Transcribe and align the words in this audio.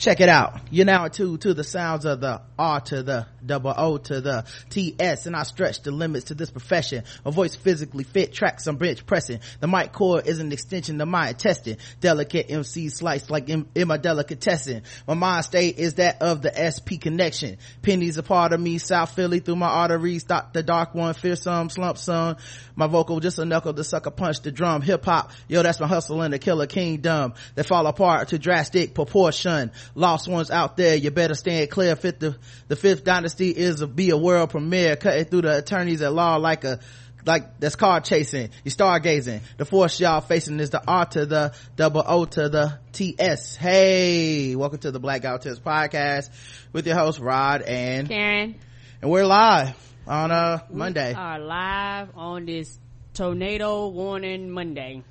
Check 0.00 0.22
it 0.22 0.30
out. 0.30 0.58
You're 0.70 0.86
now 0.86 1.04
attuned 1.04 1.42
to 1.42 1.52
the 1.52 1.62
sounds 1.62 2.06
of 2.06 2.22
the 2.22 2.40
R 2.58 2.80
to 2.80 3.02
the 3.02 3.26
double 3.44 3.74
O 3.76 3.98
to 3.98 4.22
the 4.22 4.46
TS 4.70 5.26
and 5.26 5.36
I 5.36 5.42
stretch 5.42 5.82
the 5.82 5.90
limits 5.90 6.26
to 6.26 6.34
this 6.34 6.50
profession. 6.50 7.04
A 7.26 7.30
voice 7.30 7.54
physically 7.54 8.04
fit, 8.04 8.32
tracks 8.32 8.66
on 8.66 8.76
bench 8.76 9.04
pressing. 9.04 9.40
The 9.60 9.68
mic 9.68 9.92
cord 9.92 10.26
is 10.26 10.38
an 10.38 10.52
extension 10.52 10.98
of 11.02 11.08
my 11.08 11.34
testing. 11.34 11.76
Delicate 12.00 12.50
MC 12.50 12.88
sliced 12.88 13.30
like 13.30 13.50
in, 13.50 13.68
in 13.74 13.88
my 13.88 13.98
delicatessen. 13.98 14.84
My 15.06 15.12
mind 15.12 15.44
state 15.44 15.78
is 15.78 15.94
that 15.94 16.22
of 16.22 16.40
the 16.40 16.52
SP 16.56 16.96
connection. 16.98 17.58
Pennies 17.82 18.16
a 18.16 18.22
part 18.22 18.54
of 18.54 18.60
me, 18.60 18.78
South 18.78 19.14
Philly 19.14 19.40
through 19.40 19.56
my 19.56 19.68
arteries. 19.68 20.22
Stop 20.22 20.54
the 20.54 20.62
dark 20.62 20.94
one, 20.94 21.12
fearsome, 21.12 21.68
slump 21.68 21.98
son. 21.98 22.38
My 22.74 22.86
vocal 22.86 23.20
just 23.20 23.38
a 23.38 23.44
knuckle 23.44 23.74
to 23.74 23.84
sucker 23.84 24.10
punch 24.10 24.40
the 24.40 24.50
drum. 24.50 24.80
Hip 24.80 25.04
hop, 25.04 25.30
yo, 25.46 25.62
that's 25.62 25.78
my 25.78 25.86
hustle 25.86 26.22
in 26.22 26.30
the 26.30 26.38
killer 26.38 26.66
kingdom. 26.66 27.34
They 27.54 27.64
fall 27.64 27.86
apart 27.86 28.28
to 28.28 28.38
drastic 28.38 28.94
proportion 28.94 29.72
lost 29.94 30.28
ones 30.28 30.50
out 30.50 30.76
there. 30.76 30.96
You 30.96 31.10
better 31.10 31.34
stand 31.34 31.70
clear. 31.70 31.96
Fifth 31.96 32.20
the, 32.20 32.36
the 32.68 32.76
fifth 32.76 33.04
dynasty 33.04 33.50
is 33.50 33.80
a 33.80 33.86
be 33.86 34.10
a 34.10 34.16
world 34.16 34.50
premiere 34.50 34.96
cutting 34.96 35.24
through 35.24 35.42
the 35.42 35.58
attorneys 35.58 36.02
at 36.02 36.12
law 36.12 36.36
like 36.36 36.64
a 36.64 36.80
like 37.26 37.58
that's 37.60 37.76
car 37.76 38.00
chasing. 38.00 38.50
You 38.64 38.70
stargazing. 38.70 39.40
The 39.58 39.64
force 39.64 40.00
y'all 40.00 40.20
facing 40.20 40.60
is 40.60 40.70
the 40.70 40.82
r 40.86 41.06
to 41.06 41.26
the 41.26 41.54
double 41.76 42.02
o 42.06 42.24
to 42.24 42.48
the 42.48 42.78
ts 42.92 43.56
hey 43.56 44.56
welcome 44.56 44.78
to 44.78 44.90
the 44.90 45.00
black 45.00 45.24
out 45.24 45.42
test 45.42 45.62
podcast 45.62 46.30
with 46.72 46.86
your 46.86 46.96
host 46.96 47.18
rod 47.20 47.62
and 47.62 48.08
karen. 48.08 48.58
And 49.02 49.10
we're 49.10 49.26
live 49.26 49.76
on 50.06 50.30
uh 50.30 50.60
monday. 50.70 51.10
we 51.10 51.14
are 51.14 51.38
live 51.38 52.08
on 52.16 52.46
this 52.46 52.78
tornado 53.14 53.88
warning 53.88 54.50
monday 54.50 55.02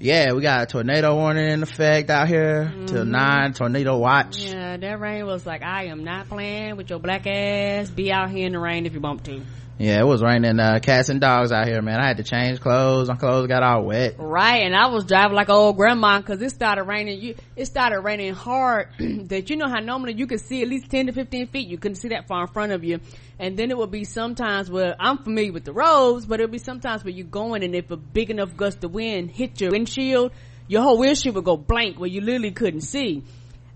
yeah, 0.00 0.32
we 0.32 0.42
got 0.42 0.62
a 0.62 0.66
tornado 0.66 1.14
warning 1.16 1.50
in 1.50 1.62
effect 1.62 2.08
out 2.10 2.28
here 2.28 2.70
mm-hmm. 2.72 2.86
till 2.86 3.04
nine 3.04 3.52
tornado 3.52 3.96
watch. 3.96 4.38
Yeah, 4.38 4.76
that 4.76 5.00
rain 5.00 5.26
was 5.26 5.44
like, 5.44 5.62
I 5.62 5.86
am 5.86 6.04
not 6.04 6.28
playing 6.28 6.76
with 6.76 6.88
your 6.90 7.00
black 7.00 7.26
ass. 7.26 7.90
Be 7.90 8.12
out 8.12 8.30
here 8.30 8.46
in 8.46 8.52
the 8.52 8.60
rain 8.60 8.86
if 8.86 8.94
you 8.94 9.00
bump 9.00 9.24
to. 9.24 9.42
Yeah, 9.80 10.00
it 10.00 10.06
was 10.06 10.24
raining 10.24 10.58
uh, 10.58 10.80
cats 10.82 11.08
and 11.08 11.20
dogs 11.20 11.52
out 11.52 11.68
here, 11.68 11.80
man. 11.80 12.00
I 12.00 12.08
had 12.08 12.16
to 12.16 12.24
change 12.24 12.60
clothes. 12.60 13.08
My 13.08 13.14
clothes 13.14 13.46
got 13.46 13.62
all 13.62 13.84
wet. 13.84 14.16
Right, 14.18 14.62
and 14.64 14.74
I 14.74 14.88
was 14.88 15.04
driving 15.04 15.36
like 15.36 15.48
an 15.48 15.54
old 15.54 15.76
grandma 15.76 16.18
because 16.18 16.42
it 16.42 16.50
started 16.50 16.82
raining. 16.82 17.20
You, 17.20 17.36
it 17.54 17.66
started 17.66 18.00
raining 18.00 18.34
hard. 18.34 18.88
that 19.28 19.50
you 19.50 19.56
know 19.56 19.68
how 19.68 19.78
normally 19.78 20.14
you 20.14 20.26
could 20.26 20.40
see 20.40 20.62
at 20.62 20.68
least 20.68 20.90
ten 20.90 21.06
to 21.06 21.12
fifteen 21.12 21.46
feet. 21.46 21.68
You 21.68 21.78
couldn't 21.78 21.94
see 21.94 22.08
that 22.08 22.26
far 22.26 22.42
in 22.42 22.48
front 22.48 22.72
of 22.72 22.82
you, 22.82 22.98
and 23.38 23.56
then 23.56 23.70
it 23.70 23.78
would 23.78 23.92
be 23.92 24.02
sometimes 24.02 24.68
where 24.68 24.96
I'm 24.98 25.18
familiar 25.18 25.52
with 25.52 25.64
the 25.64 25.72
roads, 25.72 26.26
but 26.26 26.40
it'll 26.40 26.50
be 26.50 26.58
sometimes 26.58 27.04
where 27.04 27.12
you're 27.12 27.24
going, 27.24 27.62
and 27.62 27.76
if 27.76 27.88
a 27.92 27.96
big 27.96 28.30
enough 28.30 28.56
gust 28.56 28.82
of 28.82 28.92
wind 28.92 29.30
hit 29.30 29.60
your 29.60 29.70
windshield, 29.70 30.32
your 30.66 30.82
whole 30.82 30.98
windshield 30.98 31.36
would 31.36 31.44
go 31.44 31.56
blank 31.56 32.00
where 32.00 32.10
you 32.10 32.20
literally 32.20 32.50
couldn't 32.50 32.80
see 32.80 33.22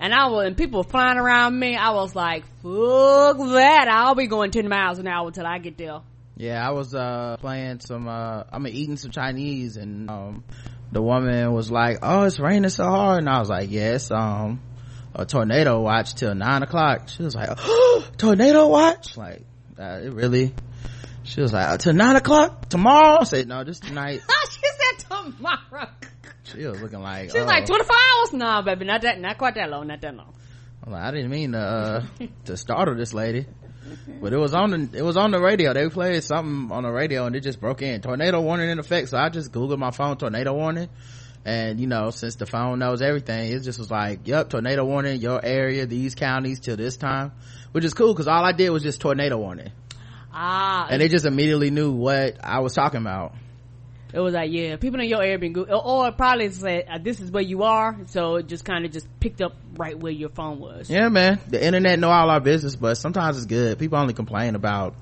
and 0.03 0.12
I 0.12 0.27
was, 0.27 0.47
and 0.48 0.56
people 0.56 0.83
flying 0.83 1.17
around 1.17 1.56
me. 1.56 1.77
I 1.77 1.91
was 1.91 2.12
like, 2.17 2.42
fuck 2.61 3.39
that. 3.39 3.86
I'll 3.89 4.17
be 4.17 4.27
going 4.27 4.50
10 4.50 4.69
miles 4.69 4.98
an 4.98 5.06
hour 5.06 5.28
until 5.28 5.47
I 5.47 5.58
get 5.58 5.78
there. 5.78 6.00
Yeah, 6.36 6.69
I 6.69 6.72
was, 6.72 6.92
uh, 6.92 7.36
playing 7.39 7.78
some, 7.78 8.08
uh, 8.08 8.42
I 8.50 8.58
mean, 8.58 8.75
eating 8.75 8.97
some 8.97 9.12
Chinese 9.12 9.77
and, 9.77 10.11
um, 10.11 10.45
the 10.91 11.00
woman 11.00 11.53
was 11.53 11.70
like, 11.70 11.98
oh, 12.03 12.25
it's 12.25 12.41
raining 12.41 12.69
so 12.70 12.83
hard. 12.84 13.20
And 13.20 13.28
I 13.28 13.39
was 13.39 13.48
like, 13.48 13.70
yes, 13.70 14.11
um, 14.11 14.61
a 15.14 15.25
tornado 15.25 15.80
watch 15.80 16.17
till 16.17 16.34
nine 16.34 16.64
o'clock. 16.64 17.08
She 17.08 17.23
was 17.23 17.36
like, 17.36 17.50
oh, 17.56 18.05
tornado 18.19 18.67
watch? 18.67 19.17
Like, 19.17 19.42
uh, 19.78 20.00
it 20.03 20.12
really, 20.12 20.53
she 21.23 21.41
was 21.41 21.53
like, 21.53 21.69
uh, 21.69 21.77
till 21.77 21.92
nine 21.92 22.17
o'clock 22.17 22.69
tomorrow? 22.69 23.20
I 23.20 23.25
said, 23.25 23.47
no, 23.47 23.62
just 23.62 23.84
tonight. 23.84 24.20
she 24.50 24.61
said 24.61 25.08
tomorrow. 25.08 25.91
She 26.53 26.64
was 26.67 26.81
looking 26.81 27.00
like 27.00 27.31
she 27.31 27.39
was 27.39 27.47
like 27.47 27.67
twenty 27.67 27.84
four 27.84 27.97
hours. 27.97 28.33
No, 28.33 28.62
baby, 28.62 28.84
not 28.84 29.03
that, 29.03 29.20
not 29.20 29.39
quite 29.39 29.55
that 29.55 29.70
long, 29.70 29.86
not 29.86 30.00
that 30.00 30.14
long. 30.14 30.33
I'm 30.84 30.92
like, 30.92 31.03
I 31.03 31.11
didn't 31.12 31.31
mean 31.31 31.53
to 31.53 31.58
uh, 31.58 32.27
to 32.47 32.56
startle 32.56 32.97
this 32.97 33.14
lady, 33.14 33.46
but 34.20 34.33
it 34.33 34.36
was 34.36 34.52
on 34.55 34.70
the 34.70 34.98
it 34.98 35.02
was 35.02 35.17
on 35.17 35.30
the 35.30 35.40
radio. 35.40 35.73
They 35.73 35.89
played 35.89 36.23
something 36.24 36.73
on 36.73 36.83
the 36.83 36.90
radio 36.90 37.27
and 37.27 37.36
it 37.36 37.40
just 37.40 37.61
broke 37.61 37.83
in. 37.83 38.01
Tornado 38.01 38.40
warning 38.40 38.70
in 38.70 38.79
effect. 38.79 39.08
So 39.08 39.18
I 39.18 39.29
just 39.29 39.52
googled 39.52 39.79
my 39.79 39.92
phone 39.92 40.17
tornado 40.17 40.52
warning, 40.52 40.89
and 41.45 41.80
you 41.80 41.86
know 41.86 42.11
since 42.11 42.35
the 42.35 42.46
phone 42.46 42.80
knows 42.80 43.01
everything, 43.01 43.52
it 43.52 43.61
just 43.61 43.79
was 43.79 43.90
like, 43.90 44.27
"Yep, 44.27 44.51
tornado 44.51 44.84
warning, 44.84 45.20
your 45.20 45.45
area, 45.45 45.86
these 45.86 46.14
counties 46.14 46.61
till 46.61 46.77
this 46.77 46.96
time," 46.96 47.33
which 47.70 47.84
is 47.84 47.95
cool 47.95 48.13
because 48.13 48.29
all 48.29 48.45
I 48.45 48.52
did 48.52 48.70
was 48.70 48.83
just 48.83 49.01
tornado 49.01 49.39
warning. 49.39 49.70
Ah, 50.34 50.89
and 50.90 51.01
they 51.01 51.08
just 51.08 51.27
immediately 51.27 51.70
knew 51.70 51.92
what 51.92 52.39
I 52.42 52.61
was 52.61 52.73
talking 52.73 53.01
about 53.01 53.34
it 54.12 54.20
was 54.20 54.34
like 54.34 54.50
yeah 54.52 54.77
people 54.77 55.00
in 55.00 55.08
your 55.08 55.23
area 55.23 55.52
or, 55.56 56.06
or 56.06 56.12
probably 56.12 56.50
said 56.50 56.86
uh, 56.90 56.98
this 56.98 57.20
is 57.20 57.30
where 57.30 57.42
you 57.42 57.62
are. 57.62 57.96
So 58.06 58.36
it 58.36 58.46
just 58.46 58.64
kind 58.64 58.84
of 58.84 58.92
just 58.92 59.06
picked 59.20 59.40
up 59.40 59.55
right 59.77 59.98
where 59.98 60.12
your 60.12 60.28
phone 60.28 60.58
was. 60.58 60.90
Yeah 60.90 61.08
man. 61.08 61.40
The 61.48 61.64
internet 61.64 61.98
know 61.98 62.11
all 62.11 62.30
our 62.30 62.40
business 62.40 62.77
but 62.77 62.96
sometimes 62.96 63.36
it's 63.36 63.46
good. 63.46 63.78
People 63.78 63.98
only 63.98 64.14
complain 64.14 64.55
about 64.55 64.95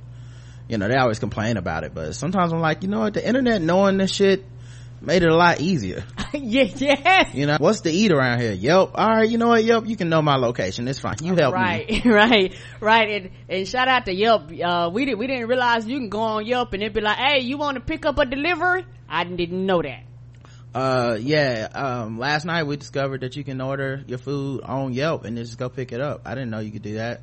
you 0.68 0.78
know 0.78 0.88
they 0.88 0.96
always 0.96 1.18
complain 1.18 1.56
about 1.56 1.84
it. 1.84 1.94
But 1.94 2.14
sometimes 2.14 2.52
i'm 2.52 2.60
like 2.60 2.82
you 2.82 2.88
know 2.88 3.00
what? 3.00 3.14
The 3.14 3.26
internet 3.26 3.60
knowing 3.62 3.98
this 3.98 4.14
shit 4.14 4.44
made 5.00 5.22
it 5.22 5.30
a 5.30 5.36
lot 5.36 5.60
easier. 5.60 6.04
yeah, 6.32 6.64
yeah. 6.76 7.30
You 7.32 7.46
know, 7.46 7.56
what's 7.58 7.82
to 7.82 7.90
eat 7.90 8.12
around 8.12 8.40
here? 8.40 8.52
Yelp. 8.52 8.92
All 8.94 9.08
right, 9.08 9.28
you 9.28 9.38
know 9.38 9.48
what, 9.48 9.64
Yelp, 9.64 9.86
you 9.86 9.96
can 9.96 10.08
know 10.08 10.22
my 10.22 10.36
location. 10.36 10.86
It's 10.88 11.00
fine. 11.00 11.16
You 11.22 11.34
help 11.34 11.54
right, 11.54 11.88
me. 11.88 12.02
Right, 12.04 12.04
right, 12.30 12.54
right. 12.80 13.10
And, 13.10 13.30
and 13.48 13.68
shout 13.68 13.88
out 13.88 14.06
to 14.06 14.14
Yelp. 14.14 14.50
Uh, 14.62 14.90
we 14.92 15.04
didn't, 15.04 15.18
we 15.18 15.26
didn't 15.26 15.48
realize 15.48 15.86
you 15.86 15.98
can 15.98 16.08
go 16.08 16.20
on 16.20 16.46
Yelp 16.46 16.72
and 16.72 16.82
it'd 16.82 16.94
be 16.94 17.00
like, 17.00 17.18
hey, 17.18 17.40
you 17.40 17.56
want 17.58 17.76
to 17.76 17.80
pick 17.80 18.04
up 18.04 18.18
a 18.18 18.26
delivery? 18.26 18.84
I 19.08 19.24
didn't 19.24 19.66
know 19.66 19.82
that. 19.82 20.04
Uh, 20.72 21.18
yeah, 21.20 21.68
um, 21.74 22.18
last 22.18 22.44
night 22.44 22.62
we 22.62 22.76
discovered 22.76 23.22
that 23.22 23.34
you 23.34 23.42
can 23.42 23.60
order 23.60 24.04
your 24.06 24.18
food 24.18 24.60
on 24.62 24.92
Yelp 24.92 25.24
and 25.24 25.36
just 25.36 25.58
go 25.58 25.68
pick 25.68 25.90
it 25.92 26.00
up. 26.00 26.22
I 26.24 26.34
didn't 26.34 26.50
know 26.50 26.60
you 26.60 26.70
could 26.70 26.82
do 26.82 26.94
that 26.94 27.22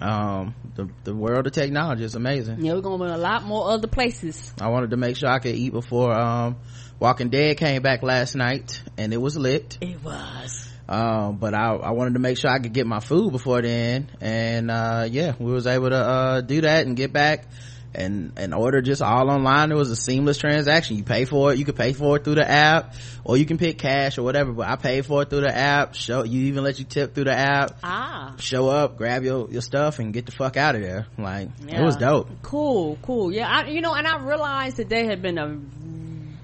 um 0.00 0.54
the 0.74 0.88
the 1.04 1.14
world 1.14 1.46
of 1.46 1.52
technology 1.52 2.04
is 2.04 2.14
amazing. 2.14 2.64
Yeah 2.64 2.74
we're 2.74 2.80
going 2.80 2.98
to 2.98 3.04
be 3.06 3.10
a 3.10 3.16
lot 3.16 3.44
more 3.44 3.70
other 3.70 3.86
places. 3.86 4.52
I 4.60 4.68
wanted 4.68 4.90
to 4.90 4.96
make 4.96 5.16
sure 5.16 5.28
i 5.28 5.38
could 5.38 5.54
eat 5.54 5.72
before 5.72 6.12
um 6.12 6.56
walking 6.98 7.28
dead 7.28 7.56
came 7.58 7.82
back 7.82 8.02
last 8.02 8.34
night 8.34 8.82
and 8.98 9.12
it 9.12 9.18
was 9.18 9.36
lit. 9.36 9.78
It 9.80 10.02
was. 10.02 10.68
Um 10.88 11.36
but 11.36 11.54
i 11.54 11.74
i 11.74 11.90
wanted 11.92 12.14
to 12.14 12.20
make 12.20 12.38
sure 12.38 12.50
i 12.50 12.58
could 12.58 12.72
get 12.72 12.86
my 12.86 13.00
food 13.00 13.32
before 13.32 13.62
then 13.62 14.10
and 14.20 14.70
uh 14.70 15.06
yeah 15.10 15.34
we 15.38 15.52
was 15.52 15.66
able 15.66 15.90
to 15.90 15.96
uh 15.96 16.40
do 16.40 16.60
that 16.62 16.86
and 16.86 16.96
get 16.96 17.12
back 17.12 17.46
and 17.94 18.32
and 18.36 18.54
order 18.54 18.82
just 18.82 19.02
all 19.02 19.30
online. 19.30 19.70
It 19.70 19.76
was 19.76 19.90
a 19.90 19.96
seamless 19.96 20.38
transaction. 20.38 20.96
You 20.96 21.04
pay 21.04 21.24
for 21.24 21.52
it. 21.52 21.58
You 21.58 21.64
could 21.64 21.76
pay 21.76 21.92
for 21.92 22.16
it 22.16 22.24
through 22.24 22.36
the 22.36 22.48
app 22.48 22.94
or 23.24 23.36
you 23.36 23.46
can 23.46 23.58
pick 23.58 23.78
cash 23.78 24.18
or 24.18 24.22
whatever 24.22 24.52
but 24.52 24.66
i 24.68 24.76
paid 24.76 25.06
for 25.06 25.22
it 25.22 25.30
through 25.30 25.42
the 25.42 25.54
app. 25.54 25.94
Show 25.94 26.24
you 26.24 26.46
even 26.46 26.64
let 26.64 26.78
you 26.78 26.84
tip 26.84 27.14
through 27.14 27.24
the 27.24 27.36
app. 27.36 27.78
Ah. 27.82 28.34
Show 28.38 28.68
up 28.68 28.96
grab 28.96 29.24
your 29.24 29.50
your 29.50 29.62
stuff 29.62 29.98
and 29.98 30.12
get 30.12 30.26
the 30.26 30.32
fuck 30.32 30.56
out 30.56 30.74
of 30.74 30.82
there. 30.82 31.06
Like 31.18 31.48
yeah. 31.66 31.80
it 31.80 31.84
was 31.84 31.96
dope. 31.96 32.28
Cool 32.42 32.98
cool. 33.02 33.32
Yeah 33.32 33.48
I, 33.48 33.68
you 33.68 33.80
know 33.80 33.94
and 33.94 34.06
i 34.06 34.18
realized 34.18 34.76
that 34.78 34.88
there 34.88 35.04
had 35.04 35.22
been 35.22 35.38
a 35.38 35.56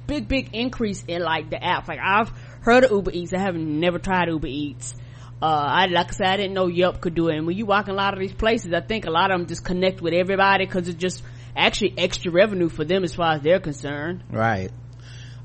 big 0.07 0.29
big 0.29 0.51
increase 0.55 1.05
in 1.07 1.23
like 1.23 1.51
the 1.51 1.57
apps. 1.57 1.89
Like 1.89 2.01
i've 2.03 2.31
heard 2.63 2.85
of 2.85 2.91
uber 2.91 3.11
eats. 3.13 3.33
I 3.33 3.39
have 3.39 3.55
never 3.55 3.99
tried 3.99 4.29
uber 4.29 4.47
eats. 4.47 4.95
Uh, 5.43 5.47
I, 5.47 5.87
like 5.87 6.09
I 6.09 6.11
said, 6.11 6.27
I 6.27 6.37
didn't 6.37 6.53
know 6.53 6.67
Yelp 6.67 7.01
could 7.01 7.15
do 7.15 7.29
it. 7.29 7.37
And 7.37 7.47
when 7.47 7.57
you 7.57 7.65
walk 7.65 7.89
in 7.89 7.95
a 7.95 7.97
lot 7.97 8.13
of 8.13 8.21
these 8.21 8.35
places, 8.35 8.75
I 8.75 8.83
think 8.83 9.07
a 9.07 9.11
lot 9.11 9.31
of 9.31 9.39
them 9.39 9.47
just 9.47 9.65
connect 9.65 10.03
with 10.03 10.13
everybody 10.13 10.67
because 10.67 10.87
it's 10.87 10.99
just 10.99 11.23
actually 11.57 11.95
extra 11.99 12.31
revenue 12.31 12.69
for 12.69 12.85
them 12.85 13.05
as 13.05 13.15
far 13.15 13.35
as 13.35 13.43
they're 13.43 13.61
concerned. 13.61 14.25
Right. 14.31 14.71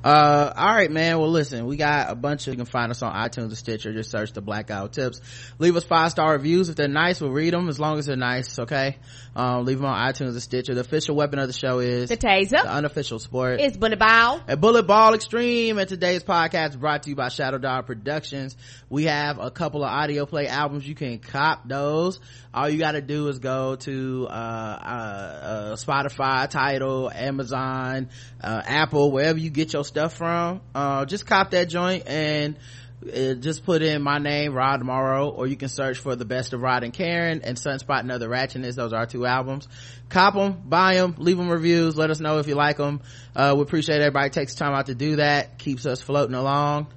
Uh, 0.05 0.53
all 0.55 0.75
right, 0.75 0.91
man. 0.91 1.17
Well, 1.17 1.31
listen, 1.31 1.65
we 1.65 1.77
got 1.77 2.11
a 2.11 2.15
bunch 2.15 2.45
of, 2.45 2.53
you 2.53 2.57
can 2.57 2.67
find 2.67 2.91
us 2.91 3.01
on 3.01 3.11
iTunes 3.11 3.51
or 3.51 3.55
Stitcher. 3.55 3.91
Just 3.91 4.11
search 4.11 4.33
the 4.33 4.41
Blackout 4.41 4.93
Tips. 4.93 5.19
Leave 5.57 5.75
us 5.75 5.83
five 5.83 6.11
star 6.11 6.33
reviews. 6.33 6.69
If 6.69 6.75
they're 6.75 6.87
nice, 6.87 7.19
we'll 7.19 7.31
read 7.31 7.55
them 7.55 7.69
as 7.69 7.79
long 7.79 7.97
as 7.97 8.05
they're 8.05 8.15
nice. 8.15 8.59
Okay. 8.59 8.97
Um, 9.35 9.65
leave 9.65 9.77
them 9.79 9.87
on 9.87 10.13
iTunes 10.13 10.37
or 10.37 10.39
Stitcher. 10.41 10.75
The 10.75 10.81
official 10.81 11.15
weapon 11.15 11.39
of 11.39 11.47
the 11.47 11.53
show 11.53 11.79
is 11.79 12.09
the 12.09 12.17
taser. 12.17 12.51
The 12.51 12.71
unofficial 12.71 13.17
sport 13.17 13.59
is 13.59 13.77
bullet 13.77 13.97
ball. 13.97 14.41
A 14.47 14.55
bullet 14.55 14.83
ball 14.83 15.15
extreme. 15.15 15.79
And 15.79 15.89
today's 15.89 16.23
podcast 16.23 16.69
is 16.69 16.75
brought 16.75 17.01
to 17.03 17.09
you 17.09 17.15
by 17.15 17.29
Shadow 17.29 17.57
Dog 17.57 17.87
Productions. 17.87 18.55
We 18.91 19.05
have 19.05 19.39
a 19.39 19.49
couple 19.49 19.83
of 19.83 19.89
audio 19.89 20.27
play 20.27 20.45
albums. 20.47 20.87
You 20.87 20.93
can 20.93 21.17
cop 21.17 21.67
those. 21.67 22.19
All 22.53 22.69
you 22.69 22.77
got 22.77 22.91
to 22.91 23.01
do 23.01 23.27
is 23.29 23.39
go 23.39 23.75
to, 23.75 24.27
uh, 24.29 24.31
uh, 24.31 24.35
uh, 24.35 25.75
Spotify, 25.77 26.47
Tidal 26.47 27.11
Amazon, 27.11 28.09
uh, 28.41 28.61
Apple, 28.63 29.11
wherever 29.11 29.39
you 29.39 29.49
get 29.49 29.73
your 29.73 29.83
stuff 29.83 29.94
from 30.11 30.61
uh, 30.73 31.05
just 31.05 31.25
cop 31.25 31.51
that 31.51 31.69
joint 31.69 32.07
and 32.07 32.57
uh, 33.03 33.33
just 33.35 33.65
put 33.65 33.81
in 33.81 34.01
my 34.01 34.17
name 34.17 34.53
rod 34.53 34.81
morrow 34.83 35.29
or 35.29 35.47
you 35.47 35.55
can 35.55 35.69
search 35.69 35.97
for 35.99 36.15
the 36.15 36.25
best 36.25 36.53
of 36.53 36.61
rod 36.61 36.83
and 36.83 36.93
karen 36.93 37.41
and 37.43 37.57
sunspot 37.57 38.01
and 38.01 38.11
other 38.11 38.29
ratchetness. 38.29 38.75
Those 38.75 38.93
are 38.93 38.97
our 38.97 39.05
two 39.05 39.25
albums. 39.25 39.67
Cop 40.09 40.33
them 40.33 40.61
buy 40.65 40.95
them 40.95 41.15
leave 41.17 41.37
them 41.37 41.49
reviews 41.49 41.95
let 41.95 42.09
us 42.09 42.19
know 42.19 42.39
if 42.39 42.47
you 42.47 42.55
like 42.55 42.77
them 42.77 43.01
uh, 43.35 43.53
we 43.55 43.63
appreciate 43.63 44.01
everybody 44.01 44.29
takes 44.29 44.55
time 44.55 44.73
out 44.73 44.87
to 44.87 44.95
do 44.95 45.17
that 45.17 45.57
keeps 45.57 45.85
us 45.85 46.01
floating 46.01 46.35
along. 46.35 46.87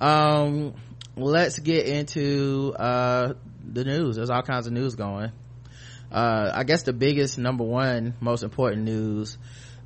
Um, 0.00 0.74
let's 1.16 1.58
get 1.58 1.86
into 1.86 2.74
uh, 2.78 3.34
the 3.64 3.84
news. 3.84 4.16
There's 4.16 4.30
all 4.30 4.42
kinds 4.42 4.66
of 4.66 4.72
news 4.72 4.94
going. 4.94 5.32
Uh, 6.10 6.50
i 6.54 6.62
guess 6.62 6.82
the 6.82 6.92
biggest 6.92 7.38
number 7.38 7.64
one 7.64 8.12
most 8.20 8.42
important 8.42 8.82
news 8.82 9.38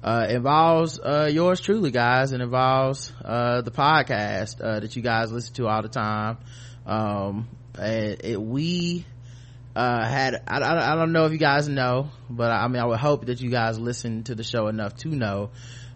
uh, 0.06 0.24
involves 0.30 1.00
uh, 1.00 1.28
yours 1.30 1.60
truly 1.60 1.90
guys 1.90 2.30
and 2.30 2.40
involves 2.40 3.12
uh, 3.24 3.60
the 3.62 3.72
podcast 3.72 4.60
uh, 4.62 4.78
that 4.78 4.94
you 4.94 5.02
guys 5.02 5.32
listen 5.32 5.52
to 5.54 5.66
all 5.66 5.82
the 5.82 5.88
time. 5.88 6.38
Um, 6.86 7.48
it, 7.76 8.20
it, 8.22 8.40
we 8.40 9.04
uh, 9.74 10.08
had 10.08 10.44
I, 10.46 10.58
I, 10.60 10.92
I, 10.92 10.94
don't 10.94 11.10
know 11.10 11.26
if 11.26 11.32
you 11.32 11.38
guys 11.38 11.68
know 11.68 12.10
but 12.30 12.52
I, 12.52 12.68
mean 12.68 12.80
i 12.80 12.86
would 12.86 13.00
hope 13.00 13.26
that 13.26 13.40
you 13.40 13.50
guys 13.50 13.78
listen 13.78 14.22
to 14.24 14.36
the 14.36 14.44
show 14.44 14.68
enough 14.68 14.96
to 14.98 15.08
know. 15.08 15.50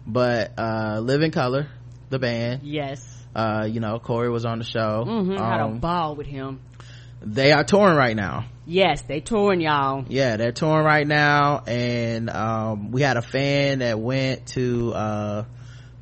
But 0.05 0.59
uh, 0.59 0.99
Living 1.01 1.31
Colour 1.31 1.69
the 2.09 2.19
band 2.19 2.63
yes. 2.63 3.23
you 3.65 3.79
know 3.79 3.97
corey 3.99 4.29
was 4.29 4.43
on 4.43 4.59
the 4.59 4.65
show. 4.65 5.05
Mm-hmm, 5.07 5.31
um, 5.31 5.37
had 5.37 5.61
a 5.61 5.63
um, 5.63 5.79
ball 5.79 6.15
with 6.15 6.27
him 6.27 6.59
they 7.21 7.51
are 7.51 7.63
touring 7.63 7.95
right 7.95 8.15
now 8.15 8.45
yes 8.65 9.01
they 9.03 9.19
touring 9.19 9.61
y'all 9.61 10.05
yeah 10.07 10.37
they're 10.37 10.51
touring 10.51 10.85
right 10.85 11.07
now 11.07 11.63
and 11.67 12.29
um, 12.29 12.91
we 12.91 13.01
had 13.01 13.17
a 13.17 13.21
fan 13.21 13.79
that 13.79 13.99
went 13.99 14.45
to 14.47 14.93
uh, 14.93 15.43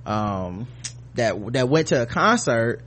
um, 0.06 0.68
that 1.16 1.54
that 1.54 1.70
went 1.70 1.88
to 1.88 2.02
a 2.02 2.06
concert 2.06 2.82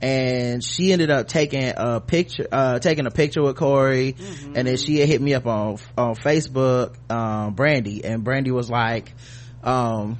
and 0.00 0.62
she 0.62 0.92
ended 0.92 1.10
up 1.10 1.26
taking 1.26 1.72
a 1.76 2.00
picture 2.00 2.46
uh, 2.52 2.78
taking 2.78 3.06
a 3.06 3.10
picture 3.10 3.42
with 3.42 3.56
corey 3.56 4.12
mm-hmm. 4.12 4.56
and 4.56 4.68
then 4.68 4.76
she 4.76 4.98
hit 4.98 5.20
me 5.20 5.34
up 5.34 5.46
on 5.46 5.78
on 5.96 6.14
facebook 6.14 6.94
um, 7.10 7.54
brandy 7.54 8.04
and 8.04 8.24
brandy 8.24 8.50
was 8.50 8.70
like 8.70 9.14
um, 9.62 10.18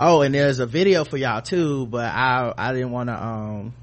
oh 0.00 0.22
and 0.22 0.34
there's 0.34 0.58
a 0.58 0.66
video 0.66 1.04
for 1.04 1.16
y'all 1.16 1.42
too 1.42 1.86
but 1.86 2.06
i 2.06 2.52
i 2.56 2.72
didn't 2.72 2.90
want 2.90 3.08
to 3.08 3.14
um 3.14 3.74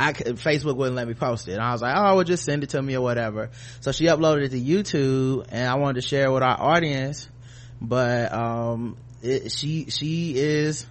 I 0.00 0.12
Facebook 0.14 0.76
wouldn't 0.76 0.96
let 0.96 1.06
me 1.06 1.14
post 1.14 1.46
it. 1.46 1.52
And 1.52 1.62
I 1.62 1.72
was 1.72 1.82
like, 1.82 1.94
oh, 1.94 2.16
well, 2.16 2.24
just 2.24 2.44
send 2.44 2.62
it 2.62 2.70
to 2.70 2.80
me 2.80 2.96
or 2.96 3.02
whatever. 3.02 3.50
So 3.80 3.92
she 3.92 4.06
uploaded 4.06 4.44
it 4.44 4.48
to 4.50 4.60
YouTube 4.60 5.46
and 5.50 5.68
I 5.68 5.76
wanted 5.76 6.00
to 6.00 6.08
share 6.08 6.26
it 6.26 6.32
with 6.32 6.42
our 6.42 6.58
audience. 6.58 7.28
But, 7.80 8.32
um, 8.32 8.96
it, 9.22 9.52
she, 9.52 9.90
she 9.90 10.36
is, 10.36 10.86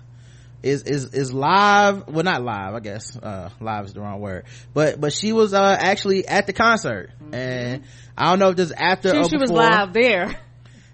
is, 0.62 0.84
is, 0.84 1.14
is 1.14 1.34
live. 1.34 2.08
Well, 2.08 2.24
not 2.24 2.44
live, 2.44 2.76
I 2.76 2.80
guess. 2.82 3.18
Uh, 3.18 3.50
live 3.60 3.86
is 3.86 3.94
the 3.94 4.02
wrong 4.02 4.20
word. 4.20 4.46
But, 4.74 5.02
but 5.02 5.12
she 5.12 5.34
was, 5.34 5.54
uh, 5.54 5.76
actually 5.80 6.28
at 6.28 6.46
the 6.46 6.54
concert. 6.54 7.12
Mm-hmm. 7.20 7.34
And 7.34 7.84
I 8.16 8.30
don't 8.30 8.40
know 8.40 8.50
if 8.50 8.58
this 8.58 8.72
after 8.72 9.24
she, 9.24 9.30
she 9.30 9.38
was 9.38 9.50
live 9.50 9.94
there. 9.94 10.40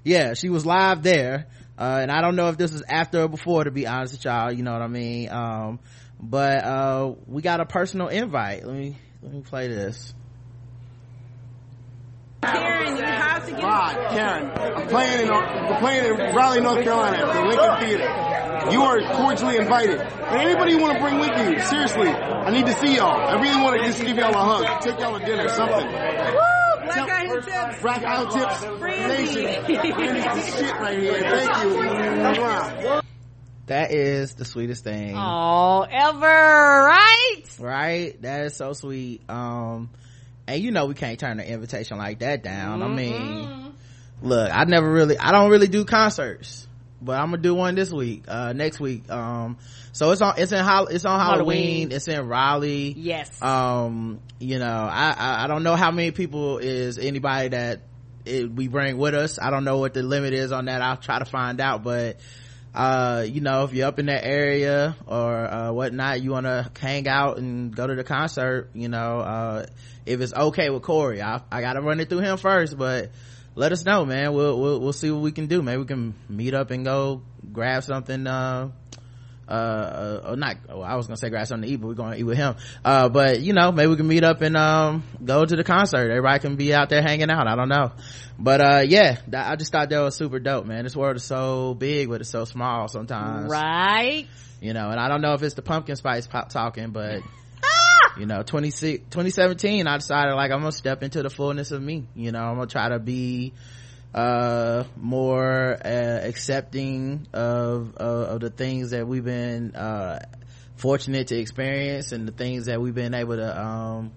Yeah, 0.04 0.36
she 0.36 0.50
was 0.50 0.66
live 0.66 1.04
there. 1.04 1.48
Uh, 1.78 2.00
and 2.02 2.12
I 2.12 2.22
don't 2.22 2.38
know 2.38 2.48
if 2.48 2.58
this 2.58 2.72
is 2.72 2.84
after 2.88 3.24
or 3.24 3.28
before, 3.28 3.66
to 3.66 3.72
be 3.72 3.86
honest 3.86 4.14
with 4.14 4.24
y'all. 4.24 4.52
You 4.52 4.64
know 4.64 4.72
what 4.72 4.82
I 4.82 4.88
mean? 4.88 5.30
Um, 5.30 5.80
but 6.22 6.64
uh 6.64 7.14
we 7.28 7.42
got 7.42 7.60
a 7.60 7.66
personal 7.66 8.08
invite 8.08 8.66
let 8.66 8.76
me 8.76 8.96
let 9.22 9.34
me 9.34 9.42
play 9.42 9.68
this 9.68 10.14
Karen, 12.42 12.98
you 12.98 13.04
have 13.04 13.46
to 13.46 13.52
get 13.52 13.64
Rod, 13.64 14.12
Karen, 14.12 14.52
I'm 14.56 14.88
playing 14.88 15.28
in, 15.28 15.34
I'm 15.34 15.80
playing 15.80 16.06
in 16.06 16.36
Raleigh, 16.36 16.62
North 16.62 16.84
Carolina 16.84 17.18
at 17.18 17.34
the 17.34 17.42
Lincoln 17.42 17.88
Theater. 17.88 18.72
You 18.72 18.82
are 18.84 19.00
cordially 19.16 19.58
invited. 19.58 20.00
And 20.00 20.42
anybody 20.42 20.72
you 20.74 20.80
want 20.80 20.98
to 20.98 21.04
bring 21.04 21.20
with 21.20 21.32
you, 21.38 21.60
seriously, 21.66 22.10
I 22.10 22.52
need 22.52 22.66
to 22.66 22.74
see 22.74 22.96
y'all. 22.96 23.16
I 23.16 23.40
really 23.42 23.62
want 23.62 23.80
to 23.80 23.88
just 23.88 24.02
give 24.04 24.18
y'all 24.18 24.34
a 24.34 24.64
hug, 24.64 24.82
take 24.82 25.00
y'all 25.00 25.20
to 25.20 25.26
dinner, 25.26 25.48
something. 25.50 25.88
Woo! 25.88 26.56
Black 26.86 27.08
Guy 27.08 27.28
Who 27.28 27.42
Tips. 27.42 27.82
Black 27.82 28.02
Guy 28.02 28.16
Who 28.24 28.40
Tips. 28.40 28.80
Brandy. 28.80 29.44
Nation. 29.44 29.94
Brandy's 29.96 30.56
shit 30.56 30.74
right 30.76 31.00
here. 31.00 31.20
Thank 31.20 31.64
you. 31.64 32.42
Wow 32.42 33.02
that 33.68 33.92
is 33.92 34.36
the 34.36 34.46
sweetest 34.46 34.84
thing. 34.84 35.16
Oh 35.18 35.82
ever 35.90 36.26
right? 36.28 37.44
Right? 37.60 38.22
That 38.22 38.46
is 38.46 38.56
so 38.56 38.74
sweet. 38.74 39.22
Um 39.30 39.90
and 40.48 40.62
you 40.62 40.72
know 40.72 40.86
we 40.86 40.94
can't 40.94 41.20
turn 41.20 41.40
an 41.40 41.48
invitation 41.48 41.98
like 41.98 42.20
that 42.20 42.44
down. 42.44 42.80
Mm-hmm. 42.80 42.92
i 42.92 42.96
mean 42.96 43.74
look 44.22 44.50
i 44.52 44.64
never 44.64 44.90
really 44.90 45.18
i 45.18 45.32
don't 45.32 45.52
really 45.52 45.68
do 45.68 45.84
concerts 45.84 46.68
but 47.02 47.20
i'm 47.20 47.32
gonna 47.32 47.42
do 47.42 47.54
one 47.54 47.76
this 47.76 47.92
week 47.92 48.24
uh 48.28 48.54
next 48.54 48.80
week. 48.80 49.10
Um 49.10 49.58
so 49.92 50.12
it's 50.12 50.22
on 50.22 50.36
it's 50.38 50.52
in 50.52 50.66
it's 50.90 51.06
on 51.06 51.20
halloween. 51.20 51.20
halloween. 51.20 51.92
it's 51.92 52.08
in 52.08 52.28
raleigh. 52.28 52.94
Yes. 52.98 53.42
Um 53.42 54.20
you 54.40 54.60
know 54.60 54.90
I, 54.92 55.16
I, 55.18 55.44
I 55.44 55.48
don't 55.48 55.64
know 55.64 55.76
how 55.76 55.92
many 55.92 56.12
people 56.12 56.60
is 56.60 56.98
anybody 56.98 57.50
that 57.50 57.82
it, 58.26 58.52
we 58.52 58.68
bring 58.68 58.98
with 58.98 59.14
us. 59.14 59.38
I 59.40 59.52
don't 59.52 59.66
know 59.66 59.78
what 59.78 59.94
the 59.94 60.02
limit 60.02 60.34
is 60.34 60.52
on 60.52 60.66
that. 60.66 60.82
I'll 60.82 60.98
try 60.98 61.20
to 61.20 61.26
find 61.26 61.62
out 61.62 61.84
but 61.84 62.18
uh, 62.76 63.26
you 63.26 63.40
know, 63.40 63.64
if 63.64 63.74
you're 63.74 63.88
up 63.88 64.00
in 64.00 64.08
that 64.08 64.26
area 64.26 64.98
or, 65.08 65.34
uh, 65.34 65.72
whatnot, 65.72 66.22
you 66.22 66.32
want 66.32 66.46
to 66.46 66.70
hang 66.80 67.08
out 67.08 67.38
and 67.38 67.74
go 67.74 67.88
to 67.88 67.96
the 67.96 68.04
concert, 68.04 68.70
you 68.74 68.90
know, 68.90 69.20
uh, 69.20 69.66
if 70.06 70.20
it's 70.20 70.34
okay 70.34 70.70
with 70.70 70.84
Corey, 70.84 71.22
I, 71.22 71.42
I 71.50 71.62
gotta 71.62 71.82
run 71.82 72.02
it 72.02 72.10
through 72.10 72.20
him 72.20 72.38
first, 72.38 72.78
but 72.78 73.12
let 73.56 73.72
us 73.72 73.86
know, 73.86 74.06
man. 74.06 74.34
We'll, 74.34 74.60
we'll, 74.60 74.80
we'll 74.82 74.94
see 74.94 75.10
what 75.10 75.22
we 75.22 75.32
can 75.32 75.48
do. 75.48 75.62
Maybe 75.62 75.78
we 75.78 75.86
can 75.86 76.16
meet 76.28 76.54
up 76.54 76.70
and 76.72 76.84
go 76.84 77.22
grab 77.54 77.84
something, 77.84 78.28
uh, 79.48 79.52
uh, 79.52 80.36
not 80.36 80.58
well, 80.68 80.84
i 80.84 80.96
was 80.96 81.08
gonna 81.08 81.18
say 81.18 81.30
grass 81.30 81.52
on 81.52 81.62
the 81.62 81.68
eat 81.68 81.78
but 81.78 81.88
we're 81.88 81.94
gonna 81.94 82.16
eat 82.16 82.24
with 82.24 82.38
him. 82.38 82.56
Uh, 82.84 83.10
but 83.10 83.42
you 83.42 83.54
know 83.54 83.72
maybe 83.72 83.90
we 83.90 83.96
can 83.96 84.08
meet 84.08 84.24
up 84.24 84.42
and 84.42 84.58
um, 84.58 85.04
go 85.24 85.46
to 85.46 85.56
the 85.56 85.64
concert. 85.64 86.10
Everybody 86.10 86.40
can 86.40 86.56
be 86.56 86.74
out 86.74 86.90
there 86.90 87.02
hanging 87.02 87.30
out. 87.30 87.48
I 87.48 87.56
don't 87.56 87.70
know. 87.70 87.92
But 88.38 88.62
uh, 88.62 88.84
yeah 88.86 89.18
i 89.34 89.56
just 89.56 89.72
thought 89.72 89.90
that 89.90 90.00
was 90.00 90.16
super 90.16 90.40
dope 90.40 90.66
man. 90.66 90.84
This 90.84 90.96
world 90.96 91.16
is 91.16 91.24
so 91.24 91.74
big 91.74 92.10
but 92.10 92.22
it's 92.22 92.30
so 92.30 92.46
small 92.46 92.88
sometimes. 92.88 93.50
Right. 93.50 94.28
You 94.62 94.74
know 94.74 94.90
and 94.90 95.00
i 95.00 95.08
don't 95.08 95.22
know 95.22 95.34
if 95.34 95.44
it's 95.44 95.56
the 95.56 95.62
pumpkin 95.62 95.96
spice 95.96 96.26
pop 96.28 96.50
talking 96.50 96.90
but 96.90 97.22
ah! 97.64 98.14
you 98.18 98.26
know 98.26 98.42
2017 98.42 99.88
i 99.88 99.98
decided 99.98 100.34
like 100.34 100.52
i'm 100.52 100.60
gonna 100.60 100.72
step 100.72 101.04
into 101.04 101.22
the 101.22 101.30
fullness 101.30 101.72
of 101.72 101.82
me. 101.82 102.06
You 102.16 102.32
know 102.32 102.40
i'm 102.40 102.56
gonna 102.56 102.68
try 102.68 102.90
to 102.90 103.00
be 103.00 103.54
uh, 104.16 104.86
more 104.96 105.78
uh, 105.86 106.20
accepting 106.24 107.28
of, 107.34 107.98
of, 107.98 108.30
of 108.30 108.40
the 108.40 108.50
things 108.50 108.92
that 108.92 109.06
we've 109.06 109.26
been 109.26 109.76
uh, 109.76 110.20
fortunate 110.78 111.28
to 111.28 111.38
experience 111.38 112.14
and 112.14 112.26
the 112.26 112.32
things 112.32 112.68
that 112.68 112.82
we've 112.82 112.96
been 112.96 113.14
able 113.14 113.36
to 113.36 113.62
um, 113.62 114.14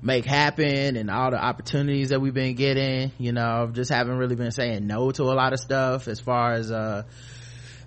make 0.00 0.24
happen 0.24 0.96
and 0.96 1.10
all 1.10 1.32
the 1.32 1.36
opportunities 1.36 2.10
that 2.10 2.20
we've 2.20 2.32
been 2.32 2.54
getting 2.54 3.10
you 3.18 3.32
know 3.32 3.68
just 3.72 3.90
haven't 3.90 4.16
really 4.16 4.36
been 4.36 4.52
saying 4.52 4.86
no 4.86 5.10
to 5.10 5.24
a 5.24 5.34
lot 5.34 5.52
of 5.52 5.58
stuff 5.58 6.06
as 6.06 6.20
far 6.20 6.52
as 6.52 6.70
uh, 6.70 7.02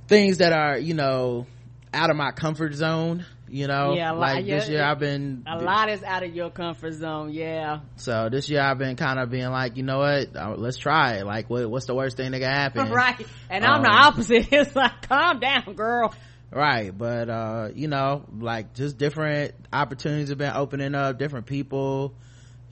things 0.08 0.40
that 0.40 0.52
are 0.52 0.78
you 0.78 0.94
know 0.94 1.48
out 1.94 2.10
of 2.10 2.18
my 2.18 2.32
comfort 2.32 2.74
zone 2.74 3.26
you 3.54 3.68
know 3.68 3.94
yeah 3.94 4.12
like 4.12 4.46
yeah, 4.48 4.58
this 4.58 4.68
year 4.68 4.84
i've 4.84 4.98
been 4.98 5.44
a 5.46 5.60
lot 5.60 5.88
is 5.88 6.02
out 6.02 6.24
of 6.24 6.34
your 6.34 6.50
comfort 6.50 6.94
zone 6.94 7.32
yeah. 7.32 7.82
So 7.98 8.30
this 8.32 8.50
year 8.50 8.62
i've 8.62 8.80
been 8.80 8.96
kind 8.96 9.20
of 9.20 9.30
being 9.30 9.50
like 9.50 9.78
you 9.78 9.84
know 9.84 10.00
what? 10.00 10.36
Uh, 10.36 10.56
let's 10.58 10.78
try 10.78 11.18
it. 11.18 11.26
Like 11.26 11.50
what, 11.50 11.70
what's 11.70 11.86
the 11.86 11.94
worst 11.94 12.18
thing 12.18 12.32
that 12.32 12.40
can 12.40 12.52
happen? 12.52 12.90
Right. 12.94 13.26
And 13.50 13.64
i'm 13.66 13.84
the 13.84 13.90
um, 13.90 13.96
opposite. 13.96 14.48
It's 14.52 14.76
like 14.76 15.08
calm 15.08 15.40
down 15.40 15.74
girl. 15.76 16.14
Right. 16.52 16.96
But 16.96 17.30
uh 17.30 17.70
you 17.76 17.88
know 17.88 18.26
like 18.40 18.74
just 18.74 18.98
different 18.98 19.54
opportunities 19.72 20.30
have 20.30 20.38
been 20.38 20.54
opening 20.56 20.96
up 20.96 21.20
different 21.20 21.46
people. 21.46 22.16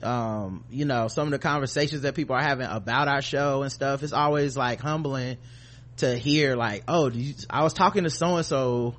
Um 0.02 0.64
you 0.70 0.84
know 0.84 1.06
some 1.08 1.28
of 1.28 1.32
the 1.32 1.38
conversations 1.38 2.02
that 2.02 2.16
people 2.16 2.34
are 2.34 2.42
having 2.42 2.66
about 2.66 3.06
our 3.06 3.22
show 3.22 3.62
and 3.62 3.70
stuff 3.70 4.02
it's 4.02 4.12
always 4.12 4.56
like 4.56 4.80
humbling 4.80 5.38
to 5.98 6.16
hear 6.16 6.56
like 6.56 6.82
oh 6.88 7.08
you, 7.10 7.34
i 7.50 7.62
was 7.62 7.74
talking 7.74 8.04
to 8.04 8.10
so 8.10 8.36
and 8.36 8.46
so 8.46 8.96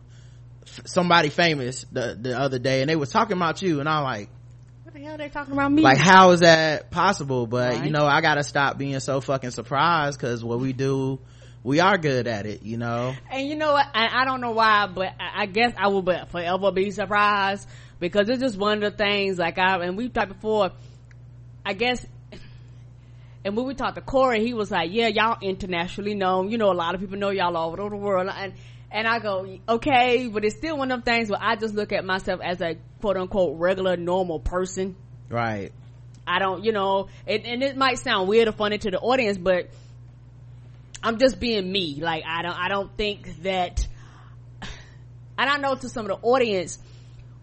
somebody 0.86 1.29
famous 1.29 1.86
the 1.91 2.17
the 2.20 2.38
other 2.38 2.60
day 2.60 2.82
and 2.82 2.89
they 2.89 2.96
was 2.96 3.10
talking 3.10 3.38
about 3.38 3.62
you 3.62 3.79
and 3.79 3.89
i'm 3.89 4.03
like 4.03 4.29
what 4.84 4.93
the 4.93 5.01
hell 5.01 5.17
they 5.17 5.29
talking 5.29 5.53
about 5.53 5.72
me 5.72 5.82
like 5.82 5.98
how 5.98 6.32
is 6.32 6.41
that 6.41 6.91
possible 6.91 7.48
but 7.48 7.75
right. 7.75 7.86
you 7.86 7.91
know 7.91 8.05
i 8.05 8.22
gotta 8.22 8.43
stop 8.43 8.77
being 8.77 9.00
so 9.00 9.22
fucking 9.22 9.51
surprised 9.51 10.20
because 10.20 10.43
what 10.43 10.60
we 10.60 10.74
do 10.74 11.20
we 11.63 11.79
are 11.79 11.98
good 11.98 12.27
at 12.27 12.46
it 12.46 12.63
you 12.63 12.77
know 12.77 13.13
and 13.32 13.48
you 13.48 13.55
know 13.55 13.74
what 13.74 13.88
i, 13.93 14.22
I 14.22 14.25
don't 14.25 14.41
know 14.41 14.51
why 14.51 14.88
but 14.88 15.13
I, 15.20 15.43
I, 15.43 15.46
guess 15.46 15.74
i 15.77 15.88
will 15.88 16.03
forever 16.03 16.72
be 16.72 16.91
surprised 16.91 17.67
because 18.00 18.29
it's 18.29 18.41
just 18.41 18.58
one 18.58 18.84
of 18.84 18.91
the 18.91 18.98
things 18.98 19.38
like 19.38 19.58
i 19.58 19.84
and 19.84 19.98
we've 19.98 20.13
talked 20.13 20.34
before 20.34 20.72
i 21.65 21.74
guess 21.74 22.05
and 23.46 23.58
when 23.58 23.65
we 23.65 23.74
talked 23.74 23.96
to 23.96 24.01
Corey, 24.01 24.43
he 24.43 24.53
was 24.53 24.72
like, 24.72 24.91
"Yeah, 24.93 25.08
y'all 25.08 25.38
internationally 25.41 26.15
known. 26.15 26.50
You 26.50 26.58
know, 26.58 26.72
a 26.72 26.74
lot 26.74 26.96
of 26.96 27.01
people 27.01 27.17
know 27.17 27.29
y'all 27.29 27.58
all 27.58 27.74
over 27.74 27.89
the 27.89 27.98
world." 27.98 28.32
And 28.34 28.53
and 28.94 29.08
I 29.08 29.18
go, 29.18 29.58
okay, 29.68 30.28
but 30.28 30.46
it's 30.46 30.56
still 30.56 30.78
one 30.78 30.92
of 30.92 31.04
them 31.04 31.16
things 31.16 31.30
where 31.30 31.40
I 31.42 31.56
just 31.56 31.74
look 31.74 31.92
at 31.92 32.06
myself 32.06 32.40
as 32.44 32.62
a 32.62 32.78
quote 33.02 33.18
unquote 33.18 33.60
regular 33.60 33.98
normal 33.98 34.40
person. 34.40 34.96
Right. 35.30 35.72
I 36.28 36.38
don't, 36.38 36.64
you 36.64 36.72
know, 36.72 37.10
it, 37.26 37.44
and 37.44 37.64
it 37.64 37.76
might 37.76 37.98
sound 37.98 38.30
weird 38.30 38.48
or 38.48 38.52
funny 38.52 38.78
to 38.78 38.92
the 38.92 39.00
audience, 39.00 39.40
but 39.40 39.72
I'm 41.02 41.18
just 41.18 41.40
being 41.40 41.70
me. 41.70 42.00
Like 42.02 42.24
I 42.26 42.44
don't, 42.44 42.56
I 42.56 42.70
don't 42.70 42.96
think 42.96 43.42
that, 43.42 43.86
and 44.62 44.70
I 45.50 45.54
don't 45.54 45.62
know 45.62 45.76
to 45.76 45.90
some 45.90 46.06
of 46.10 46.22
the 46.22 46.28
audience, 46.28 46.78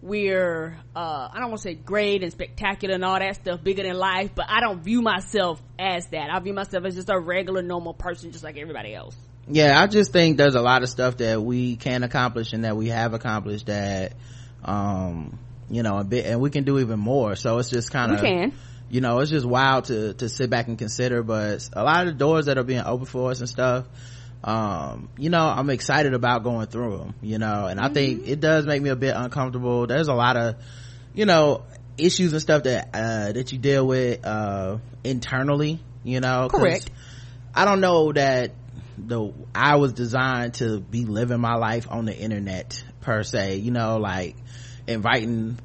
we're, 0.01 0.77
uh, 0.95 1.29
I 1.31 1.39
don't 1.39 1.49
want 1.49 1.61
to 1.61 1.67
say 1.67 1.73
great 1.75 2.23
and 2.23 2.31
spectacular 2.31 2.95
and 2.95 3.03
all 3.03 3.19
that 3.19 3.35
stuff, 3.35 3.61
bigger 3.61 3.83
than 3.83 3.97
life, 3.97 4.31
but 4.33 4.45
I 4.47 4.61
don't 4.61 4.81
view 4.81 5.01
myself 5.01 5.61
as 5.77 6.07
that. 6.07 6.29
I 6.31 6.39
view 6.39 6.53
myself 6.53 6.85
as 6.85 6.95
just 6.95 7.09
a 7.09 7.19
regular 7.19 7.61
normal 7.61 7.93
person, 7.93 8.31
just 8.31 8.43
like 8.43 8.57
everybody 8.57 8.95
else 8.95 9.17
yeah 9.53 9.81
i 9.81 9.87
just 9.87 10.11
think 10.11 10.37
there's 10.37 10.55
a 10.55 10.61
lot 10.61 10.83
of 10.83 10.89
stuff 10.89 11.17
that 11.17 11.41
we 11.41 11.75
can 11.75 12.03
accomplish 12.03 12.53
and 12.53 12.63
that 12.63 12.75
we 12.75 12.89
have 12.89 13.13
accomplished 13.13 13.67
that 13.67 14.13
um 14.63 15.37
you 15.71 15.83
know 15.83 15.97
a 15.97 16.03
bit 16.03 16.25
and 16.25 16.39
we 16.39 16.49
can 16.49 16.65
do 16.65 16.77
even 16.79 16.99
more. 16.99 17.35
So 17.35 17.57
it's 17.57 17.69
just 17.69 17.91
kind 17.91 18.11
of 18.11 18.53
you 18.89 19.01
know 19.01 19.19
it's 19.19 19.31
just 19.31 19.45
wild 19.45 19.85
to 19.85 20.13
to 20.15 20.27
sit 20.27 20.49
back 20.49 20.67
and 20.67 20.77
consider 20.77 21.23
but 21.23 21.67
a 21.73 21.83
lot 21.83 22.05
of 22.05 22.13
the 22.13 22.19
doors 22.19 22.47
that 22.47 22.57
are 22.57 22.63
being 22.63 22.83
opened 22.85 23.07
for 23.07 23.31
us 23.31 23.39
and 23.39 23.47
stuff 23.47 23.85
um 24.43 25.07
you 25.17 25.29
know 25.29 25.45
i'm 25.45 25.69
excited 25.69 26.13
about 26.13 26.43
going 26.43 26.67
through 26.67 26.97
them 26.97 27.13
you 27.21 27.37
know 27.37 27.67
and 27.67 27.79
i 27.79 27.87
think 27.87 28.27
it 28.27 28.41
does 28.41 28.65
make 28.65 28.81
me 28.81 28.89
a 28.89 28.95
bit 28.95 29.15
uncomfortable. 29.15 29.87
There's 29.87 30.09
a 30.09 30.13
lot 30.13 30.35
of 30.35 30.55
you 31.13 31.25
know 31.25 31.63
issues 31.97 32.33
and 32.33 32.41
stuff 32.41 32.63
that 32.63 32.89
uh 32.93 33.31
that 33.31 33.51
you 33.53 33.59
deal 33.59 33.87
with 33.87 34.25
uh 34.25 34.77
internally 35.03 35.79
you 36.03 36.19
know 36.19 36.49
Correct. 36.49 36.89
i 37.55 37.63
don't 37.63 37.79
know 37.81 38.11
that 38.11 38.51
the 39.07 39.33
i 39.53 39.75
was 39.75 39.93
designed 39.93 40.53
to 40.55 40.79
be 40.79 41.05
living 41.05 41.39
my 41.39 41.55
life 41.55 41.87
on 41.89 42.05
the 42.05 42.15
internet 42.15 42.83
per 43.01 43.23
se 43.23 43.57
you 43.57 43.71
know 43.71 43.97
like 43.97 44.35
inviting 44.87 45.57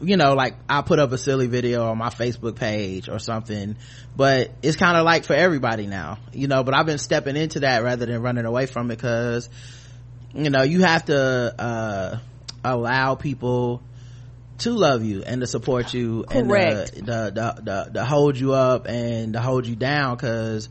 you 0.00 0.16
know 0.16 0.34
like 0.34 0.54
i 0.68 0.82
put 0.82 0.98
up 0.98 1.12
a 1.12 1.18
silly 1.18 1.46
video 1.46 1.86
on 1.86 1.98
my 1.98 2.10
facebook 2.10 2.56
page 2.56 3.08
or 3.08 3.18
something 3.18 3.76
but 4.16 4.50
it's 4.62 4.76
kind 4.76 4.96
of 4.96 5.04
like 5.04 5.24
for 5.24 5.34
everybody 5.34 5.86
now 5.86 6.18
you 6.32 6.46
know 6.46 6.62
but 6.62 6.74
i've 6.74 6.86
been 6.86 6.98
stepping 6.98 7.36
into 7.36 7.60
that 7.60 7.82
rather 7.82 8.06
than 8.06 8.22
running 8.22 8.44
away 8.44 8.66
from 8.66 8.90
it 8.90 8.96
because 8.96 9.48
you 10.32 10.50
know 10.50 10.62
you 10.62 10.82
have 10.82 11.04
to 11.06 11.16
uh 11.58 12.18
allow 12.64 13.14
people 13.14 13.82
to 14.58 14.70
love 14.70 15.02
you 15.02 15.22
and 15.22 15.40
to 15.40 15.46
support 15.46 15.92
you 15.92 16.24
Correct. 16.28 16.96
and 16.96 17.06
the, 17.06 17.32
the, 17.34 17.62
the, 17.62 17.90
to 17.94 18.04
hold 18.04 18.38
you 18.38 18.52
up 18.52 18.86
and 18.86 19.32
to 19.32 19.40
hold 19.40 19.66
you 19.66 19.76
down 19.76 20.16
because 20.16 20.68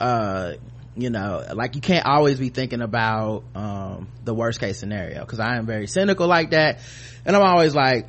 uh 0.00 0.54
you 0.96 1.10
know 1.10 1.44
like 1.54 1.74
you 1.74 1.80
can't 1.80 2.06
always 2.06 2.38
be 2.38 2.48
thinking 2.50 2.80
about 2.80 3.42
um 3.54 4.08
the 4.24 4.34
worst 4.34 4.60
case 4.60 4.78
scenario 4.78 5.20
because 5.20 5.40
i 5.40 5.56
am 5.56 5.66
very 5.66 5.86
cynical 5.86 6.26
like 6.26 6.50
that. 6.50 6.78
And 7.24 7.34
i'm 7.34 7.42
always 7.42 7.74
like 7.74 8.06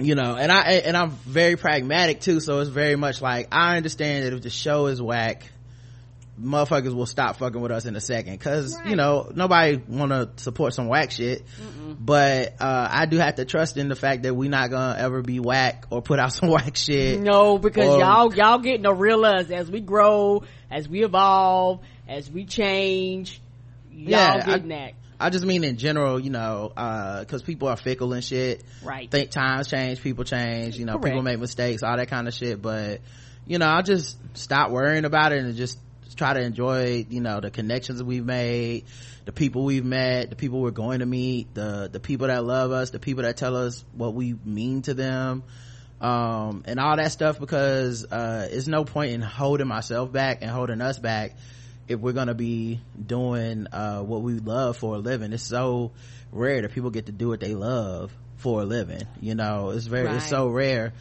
you 0.00 0.14
know 0.14 0.36
and 0.36 0.50
i 0.52 0.62
and 0.72 0.96
i'm 0.96 1.10
very 1.10 1.56
pragmatic 1.56 2.20
too 2.20 2.40
so 2.40 2.60
it's 2.60 2.70
very 2.70 2.96
much 2.96 3.20
like 3.20 3.48
i 3.52 3.76
understand 3.76 4.24
that 4.24 4.32
if 4.32 4.42
the 4.42 4.50
show 4.50 4.86
is 4.86 5.02
whack 5.02 5.44
motherfuckers 6.40 6.94
will 6.94 7.06
stop 7.06 7.36
fucking 7.36 7.60
with 7.60 7.70
us 7.70 7.84
in 7.84 7.94
a 7.94 8.00
second 8.00 8.32
because 8.32 8.78
you 8.86 8.96
know 8.96 9.30
nobody 9.34 9.76
want 9.88 10.10
to 10.10 10.30
support 10.42 10.72
some 10.72 10.88
whack 10.88 11.10
shit. 11.10 11.42
But 12.00 12.54
uh 12.58 12.88
i 12.90 13.04
do 13.06 13.18
have 13.18 13.34
to 13.36 13.44
trust 13.44 13.76
in 13.76 13.88
the 13.88 13.94
fact 13.94 14.22
that 14.22 14.34
we 14.34 14.48
not 14.48 14.70
gonna 14.70 14.98
ever 14.98 15.20
be 15.22 15.40
whack 15.40 15.84
or 15.90 16.00
put 16.00 16.18
out 16.18 16.32
some 16.32 16.48
whack 16.48 16.76
shit. 16.76 17.20
No, 17.20 17.58
because 17.58 17.88
Or- 17.88 18.00
y'all 18.00 18.34
y'all 18.34 18.58
getting 18.58 18.84
to 18.84 18.94
real 18.94 19.24
us 19.24 19.50
as 19.50 19.70
we 19.70 19.80
grow, 19.80 20.42
as 20.70 20.88
we 20.88 21.04
evolve, 21.04 21.80
as 22.12 22.30
we 22.30 22.44
change. 22.44 23.40
Y'all 23.90 24.10
Yeah, 24.10 24.44
I- 24.46 24.58
that 24.58 24.92
I 25.18 25.30
just 25.30 25.44
mean 25.44 25.62
in 25.62 25.76
general, 25.76 26.18
you 26.18 26.30
know, 26.30 26.72
uh, 26.76 27.24
cause 27.26 27.42
people 27.42 27.68
are 27.68 27.76
fickle 27.76 28.12
and 28.12 28.24
shit. 28.24 28.64
right? 28.82 29.08
Think 29.08 29.30
times 29.30 29.68
change, 29.68 30.02
people 30.02 30.24
change, 30.24 30.76
you 30.76 30.84
know, 30.84 30.94
Correct. 30.94 31.04
people 31.06 31.22
make 31.22 31.38
mistakes, 31.38 31.84
all 31.84 31.96
that 31.96 32.08
kind 32.08 32.26
of 32.26 32.34
shit. 32.34 32.60
But, 32.60 33.02
you 33.46 33.58
know, 33.58 33.66
I'll 33.66 33.84
just 33.84 34.16
stop 34.36 34.72
worrying 34.72 35.04
about 35.04 35.32
it 35.32 35.44
and 35.44 35.54
just 35.56 35.78
try 36.16 36.34
to 36.34 36.40
enjoy, 36.40 37.06
you 37.08 37.20
know, 37.20 37.38
the 37.40 37.50
connections 37.52 38.02
we've 38.02 38.24
made, 38.24 38.84
the 39.24 39.32
people 39.32 39.64
we've 39.64 39.84
met, 39.84 40.28
the 40.30 40.36
people 40.36 40.60
we're 40.60 40.72
going 40.72 40.98
to 40.98 41.06
meet, 41.06 41.54
the, 41.54 41.88
the 41.90 42.00
people 42.00 42.26
that 42.26 42.44
love 42.44 42.72
us, 42.72 42.90
the 42.90 42.98
people 42.98 43.22
that 43.22 43.36
tell 43.36 43.56
us 43.56 43.84
what 43.92 44.14
we 44.14 44.34
mean 44.44 44.82
to 44.82 44.94
them. 44.94 45.44
Um, 46.00 46.64
and 46.66 46.80
all 46.80 46.96
that 46.96 47.12
stuff 47.12 47.38
because, 47.38 48.04
uh, 48.04 48.48
it's 48.50 48.66
no 48.66 48.84
point 48.84 49.12
in 49.12 49.20
holding 49.20 49.68
myself 49.68 50.10
back 50.10 50.38
and 50.42 50.50
holding 50.50 50.80
us 50.80 50.98
back 50.98 51.36
if 51.88 51.98
we're 52.00 52.12
gonna 52.12 52.34
be 52.34 52.80
doing 53.06 53.66
uh 53.72 54.00
what 54.00 54.22
we 54.22 54.34
love 54.34 54.76
for 54.76 54.94
a 54.94 54.98
living. 54.98 55.32
It's 55.32 55.42
so 55.42 55.92
rare 56.30 56.62
that 56.62 56.72
people 56.72 56.90
get 56.90 57.06
to 57.06 57.12
do 57.12 57.28
what 57.28 57.40
they 57.40 57.54
love 57.54 58.12
for 58.36 58.62
a 58.62 58.64
living 58.64 59.02
you 59.20 59.34
know? 59.34 59.70
It's 59.70 59.86
very 59.86 60.16
it's 60.16 60.28
so 60.28 60.48
rare. 60.48 60.92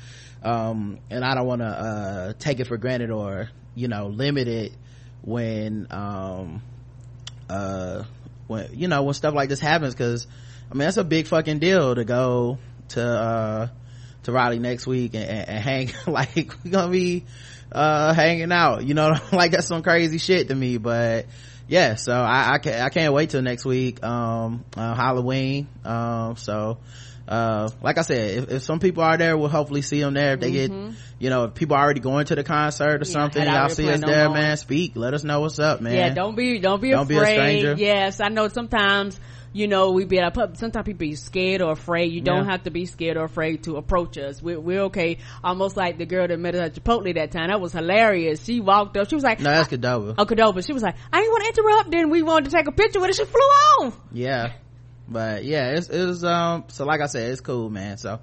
Um 0.44 1.00
and 1.10 1.24
i 1.24 1.36
don't 1.36 1.46
want 1.46 1.62
to 1.62 1.68
uh 1.68 2.34
take 2.40 2.60
it 2.60 2.66
for 2.66 2.78
granted 2.78 3.12
or 3.12 3.50
you 3.76 3.88
know 3.88 4.08
limit 4.08 4.48
it 4.48 4.74
when 5.22 5.88
um 5.92 6.64
uh 7.50 8.04
when 8.48 8.70
you 8.74 8.88
know 8.88 9.04
when 9.04 9.14
stuff 9.14 9.36
like 9.36 9.50
this 9.50 9.60
happens 9.60 9.94
because 9.94 10.26
i 10.70 10.74
mean 10.74 10.86
that's 10.86 10.98
a 10.98 11.04
big 11.04 11.28
fucking 11.28 11.60
deal 11.60 11.94
to 11.94 12.04
go 12.04 12.58
to 12.90 13.04
uh 13.04 13.68
to 14.24 14.32
Raleigh 14.32 14.60
next 14.60 14.86
week 14.88 15.14
and, 15.14 15.24
and, 15.24 15.50
and 15.50 15.64
hang. 15.64 15.92
Like 16.08 16.54
we're 16.64 16.72
gonna 16.72 16.92
be 16.92 17.26
uh 17.72 18.14
hanging 18.14 18.52
out. 18.52 18.84
You 18.84 18.94
know 18.94 19.14
like 19.32 19.52
that's 19.52 19.68
some 19.68 19.84
crazy 19.84 20.18
shit 20.18 20.48
to 20.50 20.56
me 20.56 20.78
but 20.78 21.26
yeah 21.68 21.96
so 21.96 22.14
I 22.14 22.54
I 22.54 22.58
can't, 22.58 22.82
I 22.82 22.90
can't 22.90 23.14
wait 23.14 23.30
till 23.30 23.42
next 23.42 23.66
week 23.66 24.04
um 24.04 24.66
uh, 24.76 24.96
Halloween. 24.96 25.68
Um 25.86 26.36
so 26.38 26.80
uh 27.28 27.70
like 27.82 27.98
I 27.98 28.02
said 28.02 28.38
if, 28.38 28.52
if 28.52 28.64
some 28.64 28.80
people 28.80 29.04
are 29.04 29.18
there 29.18 29.38
we'll 29.38 29.50
hopefully 29.50 29.82
see 29.82 30.02
them 30.02 30.14
there. 30.14 30.34
If 30.34 30.40
they 30.40 30.52
get 30.52 30.72
you 31.20 31.30
know 31.30 31.46
if 31.46 31.54
people 31.54 31.76
are 31.76 31.84
already 31.84 32.02
going 32.02 32.26
to 32.26 32.36
the 32.36 32.44
concert 32.44 33.02
or 33.02 33.06
Yeah, 33.06 33.12
something 33.12 33.44
y'all 33.44 33.70
see 33.70 33.90
us 33.90 34.04
on 34.04 34.10
there 34.10 34.30
man 34.30 34.58
speak. 34.58 34.94
Let 34.96 35.14
us 35.14 35.24
know 35.24 35.42
what's 35.42 35.60
up 35.60 35.82
man. 35.82 35.96
Yeah, 35.96 36.14
don't 36.14 36.36
be 36.36 36.60
don't 36.60 36.82
be 36.82 36.92
Don't 36.92 37.08
be 37.08 37.18
a 37.18 37.26
stranger. 37.26 37.76
Yes, 37.78 38.20
I 38.20 38.30
know 38.30 38.48
sometimes 38.48 39.20
you 39.54 39.68
know 39.68 39.92
we 39.92 40.06
be 40.06 40.20
at 40.20 40.28
a 40.28 40.32
pub. 40.32 40.58
Sometimes 40.58 40.86
people 40.86 41.00
be 41.00 41.16
scared 41.16 41.62
or 41.62 41.72
afraid. 41.74 42.12
You 42.12 42.22
don't 42.22 42.46
Yeah. 42.46 42.52
have 42.52 42.64
to 42.64 42.72
be 42.72 42.86
scared 42.86 43.18
or 43.18 43.26
afraid 43.26 43.64
to 43.64 43.78
approach 43.78 44.18
us. 44.18 44.42
We're, 44.42 44.60
we're 44.60 44.82
okay. 44.84 45.18
Almost 45.44 45.76
like 45.78 45.98
the 45.98 46.06
girl 46.06 46.28
that 46.28 46.40
met 46.40 46.56
us 46.56 46.62
at 46.62 46.76
Chipotle 46.76 47.14
that 47.16 47.32
time. 47.32 47.50
That 47.50 47.60
was 47.62 47.74
hilarious. 47.74 48.44
She 48.46 48.60
walked 48.60 48.96
up. 48.98 49.10
She 49.10 49.16
was 49.16 49.24
like, 49.24 49.40
no 49.40 49.52
that's 49.52 49.70
Cadova 49.70 50.16
"Oh, 50.18 50.26
Cadova." 50.26 50.66
She 50.66 50.74
was 50.74 50.84
like, 50.84 50.96
"I 51.12 51.20
didn't 51.22 51.32
want 51.32 51.44
to 51.44 51.62
interrupt." 51.62 51.92
Then 51.92 52.10
we 52.10 52.22
wanted 52.24 52.52
to 52.52 52.56
take 52.58 52.68
a 52.68 52.72
picture 52.72 53.00
with 53.00 53.10
her. 53.10 53.14
She 53.14 53.26
flew 53.26 53.40
off. 53.86 54.00
yeah 54.12 54.54
but 55.08 55.44
yeah 55.44 55.72
it's, 55.76 55.90
it 55.90 56.06
was 56.06 56.24
um 56.24 56.64
so 56.70 56.86
like 56.86 57.02
i 57.02 57.06
said 57.08 57.32
it's 57.32 57.42
cool 57.42 57.70
man 57.70 57.98
so 57.98 58.20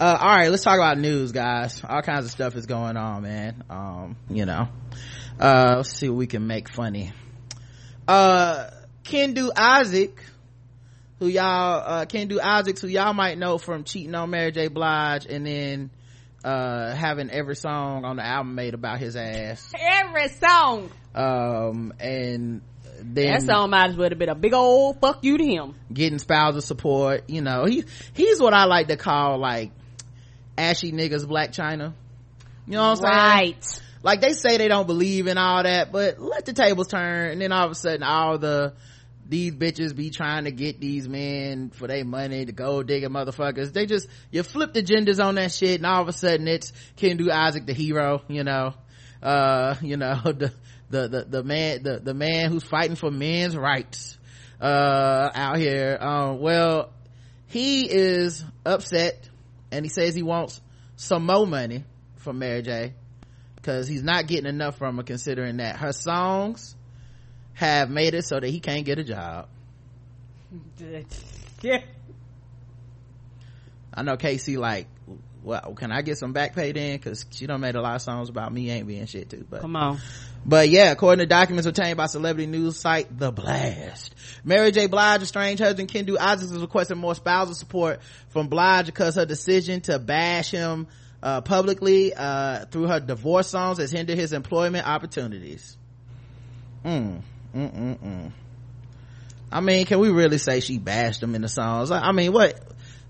uh 0.00 0.16
all 0.20 0.34
right 0.34 0.50
let's 0.50 0.64
talk 0.64 0.74
about 0.74 0.98
news 0.98 1.30
guys 1.30 1.80
all 1.88 2.02
kinds 2.02 2.24
of 2.24 2.32
stuff 2.32 2.56
is 2.56 2.66
going 2.66 2.96
on 2.96 3.22
man 3.22 3.62
um 3.70 4.16
you 4.28 4.44
know 4.44 4.66
uh 5.38 5.74
let's 5.76 5.90
see 5.92 6.08
what 6.08 6.16
we 6.18 6.26
can 6.26 6.44
make 6.46 6.68
funny 6.68 7.12
uh 8.08 8.68
kendu 9.04 9.50
isaac 9.56 10.20
who 11.22 11.28
y'all 11.28 11.82
uh 11.86 12.04
kendu 12.04 12.40
isaacs 12.42 12.80
who 12.80 12.88
y'all 12.88 13.12
might 13.14 13.38
know 13.38 13.56
from 13.56 13.84
cheating 13.84 14.12
on 14.16 14.28
mary 14.28 14.50
j 14.50 14.66
blige 14.66 15.24
and 15.26 15.46
then 15.46 15.88
uh 16.42 16.92
having 16.92 17.30
every 17.30 17.54
song 17.54 18.04
on 18.04 18.16
the 18.16 18.26
album 18.26 18.56
made 18.56 18.74
about 18.74 18.98
his 18.98 19.14
ass 19.14 19.72
Every 19.78 20.26
song. 20.30 20.90
um 21.14 21.92
and 22.00 22.60
then 23.00 23.32
That 23.34 23.42
song 23.42 23.70
might 23.70 23.90
as 23.90 23.96
well 23.96 24.08
have 24.10 24.18
been 24.18 24.28
a 24.28 24.34
big 24.34 24.52
old 24.52 24.98
fuck 25.00 25.22
you 25.22 25.38
to 25.38 25.44
him. 25.44 25.74
getting 25.92 26.18
spousal 26.18 26.60
support 26.60 27.30
you 27.30 27.40
know 27.40 27.66
he 27.66 27.84
he's 28.14 28.40
what 28.40 28.52
i 28.52 28.64
like 28.64 28.88
to 28.88 28.96
call 28.96 29.38
like 29.38 29.70
ashy 30.58 30.90
niggas 30.90 31.24
Blac 31.24 31.50
Chyna 31.50 31.92
you 32.66 32.72
know 32.72 32.82
what 32.82 32.88
i'm 32.90 32.96
saying 32.96 33.54
Right. 33.54 33.80
like 34.02 34.20
they 34.20 34.32
say 34.32 34.56
they 34.56 34.66
don't 34.66 34.88
believe 34.88 35.28
in 35.28 35.38
all 35.38 35.62
that 35.62 35.92
but 35.92 36.20
let 36.20 36.46
the 36.46 36.52
tables 36.52 36.88
turn 36.88 37.30
and 37.30 37.40
then 37.40 37.52
all 37.52 37.66
of 37.66 37.70
a 37.70 37.74
sudden 37.76 38.02
all 38.02 38.38
the 38.38 38.72
these 39.32 39.54
bitches 39.54 39.96
be 39.96 40.10
trying 40.10 40.44
to 40.44 40.50
get 40.50 40.78
these 40.78 41.08
men 41.08 41.70
for 41.70 41.88
their 41.88 42.04
money 42.04 42.44
the 42.44 42.52
gold 42.52 42.86
digger 42.86 43.08
motherfuckers. 43.08 43.72
They 43.72 43.86
just 43.86 44.06
you 44.30 44.42
flip 44.42 44.74
the 44.74 44.82
genders 44.82 45.20
on 45.20 45.36
that 45.36 45.52
shit 45.52 45.80
and 45.80 45.86
all 45.86 46.02
of 46.02 46.08
a 46.08 46.12
sudden 46.12 46.46
it's 46.46 46.70
can 46.96 47.16
Kendu 47.16 47.30
Isaac 47.30 47.64
the 47.64 47.72
hero 47.72 48.20
you 48.28 48.44
know. 48.44 48.74
Uh 49.22 49.76
you 49.80 49.96
know 49.96 50.20
the 50.24 50.52
the 50.90 51.08
the, 51.08 51.26
the 51.26 51.42
man 51.42 51.82
the, 51.82 51.98
the 52.00 52.12
man 52.12 52.50
who's 52.50 52.62
fighting 52.62 52.94
for 52.94 53.10
men's 53.10 53.56
rights 53.56 54.18
uh 54.60 55.30
out 55.34 55.56
here. 55.56 55.96
Um 55.98 56.38
well 56.38 56.92
he 57.46 57.90
is 57.90 58.44
upset 58.66 59.30
and 59.70 59.82
he 59.82 59.88
says 59.88 60.14
he 60.14 60.22
wants 60.22 60.60
some 60.96 61.24
more 61.24 61.46
money 61.46 61.84
from 62.16 62.38
Mary 62.38 62.60
J. 62.60 62.92
Because 63.56 63.88
he's 63.88 64.02
not 64.02 64.26
getting 64.26 64.46
enough 64.46 64.76
from 64.76 64.98
her 64.98 65.04
considering 65.04 65.56
that 65.56 65.76
her 65.76 65.92
songs 65.92 66.76
have 67.54 67.90
made 67.90 68.14
it 68.14 68.24
so 68.24 68.40
that 68.40 68.48
he 68.48 68.60
can't 68.60 68.84
get 68.84 68.98
a 68.98 69.04
job 69.04 69.48
Yeah. 71.62 71.82
i 73.94 74.02
know 74.02 74.16
K-Ci 74.16 74.56
like 74.56 74.86
well 75.42 75.74
can 75.74 75.92
i 75.92 76.02
get 76.02 76.18
some 76.18 76.32
back 76.32 76.54
pay 76.54 76.72
then 76.72 76.96
because 76.96 77.24
she 77.30 77.46
done 77.46 77.60
made 77.60 77.74
a 77.74 77.80
lot 77.80 77.94
of 77.96 78.02
songs 78.02 78.28
about 78.28 78.52
me 78.52 78.70
ain't 78.70 78.86
being 78.86 79.06
shit 79.06 79.30
too 79.30 79.46
but 79.48 79.60
Come 79.60 79.76
on. 79.76 79.98
But 80.44 80.70
yeah, 80.70 80.90
according 80.90 81.20
to 81.20 81.26
documents 81.26 81.68
obtained 81.68 81.96
by 81.96 82.06
celebrity 82.06 82.48
news 82.48 82.76
site 82.76 83.16
The 83.16 83.30
Blast, 83.30 84.12
Mary 84.42 84.72
J. 84.72 84.88
Blige's 84.88 85.28
strange 85.28 85.60
husband 85.60 85.88
Kendu 85.88 86.18
Isaacs 86.18 86.50
is 86.50 86.60
requesting 86.60 86.98
more 86.98 87.14
spousal 87.14 87.54
support 87.54 88.00
from 88.30 88.48
Blige 88.48 88.86
because 88.86 89.14
her 89.14 89.24
decision 89.24 89.82
to 89.82 90.00
bash 90.00 90.50
him 90.50 90.88
uh, 91.22 91.42
publicly 91.42 92.12
uh, 92.12 92.64
through 92.66 92.88
her 92.88 92.98
divorce 92.98 93.46
songs 93.46 93.78
has 93.78 93.92
hindered 93.92 94.18
his 94.18 94.32
employment 94.32 94.84
opportunities. 94.84 95.76
Mm, 96.84 97.22
mm, 97.54 97.74
mm, 97.74 97.98
mm. 97.98 98.32
I 99.50 99.60
mean, 99.60 99.84
can 99.86 99.98
we 99.98 100.10
really 100.10 100.38
say 100.38 100.60
she 100.60 100.78
bashed 100.78 101.22
him 101.22 101.34
in 101.34 101.42
the 101.42 101.48
songs? 101.48 101.90
I 101.90 102.00
I 102.00 102.12
mean, 102.12 102.32
what, 102.32 102.58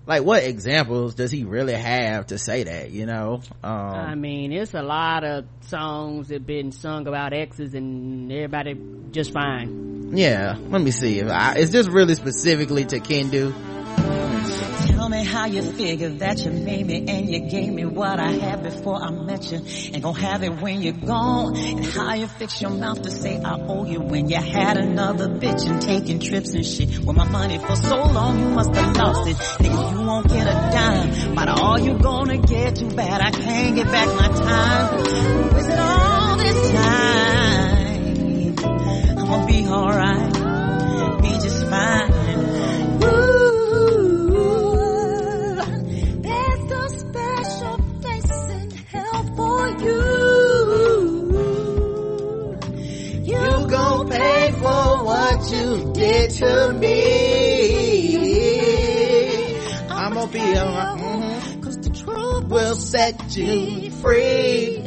like, 0.05 0.23
what 0.23 0.43
examples 0.43 1.15
does 1.15 1.31
he 1.31 1.45
really 1.45 1.73
have 1.73 2.27
to 2.27 2.37
say 2.37 2.63
that? 2.63 2.91
You 2.91 3.05
know, 3.05 3.41
um, 3.63 3.71
I 3.71 4.15
mean, 4.15 4.51
it's 4.51 4.73
a 4.73 4.81
lot 4.81 5.23
of 5.23 5.45
songs 5.61 6.27
that 6.27 6.45
been 6.45 6.71
sung 6.73 7.07
about 7.07 7.31
exes 7.33 7.73
and 7.73 8.31
everybody 8.31 8.75
just 9.11 9.31
fine. 9.31 10.11
Yeah, 10.15 10.57
let 10.69 10.81
me 10.81 10.91
see. 10.91 11.19
If 11.19 11.29
I, 11.29 11.55
is 11.55 11.71
this 11.71 11.87
really 11.87 12.15
specifically 12.15 12.85
to 12.85 12.99
Kendu? 12.99 13.53
Me 15.09 15.23
how 15.23 15.45
you 15.45 15.61
figure 15.61 16.09
that 16.09 16.39
you 16.45 16.51
made 16.51 16.85
me 16.87 17.05
and 17.07 17.29
you 17.29 17.39
gave 17.49 17.71
me 17.73 17.85
what 17.85 18.19
I 18.19 18.31
had 18.31 18.63
before 18.63 19.01
I 19.01 19.11
met 19.11 19.51
you. 19.51 19.61
Ain't 19.93 20.03
gonna 20.03 20.19
have 20.19 20.43
it 20.43 20.61
when 20.61 20.81
you're 20.81 20.93
gone. 20.93 21.55
And 21.57 21.85
how 21.85 22.13
you 22.13 22.27
fix 22.27 22.61
your 22.61 22.71
mouth 22.71 23.01
to 23.01 23.11
say 23.11 23.41
I 23.41 23.57
owe 23.59 23.85
you 23.85 23.99
when 24.01 24.29
you 24.29 24.37
had 24.37 24.77
another 24.77 25.27
bitch 25.27 25.69
and 25.69 25.81
taking 25.81 26.19
trips 26.19 26.53
and 26.53 26.65
shit. 26.65 26.99
With 26.99 27.15
my 27.15 27.27
money 27.27 27.57
for 27.57 27.75
so 27.75 27.95
long, 28.03 28.39
you 28.39 28.49
must 28.49 28.73
have 28.75 28.95
lost 28.95 29.29
it. 29.29 29.35
Nigga, 29.35 29.91
you 29.91 30.05
won't 30.05 30.27
get 30.27 30.47
a 30.47 30.53
dime. 30.71 31.35
But 31.35 31.49
all 31.49 31.79
you 31.79 31.97
gonna 31.97 32.37
get, 32.37 32.75
too 32.75 32.89
bad 32.89 33.21
I 33.21 33.31
can't 33.31 33.75
get 33.75 33.87
back 33.87 34.07
my 34.07 34.27
time. 34.27 34.95
Was 35.53 35.67
it 35.67 35.79
all 35.79 36.37
this 36.37 36.71
time? 36.71 38.55
I'ma 39.19 39.45
be 39.45 39.67
alright. 39.67 41.21
Be 41.21 41.29
just 41.29 41.67
fine. 41.67 42.32
Did 56.13 56.29
to 56.29 56.73
me. 56.73 56.93
i'm 59.89 60.13
gonna 60.13 60.31
be 60.31 60.39
alright 60.39 60.99
mhm. 60.99 61.63
Cause 61.63 61.77
the 61.79 61.89
truth 61.89 62.45
will 62.45 62.75
set 62.75 63.35
you 63.35 63.89
free 63.91 64.83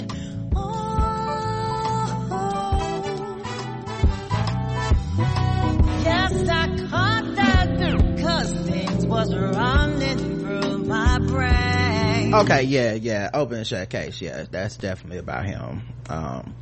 Yes, 6.04 6.48
I 6.48 6.66
caught 6.88 7.34
that 7.36 8.18
cause 8.20 8.52
things 8.68 9.06
was 9.06 9.34
running 9.34 10.38
through 10.40 10.78
my 10.78 11.18
brain. 11.18 12.34
okay 12.34 12.62
yeah 12.62 12.92
yeah 12.94 13.30
open 13.34 13.58
and 13.58 13.66
shut 13.66 13.88
case 13.90 14.20
yeah 14.20 14.44
that's 14.50 14.76
definitely 14.76 15.18
about 15.18 15.44
him 15.46 15.82
um 16.08 16.54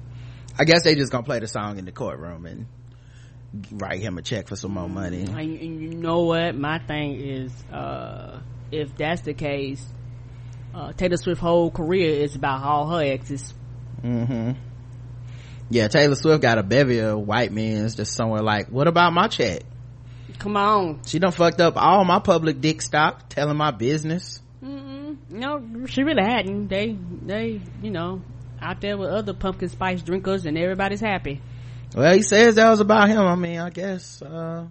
i 0.59 0.65
guess 0.65 0.83
they 0.85 0.95
just 0.95 1.13
gonna 1.13 1.25
play 1.25 1.39
the 1.41 1.49
song 1.49 1.79
in 1.79 1.85
the 1.85 1.93
courtroom 1.93 2.47
and 2.47 2.67
write 3.73 4.01
him 4.01 4.19
a 4.19 4.23
check 4.23 4.49
for 4.49 4.57
some 4.57 4.73
more 4.73 4.89
money 4.89 5.23
And, 5.23 5.31
and 5.39 5.83
you 5.83 5.91
know 5.95 6.23
what? 6.23 6.55
My 6.57 6.79
thing 6.79 7.21
is, 7.21 7.53
uh, 7.73 8.41
if 8.73 8.97
that's 8.97 9.23
the 9.23 9.35
case, 9.35 9.85
uh, 10.75 10.93
Taylor 10.93 11.17
Swift's 11.17 11.41
whole 11.41 11.71
career 11.71 12.11
is 12.25 12.35
about 12.35 12.63
all 12.63 12.89
her 12.91 13.03
exes. 13.05 13.55
mm-hmm 14.03 14.53
yeah 15.71 15.89
taylor 15.89 16.15
swift 16.15 16.43
got 16.43 16.59
a 16.59 16.63
bevy 16.63 16.99
of 16.99 17.19
white 17.19 17.51
men 17.51 17.89
just 17.89 18.13
somewhere 18.13 18.43
like 18.43 18.69
what 18.69 18.87
about 18.87 19.15
my 19.15 19.29
check 19.29 19.63
Come 20.39 20.59
on. 20.59 21.01
she 21.07 21.19
done 21.19 21.33
fucked 21.33 21.59
up 21.61 21.79
all 21.79 22.05
my 22.05 22.19
public 22.19 22.61
dick 22.61 22.83
stock 22.83 23.31
telling 23.31 23.57
my 23.57 23.71
business 23.71 24.43
Mm-mm. 24.63 25.17
No, 25.31 25.87
she 25.87 26.03
really 26.05 26.23
hadn't. 26.23 26.69
They, 26.69 26.97
they, 27.25 27.61
you 27.83 27.91
know, 27.91 28.23
out 28.63 28.81
there 28.81 28.97
with 28.97 29.11
other 29.11 29.35
pumpkin 29.35 29.69
spice 29.69 30.01
drinkers 30.03 30.47
and 30.47 30.57
everybody's 30.57 31.01
happy. 31.01 31.41
Well 31.95 32.15
he 32.15 32.23
says 32.23 32.57
that 32.57 32.69
was 32.69 32.81
about 32.81 33.09
him. 33.09 33.21
I 33.21 33.35
mean 33.37 33.59
i 33.59 33.71
guess 33.71 34.21
uh 34.21 34.67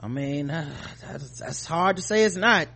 i 0.00 0.08
mean 0.08 0.50
uh, 0.50 0.70
that's, 1.06 1.38
that's 1.38 1.64
hard 1.64 1.96
to 1.96 2.02
say 2.02 2.24
it's 2.24 2.36
not. 2.36 2.68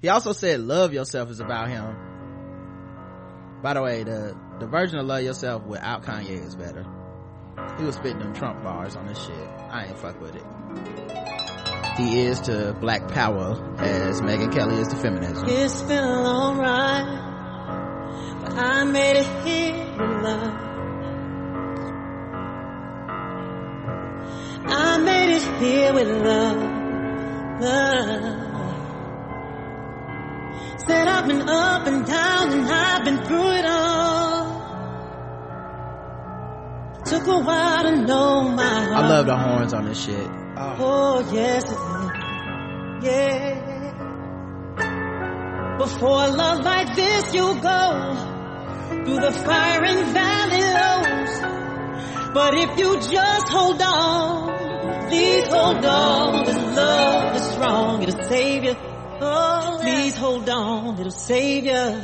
He 0.00 0.08
also 0.08 0.32
said 0.32 0.60
love 0.60 0.92
yourself 0.92 1.30
is 1.30 1.40
about 1.40 1.68
him. 1.68 1.96
By 3.62 3.74
the 3.74 3.82
way 3.82 4.04
the 4.04 4.36
the 4.60 4.66
version 4.66 4.98
of 4.98 5.06
love 5.06 5.22
yourself 5.22 5.64
without 5.64 6.02
kanye 6.04 6.44
is 6.44 6.54
better. 6.54 6.84
He 7.78 7.84
was 7.84 7.96
spitting 7.96 8.20
them 8.20 8.34
trump 8.34 8.62
bars 8.62 8.96
on 8.96 9.06
this 9.06 9.18
shit. 9.24 9.48
I 9.70 9.86
ain't 9.86 9.98
fuck 9.98 10.20
with 10.20 10.34
it. 10.34 10.44
He 11.98 12.20
is 12.20 12.40
to 12.42 12.76
black 12.80 13.08
power 13.08 13.52
as 13.78 14.20
Megyn 14.20 14.52
Kelly 14.52 14.76
is 14.76 14.88
to 14.88 14.96
feminism. 14.96 15.48
It's 15.48 15.82
been 15.82 16.04
alright, 16.04 17.06
but 18.40 18.52
I 18.52 18.84
made 18.84 19.16
it 19.16 19.26
here 19.44 19.74
with 19.98 20.22
love. 20.22 20.67
I 24.70 24.98
made 24.98 25.36
it 25.36 25.42
here 25.62 25.92
with 25.94 26.08
love, 26.08 26.56
love. 27.60 28.48
Said 30.86 31.08
I've 31.08 31.26
been 31.26 31.48
up 31.48 31.86
and 31.86 32.06
down 32.06 32.52
and 32.52 32.66
I've 32.66 33.04
been 33.04 33.24
through 33.24 33.50
it 33.52 33.64
all. 33.64 34.58
Took 37.04 37.26
a 37.26 37.38
while 37.38 37.82
to 37.84 37.96
know 38.06 38.48
my 38.50 38.62
heart. 38.62 39.04
i 39.04 39.08
love 39.08 39.26
the 39.26 39.36
horns 39.36 39.72
on 39.72 39.86
this 39.86 40.04
shit 40.04 40.28
oh. 40.56 40.76
Oh, 40.78 41.30
yes, 41.32 41.64
it 41.64 41.70
is. 41.70 42.10
Yeah. 43.04 43.68
Before 45.78 46.28
love 46.28 46.64
like 46.64 46.94
this, 46.96 47.32
you 47.32 47.54
go 47.60 48.16
through 49.04 49.20
the 49.20 49.32
fire 49.32 49.84
and 49.84 50.06
valley 50.12 50.60
lows. 50.78 51.40
But 52.34 52.54
if 52.54 52.78
you 52.78 53.00
just 53.00 53.48
hold 53.48 53.80
on, 53.80 54.57
please 55.08 55.46
hold 55.46 55.84
on. 55.84 56.44
This 56.44 56.56
love 56.76 57.36
is 57.36 57.42
strong, 57.52 58.02
it'll 58.02 58.24
save 58.24 58.64
you. 58.64 58.74
Oh, 59.20 59.78
please 59.80 60.16
hold 60.16 60.48
on, 60.48 60.98
it'll 61.00 61.10
save 61.10 61.64
you. 61.64 62.02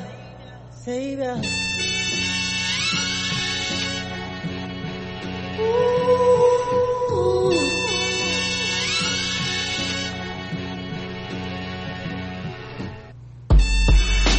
Save 0.71 1.19
you. 1.19 1.25
Ooh. 5.61 6.15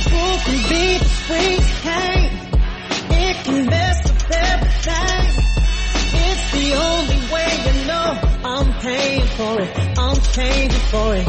Broken 0.09 0.59
beat, 0.69 1.01
spring 1.01 1.59
came. 1.81 2.14
It 2.14 2.14
I'm 8.47 8.71
paying 8.79 9.25
for 9.25 9.59
it. 9.59 9.97
I'm 9.97 10.17
paying 10.37 10.69
for 10.69 11.15
it. 11.15 11.27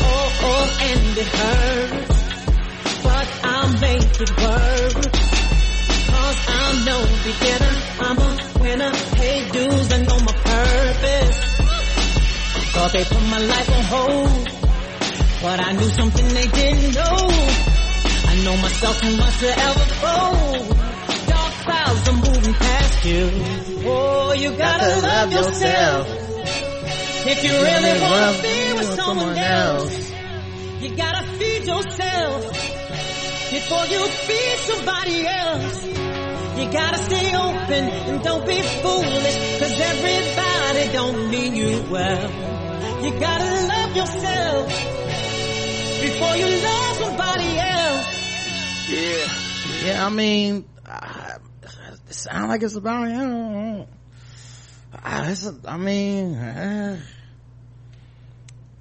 Oh, 0.00 0.40
oh, 0.48 0.78
and 0.80 1.18
it 1.18 1.26
hurts. 1.26 3.02
But 3.02 3.28
I'll 3.44 3.72
make 3.78 4.20
it 4.24 4.30
work. 4.40 5.12
Cause 6.08 6.38
I'm 6.48 6.84
no 6.86 6.98
beginner. 7.28 7.74
I'm 8.00 8.18
a 8.18 8.58
winner. 8.58 8.92
Pay 9.16 9.50
dues 9.50 9.92
and 9.92 10.08
know 10.08 10.18
my 10.20 10.32
purpose. 10.32 11.38
Thought 12.72 12.92
they 12.94 13.04
put 13.04 13.22
my 13.28 13.40
life 13.40 13.70
on 13.70 13.84
hold. 13.84 14.48
But 15.42 15.60
I 15.60 15.72
knew 15.72 15.90
something 15.90 16.28
they 16.28 16.46
didn't 16.46 16.94
know. 16.94 17.28
I 18.30 18.40
know 18.44 18.56
myself 18.56 18.98
too 18.98 19.14
much 19.18 19.38
to 19.40 19.58
ever 19.58 19.86
fold. 20.00 20.93
Dark 21.64 21.76
clouds 21.76 22.08
are 22.08 22.12
moving 22.12 22.54
past 22.54 23.04
you. 23.04 23.30
Oh, 23.86 24.32
you 24.32 24.56
gotta, 24.56 25.00
love 25.00 25.32
yourself. 25.32 26.06
If 27.26 27.44
you 27.44 27.52
really 27.52 28.00
wanna 28.00 28.42
be 28.42 28.72
with 28.78 28.94
someone 28.94 29.36
else, 29.36 30.12
you 30.80 30.96
gotta 30.96 31.26
feed 31.38 31.64
yourself. 31.64 32.52
Before 33.50 33.86
you 33.86 34.06
feed 34.06 34.58
somebody 34.58 35.26
else, 35.26 35.86
you 35.86 36.72
gotta 36.72 36.98
stay 36.98 37.34
open 37.34 37.84
and 38.08 38.22
don't 38.22 38.46
be 38.46 38.60
foolish. 38.60 39.58
Cause 39.60 39.80
everybody 39.80 40.92
don't 40.92 41.30
mean 41.30 41.54
you 41.54 41.84
well. 41.90 42.30
You 43.04 43.10
gotta 43.20 43.66
love 43.68 43.96
yourself 43.96 44.68
before 46.02 46.36
you 46.36 46.46
love 46.62 46.96
somebody 46.96 47.58
else. 47.58 48.90
yeah 48.90 49.86
Yeah, 49.86 50.06
i 50.06 50.10
mean 50.10 50.64
it 50.86 51.40
sound 52.14 52.48
like 52.48 52.62
it's 52.62 52.76
about 52.76 53.08
him 53.08 53.86
I, 55.02 55.30
it's 55.30 55.50
i 55.66 55.76
mean 55.76 56.34
uh, 56.36 57.00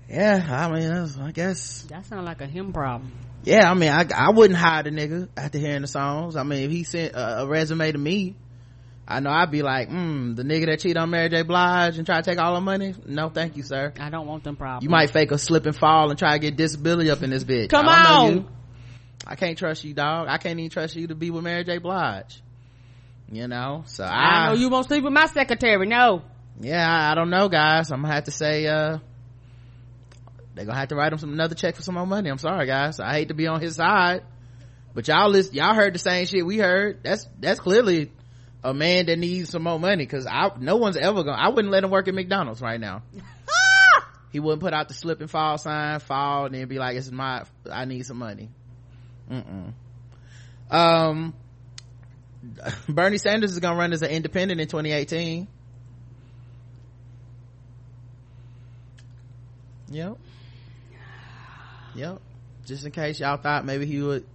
yeah 0.10 0.46
i 0.50 0.72
mean 0.72 0.92
i 1.22 1.32
guess 1.32 1.84
That 1.84 2.06
sounds 2.06 2.26
like 2.26 2.42
a 2.42 2.46
him 2.48 2.72
problem. 2.74 3.12
yeah 3.44 3.70
i 3.70 3.74
mean 3.74 3.90
i 3.90 4.06
i 4.16 4.30
wouldn't 4.30 4.58
hire 4.60 4.84
the 4.84 4.92
nigga 4.92 5.28
after 5.36 5.58
hearing 5.58 5.82
the 5.82 5.88
songs 5.88 6.36
i 6.36 6.44
mean 6.44 6.64
if 6.66 6.72
he 6.72 6.84
sent 6.84 7.14
a, 7.16 7.42
a 7.42 7.48
resume 7.48 7.92
to 7.92 7.98
me 7.98 8.36
I 9.06 9.20
know 9.20 9.32
I'd 9.32 9.52
be 9.52 9.64
like, 9.64 9.90
hmm, 9.90 10.34
the 10.36 10.44
nigga 10.44 10.68
that 10.68 10.80
cheat 10.80 10.96
on 10.96 11.10
Mary 11.10 11.28
J. 11.28 11.42
Blige 11.42 11.98
and 11.98 12.06
try 12.06 12.22
to 12.22 12.24
take 12.24 12.40
all 12.40 12.56
her 12.56 12.62
money? 12.62 12.96
No, 13.06 13.28
thank 13.28 13.58
you, 13.58 13.64
sir. 13.64 13.92
I 14.00 14.10
don't 14.10 14.26
want 14.28 14.46
them 14.46 14.56
problems. 14.56 14.84
You 14.86 14.90
might 14.90 15.10
fake 15.10 15.32
a 15.32 15.38
slip 15.38 15.66
and 15.66 15.76
fall 15.76 16.10
and 16.10 16.18
try 16.18 16.32
to 16.32 16.40
get 16.40 16.56
disability 16.56 17.10
up 17.12 17.22
in 17.22 17.30
this 17.30 17.44
bitch. 17.44 17.68
Come 17.70 17.86
I 17.90 18.06
on. 18.08 18.48
I 19.28 19.36
can't 19.36 19.58
trust 19.58 19.84
you, 19.84 19.94
dog. 19.94 20.28
I 20.30 20.38
can't 20.38 20.58
even 20.58 20.70
trust 20.72 20.96
you 20.96 21.08
to 21.08 21.16
be 21.16 21.32
with 21.32 21.44
Mary 21.44 21.66
J. 21.66 21.80
Blige. 21.80 22.42
You 23.32 23.48
know, 23.48 23.84
so 23.88 24.04
I 24.04 24.10
I, 24.10 24.48
know 24.48 24.54
you 24.54 24.70
won't 24.70 24.86
sleep 24.88 25.04
with 25.04 25.14
my 25.14 25.26
secretary. 25.26 25.88
No. 25.88 26.22
yeah, 26.60 26.88
I, 26.88 27.12
I 27.12 27.16
don't 27.16 27.30
know, 27.30 27.50
guys. 27.50 27.92
I'm 27.92 28.02
gonna 28.02 28.14
have 28.14 28.26
to 28.26 28.32
say, 28.32 28.68
uh, 28.68 29.00
they're 30.54 30.66
gonna 30.66 30.78
have 30.78 30.90
to 30.90 30.96
write 30.96 31.14
him 31.14 31.20
some 31.20 31.34
another 31.34 31.56
check 31.56 31.76
for 31.76 31.82
some 31.82 31.96
more 31.96 32.06
money. 32.06 32.30
I'm 32.30 32.38
sorry, 32.38 32.68
guys. 32.68 33.00
I 33.00 33.14
hate 33.14 33.30
to 33.30 33.34
be 33.34 33.48
on 33.48 33.60
his 33.60 33.76
side, 33.76 34.24
but 34.94 35.08
y'all 35.08 35.30
list, 35.30 35.54
y'all 35.54 35.74
heard 35.74 35.96
the 35.96 36.00
same 36.00 36.28
shit 36.28 36.46
we 36.46 36.58
heard. 36.58 37.00
That's 37.04 37.28
that's 37.40 37.60
clearly 37.60 38.12
a 38.64 38.74
man 38.74 39.08
that 39.08 39.18
needs 39.18 39.50
some 39.50 39.64
more 39.64 39.80
money 39.80 40.06
because 40.06 40.28
I 40.28 40.52
no 40.60 40.76
one's 40.76 40.98
ever 40.98 41.24
gonna. 41.24 41.42
I 41.42 41.50
wouldn't 41.50 41.72
let 41.72 41.84
him 41.84 41.90
work 41.90 42.08
at 42.08 42.14
McDonald's 42.14 42.62
right 42.62 42.80
now. 42.80 43.02
he 44.34 44.40
wouldn't 44.40 44.62
put 44.62 44.74
out 44.74 44.88
the 44.88 44.94
slip 44.96 45.22
and 45.22 45.30
fall 45.30 45.58
sign 45.58 46.00
fall 46.00 46.46
and 46.46 46.56
then 46.56 46.68
be 46.68 46.80
like 46.80 46.98
it's 46.98 47.12
my 47.12 47.44
i 47.72 47.86
need 47.86 48.04
some 48.04 48.18
money 48.18 48.50
Mm-mm. 49.32 49.74
um 50.72 51.34
bernie 52.90 53.18
sanders 53.18 53.52
is 53.52 53.60
gonna 53.60 53.78
run 53.78 53.94
as 53.94 54.02
an 54.02 54.10
independent 54.10 54.60
in 54.60 54.68
2018 54.68 55.48
yep. 59.90 60.18
Yep. 61.96 62.22
Just 62.66 62.86
in 62.86 62.92
case 62.92 63.20
y'all 63.20 63.38
thought 63.38 63.66
maybe 63.66 63.86
he 63.86 64.02
would 64.02 64.26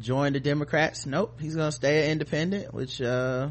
join 0.00 0.32
the 0.32 0.40
democrats 0.40 1.06
nope. 1.06 1.38
He's 1.40 1.56
gonna 1.56 1.72
stay 1.72 2.04
an 2.04 2.12
independent 2.12 2.72
which 2.74 3.00
uh 3.00 3.48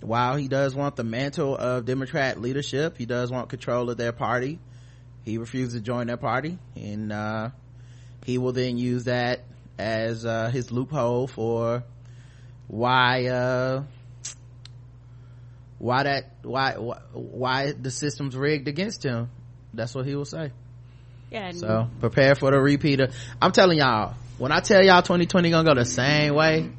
while 0.00 0.36
he 0.36 0.48
does 0.48 0.74
want 0.74 0.96
the 0.96 1.04
mantle 1.04 1.56
of 1.56 1.84
democrat 1.84 2.40
leadership 2.40 2.96
he 2.96 3.06
does 3.06 3.30
want 3.30 3.48
control 3.48 3.90
of 3.90 3.96
their 3.96 4.12
party. 4.12 4.58
He 5.24 5.38
refused 5.38 5.72
to 5.72 5.80
join 5.80 6.06
their 6.06 6.16
party 6.16 6.58
and 6.76 7.12
uh, 7.12 7.50
he 8.24 8.38
will 8.38 8.52
then 8.52 8.78
use 8.78 9.04
that 9.04 9.40
as 9.78 10.24
uh, 10.24 10.50
his 10.50 10.70
loophole 10.70 11.26
for 11.26 11.84
why 12.70 13.26
uh, 13.26 13.82
why 15.78 16.02
that 16.04 16.30
why, 16.42 16.76
why 16.76 16.98
why 17.12 17.72
the 17.72 17.90
system's 17.90 18.36
rigged 18.36 18.68
against 18.68 19.02
him. 19.02 19.28
That's 19.74 19.92
what 19.94 20.06
he 20.06 20.14
will 20.14 20.24
say. 20.24 20.52
Yeah. 21.32 21.46
and- 21.48 21.56
so 21.58 21.88
prepare 22.00 22.34
for 22.34 22.50
the 22.50 22.60
repeater 22.60 23.10
i'm 23.40 23.52
telling 23.52 23.78
y'all 23.78 24.14
when 24.38 24.50
i 24.50 24.58
tell 24.58 24.82
y'all 24.84 25.00
2020 25.00 25.50
gonna 25.50 25.68
go 25.68 25.74
the 25.78 25.84
same 25.84 26.34
way 26.34 26.70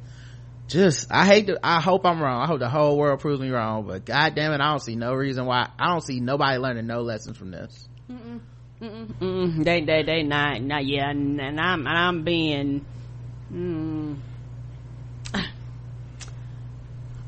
just 0.67 1.07
i 1.09 1.25
hate 1.25 1.47
to 1.47 1.57
i 1.63 1.79
hope 1.79 2.05
i'm 2.05 2.21
wrong. 2.21 2.41
I 2.41 2.47
hope 2.47 2.59
the 2.59 2.67
whole 2.67 2.97
world 2.97 3.21
proves 3.21 3.39
me 3.39 3.49
wrong 3.49 3.85
but 3.87 4.03
god 4.03 4.35
damn 4.35 4.51
it 4.51 4.59
i 4.59 4.69
don't 4.69 4.81
see 4.81 4.97
no 4.97 5.13
reason 5.13 5.45
why 5.45 5.69
i 5.79 5.87
don't 5.87 6.03
see 6.03 6.19
nobody 6.19 6.57
learning 6.57 6.85
no 6.85 7.01
lessons 7.01 7.37
from 7.37 7.51
this. 7.51 7.87
Mm, 8.81 9.63
they 9.63 9.81
they 9.85 10.03
they 10.03 10.23
not 10.23 10.59
not 10.61 10.83
yeah, 10.85 11.11
and, 11.11 11.39
and 11.39 11.59
I'm 11.59 11.85
and 11.87 11.97
I'm 11.97 12.23
being. 12.23 12.83
Mm, 13.53 14.17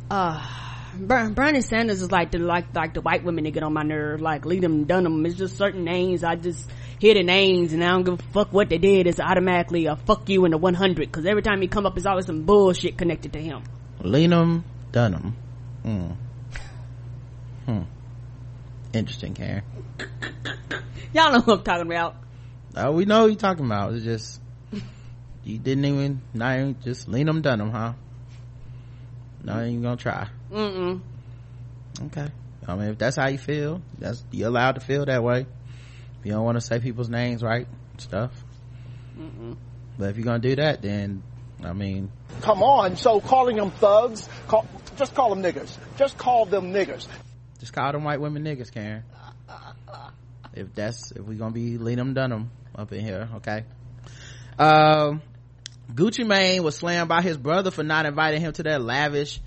uh, 0.10 0.46
Ber- 0.96 1.30
Bernie 1.30 1.62
Sanders 1.62 2.02
is 2.02 2.12
like 2.12 2.32
the 2.32 2.39
like 2.39 2.74
like 2.76 2.94
the 2.94 3.02
white 3.02 3.24
women 3.24 3.44
that 3.46 3.52
get 3.52 3.63
on 3.63 3.74
my 3.74 3.84
nerves, 3.84 4.22
like 4.22 4.46
lead 4.46 4.62
them 4.62 4.86
Dunham. 4.86 5.26
It's 5.26 5.36
just 5.36 5.58
certain 5.58 5.84
names. 5.84 6.24
I 6.24 6.36
just 6.36 6.70
hear 7.00 7.13
the 7.16 7.24
names 7.24 7.74
and 7.74 7.84
I 7.84 7.89
don't 7.89 8.04
give 8.04 8.20
a 8.20 8.24
fuck 8.32 8.54
what 8.54 8.70
they 8.70 8.78
did. 8.78 9.08
It's 9.08 9.20
automatically 9.20 9.88
a 9.88 9.96
fuck 9.96 10.30
you 10.30 10.46
in 10.46 10.52
the 10.52 10.58
one 10.58 10.76
hundred 10.76 11.08
because 11.12 11.26
every 11.26 11.42
time 11.42 11.62
he 11.62 11.68
come 11.68 11.86
up, 11.86 11.98
it's 11.98 12.06
always 12.06 12.26
some 12.28 12.44
bullshit 12.44 12.98
connected 12.98 13.34
to 13.34 13.39
him. 13.42 13.63
Lenum 14.02 14.63
Dunham. 14.92 15.36
Hmm. 15.82 16.12
Hmm. 17.66 17.82
Interesting, 18.94 19.34
Karen. 19.34 19.63
Y'all 21.13 21.32
know 21.32 21.39
who 21.39 21.54
I'm 21.54 21.63
talking 21.63 21.88
about. 21.88 22.16
Oh, 22.76 22.92
we 22.92 23.06
know 23.06 23.22
who 23.22 23.28
you're 23.30 23.36
talking 23.36 23.66
about. 23.66 23.94
It's 23.94 24.04
just 24.04 24.42
you 25.44 25.58
didn't 25.58 25.86
even 25.86 26.22
not 26.34 26.58
even 26.58 26.82
just 26.84 27.10
Lenum 27.10 27.42
Dunham, 27.42 27.72
huh? 27.72 27.94
Not 29.43 29.63
even 29.63 29.82
gonna 29.82 29.97
try. 29.97 30.27
Mm-mm. 30.51 31.01
Okay. 32.06 32.27
I 32.65 32.75
mean, 32.75 32.89
if 32.89 32.97
that's 32.97 33.17
how 33.17 33.27
you 33.27 33.38
feel, 33.38 33.82
that's 33.99 34.23
you're 34.32 34.47
allowed 34.47 34.73
to 34.73 34.82
feel 34.82 35.06
that 35.06 35.21
way. 35.23 35.41
If 35.41 36.25
you 36.25 36.32
don't 36.32 36.45
want 36.45 36.56
to 36.56 36.62
say 36.62 36.79
people's 36.79 37.10
names 37.10 37.43
right, 37.43 37.67
and 37.91 38.01
stuff. 38.01 38.32
But 39.97 40.10
if 40.10 40.17
you're 40.17 40.25
gonna 40.25 40.39
do 40.39 40.56
that, 40.56 40.82
then 40.82 41.23
I 41.63 41.73
mean, 41.73 42.12
Come 42.41 42.63
on, 42.63 42.97
so 42.97 43.19
calling 43.19 43.56
them 43.58 43.71
thugs, 43.71 44.27
call, 44.47 44.65
just 44.97 45.13
call 45.13 45.34
them 45.34 45.43
niggers. 45.43 45.77
Just 45.97 46.17
call 46.17 46.45
them 46.45 46.73
niggers. 46.73 47.08
just 47.60 47.73
call 47.73 47.91
them 47.91 48.03
white 48.03 48.19
women 48.19 48.43
niggas, 48.43 48.71
Karen. 48.71 49.03
If 50.53 50.73
that's 50.75 51.12
if 51.12 51.21
we're 51.21 51.38
gonna 51.38 51.51
be 51.51 51.77
Lenum 51.77 52.13
Dunham 52.13 52.51
up 52.75 52.91
in 52.91 53.01
here, 53.01 53.29
okay. 53.36 53.65
Um, 54.60 55.21
Gucci 55.93 56.25
Mane 56.25 56.63
was 56.63 56.77
slammed 56.77 57.10
by 57.10 57.21
his 57.21 57.38
brother 57.38 57.69
for 57.71 57.84
not 57.84 58.06
inviting 58.06 58.41
him 58.41 58.53
to 58.53 58.63
their 58.63 58.79
lavish, 58.79 59.39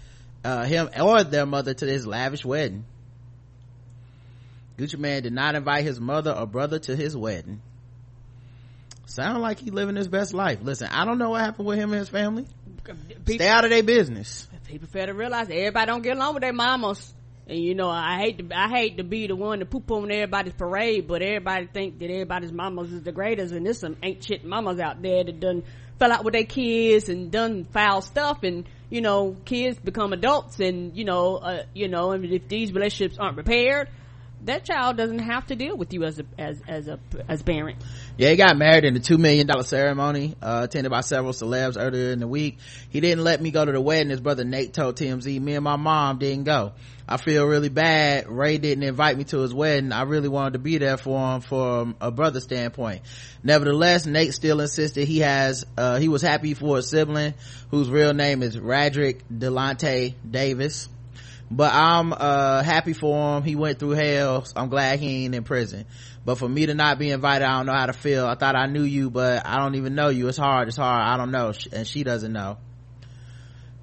uh, 0.44 0.64
him 0.64 0.88
or 1.00 1.24
their 1.24 1.46
mother 1.46 1.74
to 1.74 1.86
this 1.86 2.06
lavish 2.06 2.44
wedding. 2.44 2.84
Gucci 4.78 4.98
Mane 4.98 5.22
did 5.22 5.32
not 5.32 5.54
invite 5.54 5.84
his 5.84 5.98
mother 5.98 6.32
or 6.32 6.46
brother 6.46 6.78
to 6.78 6.94
his 6.94 7.16
wedding. 7.16 7.62
Sound 9.06 9.40
like 9.40 9.58
he 9.58 9.70
living 9.70 9.96
his 9.96 10.08
best 10.08 10.34
life. 10.34 10.58
Listen, 10.62 10.88
I 10.90 11.04
don't 11.04 11.18
know 11.18 11.30
what 11.30 11.40
happened 11.40 11.66
with 11.66 11.78
him 11.78 11.92
and 11.92 12.00
his 12.00 12.08
family. 12.08 12.46
Stay 13.24 13.48
out 13.48 13.64
of 13.64 13.70
their 13.70 13.82
business. 13.82 14.46
people 14.66 14.88
fail 14.88 15.06
to 15.06 15.14
realize 15.14 15.48
everybody 15.48 15.86
don't 15.86 16.02
get 16.02 16.16
along 16.16 16.34
with 16.34 16.42
their 16.42 16.52
mamas. 16.52 17.14
And 17.48 17.58
you 17.58 17.74
know, 17.74 17.88
I 17.88 18.18
hate 18.18 18.38
to, 18.38 18.56
I 18.56 18.68
hate 18.68 18.96
to 18.96 19.04
be 19.04 19.28
the 19.28 19.36
one 19.36 19.60
to 19.60 19.66
poop 19.66 19.90
on 19.90 20.10
everybody's 20.10 20.54
parade, 20.54 21.06
but 21.06 21.22
everybody 21.22 21.66
think 21.66 22.00
that 22.00 22.10
everybody's 22.10 22.52
mamas 22.52 22.92
is 22.92 23.02
the 23.02 23.12
greatest, 23.12 23.54
and 23.54 23.64
there's 23.64 23.78
some 23.78 23.96
ain't 24.02 24.24
shit 24.24 24.44
mamas 24.44 24.80
out 24.80 25.00
there 25.00 25.22
that 25.22 25.38
done 25.38 25.62
fell 25.98 26.12
out 26.12 26.24
with 26.24 26.34
their 26.34 26.44
kids 26.44 27.08
and 27.08 27.30
done 27.30 27.64
foul 27.64 28.02
stuff, 28.02 28.42
and 28.42 28.64
you 28.90 29.00
know, 29.00 29.36
kids 29.44 29.78
become 29.78 30.12
adults, 30.12 30.58
and 30.58 30.96
you 30.96 31.04
know, 31.04 31.36
uh, 31.36 31.62
you 31.72 31.88
know, 31.88 32.10
and 32.10 32.24
if 32.24 32.48
these 32.48 32.72
relationships 32.72 33.18
aren't 33.18 33.36
repaired, 33.36 33.88
that 34.44 34.64
child 34.64 34.96
doesn't 34.96 35.18
have 35.18 35.46
to 35.46 35.56
deal 35.56 35.76
with 35.76 35.92
you 35.92 36.04
as 36.04 36.18
a 36.18 36.24
as 36.38 36.60
as 36.68 36.88
a 36.88 36.98
as 37.28 37.42
parent. 37.42 37.82
Yeah, 38.16 38.30
he 38.30 38.36
got 38.36 38.56
married 38.56 38.84
in 38.84 38.96
a 38.96 39.00
two 39.00 39.18
million 39.18 39.46
dollar 39.46 39.62
ceremony, 39.62 40.34
uh, 40.40 40.62
attended 40.64 40.90
by 40.90 41.00
several 41.00 41.32
celebs 41.32 41.76
earlier 41.78 42.12
in 42.12 42.20
the 42.20 42.28
week. 42.28 42.58
He 42.90 43.00
didn't 43.00 43.24
let 43.24 43.40
me 43.40 43.50
go 43.50 43.64
to 43.64 43.72
the 43.72 43.80
wedding. 43.80 44.10
His 44.10 44.20
brother 44.20 44.44
Nate 44.44 44.72
told 44.72 44.96
TMZ, 44.96 45.40
me 45.40 45.54
and 45.54 45.64
my 45.64 45.76
mom 45.76 46.18
didn't 46.18 46.44
go. 46.44 46.72
I 47.08 47.18
feel 47.18 47.46
really 47.46 47.68
bad. 47.68 48.28
Ray 48.28 48.58
didn't 48.58 48.82
invite 48.82 49.16
me 49.16 49.24
to 49.24 49.38
his 49.38 49.54
wedding. 49.54 49.92
I 49.92 50.02
really 50.02 50.28
wanted 50.28 50.54
to 50.54 50.58
be 50.58 50.78
there 50.78 50.96
for 50.96 51.34
him 51.34 51.40
from 51.40 51.94
a 52.00 52.10
brother 52.10 52.40
standpoint. 52.40 53.02
Nevertheless, 53.44 54.06
Nate 54.06 54.34
still 54.34 54.60
insisted 54.60 55.06
he 55.06 55.20
has, 55.20 55.64
uh, 55.76 55.98
he 55.98 56.08
was 56.08 56.20
happy 56.20 56.54
for 56.54 56.78
a 56.78 56.82
sibling 56.82 57.34
whose 57.70 57.88
real 57.88 58.12
name 58.12 58.42
is 58.42 58.56
Radric 58.56 59.20
Delante 59.32 60.14
Davis 60.28 60.88
but 61.50 61.72
i'm 61.72 62.12
uh 62.12 62.62
happy 62.62 62.92
for 62.92 63.36
him. 63.36 63.42
He 63.42 63.56
went 63.56 63.78
through 63.78 63.90
hell. 63.90 64.44
I'm 64.54 64.68
glad 64.68 64.98
he 64.98 65.24
ain't 65.24 65.34
in 65.34 65.44
prison. 65.44 65.86
But 66.24 66.38
for 66.38 66.48
me 66.48 66.66
to 66.66 66.74
not 66.74 66.98
be 66.98 67.10
invited 67.10 67.44
i 67.44 67.56
don't 67.58 67.66
know 67.66 67.72
how 67.74 67.86
to 67.86 67.92
feel. 67.92 68.26
I 68.26 68.34
thought 68.34 68.56
i 68.56 68.66
knew 68.66 68.82
you 68.82 69.10
but 69.10 69.46
i 69.46 69.58
don't 69.58 69.76
even 69.76 69.94
know 69.94 70.08
you. 70.08 70.28
It's 70.28 70.38
hard. 70.38 70.68
It's 70.68 70.76
hard. 70.76 71.02
I 71.02 71.16
don't 71.16 71.30
know. 71.30 71.52
And 71.72 71.86
she 71.86 72.04
doesn't 72.04 72.32
know. 72.32 72.58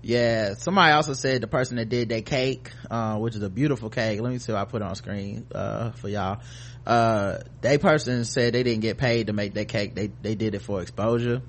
Yeah. 0.02 0.56
Somebody 0.56 0.91
also 0.91 1.13
said 1.13 1.41
the 1.41 1.47
person 1.47 1.78
that 1.78 1.88
did 1.88 2.10
that 2.10 2.26
cake 2.26 2.71
uh, 2.91 3.17
which 3.17 3.36
is 3.36 3.41
a 3.41 3.49
beautiful 3.49 3.89
cake. 3.89 4.19
Let 4.19 4.32
me 4.32 4.39
see 4.39 4.52
if 4.52 4.58
i 4.58 4.65
put 4.65 4.82
on 4.82 4.95
screen 4.95 5.47
uh, 5.54 5.91
for 5.91 6.10
y'all. 6.10 6.41
Uh, 6.86 7.38
they 7.62 7.78
person 7.78 8.26
said 8.26 8.54
they 8.54 8.63
didn't 8.63 8.82
get 8.82 8.97
paid 8.97 9.28
to 9.28 9.34
make 9.34 9.54
that 9.54 9.69
cake. 9.69 9.95
They 9.95 10.08
they 10.21 10.36
did 10.36 10.54
it 10.54 10.62
for 10.62 10.82
exposure 10.82 11.41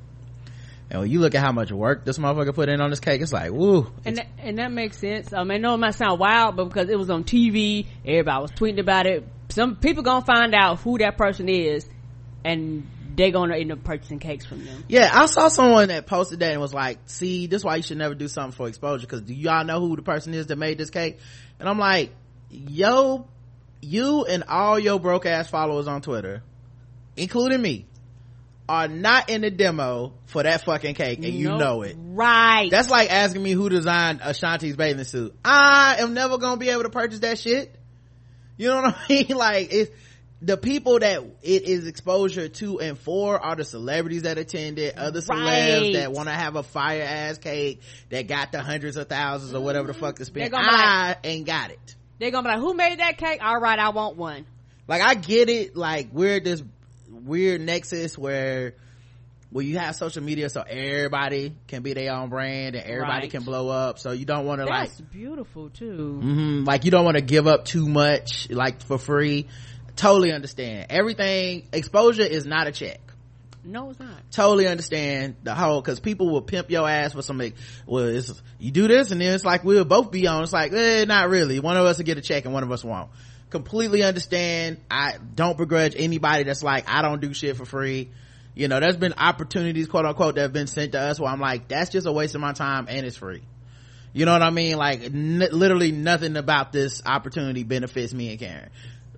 and 0.90 1.00
when 1.00 1.10
you 1.10 1.20
look 1.20 1.34
at 1.34 1.42
how 1.42 1.52
much 1.52 1.72
work 1.72 2.04
this 2.04 2.18
motherfucker 2.18 2.54
put 2.54 2.68
in 2.68 2.80
on 2.80 2.90
this 2.90 3.00
cake 3.00 3.20
it's 3.20 3.32
like 3.32 3.50
woo 3.50 3.90
And 4.04 4.16
that, 4.18 4.26
and 4.38 4.58
that 4.58 4.72
makes 4.72 4.98
sense. 4.98 5.32
I 5.32 5.40
I 5.40 5.58
know 5.58 5.74
it 5.74 5.78
might 5.78 5.94
sound 5.94 6.18
wild, 6.18 6.56
but 6.56 6.64
because 6.66 6.88
it 6.88 6.98
was 6.98 7.10
on 7.10 7.24
TV, 7.24 7.86
everybody 8.04 8.42
was 8.42 8.50
tweeting 8.52 8.80
about 8.80 9.06
it. 9.06 9.26
Some 9.48 9.76
people 9.76 10.02
gonna 10.02 10.24
find 10.24 10.54
out 10.54 10.80
who 10.80 10.98
that 10.98 11.16
person 11.16 11.48
is, 11.48 11.86
and 12.44 12.86
they 13.16 13.30
gonna 13.30 13.56
end 13.56 13.72
up 13.72 13.84
purchasing 13.84 14.18
cakes 14.18 14.44
from 14.44 14.64
them. 14.64 14.84
Yeah, 14.88 15.10
I 15.12 15.26
saw 15.26 15.48
someone 15.48 15.88
that 15.88 16.06
posted 16.06 16.40
that 16.40 16.52
and 16.52 16.60
was 16.60 16.74
like, 16.74 16.98
see, 17.06 17.46
this 17.46 17.60
is 17.60 17.64
why 17.64 17.76
you 17.76 17.82
should 17.82 17.98
never 17.98 18.14
do 18.14 18.28
something 18.28 18.56
for 18.56 18.68
exposure 18.68 19.06
because 19.06 19.22
do 19.22 19.34
y'all 19.34 19.64
know 19.64 19.80
who 19.80 19.96
the 19.96 20.02
person 20.02 20.34
is 20.34 20.46
that 20.48 20.56
made 20.56 20.78
this 20.78 20.90
cake? 20.90 21.18
And 21.60 21.68
I'm 21.68 21.78
like, 21.78 22.10
yo, 22.50 23.26
you 23.80 24.24
and 24.24 24.44
all 24.48 24.78
your 24.78 24.98
broke 24.98 25.26
ass 25.26 25.48
followers 25.48 25.86
on 25.86 26.02
Twitter, 26.02 26.42
including 27.16 27.62
me, 27.62 27.86
are 28.68 28.88
not 28.88 29.28
in 29.28 29.42
the 29.42 29.50
demo 29.50 30.14
for 30.26 30.42
that 30.42 30.64
fucking 30.64 30.94
cake 30.94 31.18
and 31.18 31.34
you 31.34 31.48
Nope. 31.48 31.58
know 31.60 31.82
it. 31.82 31.96
Right. 31.98 32.70
That's 32.70 32.88
like 32.88 33.10
asking 33.12 33.42
me 33.42 33.52
who 33.52 33.68
designed 33.68 34.20
Ashanti's 34.22 34.76
bathing 34.76 35.04
suit. 35.04 35.34
I 35.44 35.96
am 35.98 36.14
never 36.14 36.38
gonna 36.38 36.56
be 36.56 36.70
able 36.70 36.84
to 36.84 36.90
purchase 36.90 37.20
that 37.20 37.38
shit. 37.38 37.74
You 38.56 38.68
know 38.68 38.82
what 38.82 38.96
I 38.96 39.06
mean? 39.12 39.28
Like 39.36 39.72
it's 39.72 39.90
the 40.40 40.56
people 40.56 40.98
that 40.98 41.22
it 41.42 41.62
is 41.62 41.86
exposure 41.86 42.48
to 42.48 42.80
and 42.80 42.98
for 42.98 43.38
are 43.38 43.56
the 43.56 43.64
celebrities 43.64 44.22
that 44.22 44.38
attended, 44.38 44.94
other 44.96 45.20
celebs 45.20 45.94
that 45.94 46.12
want 46.12 46.28
to 46.28 46.34
have 46.34 46.56
a 46.56 46.62
fire 46.62 47.02
ass 47.02 47.38
cake 47.38 47.82
that 48.10 48.26
got 48.28 48.52
the 48.52 48.60
hundreds 48.60 48.96
of 48.96 49.08
thousands 49.08 49.54
or 49.54 49.60
whatever 49.60 49.88
the 49.88 49.94
fuck 49.94 50.16
to 50.16 50.24
spend. 50.24 50.42
They're 50.44 50.50
gonna 50.50 50.70
be 50.70 50.74
I 50.76 51.16
ain't 51.24 51.46
got 51.46 51.70
it. 51.70 51.96
They're 52.18 52.30
gonna 52.30 52.48
be 52.48 52.54
like, 52.54 52.60
who 52.60 52.74
made 52.74 52.98
that 53.00 53.18
cake? 53.18 53.40
All 53.42 53.58
right, 53.58 53.78
I 53.78 53.90
want 53.90 54.16
one. 54.16 54.46
Like 54.86 55.02
I 55.02 55.14
get 55.14 55.48
it. 55.48 55.76
Like 55.76 56.08
we're 56.12 56.40
this 56.40 56.62
weird 57.24 57.60
nexus 57.60 58.16
where 58.18 58.74
where 59.50 59.64
you 59.64 59.78
have 59.78 59.94
social 59.94 60.22
media 60.22 60.48
so 60.50 60.62
everybody 60.62 61.54
can 61.68 61.82
be 61.82 61.92
their 61.92 62.12
own 62.12 62.28
brand 62.28 62.74
and 62.74 62.84
everybody 62.84 63.22
Right. 63.26 63.30
can 63.30 63.44
blow 63.44 63.68
up. 63.68 64.00
So 64.00 64.10
you 64.10 64.24
don't 64.24 64.46
want 64.46 64.60
to 64.60 64.66
like 64.66 64.88
That's 64.88 65.00
beautiful 65.00 65.70
too. 65.70 66.18
hmm 66.20 66.64
like 66.64 66.84
you 66.84 66.90
don't 66.90 67.04
want 67.04 67.16
to 67.16 67.22
give 67.22 67.46
up 67.46 67.64
too 67.64 67.88
much 67.88 68.50
like 68.50 68.82
for 68.82 68.98
free 68.98 69.46
totally 69.96 70.32
understand 70.32 70.86
everything 70.90 71.68
exposure 71.72 72.22
is 72.22 72.44
not 72.46 72.66
a 72.66 72.72
check 72.72 73.00
No, 73.64 73.90
it's 73.90 74.00
not. 74.00 74.08
totally 74.32 74.66
understand 74.66 75.36
the 75.44 75.54
whole 75.54 75.80
because 75.80 76.00
people 76.00 76.30
will 76.30 76.42
pimp 76.42 76.68
your 76.68 76.88
ass 76.88 77.12
for 77.12 77.22
some 77.22 77.38
like, 77.38 77.54
well 77.86 78.04
it's 78.06 78.42
you 78.58 78.72
do 78.72 78.88
this 78.88 79.12
and 79.12 79.20
then 79.20 79.32
it's 79.34 79.44
like 79.44 79.62
we'll 79.62 79.84
both 79.84 80.10
be 80.10 80.26
on 80.26 80.42
it's 80.42 80.52
like 80.52 80.72
eh, 80.72 81.04
not 81.04 81.28
really 81.30 81.60
one 81.60 81.76
of 81.76 81.86
us 81.86 81.98
will 81.98 82.04
get 82.06 82.18
a 82.18 82.22
check 82.22 82.44
and 82.44 82.52
one 82.52 82.64
of 82.64 82.72
us 82.72 82.82
won't 82.82 83.08
completely 83.54 84.02
understand. 84.02 84.78
I 84.90 85.14
don't 85.36 85.56
begrudge 85.56 85.94
anybody 85.96 86.42
that's 86.42 86.64
like 86.64 86.90
i 86.90 87.02
don't 87.02 87.20
do 87.20 87.32
shit 87.32 87.56
for 87.56 87.64
free. 87.64 88.10
You 88.56 88.66
know 88.66 88.80
there's 88.80 88.96
been 88.96 89.14
opportunities 89.16 89.86
quote 89.86 90.04
unquote 90.06 90.34
that 90.34 90.40
have 90.42 90.52
been 90.52 90.66
sent 90.66 90.90
to 90.92 91.00
us 91.00 91.20
where 91.20 91.30
i'm 91.30 91.38
like 91.40 91.68
that's 91.68 91.90
just 91.90 92.06
a 92.08 92.12
waste 92.12 92.34
of 92.34 92.40
my 92.40 92.52
time 92.52 92.86
and 92.88 93.06
it's 93.06 93.16
free. 93.16 93.42
You 94.12 94.26
know 94.26 94.32
what 94.32 94.42
i 94.42 94.50
mean? 94.50 94.76
Like 94.76 95.04
n- 95.04 95.38
literally 95.52 95.92
nothing 95.92 96.36
about 96.36 96.72
this 96.72 97.00
opportunity 97.06 97.62
benefits 97.62 98.12
me 98.12 98.30
and 98.30 98.40
karen. 98.40 98.70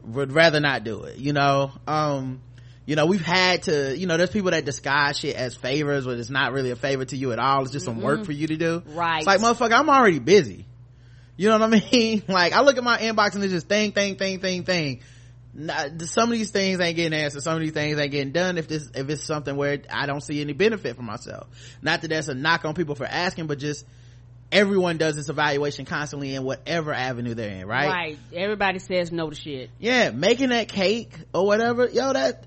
Would 0.04 0.32
rather 0.32 0.60
not 0.60 0.84
do 0.84 1.04
it 1.04 1.16
you 1.16 1.32
know? 1.32 1.72
Um 1.86 2.42
you 2.84 2.94
know 2.94 3.06
we've 3.06 3.24
had 3.24 3.62
to 3.62 3.96
you 3.96 4.06
know 4.06 4.18
there's 4.18 4.30
people 4.30 4.50
that 4.50 4.66
disguise 4.66 5.18
shit 5.18 5.34
as 5.34 5.56
favors 5.56 6.04
but 6.04 6.18
it's 6.18 6.28
not 6.28 6.52
really 6.52 6.72
a 6.72 6.76
favor 6.76 7.06
to 7.06 7.16
you 7.16 7.32
at 7.32 7.38
all. 7.38 7.62
It's 7.62 7.72
just 7.72 7.86
some 7.86 8.02
work 8.02 8.26
for 8.26 8.32
you 8.32 8.48
to 8.48 8.56
do. 8.58 8.82
Right. 8.88 9.18
it's 9.18 9.26
like 9.26 9.40
motherfucker 9.40 9.72
i'm 9.72 9.88
already 9.88 10.18
busy 10.18 10.66
you 11.36 11.48
know 11.48 11.58
what 11.58 11.74
i 11.74 11.90
mean? 11.92 12.22
Like 12.28 12.52
i 12.52 12.62
look 12.62 12.76
at 12.76 12.84
my 12.84 12.98
inbox 12.98 13.34
and 13.34 13.44
it's 13.44 13.52
just 13.52 13.68
thing 13.68 13.92
thing 13.92 14.16
thing 14.16 14.40
thing 14.40 14.64
thing. 14.64 15.00
Nah, 15.58 15.88
some 16.00 16.30
of 16.30 16.36
these 16.36 16.50
things 16.50 16.78
ain't 16.80 16.96
getting 16.96 17.18
answered. 17.18 17.42
Some 17.42 17.54
of 17.54 17.60
these 17.60 17.72
things 17.72 17.98
ain't 17.98 18.12
getting 18.12 18.32
done 18.32 18.58
if 18.58 18.68
this 18.68 18.90
if 18.94 19.08
it's 19.08 19.24
something 19.24 19.56
where 19.56 19.80
i 19.90 20.04
don't 20.06 20.20
see 20.20 20.40
any 20.40 20.52
benefit 20.52 20.96
for 20.96 21.02
myself. 21.02 21.46
Not 21.82 22.02
that 22.02 22.08
that's 22.08 22.28
a 22.28 22.34
knock 22.34 22.64
on 22.64 22.74
people 22.74 22.94
for 22.94 23.06
asking 23.06 23.46
but 23.46 23.58
just 23.58 23.86
everyone 24.52 24.96
does 24.96 25.16
this 25.16 25.28
evaluation 25.28 25.84
constantly 25.84 26.34
in 26.34 26.44
whatever 26.44 26.92
avenue 26.92 27.34
they're 27.34 27.50
in 27.50 27.66
right? 27.66 27.88
Right. 27.88 28.18
Everybody 28.34 28.78
says 28.78 29.10
no 29.10 29.30
to 29.30 29.36
shit. 29.36 29.70
yeah 29.78 30.10
making 30.10 30.50
that 30.50 30.68
cake 30.68 31.12
or 31.34 31.46
whatever 31.46 31.88
yo 31.88 32.12
that 32.12 32.44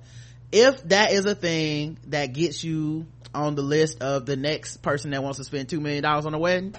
if 0.51 0.81
that 0.89 1.11
is 1.11 1.25
a 1.25 1.35
thing 1.35 1.97
that 2.07 2.33
gets 2.33 2.63
you 2.63 3.05
on 3.33 3.55
the 3.55 3.61
list 3.61 4.01
of 4.01 4.25
the 4.25 4.35
next 4.35 4.77
person 4.77 5.11
that 5.11 5.23
wants 5.23 5.37
to 5.37 5.43
spend 5.43 5.69
two 5.69 5.79
million 5.79 6.03
dollars 6.03 6.25
on 6.25 6.33
a 6.33 6.39
wedding 6.39 6.73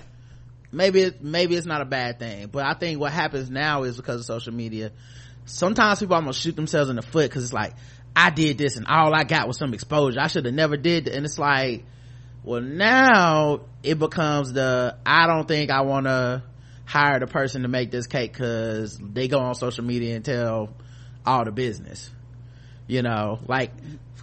maybe 0.72 1.00
it, 1.02 1.22
maybe 1.22 1.56
it's 1.56 1.66
not 1.66 1.80
a 1.80 1.85
bad 1.85 2.18
thing 2.18 2.46
but 2.46 2.64
i 2.64 2.74
think 2.74 3.00
what 3.00 3.12
happens 3.12 3.50
now 3.50 3.83
is 3.83 3.96
because 3.96 4.20
of 4.20 4.26
social 4.26 4.52
media 4.52 4.92
sometimes 5.44 5.98
people 5.98 6.14
almost 6.14 6.40
shoot 6.40 6.54
themselves 6.56 6.90
in 6.90 6.96
the 6.96 7.02
foot 7.02 7.28
because 7.28 7.44
it's 7.44 7.52
like 7.52 7.74
i 8.14 8.30
did 8.30 8.59
this 8.59 8.76
and 8.76 8.87
all 8.87 9.14
i 9.14 9.24
got 9.24 9.48
was 9.48 9.59
some 9.59 9.74
exposure 9.74 10.20
i 10.20 10.26
should 10.26 10.44
have 10.44 10.54
never 10.54 10.76
did 10.76 11.06
that. 11.06 11.14
and 11.14 11.24
it's 11.24 11.38
like 11.38 11.85
well 12.44 12.61
now 12.61 13.61
it 13.83 13.98
becomes 13.98 14.52
the 14.52 14.96
i 15.04 15.26
don't 15.26 15.48
think 15.48 15.70
i 15.70 15.80
want 15.83 16.06
to 16.06 16.42
hire 16.85 17.20
the 17.20 17.26
person 17.26 17.62
to 17.62 17.68
make 17.68 17.90
this 17.90 18.06
cake 18.06 18.33
because 18.33 18.98
they 18.98 19.28
go 19.28 19.38
on 19.38 19.54
social 19.54 19.85
media 19.85 20.16
and 20.16 20.24
tell 20.24 20.70
all 21.24 21.44
the 21.44 21.52
business 21.52 22.11
you 22.87 23.02
know 23.02 23.38
like 23.46 23.70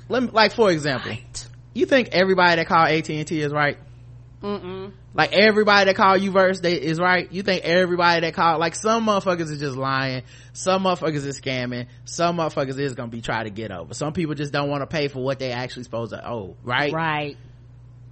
let 0.09 0.23
me 0.23 0.29
like 0.31 0.53
for 0.53 0.71
example 0.71 1.13
you 1.73 1.85
think 1.85 2.09
everybody 2.11 2.55
that 2.55 2.67
call 2.67 2.85
at&t 2.85 3.41
is 3.41 3.51
right 3.53 3.77
Mm-mm. 4.41 4.91
Like 5.17 5.33
everybody 5.33 5.85
that 5.85 5.95
call 5.95 6.15
U-verse 6.15 6.59
they 6.59 6.73
is 6.73 6.99
right 6.99 7.29
you 7.31 7.41
think 7.41 7.63
everybody 7.65 8.21
that 8.21 8.35
call 8.35 8.59
like 8.59 8.75
some 8.75 9.07
motherfuckers 9.07 9.49
is 9.49 9.59
just 9.59 9.75
lying 9.75 10.21
some 10.53 10.83
motherfuckers 10.83 11.25
is 11.25 11.41
scamming 11.41 11.87
some 12.05 12.37
motherfuckers 12.37 12.77
is 12.77 12.93
gonna 12.93 13.09
be 13.09 13.21
trying 13.21 13.45
to 13.45 13.49
get 13.49 13.71
over 13.71 13.95
some 13.95 14.13
people 14.13 14.35
just 14.35 14.53
don't 14.53 14.69
want 14.69 14.81
to 14.81 14.87
pay 14.87 15.07
for 15.07 15.23
what 15.23 15.39
they 15.39 15.51
actually 15.51 15.83
supposed 15.83 16.11
to 16.11 16.29
owe 16.29 16.55
right 16.63 16.93
Right. 16.93 17.35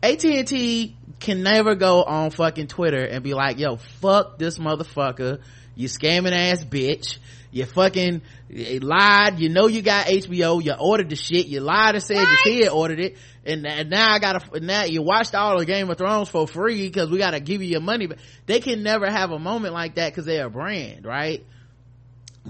AT&T 0.03 0.95
can 1.19 1.41
never 1.41 1.73
go 1.73 2.03
on 2.03 2.29
fucking 2.29 2.67
Twitter 2.67 3.03
and 3.03 3.23
be 3.23 3.33
like, 3.33 3.57
yo, 3.57 3.77
fuck 3.77 4.37
this 4.37 4.59
motherfucker. 4.59 5.39
You 5.73 5.87
scamming 5.87 6.31
ass 6.31 6.63
bitch. 6.63 7.17
You 7.51 7.65
fucking 7.65 8.21
you 8.49 8.79
lied. 8.79 9.39
You 9.39 9.49
know 9.49 9.67
you 9.67 9.81
got 9.81 10.07
HBO. 10.07 10.63
You 10.63 10.73
ordered 10.79 11.09
the 11.09 11.15
shit. 11.15 11.47
You 11.47 11.61
lied 11.61 11.95
and 11.95 12.03
said 12.03 12.17
your 12.17 12.37
kid 12.43 12.67
ordered 12.69 12.99
it. 12.99 13.17
And, 13.45 13.65
and 13.67 13.89
now 13.89 14.11
I 14.11 14.19
gotta, 14.19 14.59
now 14.59 14.85
you 14.85 15.01
watched 15.01 15.35
all 15.35 15.59
of 15.59 15.67
Game 15.67 15.89
of 15.89 15.97
Thrones 15.97 16.29
for 16.29 16.47
free 16.47 16.87
because 16.87 17.09
we 17.09 17.17
gotta 17.19 17.39
give 17.39 17.61
you 17.61 17.67
your 17.67 17.81
money. 17.81 18.07
But 18.07 18.17
they 18.45 18.59
can 18.59 18.81
never 18.81 19.09
have 19.09 19.31
a 19.31 19.39
moment 19.39 19.73
like 19.73 19.95
that 19.95 20.11
because 20.11 20.25
they're 20.25 20.47
a 20.47 20.49
brand, 20.49 21.05
right? 21.05 21.45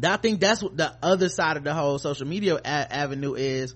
I 0.03 0.17
think 0.17 0.39
that's 0.39 0.62
what 0.62 0.77
the 0.77 0.95
other 1.01 1.29
side 1.29 1.58
of 1.58 1.63
the 1.63 1.73
whole 1.73 1.99
social 1.99 2.27
media 2.27 2.55
a- 2.55 2.93
avenue 2.93 3.34
is 3.36 3.75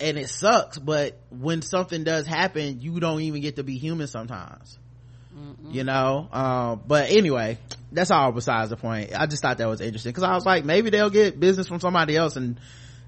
and 0.00 0.18
it 0.18 0.28
sucks 0.28 0.78
but 0.78 1.18
when 1.30 1.62
something 1.62 2.04
does 2.04 2.26
happen 2.26 2.80
you 2.80 2.98
don't 3.00 3.20
even 3.20 3.40
get 3.40 3.56
to 3.56 3.62
be 3.62 3.78
human 3.78 4.06
sometimes 4.06 4.78
you 5.70 5.84
know 5.84 6.28
uh, 6.32 6.74
but 6.76 7.10
anyway 7.10 7.58
that's 7.92 8.10
all 8.10 8.32
besides 8.32 8.70
the 8.70 8.76
point 8.76 9.18
i 9.18 9.26
just 9.26 9.42
thought 9.42 9.58
that 9.58 9.68
was 9.68 9.80
interesting 9.80 10.10
because 10.10 10.24
i 10.24 10.34
was 10.34 10.44
like 10.44 10.64
maybe 10.64 10.90
they'll 10.90 11.10
get 11.10 11.38
business 11.38 11.68
from 11.68 11.80
somebody 11.80 12.16
else 12.16 12.36
and 12.36 12.58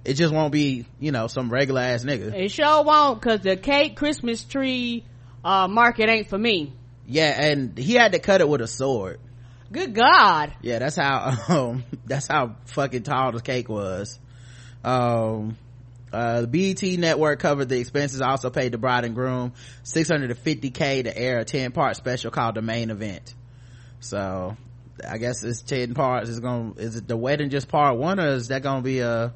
it 0.06 0.14
just 0.14 0.32
won't 0.32 0.52
be 0.52 0.86
you 1.00 1.10
know 1.12 1.26
some 1.26 1.50
regular 1.50 1.80
ass 1.80 2.04
nigga. 2.04 2.32
It 2.32 2.50
sure 2.50 2.84
won't 2.84 3.20
cause 3.20 3.40
the 3.40 3.56
cake 3.56 3.96
Christmas 3.96 4.44
tree, 4.44 5.04
uh, 5.44 5.66
market 5.68 6.08
ain't 6.08 6.28
for 6.28 6.38
me. 6.38 6.72
yeah 7.06 7.34
and 7.50 7.76
he 7.76 7.94
had 7.94 8.12
to 8.12 8.18
cut 8.20 8.40
it 8.40 8.48
with 8.48 8.60
a 8.60 8.68
sword. 8.68 9.18
Good 9.72 9.94
God. 9.94 10.54
yeah 10.62 10.78
that's 10.78 10.96
how 10.96 11.34
um 11.48 11.84
that's 12.04 12.28
how 12.28 12.54
fucking 12.66 13.02
tall 13.02 13.32
the 13.32 13.40
cake 13.40 13.68
was. 13.68 14.18
Um 14.84 15.56
uh 16.12 16.42
the 16.42 16.46
BET 16.46 16.98
network 17.00 17.40
covered 17.40 17.68
the 17.68 17.80
expenses 17.80 18.20
also 18.20 18.48
paid 18.48 18.70
the 18.70 18.78
bride 18.78 19.04
and 19.04 19.14
groom 19.14 19.52
650k 19.82 21.04
to 21.04 21.18
air 21.18 21.40
a 21.40 21.44
10 21.44 21.72
part 21.72 21.96
special 21.96 22.30
called 22.30 22.54
the 22.54 22.62
main 22.62 22.90
event. 22.90 23.34
So 23.98 24.56
i 25.06 25.18
guess 25.18 25.42
it's 25.42 25.62
10 25.62 25.94
parts. 25.94 26.28
Is 26.30 26.38
gonna 26.40 26.74
is 26.76 26.94
it 26.94 27.08
the 27.08 27.16
wedding 27.16 27.50
just 27.50 27.68
part 27.68 27.98
one 27.98 28.20
or 28.20 28.28
is 28.28 28.48
that 28.48 28.62
gonna 28.62 28.82
be 28.82 29.00
a 29.00 29.32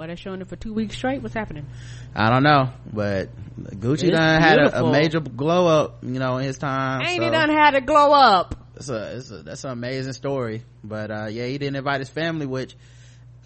What 0.00 0.06
they 0.08 0.16
showing 0.16 0.40
it 0.40 0.48
for 0.48 0.56
two 0.56 0.72
weeks 0.72 0.96
straight? 0.96 1.20
What's 1.20 1.34
happening? 1.34 1.66
i 2.14 2.30
don't 2.30 2.42
know 2.42 2.70
but 2.90 3.28
gucci 3.58 4.04
It's 4.04 4.10
done 4.12 4.40
had 4.40 4.58
a, 4.58 4.84
a 4.84 4.90
major 4.90 5.20
glow 5.20 5.66
up 5.66 5.98
you 6.02 6.18
know 6.18 6.38
in 6.38 6.44
his 6.46 6.56
time 6.56 7.02
Ain't 7.02 7.18
so. 7.18 7.24
he 7.24 7.30
done 7.30 7.50
had 7.50 7.72
to 7.72 7.82
glow 7.82 8.12
up? 8.12 8.54
it's 8.76 8.88
a, 8.88 9.16
it's 9.18 9.30
a 9.30 9.42
that's 9.42 9.62
an 9.64 9.70
amazing 9.72 10.14
story 10.14 10.64
but 10.82 11.10
uh 11.10 11.26
yeah 11.30 11.44
he 11.44 11.58
didn't 11.58 11.76
invite 11.76 12.00
his 12.00 12.08
family 12.08 12.46
which 12.46 12.74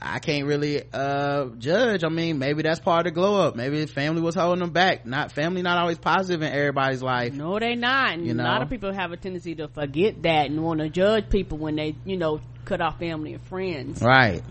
i 0.01 0.21
can't 0.21 0.47
really 0.47 0.81
uh 0.93 1.47
judge 1.59 2.05
i 2.05 2.09
mean 2.09 2.39
maybe 2.39 2.63
that's 2.63 2.79
part 2.79 3.05
of 3.07 3.13
the 3.13 3.21
glow 3.21 3.41
up 3.49 3.57
maybe 3.57 3.79
his 3.79 3.91
family 3.91 4.23
was 4.23 4.37
holding 4.37 4.63
him 4.63 4.71
back 4.71 5.05
not 5.05 5.33
family 5.33 5.61
not 5.61 5.77
always 5.79 5.99
positive 5.99 6.41
in 6.43 6.53
everybody's 6.53 7.03
life 7.03 7.35
No, 7.35 7.59
they 7.59 7.75
not. 7.75 8.13
And 8.15 8.27
You 8.27 8.35
a 8.35 8.37
lot 8.37 8.63
of 8.63 8.71
people 8.71 8.93
have 8.93 9.11
a 9.11 9.17
tendency 9.17 9.57
to 9.57 9.67
forget 9.67 10.23
that 10.23 10.47
and 10.51 10.63
want 10.63 10.79
to 10.81 10.89
judge 10.89 11.29
people 11.31 11.59
when 11.59 11.75
they, 11.77 11.97
you 12.05 12.17
know, 12.17 12.41
cut 12.65 12.81
off 12.81 12.99
family 13.01 13.35
and 13.35 13.43
friends. 13.43 14.01
right 14.01 14.43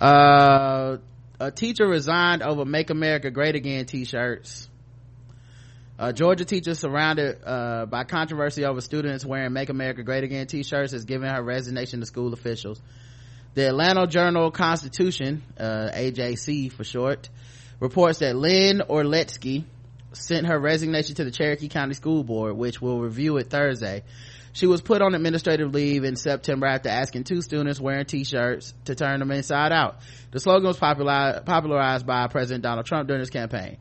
uh 0.00 0.96
a 1.40 1.50
teacher 1.50 1.86
resigned 1.86 2.42
over 2.42 2.64
make 2.64 2.90
america 2.90 3.30
great 3.30 3.54
again 3.54 3.84
t-shirts 3.86 4.68
uh, 5.98 6.12
Georgia 6.12 6.44
teacher 6.44 6.74
surrounded 6.74 7.38
uh, 7.44 7.84
by 7.86 8.04
controversy 8.04 8.64
over 8.64 8.80
students 8.80 9.24
wearing 9.24 9.52
"Make 9.52 9.68
America 9.68 10.04
Great 10.04 10.22
Again" 10.22 10.46
T-shirts 10.46 10.92
has 10.92 11.04
given 11.04 11.28
her 11.28 11.42
resignation 11.42 11.98
to 11.98 12.06
school 12.06 12.32
officials. 12.32 12.80
The 13.54 13.66
Atlanta 13.66 14.06
Journal 14.06 14.52
Constitution, 14.52 15.42
uh, 15.58 15.90
AJC 15.92 16.70
for 16.70 16.84
short, 16.84 17.28
reports 17.80 18.20
that 18.20 18.36
Lynn 18.36 18.80
Orletsky 18.88 19.64
sent 20.12 20.46
her 20.46 20.58
resignation 20.58 21.16
to 21.16 21.24
the 21.24 21.32
Cherokee 21.32 21.68
County 21.68 21.94
School 21.94 22.22
Board, 22.22 22.56
which 22.56 22.80
will 22.80 23.00
review 23.00 23.36
it 23.38 23.50
Thursday. 23.50 24.04
She 24.58 24.66
was 24.66 24.80
put 24.80 25.02
on 25.02 25.14
administrative 25.14 25.72
leave 25.72 26.02
in 26.02 26.16
September 26.16 26.66
after 26.66 26.88
asking 26.88 27.22
two 27.22 27.42
students 27.42 27.78
wearing 27.78 28.06
t-shirts 28.06 28.74
to 28.86 28.96
turn 28.96 29.20
them 29.20 29.30
inside 29.30 29.70
out. 29.70 30.00
The 30.32 30.40
slogan 30.40 30.66
was 30.66 30.76
popularized 30.76 32.04
by 32.04 32.26
President 32.26 32.64
Donald 32.64 32.84
Trump 32.84 33.06
during 33.06 33.20
his 33.20 33.30
campaign. 33.30 33.76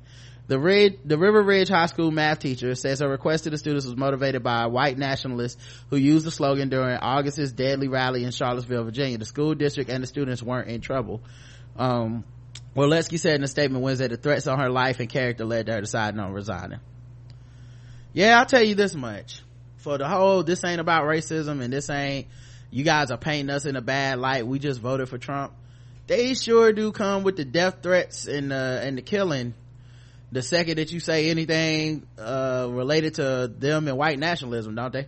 The, 0.45 0.95
the 1.03 1.17
River 1.17 1.41
Ridge 1.41 1.69
High 1.69 1.87
School 1.87 2.11
math 2.11 2.37
teacher 2.37 2.75
says 2.75 2.99
her 2.99 3.09
request 3.09 3.45
to 3.45 3.49
the 3.49 3.57
students 3.57 3.87
was 3.87 3.95
motivated 3.95 4.43
by 4.43 4.67
white 4.67 4.99
nationalists 4.99 5.59
who 5.89 5.97
used 5.97 6.27
the 6.27 6.31
slogan 6.31 6.69
during 6.69 6.95
August's 6.97 7.53
deadly 7.53 7.87
rally 7.87 8.23
in 8.23 8.29
Charlottesville, 8.29 8.83
Virginia. 8.83 9.17
The 9.17 9.25
school 9.25 9.55
district 9.55 9.89
and 9.89 10.03
the 10.03 10.07
students 10.07 10.43
weren't 10.43 10.69
in 10.69 10.81
trouble. 10.81 11.23
Um, 11.75 12.23
Orletsky 12.75 13.17
said 13.17 13.33
in 13.33 13.43
a 13.43 13.47
statement 13.47 13.83
Wednesday 13.83 14.09
the 14.09 14.17
threats 14.17 14.45
on 14.45 14.59
her 14.59 14.69
life 14.69 14.99
and 14.99 15.09
character 15.09 15.43
led 15.43 15.65
to 15.65 15.71
her 15.71 15.81
deciding 15.81 16.19
on 16.19 16.33
resigning. 16.33 16.81
Yeah, 18.13 18.37
I'll 18.37 18.45
tell 18.45 18.61
you 18.61 18.75
this 18.75 18.93
much. 18.93 19.41
For 19.87 19.97
the 19.97 20.05
whole, 20.05 20.43
this 20.43 20.65
ain't 20.65 20.81
about 20.81 21.05
racism 21.05 21.61
and 21.61 21.71
this 21.71 21.89
ain't, 21.89 22.27
you 22.71 22.83
guys 22.83 23.09
are 23.09 23.17
painting 23.17 23.49
us 23.49 23.65
in 23.65 23.77
a 23.77 23.81
bad 23.81 24.19
light. 24.19 24.45
We 24.45 24.59
just 24.59 24.81
voted 24.81 25.07
for 25.07 25.17
Trump. 25.17 25.53
They 26.07 26.33
sure 26.33 26.73
do 26.73 26.91
come 26.91 27.23
with 27.23 27.37
the 27.37 27.45
death 27.45 27.77
threats 27.81 28.27
and, 28.27 28.51
uh, 28.51 28.81
and 28.83 28.97
the 28.97 29.01
killing 29.01 29.53
the 30.29 30.41
second 30.41 30.75
that 30.75 30.91
you 30.91 30.99
say 30.99 31.29
anything 31.29 32.05
uh 32.19 32.67
related 32.69 33.13
to 33.13 33.49
them 33.57 33.87
and 33.87 33.97
white 33.97 34.19
nationalism 34.19 34.75
don't 34.75 34.91
they 34.91 35.07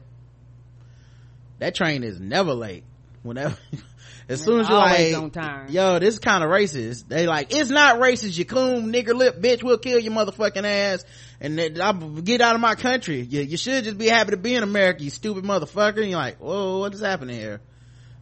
that 1.57 1.75
train 1.75 2.05
is 2.05 2.21
never 2.21 2.53
late 2.53 2.85
whenever 3.21 3.57
as 4.29 4.43
soon 4.43 4.59
as 4.59 4.69
you're 4.69 4.77
like 4.77 5.15
on 5.15 5.31
time. 5.31 5.69
yo 5.69 5.97
this 5.97 6.13
is 6.13 6.19
kind 6.19 6.43
of 6.43 6.51
racist. 6.51 7.07
They 7.07 7.25
like 7.25 7.53
it's 7.53 7.71
not 7.71 7.97
racist 7.97 8.37
you 8.37 8.45
coon 8.45 8.93
nigger 8.93 9.15
lip 9.15 9.41
bitch 9.41 9.63
we'll 9.63 9.79
kill 9.79 9.99
your 9.99 10.13
motherfucking 10.13 10.63
ass. 10.63 11.03
And 11.41 11.57
then 11.57 11.81
I'll 11.81 11.93
get 11.93 12.39
out 12.39 12.53
of 12.53 12.61
my 12.61 12.75
country. 12.75 13.21
You, 13.21 13.41
you 13.41 13.57
should 13.57 13.83
just 13.85 13.97
be 13.97 14.07
happy 14.07 14.31
to 14.31 14.37
be 14.37 14.53
in 14.53 14.61
america 14.61 15.03
you 15.03 15.09
stupid 15.09 15.43
motherfucker. 15.43 15.97
And 15.97 16.11
you're 16.11 16.19
like 16.19 16.37
whoa 16.37 16.79
what 16.79 16.93
is 16.93 17.01
happening 17.01 17.37
here? 17.37 17.59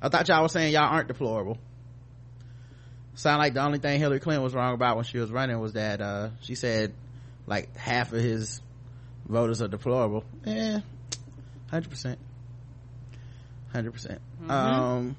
I 0.02 0.08
thought 0.10 0.28
y'all 0.30 0.44
was 0.44 0.54
saying 0.54 0.74
y'all 0.74 0.84
aren't 0.84 1.10
deplorable. 1.10 1.58
Sound 3.16 3.40
like 3.40 3.54
the 3.54 3.64
only 3.64 3.80
thing 3.80 4.00
hillary 4.00 4.22
clinton 4.22 4.44
was 4.44 4.54
wrong 4.56 4.74
about 4.74 4.96
when 4.96 5.04
she 5.06 5.18
was 5.18 5.30
running 5.30 5.60
was 5.60 5.74
that 5.74 6.00
uh 6.00 6.30
she 6.42 6.56
said 6.56 6.94
like 7.48 7.76
half 7.76 8.14
of 8.14 8.22
his 8.22 8.62
voters 9.28 9.62
are 9.62 9.68
deplorable. 9.68 10.24
Yeah 10.46 10.80
100% 11.72 12.16
100%. 13.74 14.20
Um 14.50 15.18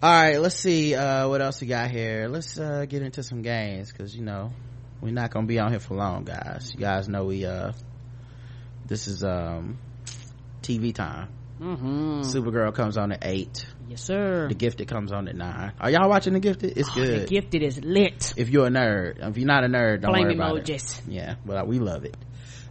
all 0.00 0.10
right 0.10 0.40
let's 0.40 0.54
see 0.54 0.94
uh 0.94 1.28
what 1.28 1.40
else 1.42 1.60
we 1.60 1.66
got 1.66 1.90
here. 1.90 2.28
Let's 2.28 2.58
uh 2.58 2.86
get 2.88 3.02
into 3.02 3.22
some 3.22 3.42
games 3.42 3.90
because 3.90 4.14
you 4.16 4.22
know 4.24 4.52
we're 5.00 5.12
not 5.12 5.30
gonna 5.30 5.46
be 5.46 5.58
on 5.58 5.70
here 5.70 5.80
for 5.80 5.94
long 5.94 6.24
guys. 6.24 6.70
You 6.72 6.80
guys 6.80 7.08
know 7.08 7.24
we 7.24 7.44
uh 7.44 7.72
this 8.86 9.08
is 9.08 9.24
um 9.24 9.78
tv 10.62 10.94
time. 10.94 11.28
Mm-hmm. 11.60 12.20
supergirl 12.20 12.72
comes 12.72 12.96
on 12.96 13.10
at 13.10 13.24
eight. 13.26 13.66
Yes, 13.88 14.02
sir. 14.02 14.46
the 14.48 14.54
gifted 14.54 14.86
comes 14.86 15.10
on 15.10 15.26
at 15.26 15.34
nine. 15.34 15.72
Are 15.80 15.90
y'all 15.90 16.08
watching 16.08 16.34
the 16.34 16.40
gifted? 16.40 16.76
It's 16.78 16.88
Oh, 16.90 16.94
good. 16.94 17.22
The 17.22 17.26
gifted 17.26 17.62
is 17.64 17.82
lit. 17.82 18.34
if 18.36 18.48
you're 18.50 18.66
a 18.66 18.70
nerd 18.70 19.28
if 19.28 19.36
you're 19.36 19.46
not 19.46 19.64
a 19.64 19.68
nerd 19.68 20.02
don't 20.02 20.12
Flame 20.12 20.26
worry 20.26 20.34
about 20.36 20.68
it. 20.70 21.02
yeah 21.08 21.34
but 21.44 21.66
we 21.66 21.80
love 21.80 22.04
it. 22.04 22.16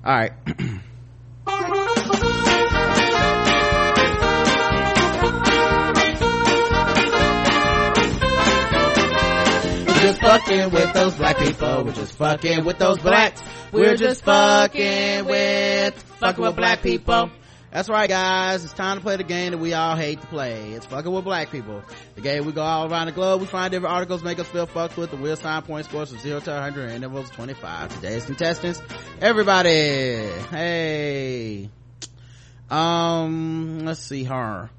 All 0.06 0.16
right 0.16 0.32
just 10.00 10.22
fucking 10.22 10.72
with 10.72 10.94
those 10.94 11.16
black 11.16 11.38
people. 11.38 11.84
We're 11.84 11.94
just 11.94 12.14
fucking 12.14 12.66
with 12.66 12.78
those 12.78 13.00
blacks. 13.00 13.42
We're 13.72 13.96
just 13.96 14.24
fucking 14.24 15.26
with 15.26 16.02
fucking 16.20 16.44
with 16.44 16.56
black 16.56 16.82
people. 16.82 17.30
That's 17.72 17.90
right, 17.90 18.10
guys. 18.10 18.64
It's 18.64 18.74
time 18.74 18.98
to 18.98 19.04
play 19.04 19.18
the 19.18 19.24
game 19.24 19.52
that 19.52 19.58
we 19.58 19.74
all 19.74 19.96
hate 19.96 20.22
to 20.22 20.28
play. 20.28 20.72
It's 20.72 20.86
fucking 20.86 21.12
with 21.12 21.26
black 21.26 21.52
people. 21.52 21.84
The 22.16 22.22
game 22.22 22.46
we 22.46 22.54
go 22.54 22.64
all 22.64 22.92
around 22.92 23.08
the 23.08 23.12
globe. 23.12 23.42
We 23.42 23.48
find 23.48 23.72
different 23.72 23.94
articles 23.94 24.24
make 24.24 24.40
us 24.40 24.48
feel 24.48 24.66
fucked 24.66 24.98
with. 24.98 25.12
The 25.12 25.18
wheel 25.18 25.36
sign 25.36 25.62
point 25.64 25.86
scores 25.86 26.10
from 26.10 26.20
zero 26.20 26.40
to 26.40 26.50
100 26.50 26.92
intervals 26.92 27.30
of 27.30 27.36
25. 27.36 27.94
Today's 27.96 28.26
contestants, 28.26 28.82
everybody. 29.22 29.70
Hey. 30.50 31.70
Um, 32.70 33.80
let's 33.86 34.02
see 34.02 34.24
her. 34.24 34.70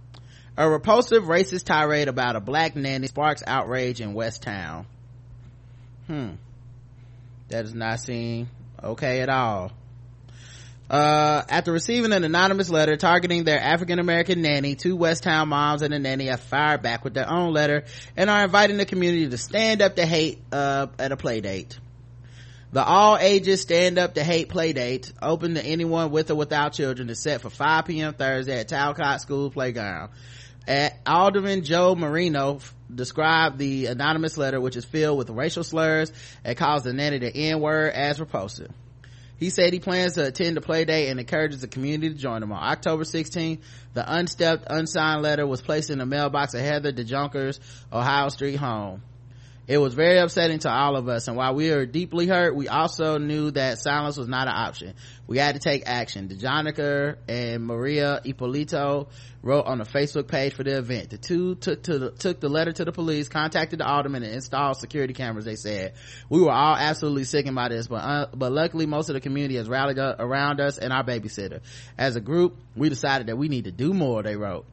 A 0.56 0.68
repulsive 0.68 1.24
racist 1.24 1.64
tirade 1.64 2.08
about 2.08 2.36
a 2.36 2.40
black 2.40 2.74
nanny 2.74 3.06
sparks 3.06 3.44
outrage 3.46 4.00
in 4.00 4.12
West 4.12 4.42
Town. 4.42 4.86
Hmm. 6.08 6.30
That 7.48 7.62
does 7.62 7.74
not 7.74 8.00
seem 8.00 8.48
okay 8.82 9.20
at 9.20 9.28
all. 9.28 9.72
Uh, 10.90 11.42
after 11.50 11.70
receiving 11.70 12.12
an 12.12 12.24
anonymous 12.24 12.70
letter 12.70 12.96
targeting 12.96 13.44
their 13.44 13.60
African 13.60 13.98
American 13.98 14.40
nanny, 14.40 14.74
two 14.74 14.96
West 14.96 15.22
Town 15.22 15.50
moms 15.50 15.82
and 15.82 15.92
a 15.92 15.98
nanny 15.98 16.26
have 16.26 16.40
fired 16.40 16.80
back 16.80 17.04
with 17.04 17.12
their 17.12 17.30
own 17.30 17.52
letter 17.52 17.84
and 18.16 18.30
are 18.30 18.44
inviting 18.44 18.78
the 18.78 18.86
community 18.86 19.28
to 19.28 19.36
stand 19.36 19.82
up 19.82 19.96
to 19.96 20.06
hate, 20.06 20.40
uh, 20.50 20.86
at 20.98 21.12
a 21.12 21.16
play 21.16 21.42
date. 21.42 21.78
The 22.72 22.82
all 22.82 23.18
ages 23.18 23.60
stand 23.60 23.98
up 23.98 24.14
to 24.14 24.24
hate 24.24 24.48
play 24.48 24.72
date, 24.72 25.12
open 25.20 25.54
to 25.54 25.64
anyone 25.64 26.10
with 26.10 26.30
or 26.30 26.34
without 26.34 26.72
children, 26.72 27.10
is 27.10 27.20
set 27.20 27.42
for 27.42 27.50
5 27.50 27.84
p.m. 27.84 28.14
Thursday 28.14 28.58
at 28.58 28.68
Talcott 28.68 29.20
School 29.20 29.50
Playground. 29.50 30.10
At 30.68 30.98
Alderman 31.06 31.64
Joe 31.64 31.94
Moreno 31.94 32.60
described 32.94 33.56
the 33.56 33.86
anonymous 33.86 34.36
letter, 34.36 34.60
which 34.60 34.76
is 34.76 34.84
filled 34.84 35.16
with 35.16 35.30
racial 35.30 35.64
slurs 35.64 36.12
and 36.44 36.58
calls 36.58 36.82
the 36.82 36.92
nanny 36.92 37.18
the 37.18 37.34
N-word 37.34 37.94
as 37.94 38.20
repulsive. 38.20 38.70
He 39.38 39.48
said 39.48 39.72
he 39.72 39.80
plans 39.80 40.14
to 40.14 40.26
attend 40.26 40.58
the 40.58 40.60
play 40.60 40.84
day 40.84 41.08
and 41.08 41.18
encourages 41.18 41.62
the 41.62 41.68
community 41.68 42.10
to 42.10 42.20
join 42.20 42.42
him. 42.42 42.52
On 42.52 42.62
October 42.62 43.04
16th, 43.04 43.60
the 43.94 44.14
unstepped, 44.14 44.66
unsigned 44.68 45.22
letter 45.22 45.46
was 45.46 45.62
placed 45.62 45.88
in 45.88 45.98
the 45.98 46.06
mailbox 46.06 46.52
of 46.52 46.60
Heather 46.60 46.92
DeJonker's 46.92 47.60
Ohio 47.90 48.28
Street 48.28 48.56
home. 48.56 49.02
It 49.68 49.78
was 49.78 49.94
very 49.94 50.18
upsetting 50.18 50.58
to 50.60 50.70
all 50.70 50.96
of 50.96 51.08
us, 51.08 51.28
and 51.28 51.36
while 51.36 51.54
we 51.54 51.70
are 51.70 51.86
deeply 51.86 52.26
hurt, 52.26 52.56
we 52.56 52.68
also 52.68 53.16
knew 53.18 53.50
that 53.52 53.78
silence 53.78 54.16
was 54.16 54.26
not 54.28 54.48
an 54.48 54.54
option. 54.54 54.94
We 55.28 55.36
had 55.36 55.56
to 55.56 55.60
take 55.60 55.82
action. 55.84 56.28
DeJonker 56.28 57.18
and 57.28 57.66
Maria 57.66 58.22
Ippolito 58.24 59.08
wrote 59.42 59.66
on 59.66 59.76
the 59.76 59.84
Facebook 59.84 60.26
page 60.26 60.54
for 60.54 60.64
the 60.64 60.78
event. 60.78 61.10
The 61.10 61.18
two 61.18 61.54
took 61.54 61.82
to 61.82 61.98
the, 61.98 62.10
took 62.12 62.40
the 62.40 62.48
letter 62.48 62.72
to 62.72 62.84
the 62.86 62.92
police, 62.92 63.28
contacted 63.28 63.78
the 63.78 63.86
alderman, 63.86 64.22
and 64.22 64.32
installed 64.32 64.78
security 64.78 65.12
cameras. 65.12 65.44
They 65.44 65.56
said 65.56 65.92
we 66.30 66.40
were 66.40 66.50
all 66.50 66.74
absolutely 66.74 67.24
sickened 67.24 67.54
by 67.54 67.68
this, 67.68 67.88
but 67.88 67.96
uh, 67.96 68.26
but 68.34 68.52
luckily 68.52 68.86
most 68.86 69.10
of 69.10 69.14
the 69.14 69.20
community 69.20 69.56
has 69.56 69.68
rallied 69.68 69.98
uh, 69.98 70.16
around 70.18 70.60
us 70.62 70.78
and 70.78 70.94
our 70.94 71.04
babysitter. 71.04 71.60
As 71.98 72.16
a 72.16 72.22
group, 72.22 72.56
we 72.74 72.88
decided 72.88 73.26
that 73.26 73.36
we 73.36 73.48
need 73.48 73.64
to 73.64 73.72
do 73.72 73.92
more. 73.92 74.22
They 74.22 74.36
wrote. 74.36 74.64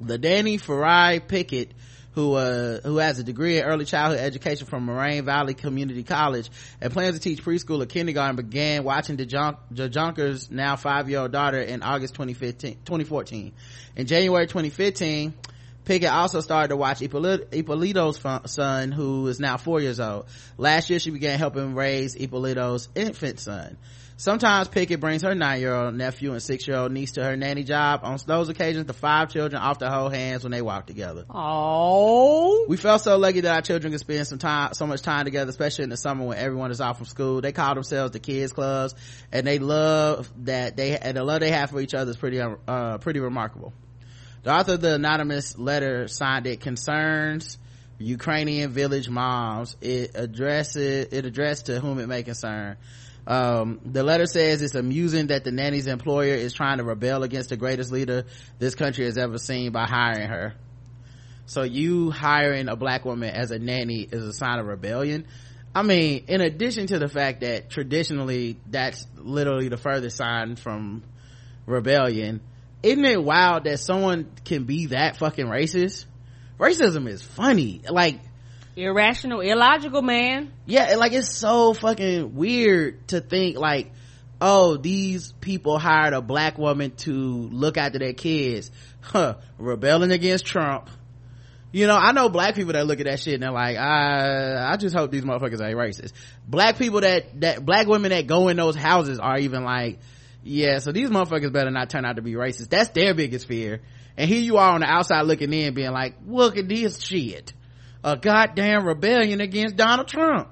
The 0.00 0.16
Danny 0.16 0.58
Farai 0.58 1.26
Pickett 1.26 1.72
who 2.18 2.34
uh, 2.34 2.80
who 2.80 2.96
has 2.96 3.20
a 3.20 3.22
degree 3.22 3.58
in 3.58 3.64
early 3.64 3.84
childhood 3.84 4.18
education 4.18 4.66
from 4.66 4.84
Moraine 4.84 5.24
Valley 5.24 5.54
Community 5.54 6.02
College 6.02 6.50
and 6.80 6.92
plans 6.92 7.14
to 7.14 7.20
teach 7.20 7.44
preschool 7.44 7.80
or 7.80 7.86
kindergarten 7.86 8.34
began 8.34 8.82
watching 8.82 9.16
DeJonker's 9.16 10.50
now 10.50 10.74
five-year-old 10.74 11.30
daughter 11.30 11.60
in 11.60 11.80
August 11.80 12.14
2015, 12.14 12.78
2014. 12.84 13.52
In 13.94 14.06
January 14.08 14.46
2015, 14.48 15.32
Pickett 15.84 16.10
also 16.10 16.40
started 16.40 16.70
to 16.70 16.76
watch 16.76 16.98
Ippolit- 16.98 17.54
Ippolito's 17.54 18.20
son, 18.50 18.90
who 18.90 19.28
is 19.28 19.38
now 19.38 19.56
four 19.56 19.80
years 19.80 20.00
old. 20.00 20.26
Last 20.56 20.90
year, 20.90 20.98
she 20.98 21.10
began 21.10 21.38
helping 21.38 21.76
raise 21.76 22.16
Ippolito's 22.16 22.88
infant 22.96 23.38
son. 23.38 23.76
Sometimes 24.20 24.66
Pickett 24.66 24.98
brings 24.98 25.22
her 25.22 25.32
nine-year-old 25.32 25.94
nephew 25.94 26.32
and 26.32 26.42
six-year-old 26.42 26.90
niece 26.90 27.12
to 27.12 27.22
her 27.22 27.36
nanny 27.36 27.62
job. 27.62 28.00
On 28.02 28.18
those 28.26 28.48
occasions, 28.48 28.86
the 28.86 28.92
five 28.92 29.30
children 29.30 29.62
often 29.62 29.88
hold 29.88 30.12
hands 30.12 30.42
when 30.42 30.50
they 30.50 30.60
walk 30.60 30.88
together. 30.88 31.24
Oh. 31.30 32.66
We 32.68 32.76
felt 32.76 33.02
so 33.02 33.16
lucky 33.16 33.42
that 33.42 33.54
our 33.54 33.62
children 33.62 33.92
could 33.92 34.00
spend 34.00 34.26
some 34.26 34.38
time, 34.38 34.74
so 34.74 34.88
much 34.88 35.02
time 35.02 35.24
together, 35.24 35.48
especially 35.48 35.84
in 35.84 35.90
the 35.90 35.96
summer 35.96 36.24
when 36.24 36.36
everyone 36.36 36.72
is 36.72 36.80
off 36.80 36.96
from 36.96 37.06
school. 37.06 37.40
They 37.40 37.52
call 37.52 37.76
themselves 37.76 38.10
the 38.10 38.18
kids 38.18 38.52
clubs 38.52 38.96
and 39.30 39.46
they 39.46 39.60
love 39.60 40.28
that 40.44 40.76
they, 40.76 40.98
and 40.98 41.16
the 41.16 41.22
love 41.22 41.38
they 41.38 41.52
have 41.52 41.70
for 41.70 41.80
each 41.80 41.94
other 41.94 42.10
is 42.10 42.16
pretty, 42.16 42.40
uh, 42.40 42.98
pretty 42.98 43.20
remarkable. 43.20 43.72
The 44.42 44.52
author 44.52 44.72
of 44.72 44.80
the 44.80 44.96
anonymous 44.96 45.56
letter 45.56 46.08
signed 46.08 46.48
it 46.48 46.60
concerns 46.60 47.56
Ukrainian 48.00 48.72
village 48.72 49.08
moms. 49.08 49.76
It 49.80 50.16
addresses, 50.16 51.06
it 51.12 51.24
addressed 51.24 51.66
to 51.66 51.78
whom 51.78 52.00
it 52.00 52.08
may 52.08 52.24
concern. 52.24 52.78
Um, 53.28 53.80
the 53.84 54.02
letter 54.02 54.24
says 54.24 54.62
it's 54.62 54.74
amusing 54.74 55.26
that 55.26 55.44
the 55.44 55.52
nanny's 55.52 55.86
employer 55.86 56.34
is 56.34 56.54
trying 56.54 56.78
to 56.78 56.84
rebel 56.84 57.22
against 57.22 57.50
the 57.50 57.58
greatest 57.58 57.92
leader 57.92 58.24
this 58.58 58.74
country 58.74 59.04
has 59.04 59.18
ever 59.18 59.36
seen 59.36 59.70
by 59.70 59.86
hiring 59.86 60.30
her. 60.30 60.54
So 61.44 61.62
you 61.62 62.10
hiring 62.10 62.68
a 62.68 62.76
black 62.76 63.04
woman 63.04 63.28
as 63.28 63.50
a 63.50 63.58
nanny 63.58 64.08
is 64.10 64.24
a 64.24 64.32
sign 64.32 64.58
of 64.58 64.66
rebellion. 64.66 65.26
I 65.74 65.82
mean, 65.82 66.24
in 66.26 66.40
addition 66.40 66.86
to 66.86 66.98
the 66.98 67.08
fact 67.08 67.42
that 67.42 67.68
traditionally 67.68 68.56
that's 68.66 69.06
literally 69.16 69.68
the 69.68 69.76
furthest 69.76 70.16
sign 70.16 70.56
from 70.56 71.02
rebellion, 71.66 72.40
isn't 72.82 73.04
it 73.04 73.22
wild 73.22 73.64
that 73.64 73.78
someone 73.78 74.32
can 74.46 74.64
be 74.64 74.86
that 74.86 75.18
fucking 75.18 75.46
racist? 75.46 76.06
Racism 76.58 77.06
is 77.06 77.20
funny. 77.22 77.82
Like, 77.90 78.20
Irrational, 78.78 79.40
illogical, 79.40 80.02
man. 80.02 80.52
yeah, 80.64 80.94
like 80.96 81.12
it's 81.12 81.34
so 81.34 81.74
fucking 81.74 82.36
weird 82.36 83.08
to 83.08 83.20
think 83.20 83.58
like, 83.58 83.90
oh, 84.40 84.76
these 84.76 85.32
people 85.40 85.80
hired 85.80 86.14
a 86.14 86.22
black 86.22 86.58
woman 86.58 86.92
to 86.98 87.12
look 87.12 87.76
after 87.76 87.98
their 87.98 88.12
kids. 88.12 88.70
Huh, 89.00 89.34
rebelling 89.58 90.12
against 90.12 90.46
Trump. 90.46 90.90
You 91.72 91.88
know, 91.88 91.96
I 91.96 92.12
know 92.12 92.28
black 92.28 92.54
people 92.54 92.72
that 92.74 92.86
look 92.86 93.00
at 93.00 93.06
that 93.06 93.18
shit 93.18 93.34
and 93.34 93.42
they're 93.42 93.50
like, 93.50 93.76
I, 93.76 94.72
I 94.72 94.76
just 94.76 94.94
hope 94.94 95.10
these 95.10 95.24
motherfuckers 95.24 95.60
ain't 95.60 95.76
racist. 95.76 96.12
Black 96.46 96.78
people 96.78 97.00
that, 97.00 97.40
that, 97.40 97.64
black 97.64 97.88
women 97.88 98.10
that 98.10 98.28
go 98.28 98.46
in 98.46 98.56
those 98.56 98.76
houses 98.76 99.18
are 99.18 99.38
even 99.38 99.64
like, 99.64 99.98
yeah, 100.44 100.78
so 100.78 100.92
these 100.92 101.10
motherfuckers 101.10 101.52
better 101.52 101.70
not 101.70 101.90
turn 101.90 102.04
out 102.04 102.14
to 102.14 102.22
be 102.22 102.34
racist. 102.34 102.70
That's 102.70 102.90
their 102.90 103.12
biggest 103.12 103.48
fear. 103.48 103.80
And 104.16 104.30
here 104.30 104.40
you 104.40 104.56
are 104.56 104.72
on 104.74 104.82
the 104.82 104.86
outside 104.86 105.22
looking 105.22 105.52
in 105.52 105.74
being 105.74 105.90
like, 105.90 106.14
look 106.24 106.56
at 106.56 106.68
this 106.68 107.00
shit. 107.00 107.52
A 108.08 108.16
goddamn 108.16 108.86
rebellion 108.86 109.42
against 109.42 109.76
Donald 109.76 110.08
Trump. 110.08 110.48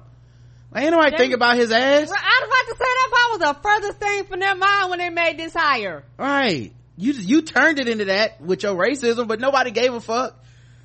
Ain't 0.75 0.91
nobody 0.91 1.17
think 1.17 1.33
about 1.33 1.55
his 1.55 1.71
ass. 1.71 1.79
I 1.79 2.01
was 2.01 2.09
about 2.11 2.67
to 2.67 2.75
say 2.77 2.85
that 2.85 3.09
part 3.11 3.31
was 3.31 3.39
the 3.39 3.61
furthest 3.63 3.99
thing 3.99 4.23
from 4.25 4.39
their 4.41 4.53
mind 4.53 4.91
when 4.91 4.99
they 4.99 5.09
made 5.09 5.39
this 5.39 5.55
hire. 5.55 6.03
Right. 6.19 6.71
You 6.97 7.13
you 7.13 7.41
turned 7.41 7.79
it 7.79 7.89
into 7.89 8.05
that 8.05 8.39
with 8.41 8.61
your 8.61 8.75
racism, 8.75 9.27
but 9.27 9.39
nobody 9.39 9.71
gave 9.71 9.91
a 9.91 9.99
fuck. 9.99 10.37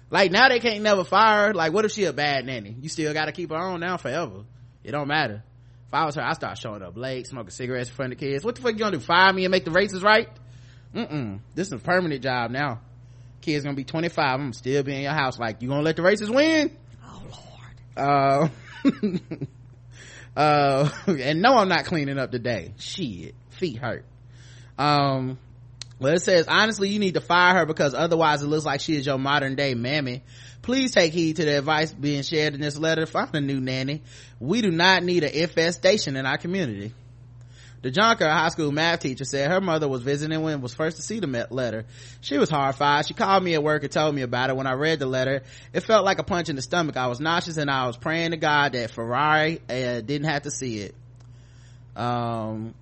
Like 0.08 0.30
now 0.30 0.48
they 0.48 0.60
can't 0.60 0.82
never 0.82 1.04
fire 1.04 1.48
her. 1.48 1.54
Like 1.54 1.74
what 1.74 1.84
if 1.84 1.92
she 1.92 2.04
a 2.04 2.12
bad 2.14 2.46
nanny? 2.46 2.74
You 2.80 2.88
still 2.88 3.12
gotta 3.12 3.32
keep 3.32 3.50
her 3.50 3.56
on 3.56 3.80
now 3.80 3.98
forever. 3.98 4.44
It 4.82 4.92
don't 4.92 5.08
matter. 5.08 5.42
If 5.88 5.94
I 5.94 6.06
was 6.06 6.14
her, 6.14 6.22
I 6.22 6.32
start 6.32 6.56
showing 6.56 6.80
up 6.80 6.96
late, 6.96 7.26
smoking 7.26 7.50
cigarettes 7.50 7.90
in 7.90 7.96
front 7.96 8.14
of 8.14 8.18
the 8.18 8.24
kids. 8.24 8.46
What 8.46 8.54
the 8.54 8.62
fuck 8.62 8.72
you 8.72 8.78
gonna 8.78 8.96
do? 8.96 9.00
Fire 9.00 9.30
me 9.30 9.44
and 9.44 9.52
make 9.52 9.66
the 9.66 9.72
races 9.72 10.02
right? 10.02 10.30
Mm-mm. 10.94 11.40
This 11.54 11.66
is 11.66 11.74
a 11.74 11.78
permanent 11.78 12.22
job 12.22 12.50
now. 12.50 12.80
Kids 13.42 13.64
gonna 13.64 13.76
be 13.76 13.84
25. 13.84 14.40
I'm 14.40 14.52
still 14.52 14.82
be 14.82 14.94
in 14.94 15.02
your 15.02 15.12
house. 15.12 15.38
Like, 15.38 15.60
you 15.60 15.68
gonna 15.68 15.82
let 15.82 15.96
the 15.96 16.02
races 16.02 16.30
win? 16.30 16.74
Oh 17.04 17.22
lord. 17.96 18.48
Uh, 20.34 20.36
uh, 20.36 20.90
and 21.06 21.42
no, 21.42 21.56
I'm 21.58 21.68
not 21.68 21.84
cleaning 21.84 22.18
up 22.18 22.30
today. 22.30 22.72
Shit. 22.78 23.34
Feet 23.50 23.78
hurt. 23.78 24.04
Um, 24.78 25.38
well, 25.98 26.14
it 26.14 26.22
says, 26.22 26.46
honestly, 26.48 26.88
you 26.88 26.98
need 26.98 27.14
to 27.14 27.20
fire 27.20 27.58
her 27.58 27.66
because 27.66 27.94
otherwise 27.94 28.42
it 28.42 28.46
looks 28.46 28.64
like 28.64 28.80
she 28.80 28.96
is 28.96 29.06
your 29.06 29.18
modern 29.18 29.54
day 29.54 29.74
mammy. 29.74 30.22
Please 30.62 30.92
take 30.92 31.12
heed 31.12 31.36
to 31.36 31.44
the 31.44 31.58
advice 31.58 31.92
being 31.92 32.22
shared 32.22 32.54
in 32.54 32.60
this 32.60 32.76
letter. 32.76 33.06
Find 33.06 33.34
a 33.34 33.40
new 33.40 33.60
nanny. 33.60 34.02
We 34.40 34.62
do 34.62 34.70
not 34.70 35.02
need 35.02 35.24
an 35.24 35.30
infestation 35.30 36.16
in 36.16 36.24
our 36.26 36.38
community. 36.38 36.94
DeJonker, 37.82 38.20
a 38.22 38.32
high 38.32 38.48
school 38.50 38.70
math 38.70 39.00
teacher, 39.00 39.24
said 39.24 39.50
her 39.50 39.60
mother 39.60 39.88
was 39.88 40.02
visiting 40.02 40.40
when 40.42 40.60
was 40.60 40.72
first 40.72 40.98
to 40.98 41.02
see 41.02 41.18
the 41.18 41.46
letter. 41.50 41.84
She 42.20 42.38
was 42.38 42.48
horrified. 42.48 43.08
She 43.08 43.14
called 43.14 43.42
me 43.42 43.54
at 43.54 43.62
work 43.62 43.82
and 43.82 43.90
told 43.90 44.14
me 44.14 44.22
about 44.22 44.50
it. 44.50 44.56
When 44.56 44.68
I 44.68 44.74
read 44.74 45.00
the 45.00 45.06
letter, 45.06 45.42
it 45.72 45.80
felt 45.80 46.04
like 46.04 46.20
a 46.20 46.22
punch 46.22 46.48
in 46.48 46.56
the 46.56 46.62
stomach. 46.62 46.96
I 46.96 47.08
was 47.08 47.18
nauseous 47.18 47.56
and 47.56 47.68
I 47.68 47.86
was 47.86 47.96
praying 47.96 48.30
to 48.30 48.36
God 48.36 48.72
that 48.72 48.92
Farai 48.92 49.60
uh, 49.68 50.00
didn't 50.00 50.28
have 50.28 50.42
to 50.42 50.52
see 50.52 50.78
it. 50.78 50.94
Um, 51.96 52.74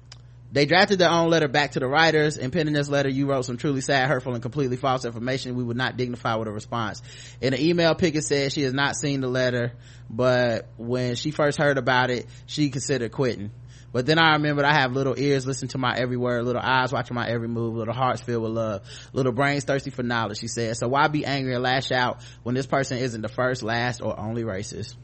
they 0.52 0.66
drafted 0.66 0.98
their 0.98 1.10
own 1.10 1.30
letter 1.30 1.48
back 1.48 1.72
to 1.72 1.80
the 1.80 1.86
writers. 1.86 2.36
In 2.36 2.50
penning 2.50 2.74
this 2.74 2.88
letter, 2.88 3.08
you 3.08 3.26
wrote 3.26 3.44
some 3.44 3.56
truly 3.56 3.80
sad, 3.80 4.08
hurtful, 4.08 4.34
and 4.34 4.42
completely 4.42 4.76
false 4.76 5.04
information. 5.04 5.54
We 5.54 5.62
would 5.62 5.76
not 5.76 5.96
dignify 5.96 6.34
with 6.34 6.48
a 6.48 6.52
response. 6.52 7.02
In 7.40 7.54
an 7.54 7.60
email, 7.60 7.94
Pickett 7.94 8.24
said 8.24 8.52
she 8.52 8.62
has 8.62 8.74
not 8.74 8.96
seen 8.96 9.20
the 9.20 9.28
letter, 9.28 9.72
but 10.10 10.66
when 10.76 11.14
she 11.14 11.30
first 11.30 11.56
heard 11.56 11.78
about 11.78 12.10
it, 12.10 12.26
she 12.46 12.70
considered 12.70 13.12
quitting. 13.12 13.52
But 13.92 14.06
then 14.06 14.18
I 14.18 14.34
remembered 14.34 14.64
I 14.64 14.74
have 14.74 14.92
little 14.92 15.18
ears 15.18 15.46
listening 15.46 15.70
to 15.70 15.78
my 15.78 15.96
every 15.96 16.16
word, 16.16 16.44
little 16.44 16.62
eyes 16.62 16.92
watching 16.92 17.14
my 17.16 17.28
every 17.28 17.48
move, 17.48 17.74
little 17.74 17.94
hearts 17.94 18.20
filled 18.20 18.44
with 18.44 18.52
love, 18.52 18.82
little 19.12 19.32
brains 19.32 19.64
thirsty 19.64 19.90
for 19.90 20.02
knowledge, 20.02 20.38
she 20.38 20.46
said. 20.46 20.76
So 20.76 20.88
why 20.88 21.08
be 21.08 21.24
angry 21.24 21.54
and 21.54 21.62
lash 21.62 21.90
out 21.90 22.22
when 22.44 22.54
this 22.54 22.66
person 22.66 22.98
isn't 22.98 23.20
the 23.20 23.28
first, 23.28 23.62
last, 23.62 24.00
or 24.00 24.18
only 24.18 24.44
racist? 24.44 24.94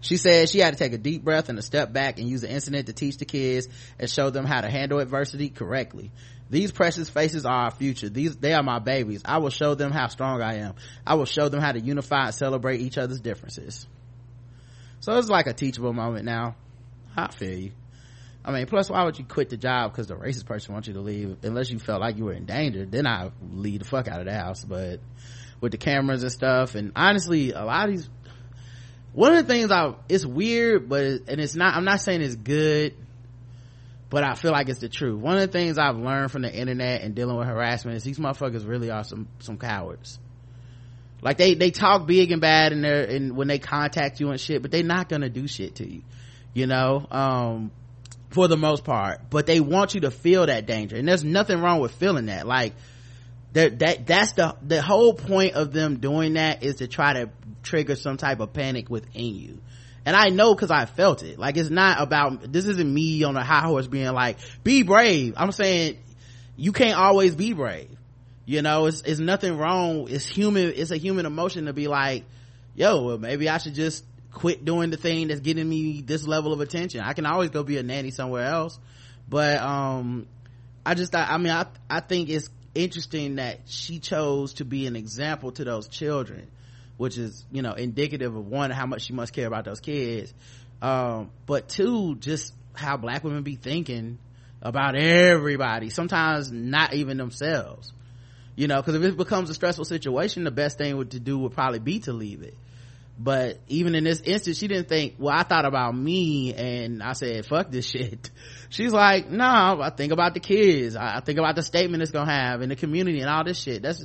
She 0.00 0.18
said 0.18 0.48
she 0.48 0.60
had 0.60 0.72
to 0.72 0.78
take 0.78 0.92
a 0.92 0.98
deep 0.98 1.24
breath 1.24 1.48
and 1.48 1.58
a 1.58 1.62
step 1.62 1.92
back 1.92 2.20
and 2.20 2.28
use 2.28 2.42
the 2.42 2.50
incident 2.50 2.86
to 2.86 2.92
teach 2.92 3.16
the 3.16 3.24
kids 3.24 3.66
and 3.98 4.08
show 4.08 4.30
them 4.30 4.44
how 4.44 4.60
to 4.60 4.70
handle 4.70 5.00
adversity 5.00 5.48
correctly. 5.48 6.12
These 6.48 6.70
precious 6.70 7.10
faces 7.10 7.44
are 7.44 7.64
our 7.64 7.70
future. 7.72 8.08
These, 8.08 8.36
they 8.36 8.52
are 8.52 8.62
my 8.62 8.78
babies. 8.78 9.22
I 9.24 9.38
will 9.38 9.50
show 9.50 9.74
them 9.74 9.90
how 9.90 10.06
strong 10.06 10.42
I 10.42 10.58
am. 10.58 10.74
I 11.04 11.14
will 11.14 11.24
show 11.24 11.48
them 11.48 11.60
how 11.60 11.72
to 11.72 11.80
unify 11.80 12.26
and 12.26 12.34
celebrate 12.34 12.82
each 12.82 12.98
other's 12.98 13.20
differences. 13.20 13.84
So 15.00 15.16
it's 15.18 15.28
like 15.28 15.48
a 15.48 15.52
teachable 15.52 15.92
moment 15.92 16.24
now. 16.24 16.54
I 17.16 17.28
feel 17.32 17.58
you. 17.58 17.72
I 18.46 18.52
mean, 18.52 18.66
plus 18.66 18.88
why 18.88 19.04
would 19.04 19.18
you 19.18 19.24
quit 19.24 19.50
the 19.50 19.56
job 19.56 19.90
because 19.90 20.06
the 20.06 20.14
racist 20.14 20.46
person 20.46 20.72
wants 20.72 20.86
you 20.86 20.94
to 20.94 21.00
leave 21.00 21.38
unless 21.42 21.68
you 21.68 21.80
felt 21.80 22.00
like 22.00 22.16
you 22.16 22.26
were 22.26 22.32
in 22.32 22.46
danger? 22.46 22.86
Then 22.86 23.04
I 23.04 23.32
leave 23.52 23.80
the 23.80 23.84
fuck 23.84 24.06
out 24.06 24.20
of 24.20 24.26
the 24.26 24.32
house. 24.32 24.64
But 24.64 25.00
with 25.60 25.72
the 25.72 25.78
cameras 25.78 26.22
and 26.22 26.30
stuff, 26.30 26.76
and 26.76 26.92
honestly, 26.94 27.50
a 27.50 27.64
lot 27.64 27.88
of 27.88 27.96
these, 27.96 28.08
one 29.12 29.34
of 29.34 29.44
the 29.44 29.52
things 29.52 29.72
I, 29.72 29.94
it's 30.08 30.24
weird, 30.24 30.88
but, 30.88 31.22
and 31.26 31.40
it's 31.40 31.56
not, 31.56 31.74
I'm 31.74 31.84
not 31.84 32.00
saying 32.00 32.22
it's 32.22 32.36
good, 32.36 32.94
but 34.10 34.22
I 34.22 34.34
feel 34.34 34.52
like 34.52 34.68
it's 34.68 34.78
the 34.78 34.88
truth. 34.88 35.20
One 35.20 35.34
of 35.34 35.40
the 35.40 35.48
things 35.48 35.76
I've 35.76 35.96
learned 35.96 36.30
from 36.30 36.42
the 36.42 36.54
internet 36.54 37.02
and 37.02 37.16
dealing 37.16 37.36
with 37.36 37.48
harassment 37.48 37.96
is 37.96 38.04
these 38.04 38.20
motherfuckers 38.20 38.64
really 38.64 38.90
are 38.92 39.02
some, 39.02 39.26
some 39.40 39.58
cowards. 39.58 40.20
Like 41.20 41.36
they, 41.36 41.54
they 41.54 41.72
talk 41.72 42.06
big 42.06 42.30
and 42.30 42.40
bad 42.40 42.72
and 42.72 42.84
they're, 42.84 43.02
and 43.02 43.36
when 43.36 43.48
they 43.48 43.58
contact 43.58 44.20
you 44.20 44.30
and 44.30 44.38
shit, 44.38 44.62
but 44.62 44.70
they're 44.70 44.84
not 44.84 45.08
gonna 45.08 45.30
do 45.30 45.48
shit 45.48 45.76
to 45.76 45.90
you. 45.90 46.02
You 46.54 46.68
know, 46.68 47.06
um, 47.10 47.72
for 48.30 48.48
the 48.48 48.56
most 48.56 48.84
part, 48.84 49.30
but 49.30 49.46
they 49.46 49.60
want 49.60 49.94
you 49.94 50.02
to 50.02 50.10
feel 50.10 50.46
that 50.46 50.66
danger. 50.66 50.96
And 50.96 51.06
there's 51.06 51.24
nothing 51.24 51.60
wrong 51.60 51.80
with 51.80 51.92
feeling 51.92 52.26
that. 52.26 52.46
Like, 52.46 52.74
that, 53.52 53.78
that, 53.78 54.06
that's 54.06 54.32
the, 54.32 54.54
the 54.62 54.82
whole 54.82 55.14
point 55.14 55.54
of 55.54 55.72
them 55.72 55.98
doing 55.98 56.34
that 56.34 56.62
is 56.62 56.76
to 56.76 56.88
try 56.88 57.14
to 57.14 57.30
trigger 57.62 57.96
some 57.96 58.18
type 58.18 58.40
of 58.40 58.52
panic 58.52 58.90
within 58.90 59.34
you. 59.34 59.58
And 60.04 60.14
I 60.14 60.28
know 60.28 60.54
cause 60.54 60.70
I 60.70 60.84
felt 60.84 61.22
it. 61.22 61.38
Like 61.38 61.56
it's 61.56 61.70
not 61.70 62.00
about, 62.00 62.52
this 62.52 62.66
isn't 62.66 62.94
me 62.94 63.24
on 63.24 63.36
a 63.36 63.42
high 63.42 63.66
horse 63.66 63.86
being 63.86 64.12
like, 64.12 64.38
be 64.62 64.82
brave. 64.82 65.34
I'm 65.36 65.52
saying 65.52 65.98
you 66.56 66.72
can't 66.72 66.98
always 66.98 67.34
be 67.34 67.54
brave. 67.54 67.90
You 68.44 68.62
know, 68.62 68.86
it's, 68.86 69.00
it's 69.02 69.18
nothing 69.18 69.56
wrong. 69.56 70.06
It's 70.08 70.26
human, 70.26 70.74
it's 70.76 70.92
a 70.92 70.96
human 70.96 71.26
emotion 71.26 71.64
to 71.64 71.72
be 71.72 71.88
like, 71.88 72.24
yo, 72.74 73.02
well, 73.02 73.18
maybe 73.18 73.48
I 73.48 73.58
should 73.58 73.74
just 73.74 74.04
quit 74.36 74.66
doing 74.66 74.90
the 74.90 74.98
thing 74.98 75.28
that's 75.28 75.40
getting 75.40 75.66
me 75.66 76.02
this 76.02 76.26
level 76.26 76.52
of 76.52 76.60
attention. 76.60 77.00
I 77.00 77.14
can 77.14 77.24
always 77.24 77.48
go 77.48 77.62
be 77.62 77.78
a 77.78 77.82
nanny 77.82 78.10
somewhere 78.10 78.44
else. 78.44 78.78
But, 79.26 79.62
um, 79.62 80.26
I 80.84 80.92
just, 80.92 81.16
I, 81.16 81.24
I 81.24 81.38
mean, 81.38 81.52
I, 81.52 81.64
I 81.88 82.00
think 82.00 82.28
it's 82.28 82.50
interesting 82.74 83.36
that 83.36 83.60
she 83.64 83.98
chose 83.98 84.52
to 84.54 84.66
be 84.66 84.86
an 84.86 84.94
example 84.94 85.52
to 85.52 85.64
those 85.64 85.88
children, 85.88 86.48
which 86.98 87.16
is, 87.16 87.46
you 87.50 87.62
know, 87.62 87.72
indicative 87.72 88.36
of 88.36 88.46
one, 88.46 88.70
how 88.70 88.84
much 88.84 89.06
she 89.06 89.14
must 89.14 89.32
care 89.32 89.46
about 89.46 89.64
those 89.64 89.80
kids. 89.80 90.34
Um, 90.82 91.30
but 91.46 91.70
two, 91.70 92.16
just 92.16 92.52
how 92.74 92.98
black 92.98 93.24
women 93.24 93.42
be 93.42 93.56
thinking 93.56 94.18
about 94.60 94.96
everybody, 94.96 95.88
sometimes 95.88 96.52
not 96.52 96.92
even 96.92 97.16
themselves. 97.16 97.90
You 98.54 98.68
know, 98.68 98.82
cause 98.82 98.94
if 98.94 99.02
it 99.02 99.16
becomes 99.16 99.48
a 99.48 99.54
stressful 99.54 99.86
situation, 99.86 100.44
the 100.44 100.50
best 100.50 100.76
thing 100.76 101.08
to 101.08 101.20
do 101.20 101.38
would 101.38 101.52
probably 101.52 101.78
be 101.78 102.00
to 102.00 102.12
leave 102.12 102.42
it 102.42 102.54
but 103.18 103.60
even 103.68 103.94
in 103.94 104.04
this 104.04 104.20
instance 104.20 104.58
she 104.58 104.68
didn't 104.68 104.88
think 104.88 105.14
well 105.18 105.34
i 105.34 105.42
thought 105.42 105.64
about 105.64 105.96
me 105.96 106.54
and 106.54 107.02
i 107.02 107.12
said 107.12 107.46
fuck 107.46 107.70
this 107.70 107.88
shit. 107.88 108.30
She's 108.68 108.92
like 108.92 109.30
no 109.30 109.38
nah, 109.38 109.80
i 109.80 109.90
think 109.90 110.12
about 110.12 110.34
the 110.34 110.40
kids. 110.40 110.96
I 110.96 111.20
think 111.20 111.38
about 111.38 111.54
the 111.54 111.62
statement 111.62 112.02
it's 112.02 112.12
gonna 112.12 112.30
have 112.30 112.62
in 112.62 112.68
the 112.68 112.76
community 112.76 113.20
and 113.20 113.30
all 113.30 113.44
this 113.44 113.60
shit. 113.60 113.82
That's 113.82 114.04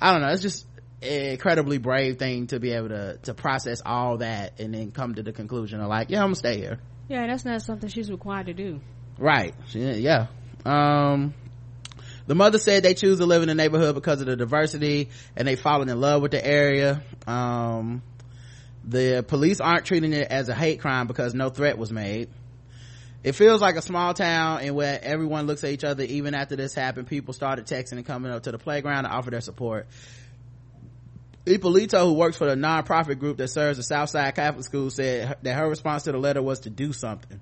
i 0.00 0.12
don't 0.12 0.20
know. 0.20 0.28
It's 0.28 0.42
just 0.42 0.66
an 1.02 1.30
incredibly 1.30 1.78
brave 1.78 2.18
thing 2.18 2.46
to 2.48 2.60
be 2.60 2.72
able 2.72 2.90
to 2.90 3.18
to 3.22 3.34
process 3.34 3.82
all 3.84 4.18
that 4.18 4.60
and 4.60 4.74
then 4.74 4.92
come 4.92 5.14
to 5.14 5.22
the 5.22 5.32
conclusion 5.32 5.80
of 5.80 5.88
like 5.88 6.10
yeah 6.10 6.18
i'm 6.18 6.26
gonna 6.26 6.36
stay 6.36 6.58
here. 6.58 6.78
Yeah, 7.08 7.26
that's 7.26 7.44
not 7.44 7.62
something 7.62 7.88
she's 7.88 8.10
required 8.10 8.46
to 8.46 8.54
do. 8.54 8.80
right. 9.18 9.54
Yeah. 9.72 10.26
Um 10.64 11.34
the 12.26 12.34
mother 12.36 12.58
said 12.58 12.84
they 12.84 12.94
choose 12.94 13.18
to 13.18 13.26
live 13.26 13.42
in 13.42 13.48
the 13.48 13.54
neighborhood 13.54 13.94
because 13.94 14.20
of 14.20 14.26
the 14.26 14.36
diversity 14.36 15.10
and 15.36 15.48
they 15.48 15.56
fallen 15.56 15.88
in 15.88 16.00
love 16.00 16.22
with 16.22 16.30
the 16.30 16.44
area. 16.44 17.02
Um 17.26 18.02
the 18.84 19.24
police 19.26 19.60
aren't 19.60 19.84
treating 19.84 20.12
it 20.12 20.28
as 20.30 20.48
a 20.48 20.54
hate 20.54 20.80
crime 20.80 21.06
because 21.06 21.34
no 21.34 21.50
threat 21.50 21.78
was 21.78 21.92
made. 21.92 22.28
It 23.22 23.32
feels 23.32 23.60
like 23.60 23.76
a 23.76 23.82
small 23.82 24.14
town 24.14 24.62
and 24.62 24.74
where 24.74 24.98
everyone 25.00 25.46
looks 25.46 25.62
at 25.62 25.70
each 25.70 25.84
other. 25.84 26.02
Even 26.02 26.34
after 26.34 26.56
this 26.56 26.74
happened 26.74 27.06
people 27.06 27.32
started 27.32 27.66
texting 27.66 27.92
and 27.92 28.06
coming 28.06 28.32
up 28.32 28.42
to 28.44 28.52
the 28.52 28.58
playground 28.58 29.04
to 29.04 29.10
offer 29.10 29.30
their 29.30 29.40
support. 29.40 29.86
Ippolito, 31.46 32.06
who 32.06 32.14
works 32.14 32.36
for 32.36 32.46
the 32.46 32.54
nonprofit 32.54 33.18
group 33.18 33.36
that 33.38 33.48
serves 33.48 33.76
the 33.76 33.84
Southside 33.84 34.34
Catholic 34.34 34.64
School, 34.64 34.90
said 34.90 35.36
that 35.42 35.54
her 35.54 35.68
response 35.68 36.04
to 36.04 36.12
the 36.12 36.18
letter 36.18 36.42
was 36.42 36.60
to 36.60 36.70
do 36.70 36.92
something. 36.92 37.40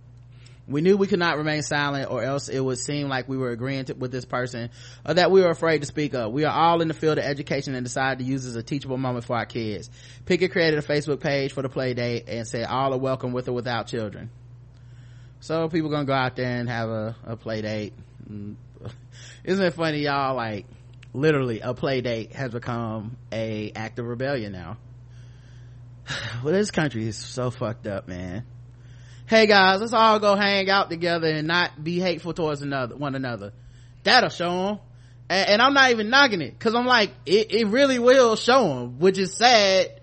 We 0.70 0.82
knew 0.82 0.96
we 0.96 1.08
could 1.08 1.18
not 1.18 1.36
remain 1.36 1.62
silent 1.62 2.12
or 2.12 2.22
else 2.22 2.48
it 2.48 2.60
would 2.60 2.78
seem 2.78 3.08
like 3.08 3.28
we 3.28 3.36
were 3.36 3.50
agreeing 3.50 3.86
to, 3.86 3.94
with 3.94 4.12
this 4.12 4.24
person 4.24 4.70
or 5.04 5.14
that 5.14 5.32
we 5.32 5.40
were 5.40 5.50
afraid 5.50 5.80
to 5.80 5.86
speak 5.86 6.14
up. 6.14 6.30
We 6.30 6.44
are 6.44 6.54
all 6.54 6.80
in 6.80 6.86
the 6.86 6.94
field 6.94 7.18
of 7.18 7.24
education 7.24 7.74
and 7.74 7.84
decided 7.84 8.20
to 8.20 8.24
use 8.24 8.44
this 8.44 8.50
as 8.50 8.56
a 8.56 8.62
teachable 8.62 8.96
moment 8.96 9.24
for 9.24 9.36
our 9.36 9.46
kids. 9.46 9.90
Pickett 10.26 10.52
created 10.52 10.78
a 10.78 10.82
Facebook 10.82 11.18
page 11.18 11.52
for 11.52 11.62
the 11.62 11.68
play 11.68 11.92
date 11.94 12.26
and 12.28 12.46
said 12.46 12.66
all 12.66 12.94
are 12.94 12.98
welcome 12.98 13.32
with 13.32 13.48
or 13.48 13.52
without 13.52 13.88
children. 13.88 14.30
So 15.40 15.68
people 15.68 15.90
gonna 15.90 16.04
go 16.04 16.12
out 16.12 16.36
there 16.36 16.60
and 16.60 16.68
have 16.68 16.88
a, 16.88 17.16
a 17.26 17.36
play 17.36 17.62
date. 17.62 17.92
Isn't 19.44 19.64
it 19.64 19.74
funny 19.74 20.02
y'all 20.02 20.36
like 20.36 20.66
literally 21.12 21.60
a 21.60 21.74
play 21.74 22.00
date 22.00 22.32
has 22.34 22.52
become 22.52 23.16
a 23.32 23.72
act 23.74 23.98
of 23.98 24.06
rebellion 24.06 24.52
now. 24.52 24.78
well 26.44 26.52
this 26.52 26.70
country 26.70 27.08
is 27.08 27.16
so 27.16 27.50
fucked 27.50 27.88
up 27.88 28.06
man 28.06 28.46
hey 29.30 29.46
guys 29.46 29.80
let's 29.80 29.92
all 29.92 30.18
go 30.18 30.34
hang 30.34 30.68
out 30.68 30.90
together 30.90 31.28
and 31.28 31.46
not 31.46 31.82
be 31.82 32.00
hateful 32.00 32.34
towards 32.34 32.62
another 32.62 32.96
one 32.96 33.14
another. 33.14 33.52
That'll 34.02 34.28
show 34.28 34.66
them 34.66 34.78
and, 35.28 35.50
and 35.50 35.62
i'm 35.62 35.72
not 35.72 35.92
even 35.92 36.10
knocking 36.10 36.42
it 36.42 36.58
because 36.58 36.74
i'm 36.74 36.86
like 36.86 37.12
it, 37.24 37.52
it 37.52 37.66
really 37.68 37.98
will 37.98 38.34
show 38.36 38.68
them 38.68 38.98
which 38.98 39.18
is 39.18 39.32
sad 39.36 40.00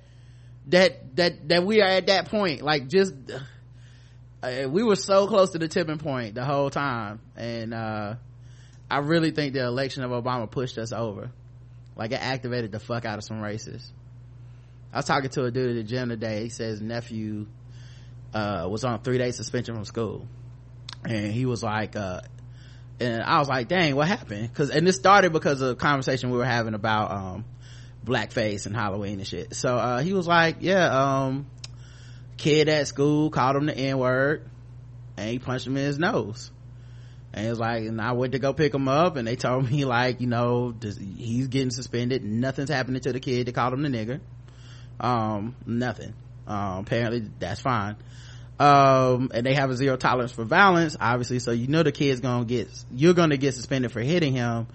that 0.67 1.15
that 1.17 1.49
that 1.49 1.65
we 1.65 1.82
are 1.82 1.88
at 1.88 2.07
that 2.07 2.30
point. 2.30 2.61
Like 2.61 2.88
just 2.88 3.13
uh, 4.43 4.67
we 4.69 4.84
were 4.84 4.95
so 4.95 5.28
close 5.28 5.51
to 5.51 5.57
the 5.57 5.67
tipping 5.67 5.97
point 5.97 6.36
the 6.36 6.45
whole 6.45 6.69
time. 6.69 7.19
And 7.36 7.73
uh 7.73 8.15
i 8.89 8.99
really 8.99 9.32
think 9.32 9.53
the 9.53 9.65
election 9.65 10.03
of 10.03 10.11
obama 10.11 10.49
pushed 10.49 10.78
us 10.78 10.91
over. 10.91 11.32
Like 11.95 12.11
it 12.11 12.21
activated 12.21 12.71
the 12.71 12.80
fuck 12.80 13.05
out 13.05 13.17
of 13.17 13.23
some 13.23 13.41
racists. 13.41 13.91
I 14.93 14.97
was 14.97 15.05
talking 15.05 15.30
to 15.32 15.43
a 15.45 15.51
dude 15.51 15.71
at 15.71 15.75
the 15.75 15.84
gym 15.84 16.09
today. 16.09 16.43
He 16.43 16.49
says 16.49 16.82
nephew 16.82 17.47
uh, 18.34 18.67
was 18.69 18.84
on 18.84 19.01
three 19.01 19.17
day 19.17 19.32
suspension 19.32 19.75
from 19.75 19.86
school. 19.86 20.28
And 21.05 21.32
he 21.32 21.45
was 21.45 21.63
like 21.63 21.95
uh, 21.95 22.21
and 22.99 23.21
i 23.21 23.39
was 23.39 23.47
like 23.47 23.67
dang 23.67 23.95
what 23.95 24.07
happened? 24.07 24.49
Because 24.49 24.69
and 24.69 24.86
this 24.86 24.95
started 24.95 25.32
because 25.34 25.61
of 25.61 25.69
a 25.69 25.75
conversation 25.75 26.32
we 26.32 26.38
were 26.38 26.45
having 26.45 26.73
about 26.73 27.11
um, 27.11 27.45
blackface 28.05 28.65
and 28.65 28.75
halloween 28.75 29.19
and 29.19 29.28
shit. 29.28 29.55
So 29.55 29.75
uh, 29.75 30.01
he 30.01 30.13
was 30.13 30.28
like 30.28 30.57
yeah 30.61 31.25
um, 31.25 31.47
kid 32.38 32.69
at 32.69 32.88
school 32.88 33.30
called 33.30 33.55
him 33.55 33.67
the 33.67 33.78
n-word 33.78 34.49
and 35.15 35.30
he 35.30 35.39
punched 35.39 35.67
him 35.67 35.78
in 35.78 35.86
his 35.86 35.99
nose. 35.99 36.51
And 37.34 37.45
it 37.45 37.49
was 37.49 37.59
like 37.59 37.84
and 37.84 38.01
i 38.01 38.13
went 38.13 38.34
to 38.34 38.39
go 38.39 38.53
pick 38.53 38.73
him 38.73 38.88
up 38.88 39.15
and 39.15 39.28
they 39.28 39.36
told 39.36 39.69
me 39.71 39.86
like 39.86 40.19
you 40.21 40.28
know 40.28 40.75
he's 40.82 41.47
getting 41.47 41.71
suspended. 41.71 42.23
Nothing's 42.23 42.69
happening 42.69 43.01
to 43.01 43.13
the 43.13 43.19
kid 43.19 43.47
they 43.47 43.51
called 43.51 43.73
him 43.73 43.84
the 43.84 43.89
nigger. 43.89 44.19
Um, 44.99 45.55
nothing 45.67 46.15
um, 46.47 46.79
apparently 46.79 47.29
that's 47.39 47.61
fine. 47.61 47.95
Um, 48.59 49.29
and 49.33 49.45
they 49.45 49.53
have 49.53 49.69
a 49.69 49.75
zero 49.75 49.97
tolerance 49.97 50.31
for 50.31 50.43
violence 50.43 50.97
obviously 50.99 51.37
so 51.37 51.51
you 51.51 51.67
know 51.67 51.83
the 51.83 51.91
kid's 51.91 52.21
gonna 52.21 52.43
get 52.43 52.67
you're 52.91 53.13
gonna 53.13 53.37
get 53.37 53.53
suspended 53.53 53.91
for 53.91 54.01
hitting 54.01 54.33
him 54.33 54.65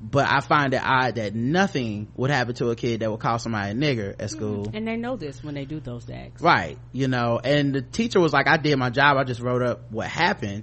but 0.00 0.28
i 0.30 0.38
find 0.38 0.72
it 0.72 0.80
odd 0.80 1.16
that 1.16 1.34
nothing 1.34 2.06
would 2.14 2.30
happen 2.30 2.54
to 2.54 2.70
a 2.70 2.76
kid 2.76 3.00
that 3.00 3.10
would 3.10 3.18
call 3.18 3.40
somebody 3.40 3.72
a 3.72 3.74
nigger 3.74 4.14
at 4.20 4.30
school. 4.30 4.70
And 4.72 4.86
they 4.86 4.94
know 4.96 5.16
this 5.16 5.42
when 5.42 5.54
they 5.54 5.64
do 5.64 5.80
those 5.80 6.08
acts. 6.08 6.42
right 6.42 6.78
you 6.92 7.08
know 7.08 7.40
and 7.42 7.74
the 7.74 7.82
teacher 7.82 8.20
was 8.20 8.32
like 8.32 8.46
i 8.46 8.56
did 8.56 8.76
my 8.78 8.90
job 8.90 9.16
i 9.16 9.24
just 9.24 9.40
wrote 9.40 9.62
up 9.62 9.90
what 9.90 10.06
happened 10.06 10.62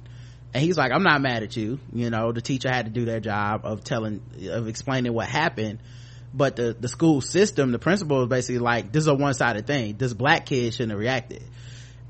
and 0.53 0.63
he's 0.63 0.77
like 0.77 0.93
i'm 0.93 1.03
not 1.03 1.19
mad 1.21 1.43
at 1.43 1.57
you 1.57 1.77
you 1.91 2.09
know 2.09 2.31
the 2.31 2.41
teacher 2.41 2.69
had 2.69 2.85
to 2.85 2.91
do 2.91 3.03
their 3.03 3.19
job 3.19 3.65
of 3.65 3.83
telling 3.83 4.21
of 4.47 4.69
explaining 4.69 5.11
what 5.11 5.27
happened 5.27 5.79
but 6.33 6.55
the 6.55 6.75
the 6.79 6.87
school 6.87 7.21
system 7.21 7.71
the 7.71 7.79
principal 7.79 8.19
was 8.19 8.27
basically 8.29 8.59
like 8.59 8.91
this 8.91 9.01
is 9.01 9.07
a 9.07 9.13
one-sided 9.13 9.67
thing. 9.67 9.95
This 9.97 10.13
black 10.13 10.45
kid 10.45 10.73
shouldn't 10.73 10.91
have 10.91 10.99
reacted. 10.99 11.43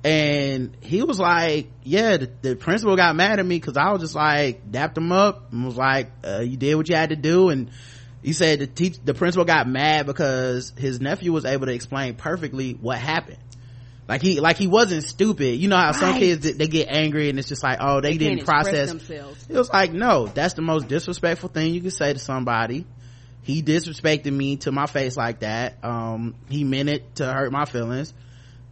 And 0.04 0.76
he 0.82 1.04
was 1.04 1.20
like 1.20 1.68
yeah 1.84 2.18
the, 2.18 2.32
the 2.42 2.56
principal 2.56 2.96
got 2.96 3.16
mad 3.16 3.40
at 3.40 3.46
me 3.46 3.58
because 3.60 3.78
i 3.78 3.92
was 3.92 4.02
just 4.02 4.16
like 4.16 4.72
dapped 4.72 4.98
him 4.98 5.12
up 5.12 5.52
and 5.52 5.64
was 5.66 5.78
like 5.78 6.10
uh, 6.26 6.40
you 6.40 6.58
did 6.58 6.76
what 6.76 6.90
you 6.90 6.96
had 6.96 7.10
to 7.10 7.16
do. 7.16 7.50
And 7.50 7.70
he 8.24 8.34
said 8.34 8.60
the 8.60 8.68
teach 8.68 8.98
the 9.04 9.14
principal 9.14 9.46
got 9.46 9.68
mad 9.68 10.06
because 10.08 10.74
his 10.78 11.00
nephew 11.02 11.32
was 11.32 11.46
able 11.46 11.68
to 11.68 11.74
explain 11.74 12.16
perfectly 12.16 12.74
what 12.74 12.98
happened. 12.98 13.38
Like 14.08 14.22
he 14.24 14.40
like 14.40 14.58
he 14.58 14.68
wasn't 14.68 15.04
stupid. 15.04 15.58
You 15.60 15.68
know 15.68 15.78
how 15.78 15.92
some 15.92 16.16
kids 16.20 16.44
they- 16.44 16.54
they 16.54 16.68
get 16.68 16.88
angry 16.90 17.30
and 17.30 17.38
it's 17.40 17.48
just 17.48 17.64
like 17.64 17.78
oh 17.80 18.02
they, 18.02 18.18
They 18.18 18.18
didn't 18.30 18.46
process. 18.46 18.90
themselves. 18.90 19.46
it 19.50 19.56
was 19.56 19.70
like 19.72 19.94
no 19.94 20.26
that's 20.28 20.56
the 20.56 20.62
most 20.64 20.88
disrespectful 20.88 21.50
thing 21.50 21.74
you 21.76 21.82
can 21.82 21.92
say 21.92 22.12
to 22.14 22.20
somebody 22.20 22.86
he 23.44 23.64
disrespected 23.64 24.32
me 24.32 24.58
to 24.58 24.72
my 24.72 24.86
face 24.86 25.18
like 25.18 25.40
that. 25.40 25.84
Um 25.84 26.36
he 26.50 26.64
meant 26.64 26.90
it 26.90 27.16
to 27.16 27.26
hurt 27.26 27.52
my 27.52 27.66
feelings. 27.66 28.14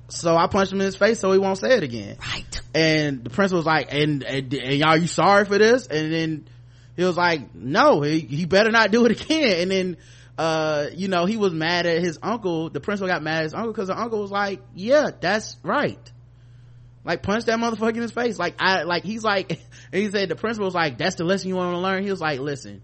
So 0.10 0.36
i 0.36 0.48
punched 0.48 0.72
him 0.72 0.82
in 0.82 0.86
his 0.86 0.96
face 0.96 1.20
so 1.20 1.32
he 1.32 1.40
won't 1.40 1.58
say 1.58 1.78
it 1.78 1.84
again. 1.84 2.18
Right. 2.20 2.62
and 2.74 3.24
the 3.24 3.30
principal 3.30 3.60
was 3.60 3.66
like 3.66 3.94
and, 3.94 4.24
and, 4.24 4.54
and 4.54 4.74
y'all 4.76 4.98
you 4.98 5.08
sorry 5.08 5.46
for 5.46 5.58
this? 5.58 5.88
And 5.88 6.14
then 6.14 6.48
he 6.96 7.04
was 7.04 7.18
like 7.18 7.54
no 7.56 8.02
he, 8.02 8.20
he 8.20 8.46
better 8.46 8.72
not 8.72 8.92
do 8.92 9.06
it 9.06 9.22
again. 9.24 9.62
And 9.62 9.72
then 9.72 9.98
uh 10.38 10.88
you 10.94 11.08
know 11.08 11.26
he 11.26 11.38
was 11.38 11.54
mad 11.54 11.86
at 11.86 12.02
his 12.02 12.20
uncle. 12.22 12.70
The 12.70 12.80
principal 12.80 13.08
got 13.08 13.24
mad 13.24 13.38
at 13.38 13.44
his 13.44 13.54
uncle 13.54 13.72
because 13.72 13.88
the 13.88 14.00
uncle 14.00 14.22
was 14.22 14.32
like 14.32 14.62
yeah 14.76 15.10
that's 15.20 15.58
right. 15.64 16.00
Like 17.06 17.24
punch 17.24 17.46
that 17.46 17.58
motherfucker 17.58 17.96
in 17.96 18.02
his 18.04 18.12
face. 18.12 18.38
Like 18.38 18.56
i 18.60 18.84
like 18.84 19.04
he's 19.04 19.24
like 19.24 19.52
and 19.92 20.04
he 20.04 20.12
said 20.12 20.30
the 20.30 20.36
principal 20.36 20.66
was 20.66 20.76
like 20.76 21.00
that's 21.00 21.16
the 21.16 21.24
lesson 21.24 21.50
you 21.50 21.56
want 21.56 21.74
to 21.74 21.80
learn? 21.80 22.04
He 22.04 22.12
was 22.12 22.22
like 22.22 22.40
listen 22.40 22.84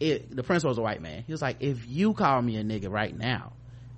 it 0.00 0.34
the 0.34 0.42
principal 0.42 0.70
was 0.70 0.78
a 0.78 0.82
white 0.82 1.00
man. 1.00 1.24
He 1.26 1.32
was 1.32 1.42
like 1.42 1.58
if 1.60 1.86
you 1.88 2.14
call 2.14 2.40
me 2.40 2.56
a 2.56 2.64
nigga 2.64 2.90
right 2.90 3.16
now 3.16 3.52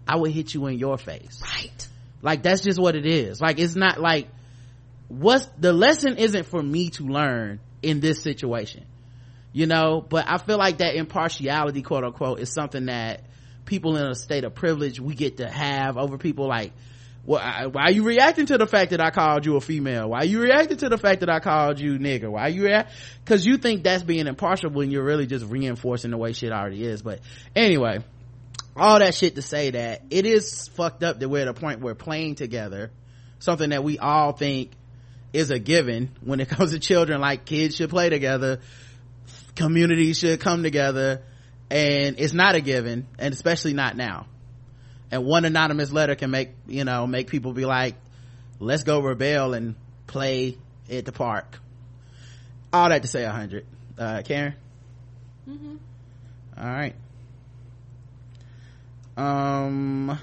i 0.08 0.16
would 0.16 0.30
hit 0.30 0.54
you 0.54 0.66
in 0.66 0.78
your 0.78 0.98
face. 0.98 1.42
Right. 1.42 1.88
like 2.22 2.42
that's 2.42 2.62
just 2.62 2.78
what 2.78 2.94
it 2.94 3.06
is. 3.06 3.40
Like 3.40 3.58
it's 3.58 3.74
not 3.76 4.00
like 4.00 4.28
what's 5.08 5.46
the 5.58 5.72
lesson 5.72 6.16
isn't 6.16 6.46
for 6.46 6.62
me 6.62 6.90
to 6.90 7.04
learn 7.04 7.60
in 7.82 8.00
this 8.00 8.22
situation 8.22 8.84
you 9.56 9.66
know? 9.66 10.04
But 10.06 10.26
i 10.28 10.36
feel 10.36 10.58
like 10.58 10.78
that 10.78 10.96
impartiality 10.96 11.80
quote 11.80 12.04
unquote 12.04 12.40
is 12.40 12.52
something 12.52 12.86
that 12.86 13.22
people 13.64 13.96
in 13.96 14.06
a 14.06 14.14
state 14.14 14.44
of 14.44 14.54
privilege 14.54 15.00
we 15.00 15.14
get 15.14 15.38
to 15.38 15.48
have 15.48 15.96
over 15.96 16.18
people 16.18 16.46
like 16.46 16.72
why 17.26 17.70
are 17.74 17.90
you 17.90 18.04
reacting 18.04 18.46
to 18.46 18.58
the 18.58 18.66
fact 18.66 18.92
that 18.92 19.00
I 19.00 19.10
called 19.10 19.44
you 19.44 19.56
a 19.56 19.60
female? 19.60 20.10
Why 20.10 20.20
are 20.20 20.24
you 20.24 20.40
reacting 20.40 20.76
to 20.78 20.88
the 20.88 20.96
fact 20.96 21.20
that 21.20 21.28
I 21.28 21.40
called 21.40 21.80
you 21.80 21.98
nigger? 21.98 22.30
Why 22.30 22.42
are 22.42 22.48
you 22.48 22.64
react? 22.64 22.92
Cause 23.24 23.44
you 23.44 23.56
think 23.56 23.82
that's 23.82 24.04
being 24.04 24.28
impartial 24.28 24.70
when 24.70 24.92
you're 24.92 25.04
really 25.04 25.26
just 25.26 25.44
reinforcing 25.44 26.12
the 26.12 26.16
way 26.16 26.32
shit 26.32 26.52
already 26.52 26.84
is. 26.84 27.02
But 27.02 27.20
anyway, 27.56 28.04
all 28.76 29.00
that 29.00 29.14
shit 29.14 29.34
to 29.34 29.42
say 29.42 29.70
that 29.70 30.02
it 30.10 30.24
is 30.24 30.68
fucked 30.68 31.02
up 31.02 31.18
that 31.18 31.28
we're 31.28 31.42
at 31.42 31.48
a 31.48 31.54
point 31.54 31.80
where 31.80 31.96
playing 31.96 32.36
together, 32.36 32.92
something 33.40 33.70
that 33.70 33.82
we 33.82 33.98
all 33.98 34.32
think 34.32 34.70
is 35.32 35.50
a 35.50 35.58
given 35.58 36.10
when 36.20 36.38
it 36.38 36.48
comes 36.50 36.70
to 36.70 36.78
children, 36.78 37.20
like 37.20 37.44
kids 37.44 37.74
should 37.74 37.90
play 37.90 38.08
together, 38.08 38.60
communities 39.56 40.18
should 40.20 40.38
come 40.38 40.62
together, 40.62 41.22
and 41.70 42.20
it's 42.20 42.32
not 42.32 42.54
a 42.54 42.60
given, 42.60 43.08
and 43.18 43.34
especially 43.34 43.72
not 43.72 43.96
now. 43.96 44.26
And 45.10 45.24
one 45.24 45.44
anonymous 45.44 45.92
letter 45.92 46.14
can 46.14 46.30
make, 46.30 46.50
you 46.66 46.84
know, 46.84 47.06
make 47.06 47.28
people 47.28 47.52
be 47.52 47.64
like, 47.64 47.94
let's 48.58 48.82
go 48.82 49.00
rebel 49.00 49.54
and 49.54 49.76
play 50.06 50.58
at 50.90 51.04
the 51.04 51.12
park. 51.12 51.60
All 52.72 52.88
that 52.88 53.02
to 53.02 53.08
say 53.08 53.24
a 53.24 53.30
hundred. 53.30 53.66
Uh, 53.96 54.22
Karen? 54.22 54.54
All 56.58 56.64
right. 56.64 56.94
Um, 59.16 60.18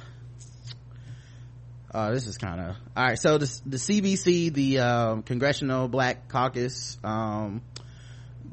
uh, 1.92 2.12
this 2.12 2.28
is 2.28 2.38
kind 2.38 2.60
of 2.62 2.76
all 2.96 3.04
right. 3.04 3.18
So 3.18 3.38
the 3.38 3.62
the 3.66 3.78
CBC, 3.78 4.54
the 4.54 4.80
um, 4.80 5.24
Congressional 5.24 5.88
Black 5.88 6.28
Caucus, 6.28 6.98
um, 7.04 7.62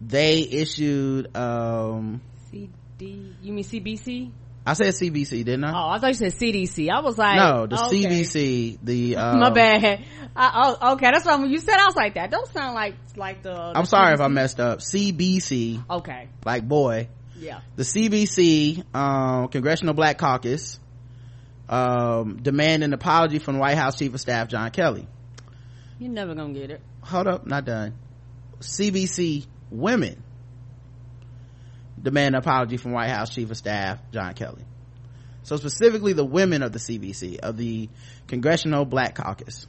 they 0.00 0.40
issued. 0.40 1.36
Um, 1.36 2.22
CD. 2.50 3.34
You 3.42 3.52
mean 3.52 3.64
CBC? 3.64 4.30
I 4.66 4.74
said 4.74 4.92
CBC, 4.94 5.44
didn't 5.44 5.64
I? 5.64 5.70
Oh, 5.72 5.88
I 5.90 5.98
thought 5.98 6.08
you 6.08 6.14
said 6.14 6.32
CDC. 6.34 6.90
I 6.90 7.00
was 7.00 7.16
like, 7.16 7.36
no, 7.36 7.66
the 7.66 7.82
okay. 7.86 8.04
CBC. 8.04 8.78
The 8.82 9.16
uh, 9.16 9.36
My 9.36 9.50
bad. 9.50 10.04
I, 10.36 10.76
oh, 10.80 10.92
okay, 10.92 11.10
that's 11.12 11.24
why 11.24 11.36
when 11.36 11.50
you 11.50 11.58
said, 11.58 11.76
I 11.78 11.86
was 11.86 11.96
like, 11.96 12.14
that 12.14 12.30
don't 12.30 12.46
sound 12.52 12.74
like 12.74 12.94
like 13.16 13.42
the. 13.42 13.52
I'm 13.52 13.82
the 13.82 13.84
sorry 13.84 14.14
if 14.14 14.20
I 14.20 14.28
messed 14.28 14.60
up. 14.60 14.80
CBC, 14.80 15.82
Okay, 15.90 16.28
like 16.44 16.66
boy. 16.68 17.08
yeah. 17.38 17.60
the 17.76 17.82
CBC, 17.84 18.84
um, 18.94 19.48
Congressional 19.48 19.94
Black 19.94 20.18
Caucus, 20.18 20.78
um, 21.68 22.38
demand 22.42 22.84
an 22.84 22.92
apology 22.92 23.38
from 23.38 23.58
White 23.58 23.76
House 23.78 23.98
Chief 23.98 24.12
of 24.12 24.20
Staff 24.20 24.48
John 24.48 24.70
Kelly. 24.70 25.06
You're 25.98 26.12
never 26.12 26.34
gonna 26.34 26.52
get 26.52 26.70
it. 26.70 26.80
Hold 27.02 27.26
up, 27.26 27.46
not 27.46 27.64
done. 27.64 27.94
CBC 28.60 29.46
women 29.70 30.22
demand 32.02 32.34
an 32.34 32.40
apology 32.40 32.76
from 32.76 32.92
White 32.92 33.10
House 33.10 33.30
Chief 33.30 33.50
of 33.50 33.56
Staff 33.56 33.98
John 34.12 34.34
Kelly. 34.34 34.64
So 35.42 35.56
specifically 35.56 36.12
the 36.12 36.24
women 36.24 36.62
of 36.62 36.72
the 36.72 36.78
CBC, 36.78 37.38
of 37.38 37.56
the 37.56 37.88
Congressional 38.26 38.84
Black 38.84 39.14
Caucus. 39.14 39.66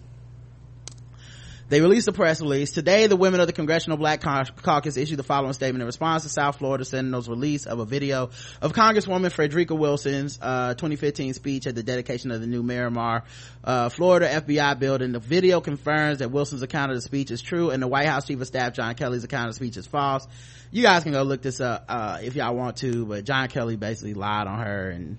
They 1.71 1.79
released 1.79 2.09
a 2.09 2.11
press 2.11 2.41
release. 2.41 2.71
Today, 2.71 3.07
the 3.07 3.15
women 3.15 3.39
of 3.39 3.47
the 3.47 3.53
Congressional 3.53 3.97
Black 3.97 4.21
Caucus 4.21 4.97
issued 4.97 5.17
the 5.17 5.23
following 5.23 5.53
statement 5.53 5.81
in 5.81 5.85
response 5.85 6.23
to 6.23 6.29
South 6.29 6.57
Florida 6.57 6.83
Sentinel's 6.83 7.29
release 7.29 7.65
of 7.65 7.79
a 7.79 7.85
video 7.85 8.31
of 8.61 8.73
Congresswoman 8.73 9.31
Frederica 9.31 9.73
Wilson's 9.73 10.37
uh, 10.41 10.73
2015 10.73 11.33
speech 11.33 11.67
at 11.67 11.75
the 11.75 11.81
dedication 11.81 12.31
of 12.31 12.41
the 12.41 12.47
new 12.47 12.61
Miramar, 12.61 13.23
uh, 13.63 13.87
Florida 13.87 14.27
FBI 14.27 14.79
building. 14.79 15.13
The 15.13 15.19
video 15.19 15.61
confirms 15.61 16.19
that 16.19 16.29
Wilson's 16.29 16.61
account 16.61 16.91
of 16.91 16.97
the 16.97 17.01
speech 17.01 17.31
is 17.31 17.41
true 17.41 17.69
and 17.69 17.81
the 17.81 17.87
White 17.87 18.07
House 18.07 18.27
Chief 18.27 18.41
of 18.41 18.47
Staff 18.47 18.73
John 18.73 18.93
Kelly's 18.95 19.23
account 19.23 19.47
of 19.47 19.51
the 19.51 19.65
speech 19.65 19.77
is 19.77 19.87
false. 19.87 20.27
You 20.71 20.83
guys 20.83 21.03
can 21.03 21.11
go 21.11 21.23
look 21.23 21.41
this 21.41 21.59
up 21.59 21.85
uh, 21.89 22.19
if 22.23 22.35
y'all 22.35 22.55
want 22.55 22.77
to, 22.77 23.05
but 23.05 23.25
John 23.25 23.49
Kelly 23.49 23.75
basically 23.75 24.13
lied 24.13 24.47
on 24.47 24.59
her 24.59 24.89
and 24.89 25.17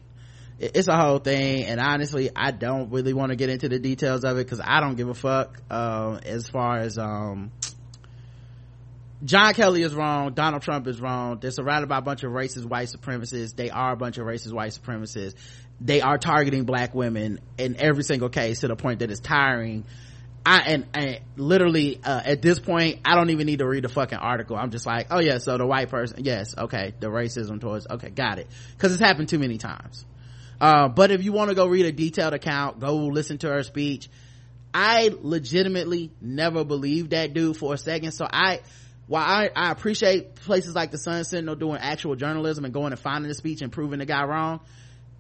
it's 0.59 0.88
a 0.88 0.96
whole 0.96 1.18
thing. 1.18 1.64
And 1.64 1.80
honestly 1.80 2.30
i 2.34 2.50
don't 2.50 2.90
really 2.90 3.12
want 3.12 3.30
to 3.30 3.36
get 3.36 3.48
into 3.48 3.68
the 3.68 3.78
details 3.78 4.24
of 4.24 4.38
it 4.38 4.44
because 4.44 4.61
i 4.62 4.80
don't 4.80 4.94
give 4.94 5.09
a 5.09 5.14
fuck 5.14 5.61
um 5.70 6.20
as 6.24 6.48
far 6.48 6.78
as 6.78 6.98
um 6.98 7.50
john 9.24 9.55
kelly 9.55 9.82
is 9.82 9.94
wrong 9.94 10.32
donald 10.32 10.62
trump 10.62 10.86
is 10.86 11.00
wrong. 11.00 11.38
They're 11.40 11.50
surrounded 11.50 11.88
by 11.88 11.98
a 11.98 12.03
bunch 12.03 12.22
of 12.22 12.32
racist 12.32 12.64
white 12.64 12.88
supremacists. 12.88 13.57
They 13.57 13.70
are 13.70 13.92
a 13.92 13.96
bunch 13.96 14.18
of 14.18 14.26
racist 14.26 14.53
white 14.53 14.72
supremacists. 14.72 15.34
They 15.80 16.00
are 16.00 16.16
targeting 16.16 16.64
black 16.64 16.94
women 16.94 17.40
in 17.59 17.76
every 17.78 18.05
single 18.05 18.28
case 18.28 18.61
to 18.61 18.68
the 18.68 18.76
point 18.76 19.00
that 19.00 19.11
it's 19.11 19.20
tiring 19.20 19.84
I 20.45 20.59
and, 20.61 20.86
and 20.95 21.20
literally 21.36 22.01
uh, 22.05 22.22
at 22.24 22.43
this 22.43 22.59
point 22.59 23.01
I 23.05 23.14
don't 23.14 23.30
even 23.30 23.47
need 23.47 23.61
to 23.61 23.66
read 23.66 23.84
the 23.84 23.88
fucking 23.88 24.18
article. 24.18 24.57
I'm 24.57 24.70
just 24.70 24.86
like, 24.86 25.09
oh 25.11 25.20
yeah, 25.20 25.38
so 25.38 25.57
the 25.57 25.66
white 25.66 25.88
person, 25.88 26.24
yes, 26.24 26.55
okay, 26.57 26.95
the 26.99 27.09
racism 27.09 27.61
towards, 27.61 27.86
okay, 27.88 28.11
got 28.11 28.38
it, 28.38 28.49
because 28.76 28.93
it's 28.93 29.03
happened 29.03 29.28
too 29.28 29.38
many 29.38 29.59
times. 29.59 30.05
Uh, 30.61 30.88
but 30.88 31.11
if 31.11 31.24
you 31.24 31.32
want 31.32 31.49
to 31.51 31.57
go 31.57 31.66
read 31.66 31.86
a 31.86 31.93
detailed 31.93 32.34
account, 32.34 32.78
go 32.78 32.95
listen 32.95 33.38
to 33.38 33.49
her 33.49 33.62
speech. 33.62 34.09
I 34.72 35.11
legitimately 35.20 36.12
never 36.20 36.64
believed 36.64 37.11
that 37.11 37.34
dude 37.34 37.57
for 37.57 37.74
a 37.74 37.78
second. 37.78 38.12
So 38.12 38.26
I, 38.30 38.61
while 39.07 39.24
I, 39.24 39.51
I 39.55 39.70
appreciate 39.70 40.36
places 40.36 40.74
like 40.74 40.90
the 40.93 40.99
Sun 40.99 41.24
Sentinel 41.24 41.57
doing 41.57 41.78
actual 41.80 42.14
journalism 42.14 42.64
and 42.64 42.72
going 42.72 42.93
and 42.93 43.01
finding 43.01 43.28
the 43.28 43.34
speech 43.34 43.61
and 43.61 43.72
proving 43.72 43.99
the 43.99 44.07
guy 44.07 44.24
wrong, 44.24 44.61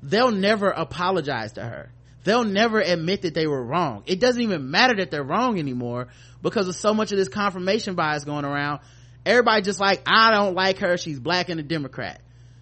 they'll 0.02 0.30
never 0.30 0.70
apologize 0.70 1.52
to 1.54 1.62
her. 1.62 1.90
They'll 2.24 2.44
never 2.44 2.80
admit 2.80 3.22
that 3.22 3.34
they 3.34 3.46
were 3.46 3.62
wrong. 3.62 4.04
It 4.06 4.20
doesn't 4.20 4.40
even 4.40 4.70
matter 4.70 4.94
that 4.96 5.10
they're 5.10 5.24
wrong 5.24 5.58
anymore 5.58 6.08
because 6.40 6.68
of 6.68 6.76
so 6.76 6.94
much 6.94 7.12
of 7.12 7.18
this 7.18 7.28
confirmation 7.28 7.94
bias 7.94 8.24
going 8.24 8.44
around. 8.44 8.80
Everybody 9.24 9.62
just 9.62 9.80
like, 9.80 10.02
I 10.06 10.30
don't 10.32 10.54
like 10.54 10.78
her. 10.78 10.96
She's 10.96 11.18
black 11.18 11.48
and 11.48 11.58
a 11.60 11.62
Democrat. 11.62 12.20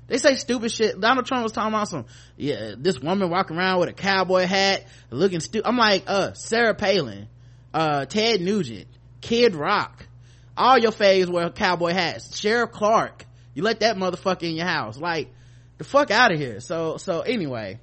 They 0.08 0.18
say 0.18 0.34
stupid 0.34 0.72
shit. 0.72 1.00
Donald 1.00 1.26
Trump 1.26 1.44
was 1.44 1.52
talking 1.52 1.72
about 1.72 1.88
some, 1.88 2.06
yeah, 2.36 2.74
this 2.76 2.98
woman 2.98 3.30
walking 3.30 3.56
around 3.56 3.80
with 3.80 3.90
a 3.90 3.92
cowboy 3.92 4.44
hat, 4.44 4.86
looking 5.10 5.40
stupid. 5.40 5.68
I'm 5.68 5.76
like, 5.76 6.04
uh, 6.06 6.32
Sarah 6.32 6.74
Palin, 6.74 7.28
uh, 7.72 8.06
Ted 8.06 8.40
Nugent, 8.40 8.88
Kid 9.20 9.54
Rock, 9.54 10.06
all 10.56 10.78
your 10.78 10.90
faves 10.90 11.28
wear 11.28 11.48
cowboy 11.50 11.92
hats. 11.92 12.36
Sheriff 12.36 12.72
Clarke, 12.72 13.24
you 13.54 13.62
let 13.62 13.80
that 13.80 13.96
motherfucker 13.96 14.42
in 14.42 14.56
your 14.56 14.66
house. 14.66 14.98
Like, 14.98 15.32
the 15.78 15.84
fuck 15.84 16.10
out 16.10 16.32
of 16.32 16.38
here. 16.40 16.60
So, 16.60 16.96
so 16.96 17.20
anyway, 17.20 17.78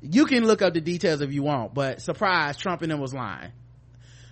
you 0.00 0.26
can 0.26 0.46
look 0.46 0.62
up 0.62 0.74
the 0.74 0.80
details 0.80 1.20
if 1.20 1.32
you 1.32 1.42
want, 1.42 1.74
but 1.74 2.02
surprise, 2.02 2.56
Trump 2.56 2.82
and 2.82 2.90
them 2.90 3.00
was 3.00 3.14
lying. 3.14 3.52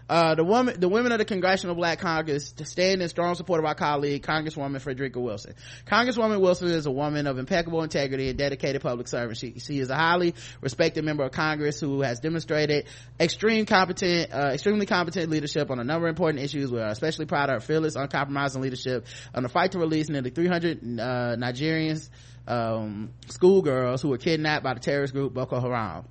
Uh, 0.09 0.35
the 0.35 0.45
woman, 0.45 0.79
the 0.79 0.89
women 0.89 1.13
of 1.13 1.19
the 1.19 1.25
Congressional 1.25 1.75
Black 1.75 1.99
Congress 1.99 2.53
stand 2.65 3.01
in 3.01 3.09
strong 3.09 3.35
support 3.35 3.61
of 3.61 3.65
our 3.65 3.75
colleague, 3.75 4.23
Congresswoman 4.23 4.81
Frederica 4.81 5.19
Wilson. 5.19 5.55
Congresswoman 5.87 6.41
Wilson 6.41 6.69
is 6.69 6.85
a 6.85 6.91
woman 6.91 7.27
of 7.27 7.39
impeccable 7.39 7.83
integrity 7.83 8.29
and 8.29 8.37
dedicated 8.37 8.83
public 8.83 9.09
service. 9.09 9.39
She, 9.39 9.59
she 9.59 9.79
is 9.79 9.89
a 9.89 9.95
highly 9.97 10.35
respected 10.61 11.05
member 11.05 11.25
of 11.25 11.33
Congress 11.33 11.81
who 11.81 12.03
has 12.03 12.21
demonstrated 12.21 12.87
extreme 13.19 13.65
competent, 13.65 14.33
uh, 14.33 14.51
extremely 14.53 14.85
competent 14.85 15.31
leadership 15.31 15.71
on 15.71 15.79
a 15.79 15.85
number 15.85 16.07
of 16.07 16.11
important 16.11 16.45
issues. 16.45 16.71
We 16.71 16.81
are 16.81 16.89
especially 16.89 17.25
proud 17.27 17.49
of 17.49 17.55
her 17.55 17.61
fearless, 17.61 17.97
uncompromising 17.97 18.61
leadership 18.61 19.07
on 19.35 19.43
the 19.43 19.49
fight 19.49 19.73
to 19.73 19.79
release 19.79 20.11
nearly 20.11 20.31
300 20.31 20.83
uh, 20.83 21.37
Nigerians, 21.37 22.11
um, 22.47 23.11
schoolgirls 23.29 24.03
who 24.03 24.11
were 24.11 24.19
kidnapped 24.19 24.65
by 24.65 24.75
the 24.75 24.81
terrorist 24.81 25.15
group 25.15 25.33
Boko 25.33 25.61
Haram 25.61 26.05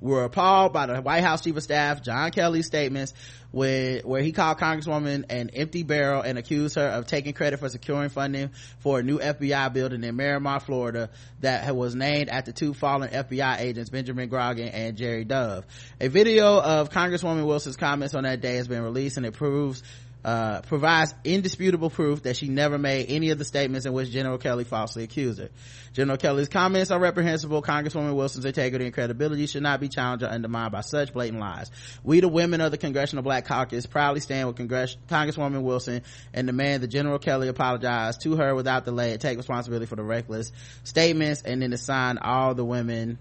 were 0.00 0.24
appalled 0.24 0.72
by 0.72 0.86
the 0.86 1.00
White 1.00 1.22
House 1.22 1.42
Chief 1.42 1.56
of 1.56 1.62
Staff 1.62 2.02
John 2.02 2.30
Kelly's 2.30 2.66
statements 2.66 3.14
where, 3.54 4.00
where 4.00 4.20
he 4.20 4.32
called 4.32 4.58
Congresswoman 4.58 5.26
an 5.30 5.50
empty 5.50 5.84
barrel 5.84 6.22
and 6.22 6.36
accused 6.38 6.74
her 6.74 6.86
of 6.86 7.06
taking 7.06 7.34
credit 7.34 7.60
for 7.60 7.68
securing 7.68 8.08
funding 8.08 8.50
for 8.80 8.98
a 8.98 9.02
new 9.02 9.20
FBI 9.20 9.72
building 9.72 10.02
in 10.02 10.16
Miramar, 10.16 10.58
Florida 10.58 11.08
that 11.40 11.74
was 11.76 11.94
named 11.94 12.28
after 12.28 12.50
two 12.50 12.74
fallen 12.74 13.10
FBI 13.10 13.60
agents, 13.60 13.90
Benjamin 13.90 14.28
Grogan 14.28 14.68
and 14.68 14.96
Jerry 14.96 15.24
Dove. 15.24 15.64
A 16.00 16.08
video 16.08 16.60
of 16.60 16.90
Congresswoman 16.90 17.46
Wilson's 17.46 17.76
comments 17.76 18.14
on 18.14 18.24
that 18.24 18.40
day 18.40 18.56
has 18.56 18.66
been 18.66 18.82
released 18.82 19.18
and 19.18 19.24
it 19.24 19.34
proves 19.34 19.84
uh, 20.24 20.62
provides 20.62 21.14
indisputable 21.22 21.90
proof 21.90 22.22
that 22.22 22.36
she 22.36 22.48
never 22.48 22.78
made 22.78 23.06
any 23.10 23.30
of 23.30 23.38
the 23.38 23.44
statements 23.44 23.84
in 23.84 23.92
which 23.92 24.10
General 24.10 24.38
Kelly 24.38 24.64
falsely 24.64 25.04
accused 25.04 25.38
her. 25.38 25.50
General 25.92 26.16
Kelly's 26.16 26.48
comments 26.48 26.90
are 26.90 26.98
reprehensible. 26.98 27.60
Congresswoman 27.62 28.14
Wilson's 28.14 28.46
integrity 28.46 28.86
and 28.86 28.94
credibility 28.94 29.46
should 29.46 29.62
not 29.62 29.80
be 29.80 29.88
challenged 29.88 30.24
or 30.24 30.28
undermined 30.28 30.72
by 30.72 30.80
such 30.80 31.12
blatant 31.12 31.40
lies. 31.40 31.70
We, 32.02 32.20
the 32.20 32.28
women 32.28 32.62
of 32.62 32.70
the 32.70 32.78
Congressional 32.78 33.22
Black 33.22 33.44
Caucus, 33.44 33.84
proudly 33.84 34.20
stand 34.20 34.48
with 34.48 34.56
Congress- 34.56 34.96
Congresswoman 35.08 35.62
Wilson 35.62 36.02
and 36.32 36.46
demand 36.46 36.82
that 36.82 36.88
General 36.88 37.18
Kelly 37.18 37.48
apologize 37.48 38.16
to 38.18 38.36
her 38.36 38.54
without 38.54 38.86
delay 38.86 39.12
and 39.12 39.20
take 39.20 39.36
responsibility 39.36 39.86
for 39.86 39.96
the 39.96 40.02
reckless 40.02 40.52
statements 40.84 41.42
and 41.42 41.60
then 41.60 41.74
assign 41.74 42.16
all 42.16 42.54
the 42.54 42.64
women 42.64 43.18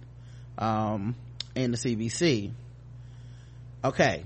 um, 0.58 1.16
in 1.54 1.72
the 1.72 1.78
CBC. 1.78 2.52
Okay 3.84 4.24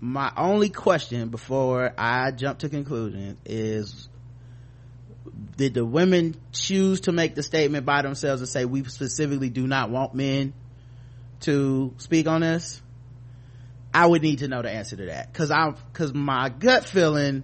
my 0.00 0.32
only 0.36 0.68
question 0.68 1.28
before 1.28 1.92
I 1.98 2.30
jump 2.30 2.60
to 2.60 2.68
conclusion 2.68 3.36
is 3.44 4.08
did 5.56 5.74
the 5.74 5.84
women 5.84 6.36
choose 6.52 7.00
to 7.02 7.12
make 7.12 7.34
the 7.34 7.42
statement 7.42 7.84
by 7.84 8.02
themselves 8.02 8.40
and 8.40 8.48
say 8.48 8.64
we 8.64 8.84
specifically 8.84 9.50
do 9.50 9.66
not 9.66 9.90
want 9.90 10.14
men 10.14 10.54
to 11.40 11.94
speak 11.98 12.26
on 12.26 12.42
this? 12.42 12.80
I 13.92 14.06
would 14.06 14.22
need 14.22 14.40
to 14.40 14.48
know 14.48 14.62
the 14.62 14.70
answer 14.70 14.96
to 14.96 15.06
that. 15.06 15.32
Because 15.32 15.50
I'm 15.50 15.74
because 15.92 16.14
my 16.14 16.48
gut 16.48 16.84
feeling 16.84 17.42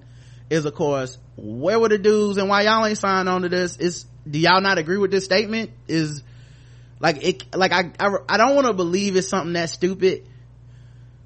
is 0.51 0.65
of 0.65 0.75
course 0.75 1.19
where 1.37 1.81
were 1.81 1.89
the 1.89 1.99
dudes 1.99 2.39
and 2.39 2.49
why 2.49 2.63
y'all 2.63 2.85
ain't 2.87 2.99
signed 2.99 3.29
on 3.29 3.43
to 3.43 3.49
this? 3.49 3.77
Is 3.79 4.07
do 4.29 4.39
y'all 4.39 4.61
not 4.61 4.79
agree 4.79 4.99
with 4.99 5.11
this 5.11 5.25
statement? 5.25 5.73
Is 5.89 6.23
like 7.01 7.25
it 7.25 7.57
like 7.57 7.73
I 7.73 7.91
I, 7.99 8.15
I 8.29 8.37
don't 8.37 8.55
want 8.55 8.69
to 8.69 8.75
believe 8.75 9.17
it's 9.17 9.29
something 9.29 9.55
that 9.55 9.71
stupid 9.71 10.29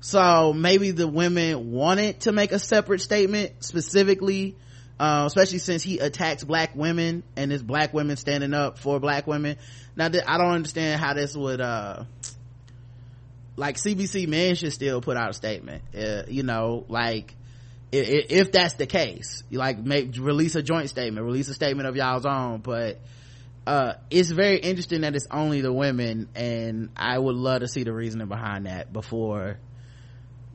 so 0.00 0.52
maybe 0.52 0.90
the 0.92 1.08
women 1.08 1.72
wanted 1.72 2.20
to 2.20 2.32
make 2.32 2.52
a 2.52 2.58
separate 2.58 3.00
statement 3.00 3.64
specifically 3.64 4.56
uh, 5.00 5.24
especially 5.26 5.58
since 5.58 5.82
he 5.82 5.98
attacks 5.98 6.42
black 6.42 6.74
women 6.74 7.22
and 7.36 7.52
it's 7.52 7.62
black 7.62 7.94
women 7.94 8.16
standing 8.16 8.52
up 8.52 8.78
for 8.78 8.98
black 8.98 9.26
women. 9.26 9.56
Now 9.96 10.06
i 10.06 10.38
don't 10.38 10.52
understand 10.52 11.00
how 11.00 11.14
this 11.14 11.36
would 11.36 11.60
uh, 11.60 12.04
like 13.56 13.76
cbc 13.76 14.28
men 14.28 14.54
should 14.54 14.72
still 14.72 15.00
put 15.00 15.16
out 15.16 15.30
a 15.30 15.32
statement 15.32 15.82
uh, 15.96 16.22
you 16.28 16.44
know 16.44 16.84
like 16.88 17.34
if, 17.90 18.26
if, 18.30 18.52
that's 18.52 18.74
the 18.74 18.86
case 18.86 19.42
like 19.50 19.78
make 19.78 20.16
release 20.18 20.54
a 20.54 20.62
joint 20.62 20.88
statement 20.88 21.24
release 21.24 21.48
a 21.48 21.54
statement 21.54 21.88
of 21.88 21.96
y'all's 21.96 22.26
own. 22.26 22.58
But 22.58 23.00
uh, 23.66 23.94
it's 24.10 24.30
very 24.30 24.58
interesting 24.58 25.00
that 25.02 25.14
it's 25.14 25.26
only 25.30 25.60
the 25.60 25.72
women 25.72 26.28
and 26.34 26.90
i 26.96 27.18
would 27.18 27.36
love 27.36 27.60
to 27.60 27.68
see 27.68 27.82
the 27.82 27.92
reasoning 27.92 28.28
behind 28.28 28.66
that 28.66 28.92
before 28.92 29.58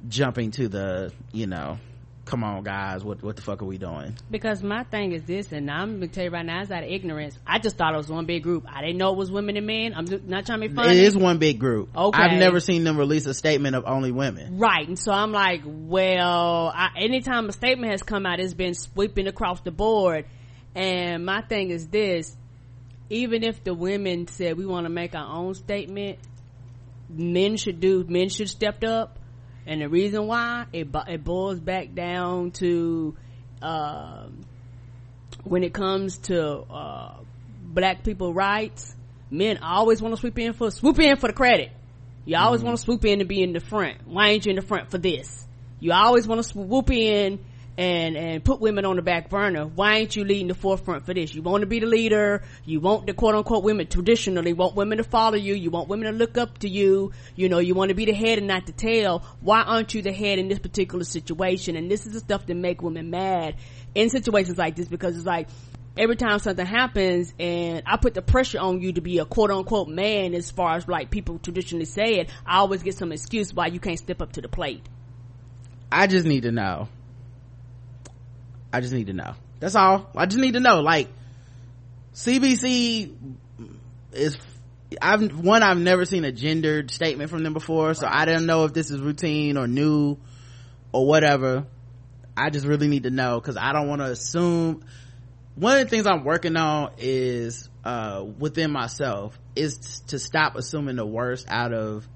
jumping 0.07 0.51
to 0.51 0.67
the 0.67 1.13
you 1.31 1.47
know 1.47 1.77
come 2.25 2.43
on 2.43 2.63
guys 2.63 3.03
what 3.03 3.21
what 3.21 3.35
the 3.35 3.41
fuck 3.41 3.61
are 3.61 3.65
we 3.65 3.77
doing? 3.77 4.15
Because 4.31 4.63
my 4.63 4.83
thing 4.83 5.11
is 5.11 5.23
this 5.23 5.51
and 5.51 5.69
i'm 5.69 5.95
gonna 5.95 6.07
tell 6.07 6.23
you 6.23 6.29
right 6.29 6.45
now 6.45 6.61
it's 6.61 6.71
out 6.71 6.83
of 6.83 6.89
ignorance. 6.89 7.37
I 7.45 7.59
just 7.59 7.77
thought 7.77 7.93
it 7.93 7.97
was 7.97 8.09
one 8.09 8.25
big 8.25 8.43
group. 8.43 8.65
I 8.67 8.81
didn't 8.81 8.97
know 8.97 9.11
it 9.11 9.17
was 9.17 9.31
women 9.31 9.57
and 9.57 9.67
men. 9.67 9.93
I'm 9.93 10.05
not 10.27 10.45
trying 10.45 10.61
to 10.61 10.69
be 10.69 10.73
funny. 10.73 10.97
It 10.97 11.03
is 11.03 11.17
one 11.17 11.37
big 11.37 11.59
group. 11.59 11.95
Okay. 11.95 12.21
i've 12.21 12.39
never 12.39 12.59
seen 12.59 12.83
them 12.83 12.97
release 12.97 13.25
a 13.25 13.33
statement 13.33 13.75
of 13.75 13.83
only 13.85 14.11
women. 14.11 14.57
Right 14.57 14.87
and 14.87 14.97
so 14.97 15.11
i'm 15.11 15.31
like 15.31 15.61
well 15.65 16.71
I, 16.73 16.89
anytime 16.97 17.49
a 17.49 17.51
statement 17.51 17.91
has 17.91 18.03
come 18.03 18.25
out 18.25 18.39
it's 18.39 18.53
been 18.53 18.73
sweeping 18.73 19.27
across 19.27 19.61
the 19.61 19.71
board. 19.71 20.25
And 20.75 21.25
my 21.25 21.41
thing 21.41 21.69
is 21.69 21.87
this 21.87 22.35
even 23.09 23.43
if 23.43 23.63
the 23.63 23.73
women 23.73 24.27
said 24.27 24.57
we 24.57 24.65
want 24.65 24.85
to 24.85 24.89
make 24.89 25.13
our 25.13 25.37
own 25.37 25.53
statement 25.53 26.19
men 27.09 27.57
should 27.57 27.79
do 27.79 28.03
men 28.07 28.29
should 28.29 28.49
step 28.49 28.83
up 28.83 29.19
and 29.65 29.81
the 29.81 29.89
reason 29.89 30.27
why 30.27 30.65
it 30.73 30.87
it 31.07 31.23
boils 31.23 31.59
back 31.59 31.93
down 31.93 32.51
to 32.51 33.15
uh, 33.61 34.25
when 35.43 35.63
it 35.63 35.73
comes 35.73 36.17
to 36.17 36.61
uh, 36.69 37.13
black 37.63 38.03
people 38.03 38.33
rights 38.33 38.95
men 39.33 39.57
always 39.57 40.01
want 40.01 40.13
to 40.13 40.19
swoop 40.19 40.37
in 40.37 40.53
for 40.53 40.71
swoop 40.71 40.99
in 40.99 41.17
for 41.17 41.27
the 41.27 41.33
credit. 41.33 41.71
You 42.25 42.37
always 42.37 42.59
mm-hmm. 42.59 42.67
want 42.67 42.77
to 42.77 42.83
swoop 42.83 43.03
in 43.03 43.19
to 43.19 43.25
be 43.25 43.41
in 43.41 43.51
the 43.51 43.59
front. 43.59 43.97
Why 44.05 44.29
ain't 44.29 44.45
you 44.45 44.51
in 44.51 44.55
the 44.55 44.61
front 44.61 44.91
for 44.91 44.97
this? 44.97 45.45
You 45.79 45.91
always 45.91 46.25
want 46.27 46.41
to 46.41 46.47
swoop 46.47 46.89
in 46.91 47.39
and 47.77 48.15
and 48.15 48.43
put 48.43 48.59
women 48.59 48.85
on 48.85 48.95
the 48.95 49.01
back 49.01 49.29
burner. 49.29 49.65
Why 49.65 49.95
ain't 49.97 50.15
you 50.15 50.23
leading 50.23 50.47
the 50.47 50.55
forefront 50.55 51.05
for 51.05 51.13
this? 51.13 51.33
You 51.33 51.41
want 51.41 51.61
to 51.61 51.67
be 51.67 51.79
the 51.79 51.87
leader. 51.87 52.43
You 52.65 52.79
want 52.79 53.07
the 53.07 53.13
quote 53.13 53.35
unquote 53.35 53.63
women. 53.63 53.87
Traditionally 53.87 54.53
want 54.53 54.75
women 54.75 54.99
to 54.99 55.03
follow 55.03 55.37
you. 55.37 55.55
You 55.55 55.71
want 55.71 55.89
women 55.89 56.11
to 56.11 56.17
look 56.17 56.37
up 56.37 56.59
to 56.59 56.69
you. 56.69 57.11
You 57.35 57.49
know 57.49 57.59
you 57.59 57.73
want 57.73 57.89
to 57.89 57.95
be 57.95 58.05
the 58.05 58.13
head 58.13 58.37
and 58.37 58.47
not 58.47 58.65
the 58.65 58.73
tail. 58.73 59.23
Why 59.41 59.61
aren't 59.61 59.93
you 59.93 60.01
the 60.01 60.13
head 60.13 60.39
in 60.39 60.49
this 60.49 60.59
particular 60.59 61.03
situation? 61.03 61.75
And 61.75 61.89
this 61.89 62.05
is 62.05 62.13
the 62.13 62.19
stuff 62.19 62.45
that 62.45 62.55
make 62.55 62.81
women 62.81 63.09
mad 63.09 63.55
in 63.95 64.09
situations 64.09 64.57
like 64.57 64.75
this 64.75 64.87
because 64.87 65.17
it's 65.17 65.25
like 65.25 65.47
every 65.97 66.15
time 66.15 66.39
something 66.39 66.65
happens 66.65 67.33
and 67.39 67.83
I 67.85 67.97
put 67.97 68.13
the 68.13 68.21
pressure 68.21 68.59
on 68.59 68.81
you 68.81 68.93
to 68.93 69.01
be 69.01 69.19
a 69.19 69.25
quote 69.25 69.51
unquote 69.51 69.87
man 69.87 70.33
as 70.33 70.51
far 70.51 70.75
as 70.75 70.87
like 70.87 71.09
people 71.09 71.39
traditionally 71.39 71.85
say 71.85 72.19
it, 72.19 72.29
I 72.45 72.57
always 72.57 72.83
get 72.83 72.95
some 72.95 73.11
excuse 73.11 73.53
why 73.53 73.67
you 73.67 73.79
can't 73.79 73.97
step 73.99 74.21
up 74.21 74.33
to 74.33 74.41
the 74.41 74.47
plate. 74.49 74.83
I 75.91 76.07
just 76.07 76.25
need 76.25 76.43
to 76.43 76.51
know 76.51 76.87
I 78.73 78.81
just 78.81 78.91
need 78.91 79.07
to 79.07 79.13
know. 79.13 79.35
That's 79.59 79.75
all. 79.75 80.09
I 80.15 80.25
just 80.25 80.41
need 80.41 80.55
to 80.55 80.59
know. 80.59 80.81
Like, 80.81 81.07
CBC 82.15 83.13
is, 84.13 84.37
I've, 84.99 85.39
one, 85.39 85.61
I've 85.61 85.77
never 85.77 86.05
seen 86.05 86.25
a 86.25 86.31
gendered 86.31 86.89
statement 86.89 87.29
from 87.29 87.43
them 87.43 87.53
before, 87.53 87.93
so 87.93 88.07
I 88.09 88.25
don't 88.25 88.47
know 88.47 88.65
if 88.65 88.73
this 88.73 88.89
is 88.89 88.99
routine 88.99 89.57
or 89.57 89.67
new 89.67 90.17
or 90.91 91.05
whatever. 91.05 91.67
I 92.35 92.49
just 92.49 92.65
really 92.65 92.87
need 92.87 93.03
to 93.03 93.11
know 93.11 93.39
because 93.39 93.57
I 93.57 93.73
don't 93.73 93.87
want 93.87 94.01
to 94.01 94.07
assume. 94.07 94.83
One 95.55 95.77
of 95.77 95.83
the 95.83 95.89
things 95.89 96.07
I'm 96.07 96.23
working 96.23 96.57
on 96.57 96.93
is, 96.97 97.69
uh, 97.85 98.25
within 98.39 98.71
myself 98.71 99.37
is 99.55 100.01
to 100.07 100.17
stop 100.17 100.55
assuming 100.55 100.95
the 100.95 101.05
worst 101.05 101.45
out 101.47 101.73
of 101.73 102.07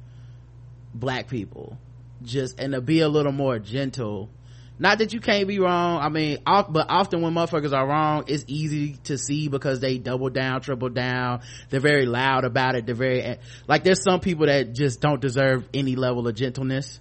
black 0.92 1.28
people. 1.28 1.78
Just, 2.24 2.60
and 2.60 2.74
to 2.74 2.82
be 2.82 3.02
a 3.02 3.10
little 3.10 3.32
more 3.32 3.60
gentle 3.60 4.32
not 4.80 5.00
that 5.00 5.12
you 5.12 5.20
can't 5.20 5.48
be 5.48 5.60
wrong. 5.60 6.00
I 6.02 6.10
mean 6.10 6.40
off, 6.46 6.72
but 6.72 6.88
often 6.90 7.22
when 7.22 7.34
motherfuckers 7.34 7.74
are 7.74 7.88
wrong 7.88 8.26
it's 8.28 8.46
easy 8.48 8.94
to 9.06 9.18
see 9.18 9.48
because 9.48 9.80
they 9.80 9.98
double 9.98 10.30
down 10.30 10.62
triple 10.62 10.90
down. 10.90 11.42
They're 11.70 11.80
very 11.80 12.06
loud 12.06 12.46
about 12.46 12.76
it. 12.76 12.86
They're 12.86 12.96
very 12.96 13.38
like 13.68 13.84
there's 13.84 14.04
some 14.04 14.20
people 14.20 14.46
that 14.46 14.74
just 14.74 15.02
don't 15.02 15.20
deserve 15.20 15.68
any 15.74 15.96
level 15.96 16.28
of 16.28 16.36
gentleness. 16.36 17.00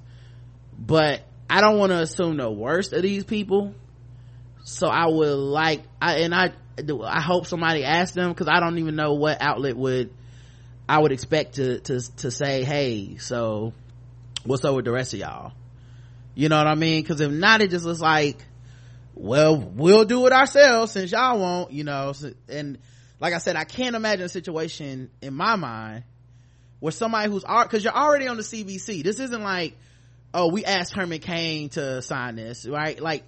But 0.79 1.23
i 1.49 1.61
don't 1.61 1.79
want 1.79 1.93
to 1.93 2.01
assume 2.01 2.37
the 2.39 2.51
worst 2.51 2.93
of 2.93 3.03
these 3.03 3.25
people. 3.25 3.75
So 4.65 4.89
i 4.89 5.07
would 5.07 5.35
like 5.35 5.83
i 6.01 6.19
and 6.19 6.35
i 6.35 6.53
i 7.05 7.21
hope 7.21 7.47
somebody 7.47 7.85
asks 7.85 8.15
them 8.15 8.31
because 8.31 8.49
i 8.49 8.61
don't 8.61 8.79
even 8.79 8.97
know 8.97 9.15
what 9.15 9.41
outlet 9.41 9.77
would 9.77 10.13
i 10.89 10.99
would 10.99 11.13
expect 11.13 11.55
to 11.55 11.81
to 11.81 12.17
to 12.17 12.31
say 12.31 12.65
hey 12.65 13.17
so 13.17 13.73
what's 14.45 14.65
up 14.65 14.75
with 14.75 14.85
the 14.85 14.93
rest 14.93 15.15
of 15.15 15.21
y'all 15.21 15.53
you 16.37 16.51
know 16.51 16.59
what 16.59 16.67
I 16.67 16.75
mean? 16.75 17.03
Cause 17.03 17.21
if 17.21 17.33
not, 17.33 17.63
it 17.63 17.71
just 17.71 17.87
looks 17.87 18.01
like, 18.01 18.37
well, 19.15 19.57
we'll 19.57 20.05
do 20.05 20.27
it 20.27 20.33
ourselves 20.35 20.93
since 20.93 21.11
y'all 21.11 21.41
won't, 21.41 21.73
you 21.73 21.83
know, 21.83 22.13
and 22.47 22.77
like 23.19 23.33
I 23.33 23.39
said, 23.39 23.57
I 23.57 23.65
can't 23.65 23.97
imagine 23.97 24.27
a 24.27 24.29
situation 24.29 25.11
in 25.23 25.33
my 25.33 25.57
mind 25.57 26.05
where 26.79 26.93
somebody 26.93 27.31
who's, 27.31 27.43
cause 27.43 27.83
you're 27.83 27.97
already 27.97 28.29
on 28.29 28.37
the 28.37 28.43
CBC. 28.43 29.03
This 29.03 29.19
isn't 29.19 29.43
like, 29.43 29.79
oh, 30.35 30.49
we 30.49 30.67
asked 30.67 30.93
Herman 30.93 31.21
Cain 31.21 31.71
to 31.71 32.03
sign 32.03 32.37
this, 32.37 32.67
right? 32.67 33.01
Like, 33.01 33.25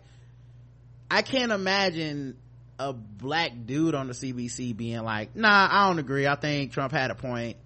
I 1.11 1.23
can't 1.23 1.51
imagine 1.51 2.37
a 2.79 2.93
black 2.93 3.53
dude 3.65 3.95
on 3.95 4.09
the 4.09 4.13
CBC 4.13 4.77
being 4.77 5.03
like, 5.03 5.35
nah, 5.35 5.69
I 5.71 5.89
don't 5.89 5.99
agree. 5.99 6.27
I 6.27 6.35
think 6.35 6.73
Trump 6.73 6.93
had 6.93 7.11
a 7.11 7.15
point. 7.15 7.57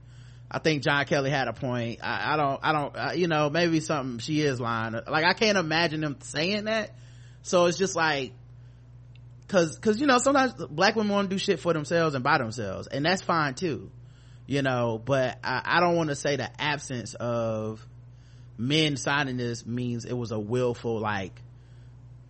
I 0.54 0.58
think 0.58 0.82
John 0.82 1.06
Kelly 1.06 1.30
had 1.30 1.48
a 1.48 1.54
point. 1.54 2.00
I, 2.02 2.34
I 2.34 2.36
don't, 2.36 2.60
I 2.62 2.72
don't, 2.72 2.96
uh, 2.96 3.12
you 3.14 3.26
know, 3.26 3.48
maybe 3.48 3.80
something 3.80 4.18
she 4.18 4.42
is 4.42 4.60
lying. 4.60 4.92
Like 4.92 5.24
I 5.24 5.32
can't 5.32 5.56
imagine 5.56 6.02
them 6.02 6.18
saying 6.20 6.64
that. 6.64 6.94
So 7.40 7.64
it's 7.64 7.78
just 7.78 7.96
like, 7.96 8.32
cause, 9.48 9.78
cause 9.78 9.98
you 9.98 10.06
know, 10.06 10.18
sometimes 10.18 10.52
black 10.68 10.94
women 10.94 11.10
want 11.10 11.30
to 11.30 11.34
do 11.34 11.38
shit 11.38 11.58
for 11.58 11.72
themselves 11.72 12.14
and 12.14 12.22
by 12.22 12.36
themselves 12.36 12.86
and 12.86 13.04
that's 13.04 13.22
fine 13.22 13.54
too, 13.54 13.90
you 14.46 14.60
know, 14.60 15.00
but 15.02 15.38
I, 15.42 15.62
I 15.64 15.80
don't 15.80 15.96
want 15.96 16.10
to 16.10 16.16
say 16.16 16.36
the 16.36 16.50
absence 16.60 17.14
of 17.14 17.84
men 18.58 18.98
signing 18.98 19.38
this 19.38 19.64
means 19.64 20.04
it 20.04 20.12
was 20.12 20.32
a 20.32 20.38
willful 20.38 21.00
like, 21.00 21.40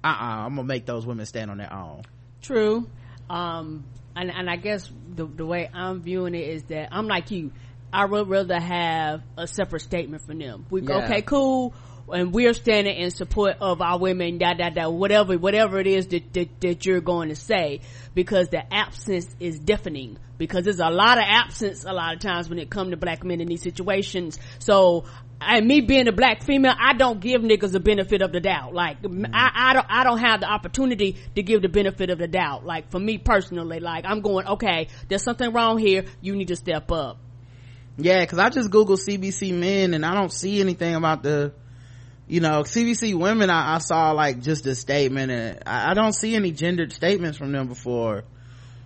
uh-uh, 0.04 0.46
I'm 0.46 0.54
gonna 0.54 0.62
make 0.62 0.86
those 0.86 1.04
women 1.04 1.26
stand 1.26 1.50
on 1.50 1.58
their 1.58 1.72
own. 1.72 2.02
True. 2.40 2.88
Um, 3.28 3.84
and, 4.14 4.30
and 4.30 4.48
I 4.48 4.56
guess 4.56 4.90
the, 5.14 5.26
the 5.26 5.44
way 5.44 5.68
I'm 5.72 6.02
viewing 6.02 6.34
it 6.34 6.48
is 6.48 6.62
that 6.64 6.88
I'm 6.92 7.08
like 7.08 7.30
you. 7.32 7.50
I 7.92 8.06
would 8.06 8.28
rather 8.28 8.58
have 8.58 9.22
a 9.36 9.46
separate 9.46 9.82
statement 9.82 10.22
from 10.22 10.38
them. 10.38 10.66
We 10.70 10.80
go, 10.80 10.98
Yeah. 10.98 11.04
okay, 11.04 11.22
cool. 11.22 11.74
And 12.12 12.32
we're 12.32 12.54
standing 12.54 12.96
in 12.96 13.10
support 13.10 13.58
of 13.60 13.80
our 13.80 13.98
women, 13.98 14.38
da, 14.38 14.54
da, 14.54 14.70
da, 14.70 14.88
whatever, 14.88 15.38
whatever 15.38 15.78
it 15.78 15.86
is 15.86 16.08
that, 16.08 16.32
that, 16.32 16.60
that 16.60 16.86
you're 16.86 17.00
going 17.00 17.28
to 17.28 17.36
say. 17.36 17.80
Because 18.14 18.48
the 18.48 18.62
absence 18.74 19.28
is 19.38 19.58
deafening. 19.58 20.18
Because 20.36 20.64
there's 20.64 20.80
a 20.80 20.90
lot 20.90 21.18
of 21.18 21.24
absence 21.26 21.84
a 21.84 21.92
lot 21.92 22.14
of 22.14 22.20
times 22.20 22.48
when 22.48 22.58
it 22.58 22.70
comes 22.70 22.90
to 22.90 22.96
black 22.96 23.24
men 23.24 23.40
in 23.40 23.46
these 23.46 23.62
situations. 23.62 24.38
So, 24.58 25.04
and 25.40 25.66
me 25.66 25.80
being 25.80 26.08
a 26.08 26.12
black 26.12 26.42
female, 26.42 26.74
I 26.78 26.94
don't 26.94 27.20
give 27.20 27.42
niggas 27.42 27.72
the 27.72 27.80
benefit 27.80 28.20
of 28.20 28.32
the 28.32 28.40
doubt. 28.40 28.74
Like, 28.74 29.02
mm-hmm. 29.02 29.26
I, 29.32 29.50
I 29.54 29.72
don't, 29.74 29.86
I 29.88 30.04
don't 30.04 30.18
have 30.18 30.40
the 30.40 30.46
opportunity 30.50 31.16
to 31.36 31.42
give 31.42 31.62
the 31.62 31.68
benefit 31.68 32.10
of 32.10 32.18
the 32.18 32.28
doubt. 32.28 32.64
Like, 32.64 32.90
for 32.90 32.98
me 32.98 33.18
personally, 33.18 33.80
like, 33.80 34.04
I'm 34.06 34.22
going, 34.22 34.46
okay, 34.46 34.88
there's 35.08 35.22
something 35.22 35.52
wrong 35.52 35.78
here. 35.78 36.04
You 36.20 36.34
need 36.34 36.48
to 36.48 36.56
step 36.56 36.90
up. 36.90 37.18
Yeah, 37.98 38.24
cause 38.24 38.38
I 38.38 38.48
just 38.48 38.70
Google 38.70 38.96
CBC 38.96 39.52
men 39.52 39.94
and 39.94 40.04
I 40.04 40.14
don't 40.14 40.32
see 40.32 40.60
anything 40.60 40.94
about 40.94 41.22
the, 41.22 41.52
you 42.26 42.40
know, 42.40 42.62
CBC 42.62 43.14
women. 43.14 43.50
I, 43.50 43.74
I 43.74 43.78
saw 43.78 44.12
like 44.12 44.40
just 44.40 44.66
a 44.66 44.74
statement 44.74 45.30
and 45.30 45.62
I, 45.66 45.90
I 45.90 45.94
don't 45.94 46.14
see 46.14 46.34
any 46.34 46.52
gendered 46.52 46.92
statements 46.92 47.36
from 47.36 47.52
them 47.52 47.68
before 47.68 48.24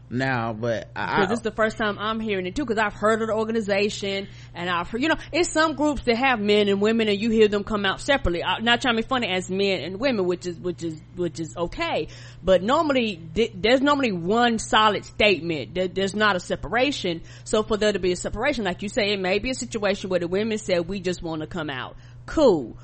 now, 0.08 0.52
but 0.52 0.88
I, 0.94 1.20
Because 1.20 1.32
it's 1.32 1.42
the 1.42 1.50
first 1.50 1.76
time 1.76 1.98
I'm 1.98 2.20
hearing 2.20 2.46
it 2.46 2.54
too. 2.54 2.64
Because 2.64 2.78
I've 2.78 2.94
heard 2.94 3.22
of 3.22 3.28
the 3.28 3.34
organization, 3.34 4.28
and 4.54 4.70
I've 4.70 4.88
heard, 4.88 5.02
you 5.02 5.08
know, 5.08 5.16
it's 5.32 5.50
some 5.50 5.74
groups 5.74 6.02
that 6.02 6.16
have 6.16 6.40
men 6.40 6.68
and 6.68 6.80
women, 6.80 7.08
and 7.08 7.20
you 7.20 7.30
hear 7.30 7.48
them 7.48 7.64
come 7.64 7.84
out 7.84 8.00
separately. 8.00 8.42
Uh, 8.42 8.56
I'm 8.56 8.64
not 8.64 8.80
trying 8.80 8.96
to 8.96 9.02
be 9.02 9.08
funny 9.08 9.28
as 9.28 9.50
men 9.50 9.80
and 9.82 9.98
women, 9.98 10.26
which 10.26 10.46
is 10.46 10.58
which 10.58 10.82
is 10.82 11.00
which 11.16 11.40
is 11.40 11.56
okay. 11.56 12.08
But 12.42 12.62
normally, 12.62 13.20
th- 13.34 13.52
there's 13.54 13.80
normally 13.80 14.12
one 14.12 14.58
solid 14.58 15.04
statement. 15.04 15.74
There, 15.74 15.88
there's 15.88 16.14
not 16.14 16.36
a 16.36 16.40
separation. 16.40 17.22
So 17.44 17.62
for 17.62 17.76
there 17.76 17.92
to 17.92 17.98
be 17.98 18.12
a 18.12 18.16
separation, 18.16 18.64
like 18.64 18.82
you 18.82 18.88
say, 18.88 19.12
it 19.12 19.20
may 19.20 19.38
be 19.38 19.50
a 19.50 19.54
situation 19.54 20.10
where 20.10 20.20
the 20.20 20.28
women 20.28 20.58
said 20.58 20.88
we 20.88 21.00
just 21.00 21.22
want 21.22 21.40
to 21.40 21.46
come 21.46 21.70
out. 21.70 21.96
Cool, 22.26 22.76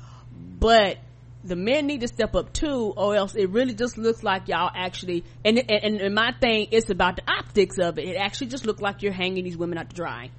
but 0.59 0.97
the 1.43 1.55
men 1.55 1.87
need 1.87 2.01
to 2.01 2.07
step 2.07 2.35
up 2.35 2.53
too, 2.53 2.93
or 2.95 3.15
else 3.15 3.35
it 3.35 3.49
really 3.49 3.73
just 3.73 3.97
looks 3.97 4.23
like 4.23 4.47
y'all 4.47 4.71
actually. 4.73 5.23
And 5.43 5.57
and, 5.69 6.01
and 6.01 6.15
my 6.15 6.33
thing 6.39 6.67
is 6.71 6.89
about 6.89 7.17
the 7.17 7.23
optics 7.29 7.77
of 7.77 7.97
it. 7.99 8.05
It 8.07 8.15
actually 8.15 8.47
just 8.47 8.65
looks 8.65 8.81
like 8.81 9.01
you're 9.01 9.11
hanging 9.13 9.43
these 9.43 9.57
women 9.57 9.77
out 9.77 9.89
to 9.89 9.95
dry, 9.95 10.29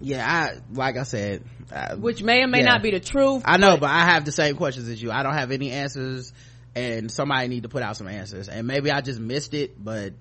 yeah, 0.00 0.26
I 0.26 0.58
like 0.72 0.96
I 0.96 1.04
said, 1.04 1.44
I, 1.72 1.94
which 1.94 2.22
may 2.22 2.42
or 2.42 2.46
may 2.46 2.58
Yeah. 2.58 2.66
not 2.66 2.82
be 2.82 2.90
the 2.90 3.00
truth. 3.00 3.42
I 3.44 3.56
know, 3.56 3.76
but 3.76 3.88
I 3.90 4.00
have 4.00 4.24
the 4.24 4.32
same 4.32 4.56
questions 4.56 4.88
as 4.88 5.02
you. 5.02 5.10
I 5.10 5.22
don't 5.22 5.34
have 5.34 5.50
any 5.50 5.70
answers, 5.70 6.32
and 6.74 7.10
somebody 7.10 7.48
need 7.48 7.62
to 7.62 7.68
put 7.68 7.82
out 7.82 7.96
some 7.96 8.08
answers. 8.08 8.48
And 8.48 8.66
maybe 8.66 8.90
I 8.90 9.00
just 9.00 9.20
missed 9.20 9.54
it, 9.54 9.82
but 9.82 10.12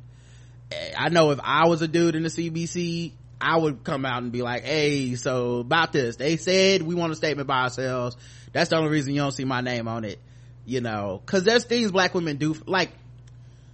eh, 0.71 0.93
I 0.97 1.09
know 1.09 1.31
if 1.31 1.39
I 1.43 1.67
was 1.67 1.81
a 1.81 1.87
dude 1.87 2.15
in 2.15 2.23
the 2.23 2.29
CBC, 2.29 3.11
I 3.43 3.57
would 3.57 3.83
come 3.83 4.05
out 4.05 4.23
and 4.23 4.31
be 4.31 4.41
like, 4.41 4.63
"Hey, 4.63 5.15
so 5.15 5.59
about 5.59 5.91
this, 5.91 6.15
they 6.15 6.37
said 6.37 6.81
we 6.81 6.95
want 6.95 7.11
a 7.11 7.15
statement 7.15 7.47
by 7.47 7.63
ourselves. 7.63 8.15
That's 8.53 8.69
the 8.69 8.77
only 8.77 8.89
reason 8.89 9.13
you 9.13 9.21
don't 9.21 9.31
see 9.31 9.45
my 9.45 9.61
name 9.61 9.87
on 9.87 10.05
it, 10.05 10.19
you 10.65 10.79
know, 10.81 11.21
because 11.25 11.43
there's 11.43 11.65
things 11.65 11.91
black 11.91 12.13
women 12.13 12.37
do, 12.37 12.55
like 12.65 12.91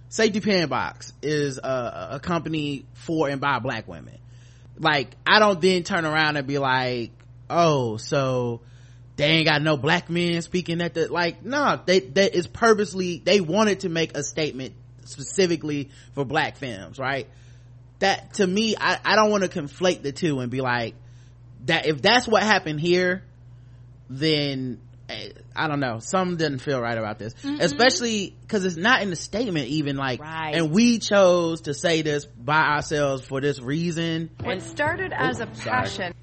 Safety 0.08 0.40
Pin 0.40 0.68
Box 0.68 1.12
is 1.22 1.58
a, 1.58 2.08
a 2.12 2.20
company 2.20 2.84
for 2.94 3.28
and 3.28 3.40
by 3.40 3.60
black 3.60 3.86
women. 3.86 4.18
Like, 4.76 5.14
I 5.24 5.38
don't 5.38 5.60
then 5.60 5.84
turn 5.84 6.04
around 6.04 6.36
and 6.36 6.46
be 6.48 6.58
like, 6.58 7.12
oh, 7.48 7.96
so 7.96 8.60
they 9.16 9.26
ain't 9.26 9.46
got 9.46 9.62
no 9.62 9.76
black 9.76 10.10
men 10.10 10.42
speaking 10.42 10.80
at 10.80 10.94
the, 10.94 11.12
like, 11.12 11.44
no, 11.44 11.78
they, 11.84 12.00
that 12.00 12.34
is 12.34 12.48
purposely, 12.48 13.22
they 13.24 13.40
wanted 13.40 13.80
to 13.80 13.88
make 13.88 14.16
a 14.16 14.24
statement 14.24 14.74
specifically 15.04 15.90
for 16.14 16.24
black 16.24 16.56
femmes, 16.56 16.98
right? 16.98 17.28
That, 18.00 18.34
to 18.34 18.46
me, 18.46 18.76
I, 18.78 18.98
I 19.04 19.14
don't 19.16 19.30
want 19.30 19.44
to 19.44 19.48
conflate 19.48 20.02
the 20.02 20.12
two 20.12 20.40
and 20.40 20.50
be 20.50 20.60
like, 20.60 20.94
that, 21.66 21.86
if 21.86 22.02
that's 22.02 22.26
what 22.26 22.42
happened 22.42 22.80
here, 22.80 23.22
then 24.08 24.80
eh, 25.08 25.30
I 25.54 25.68
don't 25.68 25.80
know. 25.80 25.98
Some 26.00 26.36
doesn't 26.36 26.60
feel 26.60 26.80
right 26.80 26.96
about 26.96 27.18
this, 27.18 27.34
especially 27.44 28.34
because 28.40 28.64
it's 28.64 28.76
not 28.76 29.02
in 29.02 29.10
the 29.10 29.16
statement. 29.16 29.68
Even 29.68 29.96
like, 29.96 30.20
Right. 30.20 30.54
and 30.54 30.70
we 30.70 30.98
chose 30.98 31.62
to 31.62 31.74
say 31.74 32.02
this 32.02 32.24
by 32.24 32.62
ourselves 32.74 33.24
for 33.24 33.40
this 33.40 33.60
reason. 33.60 34.30
What 34.42 34.62
started 34.62 35.12
as 35.14 35.40
a 35.40 35.44
Oops, 35.44 35.62
sorry. 35.62 35.82
passion 35.82 36.14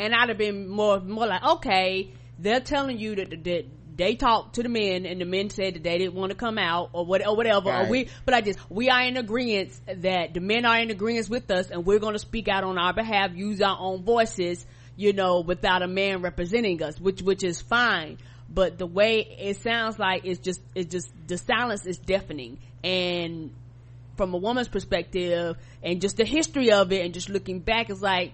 and 0.00 0.14
I'd 0.14 0.30
have 0.30 0.38
been 0.38 0.68
more 0.68 0.98
more 1.00 1.26
like, 1.26 1.42
okay, 1.44 2.10
they're 2.38 2.60
telling 2.60 2.98
you 2.98 3.16
that, 3.16 3.44
that 3.44 3.64
they 3.96 4.14
talked 4.14 4.54
to 4.56 4.62
the 4.62 4.68
men 4.68 5.06
and 5.06 5.20
the 5.20 5.24
men 5.24 5.50
said 5.50 5.74
that 5.74 5.82
they 5.82 5.98
didn't 5.98 6.14
want 6.14 6.30
to 6.30 6.36
come 6.36 6.58
out 6.58 6.90
or 6.92 7.04
what 7.04 7.26
or 7.26 7.36
whatever. 7.36 7.72
Or 7.72 7.86
we, 7.88 8.08
but 8.24 8.34
I 8.34 8.40
just 8.40 8.58
we 8.70 8.88
are 8.88 9.02
in 9.02 9.16
agreement 9.16 9.72
that 9.86 10.34
the 10.34 10.40
men 10.40 10.64
are 10.64 10.78
in 10.78 10.90
agreement 10.90 11.28
with 11.28 11.50
us 11.50 11.70
and 11.70 11.84
we're 11.84 11.98
going 11.98 12.14
to 12.14 12.18
speak 12.18 12.48
out 12.48 12.64
on 12.64 12.78
our 12.78 12.92
behalf, 12.92 13.32
use 13.34 13.60
our 13.60 13.76
own 13.78 14.02
voices, 14.02 14.64
you 14.96 15.12
know, 15.12 15.40
without 15.40 15.82
a 15.82 15.88
man 15.88 16.22
representing 16.22 16.82
us, 16.82 17.00
which 17.00 17.22
which 17.22 17.44
is 17.44 17.60
fine. 17.60 18.18
But 18.48 18.78
the 18.78 18.86
way 18.86 19.20
it 19.20 19.58
sounds 19.58 19.98
like 19.98 20.24
it's 20.24 20.40
just 20.40 20.60
it's 20.74 20.90
just 20.90 21.10
the 21.26 21.38
silence 21.38 21.86
is 21.86 21.98
deafening 21.98 22.58
and 22.82 23.52
from 24.16 24.34
a 24.34 24.36
woman's 24.36 24.68
perspective 24.68 25.56
and 25.82 26.00
just 26.00 26.16
the 26.16 26.24
history 26.24 26.72
of 26.72 26.92
it 26.92 27.04
and 27.04 27.14
just 27.14 27.28
looking 27.28 27.60
back 27.60 27.90
is 27.90 28.02
like 28.02 28.32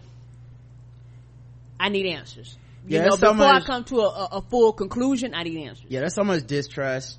I 1.78 1.90
need 1.90 2.06
answers. 2.06 2.56
You 2.86 2.98
Yeah, 2.98 3.04
know, 3.04 3.08
there's 3.10 3.20
so 3.20 3.32
before 3.32 3.46
I 3.46 3.60
come 3.60 3.84
to 3.84 4.00
a, 4.00 4.28
a, 4.32 4.42
full 4.42 4.72
conclusion, 4.72 5.34
I 5.34 5.42
need 5.42 5.66
answers. 5.66 5.86
Yeah, 5.88 6.00
there's 6.00 6.14
so 6.14 6.22
much 6.22 6.46
distrust 6.46 7.18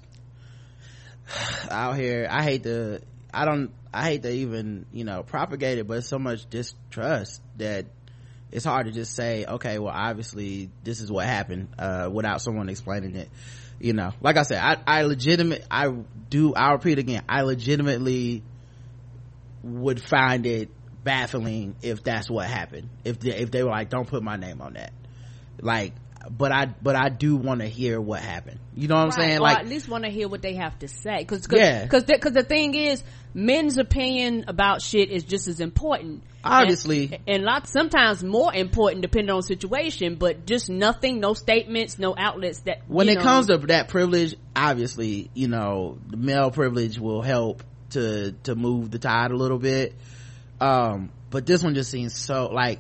out 1.70 1.98
here. 1.98 2.26
I 2.30 2.44
hate 2.44 2.64
to, 2.64 3.02
I 3.34 3.44
don't, 3.44 3.72
I 3.94 4.04
hate 4.04 4.24
to 4.24 4.32
even, 4.32 4.86
you 4.94 5.04
know, 5.04 5.24
propagate 5.24 5.78
it, 5.78 5.86
but 5.86 5.98
it's 5.98 6.08
so 6.08 6.20
much 6.20 6.50
distrust 6.50 7.42
that 7.58 7.86
it's 8.50 8.64
hard 8.64 8.86
to 8.86 8.94
just 8.94 9.14
say, 9.14 9.46
okay, 9.46 9.78
well, 9.78 9.94
obviously 9.94 10.70
this 10.86 11.02
is 11.02 11.12
what 11.12 11.26
happened, 11.26 11.68
uh, 11.78 12.10
without 12.12 12.42
someone 12.42 12.70
explaining 12.70 13.16
it. 13.16 13.30
You 13.80 13.92
know, 13.92 14.14
like 14.22 14.38
I 14.38 14.44
said, 14.44 14.60
I, 14.60 14.78
I 14.88 15.02
legitimate, 15.04 15.66
I 15.70 15.94
do, 16.30 16.54
I'll 16.56 16.74
repeat 16.74 16.98
again, 16.98 17.24
I 17.28 17.42
legitimately 17.42 18.42
would 19.64 20.02
find 20.02 20.46
it 20.46 20.70
baffling 21.04 21.76
if 21.82 22.04
that's 22.04 22.30
what 22.30 22.48
happened. 22.48 22.90
If 23.04 23.20
they, 23.20 23.36
if 23.36 23.52
they 23.52 23.64
were 23.64 23.70
like, 23.70 23.90
don't 23.90 24.08
put 24.08 24.24
my 24.24 24.38
name 24.38 24.62
on 24.62 24.74
that. 24.74 24.94
Like, 25.62 25.94
but 26.30 26.52
I, 26.52 26.66
but 26.66 26.96
I 26.96 27.10
do 27.10 27.36
want 27.38 27.62
to 27.62 27.68
hear 27.68 28.02
what 28.02 28.22
happened. 28.22 28.60
You 28.76 28.88
know 28.88 28.96
what 28.96 29.06
I'm 29.06 29.12
saying? 29.12 29.38
or 29.38 29.42
Like, 29.42 29.60
at 29.60 29.68
least 29.68 29.88
want 29.88 30.04
to 30.04 30.10
hear 30.10 30.28
what 30.28 30.42
they 30.42 30.56
have 30.56 30.78
to 30.80 30.88
say. 30.88 31.24
Cause, 31.24 31.48
cause, 31.48 31.60
Yeah. 31.60 31.88
cause, 31.88 32.04
the, 32.04 32.20
cause 32.20 32.34
the 32.34 32.44
thing 32.44 32.76
is, 32.76 33.02
men's 33.34 33.78
opinion 33.78 34.46
about 34.48 34.82
shit 34.82 35.10
is 35.10 35.24
just 35.24 35.48
as 35.48 35.60
important. 35.62 36.24
Obviously. 36.44 37.06
And, 37.14 37.22
and 37.28 37.44
lots, 37.44 37.72
sometimes 37.72 38.24
more 38.24 38.54
important 38.54 39.04
depending 39.04 39.34
on 39.34 39.42
situation, 39.42 40.16
but 40.16 40.46
just 40.46 40.70
nothing, 40.70 41.20
no 41.22 41.34
statements, 41.34 41.98
no 41.98 42.14
outlets 42.18 42.60
that, 42.62 42.82
when 42.88 43.08
it 43.08 43.16
know, 43.16 43.22
comes 43.22 43.48
to 43.48 43.58
that 43.58 43.88
privilege 43.88 44.36
obviously 44.58 45.30
you 45.36 45.48
know 45.48 46.00
the 46.08 46.18
male 46.18 46.50
privilege 46.52 47.00
will 47.00 47.22
help 47.22 47.64
to 47.92 48.32
to 48.44 48.56
move 48.56 48.90
the 48.92 49.00
tide 49.00 49.32
a 49.32 49.36
little 49.36 49.60
bit 49.60 49.96
um 50.60 51.12
but 51.30 51.46
this 51.46 51.64
one 51.64 51.76
just 51.76 51.92
seems 51.92 52.16
so 52.16 52.48
like 52.48 52.80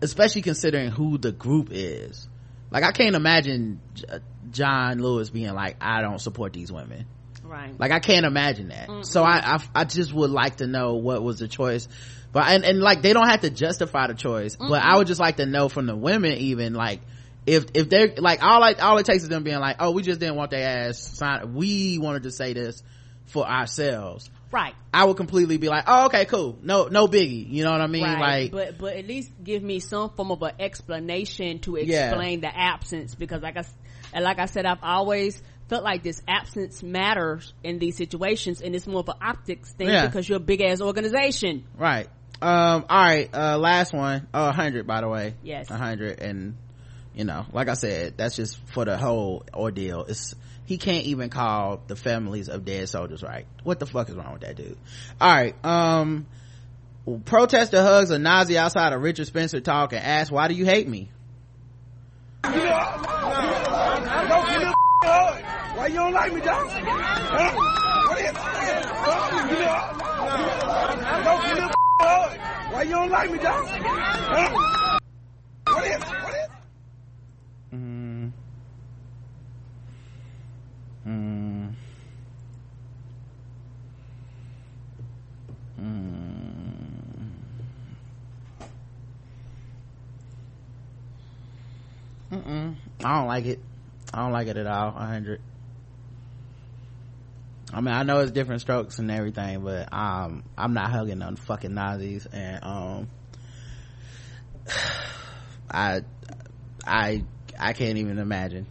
especially 0.00 0.42
considering 0.42 0.90
who 0.90 1.18
the 1.18 1.32
group 1.32 1.68
is 1.70 2.28
like 2.70 2.84
i 2.84 2.92
can't 2.92 3.16
imagine 3.16 3.80
J- 3.94 4.04
uh, 4.08 4.18
john 4.50 5.00
lewis 5.00 5.30
being 5.30 5.52
like 5.54 5.76
i 5.80 6.00
don't 6.00 6.20
support 6.20 6.52
these 6.52 6.70
women 6.70 7.06
right. 7.54 7.78
like 7.78 7.92
I 7.92 8.00
can't 8.00 8.26
imagine 8.26 8.68
that. 8.68 9.06
So 9.06 9.22
I, 9.22 9.54
I, 9.54 9.62
I 9.74 9.84
just 9.84 10.12
would 10.12 10.30
like 10.30 10.56
to 10.56 10.66
know 10.66 10.94
what 10.94 11.22
was 11.22 11.38
the 11.38 11.48
choice. 11.48 11.88
But, 12.32 12.48
and, 12.48 12.64
and 12.64 12.80
like 12.80 13.02
they 13.02 13.12
don't 13.12 13.28
have 13.28 13.42
to 13.42 13.50
justify 13.50 14.08
the 14.08 14.14
choice, 14.14 14.56
but 14.56 14.82
I 14.82 14.96
would 14.96 15.06
just 15.06 15.20
like 15.20 15.36
to 15.36 15.46
know 15.46 15.68
from 15.68 15.86
the 15.86 15.94
women 15.94 16.32
even 16.32 16.74
like, 16.74 17.00
if, 17.46 17.66
if 17.74 17.88
they're 17.88 18.14
like, 18.16 18.42
all 18.42 18.58
like, 18.60 18.82
all 18.82 18.98
it 18.98 19.06
takes 19.06 19.22
is 19.22 19.28
them 19.28 19.44
being 19.44 19.60
like, 19.60 19.76
oh, 19.78 19.92
we 19.92 20.02
just 20.02 20.18
didn't 20.18 20.36
want 20.36 20.50
their 20.50 20.88
ass 20.88 20.98
signed. 20.98 21.54
We 21.54 21.98
wanted 21.98 22.24
to 22.24 22.32
say 22.32 22.54
this 22.54 22.82
for 23.26 23.46
ourselves. 23.46 24.30
Right. 24.54 24.74
I 24.92 25.04
would 25.04 25.16
completely 25.16 25.56
be 25.58 25.68
like, 25.68 25.84
oh, 25.86 26.06
okay, 26.06 26.24
cool. 26.24 26.56
No, 26.62 26.86
no 26.86 27.06
biggie. 27.08 27.50
You 27.50 27.64
know 27.64 27.72
what 27.72 27.80
I 27.80 27.86
mean? 27.88 28.04
Right, 28.04 28.42
Like, 28.44 28.52
but 28.52 28.78
but 28.78 28.96
at 28.96 29.06
least 29.06 29.30
give 29.42 29.62
me 29.62 29.80
some 29.80 30.10
form 30.10 30.30
of 30.30 30.40
an 30.42 30.52
explanation 30.60 31.58
to 31.60 31.76
Yeah. 31.76 32.08
explain 32.10 32.40
the 32.40 32.56
absence 32.56 33.14
because 33.14 33.42
like 33.42 33.56
I 33.56 34.20
like 34.20 34.38
I 34.38 34.46
said, 34.46 34.64
I've 34.64 34.82
always 34.82 35.42
felt 35.68 35.82
like 35.82 36.02
this 36.02 36.22
absence 36.28 36.82
matters 36.82 37.52
in 37.64 37.78
these 37.78 37.96
situations, 37.96 38.60
and 38.60 38.74
it's 38.76 38.86
more 38.86 39.00
of 39.00 39.08
an 39.08 39.16
optics 39.20 39.72
thing 39.72 39.88
Yeah. 39.88 40.06
because 40.06 40.28
you're 40.28 40.36
a 40.36 40.40
big 40.40 40.60
ass 40.62 40.80
organization. 40.80 41.64
right. 41.76 42.06
um 42.42 42.84
all 42.90 43.04
right 43.04 43.30
uh 43.34 43.56
last 43.58 43.92
one 43.94 44.26
oh 44.34 44.44
100 44.46 44.86
by 44.86 45.00
the 45.00 45.08
way 45.08 45.34
Yes. 45.42 45.70
100 45.70 46.20
and 46.20 46.56
you 47.14 47.24
know 47.24 47.46
like 47.52 47.68
i 47.68 47.74
said 47.74 48.14
that's 48.16 48.36
just 48.36 48.58
for 48.72 48.84
the 48.84 48.96
whole 48.96 49.44
ordeal. 49.52 50.04
It's 50.04 50.34
he 50.66 50.78
can't 50.78 51.04
even 51.04 51.28
call 51.28 51.82
the 51.86 51.94
families 51.96 52.48
of 52.48 52.64
dead 52.64 52.88
soldiers 52.88 53.22
right? 53.22 53.46
What 53.64 53.78
the 53.78 53.86
fuck 53.86 54.08
is 54.08 54.14
wrong 54.14 54.32
with 54.32 54.42
that 54.42 54.56
dude? 54.56 54.78
All 55.20 55.30
right 55.32 55.54
um 55.64 56.26
protester 57.26 57.82
hugs 57.82 58.10
a 58.10 58.18
nazi 58.18 58.56
outside 58.56 58.92
of 58.92 59.02
richard 59.02 59.26
spencer 59.26 59.60
talk 59.60 59.92
and 59.92 60.02
asks 60.02 60.30
why 60.30 60.48
do 60.48 60.54
you 60.54 60.64
hate 60.64 60.88
me? 60.88 61.10
Why 65.76 65.86
you 65.88 65.96
don't 65.96 66.12
like 66.12 66.32
me, 66.32 66.40
dog? 66.40 66.66
Why 72.70 72.82
you 72.82 72.90
don't 72.90 73.10
like 73.10 73.30
me, 73.30 73.38
dog? 73.38 73.64
What 75.66 75.84
is 75.84 76.02
What 76.02 76.34
is 76.34 76.48
Mm. 77.72 78.30
Mm. 81.06 81.72
Mm. 85.80 86.24
Mm-mm. 92.32 92.76
I 93.04 93.18
don't 93.18 93.26
like 93.28 93.44
it. 93.46 93.60
I 94.12 94.18
don't 94.22 94.32
like 94.32 94.48
it 94.48 94.56
at 94.56 94.66
all. 94.66 94.88
A 94.88 95.06
hundred. 95.06 95.40
I 97.72 97.80
mean, 97.80 97.92
I 97.92 98.04
know 98.04 98.20
it's 98.20 98.30
different 98.30 98.60
strokes 98.60 98.98
and 98.98 99.10
everything, 99.10 99.62
but 99.62 99.92
um, 99.92 100.44
I'm 100.56 100.74
not 100.74 100.90
hugging 100.90 101.22
on 101.22 101.36
fucking 101.36 101.74
Nazis, 101.74 102.26
and 102.26 102.62
um, 102.62 103.08
I, 105.70 106.02
I, 106.86 107.24
I 107.58 107.72
can't 107.72 107.98
even 107.98 108.18
imagine. 108.18 108.66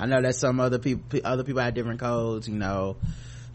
I 0.00 0.06
know 0.06 0.22
that 0.22 0.34
some 0.34 0.60
other 0.60 0.78
people, 0.78 1.20
other 1.24 1.44
people 1.44 1.60
have 1.60 1.74
different 1.74 2.00
codes, 2.00 2.48
you 2.48 2.54
know, 2.54 2.96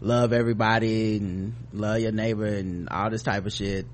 love 0.00 0.32
everybody 0.32 1.16
and 1.16 1.54
love 1.72 1.98
your 1.98 2.12
neighbor 2.12 2.46
and 2.46 2.88
all 2.88 3.10
this 3.10 3.24
type 3.24 3.46
of 3.46 3.52
shit. 3.52 3.84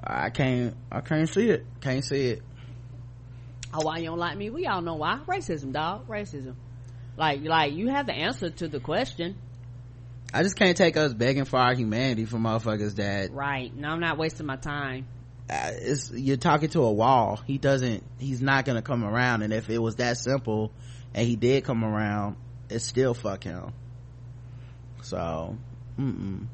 I 0.00 0.30
can't, 0.30 0.76
I 0.92 1.00
can't 1.00 1.28
see 1.28 1.50
it. 1.50 1.66
Can't 1.80 2.04
see 2.04 2.28
it. 2.28 2.42
Oh, 3.72 3.84
why 3.84 3.98
you 3.98 4.06
don't 4.06 4.20
like 4.20 4.36
me? 4.36 4.50
We 4.50 4.68
all 4.68 4.82
know 4.82 4.94
why. 4.94 5.18
Racism, 5.26 5.72
dog. 5.72 6.06
Racism. 6.06 6.54
Like, 7.16 7.42
like 7.42 7.72
you 7.72 7.88
have 7.88 8.06
the 8.06 8.12
answer 8.12 8.50
to 8.50 8.68
the 8.68 8.78
question, 8.78 9.36
I 10.32 10.44
just 10.44 10.54
can't 10.54 10.76
take 10.76 10.96
us 10.96 11.12
begging 11.12 11.44
for 11.44 11.58
our 11.58 11.74
humanity 11.74 12.24
for 12.24 12.36
motherfuckers 12.36 12.96
that 12.96 13.32
right? 13.32 13.74
No, 13.76 13.88
I'm 13.88 14.00
not 14.00 14.16
wasting 14.16 14.46
my 14.46 14.56
time. 14.56 15.08
Uh, 15.48 15.70
it's 15.72 16.10
you're 16.10 16.38
talking 16.38 16.70
to 16.70 16.80
a 16.82 16.92
wall. 16.92 17.40
He 17.46 17.58
doesn't 17.58 18.02
he's 18.18 18.40
not 18.40 18.64
gonna 18.64 18.82
come 18.82 19.04
around. 19.04 19.42
And 19.42 19.52
if 19.52 19.68
it 19.68 19.78
was 19.78 19.96
that 19.96 20.16
simple 20.16 20.72
and 21.14 21.26
he 21.26 21.36
did 21.36 21.64
come 21.64 21.84
around 21.84 22.36
it's 22.70 22.86
still 22.86 23.12
fuck 23.14 23.44
him. 23.44 23.72
So 25.02 25.56
mm-mm. 25.98 26.46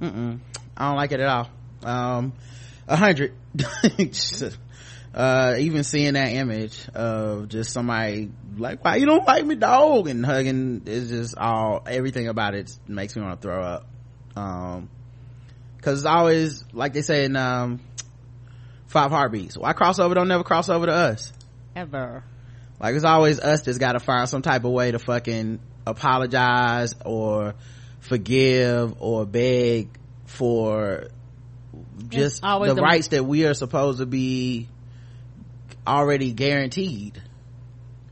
Mm-mm. 0.00 0.38
I 0.76 0.88
don't 0.88 0.96
like 0.96 1.12
it 1.12 1.20
at 1.20 1.28
all. 1.28 1.50
Um 1.82 2.32
a 2.88 2.96
hundred. 2.96 3.34
Uh 5.14 5.54
even 5.60 5.84
seeing 5.84 6.14
that 6.14 6.32
image 6.32 6.88
of 6.92 7.46
just 7.48 7.72
somebody 7.72 8.32
like 8.56 8.84
why 8.84 8.96
you 8.96 9.06
don't 9.06 9.24
like 9.24 9.46
me 9.46 9.54
dog? 9.54 10.08
And 10.08 10.26
hugging 10.26 10.82
is 10.86 11.08
just 11.08 11.38
all 11.38 11.84
everything 11.86 12.26
about 12.26 12.56
it 12.56 12.76
makes 12.88 13.14
me 13.14 13.22
want 13.22 13.40
to 13.40 13.46
throw 13.46 13.62
up. 13.62 13.86
Um 14.34 14.88
because 15.84 16.00
it's 16.00 16.06
always 16.06 16.64
like 16.72 16.94
they 16.94 17.02
say 17.02 17.26
in 17.26 17.36
um 17.36 17.78
five 18.86 19.10
heartbeats 19.10 19.58
why 19.58 19.74
crossover 19.74 20.14
don't 20.14 20.28
never 20.28 20.42
cross 20.42 20.70
over 20.70 20.86
to 20.86 20.92
us 20.92 21.30
Ever. 21.76 22.24
like 22.80 22.94
it's 22.94 23.04
always 23.04 23.38
us 23.38 23.62
that's 23.62 23.76
got 23.76 23.92
to 23.92 24.00
find 24.00 24.26
some 24.28 24.40
type 24.40 24.64
of 24.64 24.70
way 24.72 24.92
to 24.92 24.98
fucking 24.98 25.60
apologize 25.86 26.94
or 27.04 27.54
forgive 28.00 28.94
or 29.02 29.26
beg 29.26 29.90
for 30.24 31.08
just 32.08 32.40
the 32.40 32.74
the- 32.74 32.80
rights 32.80 33.08
that 33.08 33.24
we 33.24 33.44
are 33.44 33.54
supposed 33.54 33.98
to 33.98 34.06
be 34.06 34.68
already 35.86 36.32
guaranteed 36.32 37.20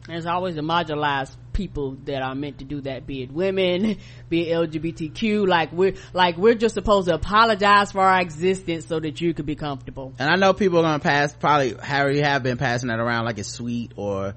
There's 0.07 0.27
always 0.27 0.57
the 0.57 0.62
marginalized 0.62 1.35
people 1.62 1.96
that 2.06 2.22
are 2.22 2.34
meant 2.34 2.58
to 2.58 2.64
do 2.64 2.80
that, 2.80 3.06
be 3.06 3.22
it 3.22 3.30
women, 3.30 3.96
be 4.28 4.50
it 4.50 4.54
LGBTQ. 4.54 5.46
Like 5.46 5.70
we're, 5.70 5.94
like 6.12 6.36
we're 6.36 6.56
just 6.56 6.74
supposed 6.74 7.06
to 7.06 7.14
apologize 7.14 7.92
for 7.92 8.00
our 8.00 8.20
existence 8.20 8.86
so 8.86 8.98
that 8.98 9.20
you 9.20 9.32
could 9.32 9.46
be 9.46 9.54
comfortable. 9.54 10.12
and 10.18 10.28
i 10.28 10.34
know 10.34 10.52
people 10.52 10.78
are 10.80 10.82
gonna 10.82 10.98
pass 10.98 11.32
probably 11.34 11.76
already 11.78 12.20
have 12.20 12.42
been 12.42 12.58
passing 12.58 12.88
that 12.88 12.98
around 12.98 13.26
like 13.26 13.38
it's 13.38 13.48
sweet 13.48 13.92
or 13.96 14.34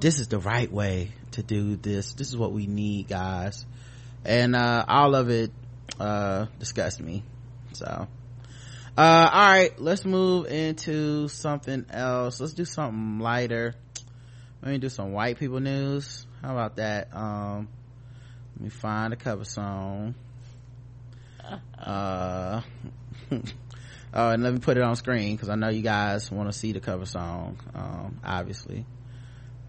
this 0.00 0.18
is 0.18 0.28
the 0.28 0.38
right 0.38 0.70
way 0.70 1.12
to 1.32 1.42
do 1.42 1.76
this. 1.76 2.12
This 2.12 2.28
is 2.28 2.36
what 2.36 2.52
we 2.52 2.66
need 2.66 3.08
guys. 3.08 3.64
And 4.24 4.54
uh 4.54 4.84
all 4.86 5.14
of 5.14 5.30
it 5.30 5.50
uh 5.98 6.46
disgusts 6.58 7.00
me. 7.00 7.22
So 7.72 7.86
uh 7.86 9.30
all 9.32 9.46
right 9.46 9.78
let's 9.78 10.04
move 10.04 10.46
into 10.46 11.28
something 11.28 11.86
else. 11.90 12.38
Let's 12.38 12.52
do 12.52 12.66
something 12.66 13.18
lighter. 13.18 13.74
Let 14.62 14.72
me 14.72 14.78
do 14.78 14.88
some 14.88 15.12
white 15.12 15.38
people 15.38 15.60
news 15.60 16.25
how 16.42 16.52
about 16.52 16.76
that? 16.76 17.08
Um 17.14 17.68
let 18.56 18.64
me 18.64 18.70
find 18.70 19.12
a 19.12 19.16
cover 19.16 19.44
song. 19.44 20.14
Uh 21.78 22.62
oh 23.30 23.40
and 24.30 24.42
let 24.42 24.52
me 24.52 24.58
put 24.58 24.76
it 24.76 24.82
on 24.82 24.96
screen 24.96 25.36
because 25.36 25.48
i 25.48 25.54
know 25.54 25.68
you 25.68 25.82
guys 25.82 26.28
want 26.28 26.50
to 26.50 26.58
see 26.58 26.72
the 26.72 26.80
cover 26.80 27.06
song 27.06 27.60
um 27.72 28.20
obviously. 28.24 28.84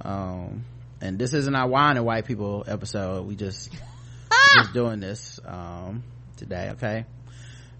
Um 0.02 0.66
and 1.00 1.20
this 1.20 1.34
isn't 1.34 1.54
our 1.54 1.68
wine 1.68 1.98
and 1.98 2.06
white 2.06 2.26
people 2.26 2.64
episode. 2.68 3.28
We 3.28 3.36
just 3.36 3.72
we're 3.72 4.64
just 4.64 4.74
doing 4.80 5.00
this 5.00 5.40
um 5.46 6.04
today 6.38 6.72
okay? 6.72 7.06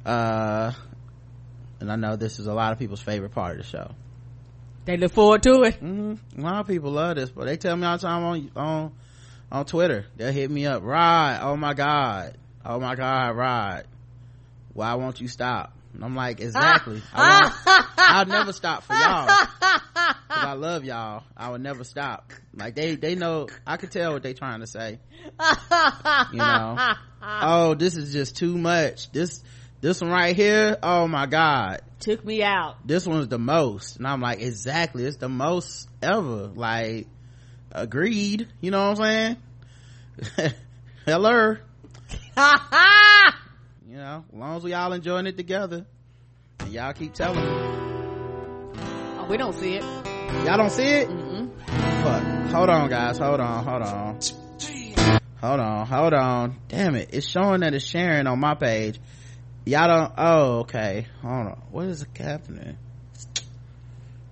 Uh 0.06 0.74
and 1.80 1.92
i 1.92 1.96
know 1.96 2.16
this 2.16 2.40
is 2.40 2.48
a 2.48 2.54
lot 2.54 2.72
of 2.72 2.80
people's 2.80 3.02
favorite 3.02 3.32
part 3.32 3.52
of 3.52 3.58
the 3.58 3.64
show 3.64 3.92
They 4.88 4.96
look 4.96 5.12
forward 5.12 5.44
to 5.44 5.64
it. 5.64 5.76
hmm 5.76 6.14
a 6.38 6.42
lot 6.42 6.62
of 6.62 6.68
people 6.68 6.92
love 6.92 7.18
this 7.18 7.30
but 7.30 7.46
they 7.46 7.58
tell 7.58 7.76
me 7.76 7.86
all 7.86 7.98
the 7.98 8.02
time 8.08 8.24
on 8.24 8.52
on 8.56 8.94
on 9.52 9.66
twitter. 9.66 10.06
They'll 10.16 10.32
hit 10.32 10.50
me 10.50 10.66
up 10.66 10.82
rod 10.82 11.40
oh 11.44 11.58
my 11.58 11.74
god 11.74 12.38
oh 12.66 12.80
my 12.80 12.96
god 12.96 13.36
rod 13.36 13.86
why 14.74 14.94
won't 14.94 15.20
you 15.20 15.28
stop? 15.28 15.74
And 15.94 16.06
i'm 16.06 16.16
like 16.16 16.40
exactly. 16.40 17.02
I 17.14 17.42
won't, 17.44 17.90
i'll 17.98 18.26
never 18.28 18.54
stop 18.54 18.84
for 18.84 18.94
y'all. 18.94 19.26
Because 19.26 20.16
i 20.30 20.54
love 20.54 20.86
y'all. 20.86 21.24
I 21.36 21.50
would 21.50 21.62
never 21.62 21.84
stop. 21.84 22.32
Like 22.56 22.76
they 22.76 22.96
they 22.96 23.16
know 23.16 23.48
i 23.66 23.76
could 23.76 23.92
tell 23.92 24.14
what 24.14 24.24
they 24.24 24.34
trying 24.34 24.62
to 24.62 24.68
say. 24.68 25.00
You 26.32 26.38
know? 26.40 26.78
Oh 27.20 27.74
this 27.74 27.98
is 27.98 28.14
just 28.14 28.38
too 28.38 28.58
much. 28.58 29.12
This 29.12 29.44
this 29.82 30.00
one 30.00 30.12
right 30.12 30.34
here 30.36 30.78
oh 30.82 31.08
my 31.10 31.26
god 31.26 31.82
Took 32.00 32.24
me 32.24 32.44
out. 32.44 32.86
this 32.86 33.06
one's 33.08 33.28
the 33.28 33.40
most. 33.40 33.98
And 33.98 34.08
i'm 34.08 34.22
like 34.22 34.40
exactly. 34.42 35.04
It's 35.04 35.18
the 35.18 35.30
most 35.30 35.90
ever. 36.02 36.48
Like 36.48 37.08
agreed. 37.72 38.48
You 38.62 38.72
know 38.72 38.90
what 38.90 39.00
i'm 39.00 39.38
saying? 40.18 40.54
Hello. 41.06 41.58
You 43.90 43.96
know 44.04 44.26
as 44.32 44.38
long 44.38 44.58
as 44.58 44.64
we 44.64 44.74
all 44.74 44.94
enjoying 44.94 45.26
it 45.28 45.38
together. 45.38 45.86
And 46.60 46.72
y'all 46.72 46.94
keep 46.94 47.14
telling 47.14 47.40
me. 47.40 47.50
Oh, 49.18 49.26
we 49.30 49.38
don't 49.38 49.56
see 49.56 49.76
it. 49.76 49.84
y'all 49.84 50.58
don't 50.58 50.70
see 50.70 50.84
it? 50.84 51.08
Fuck. 51.68 52.24
Hold 52.52 52.70
on 52.70 52.90
guys. 52.90 53.18
Hold 53.18 53.40
on. 53.40 53.64
Hold 53.64 53.82
on. 53.82 54.20
Hold 55.42 55.60
on. 55.60 55.88
Hold 55.88 56.14
on. 56.14 56.56
Damn 56.68 56.96
it. 56.96 57.10
It's 57.14 57.28
showing 57.28 57.62
that 57.62 57.74
it's 57.74 57.86
sharing 57.86 58.28
on 58.28 58.40
my 58.40 58.54
page 58.56 59.00
y'all 59.68 59.88
don't 59.88 60.14
oh 60.18 60.60
okay 60.60 61.08
hold 61.22 61.34
on 61.48 61.62
what 61.72 61.86
is 61.86 62.06
happening 62.18 62.78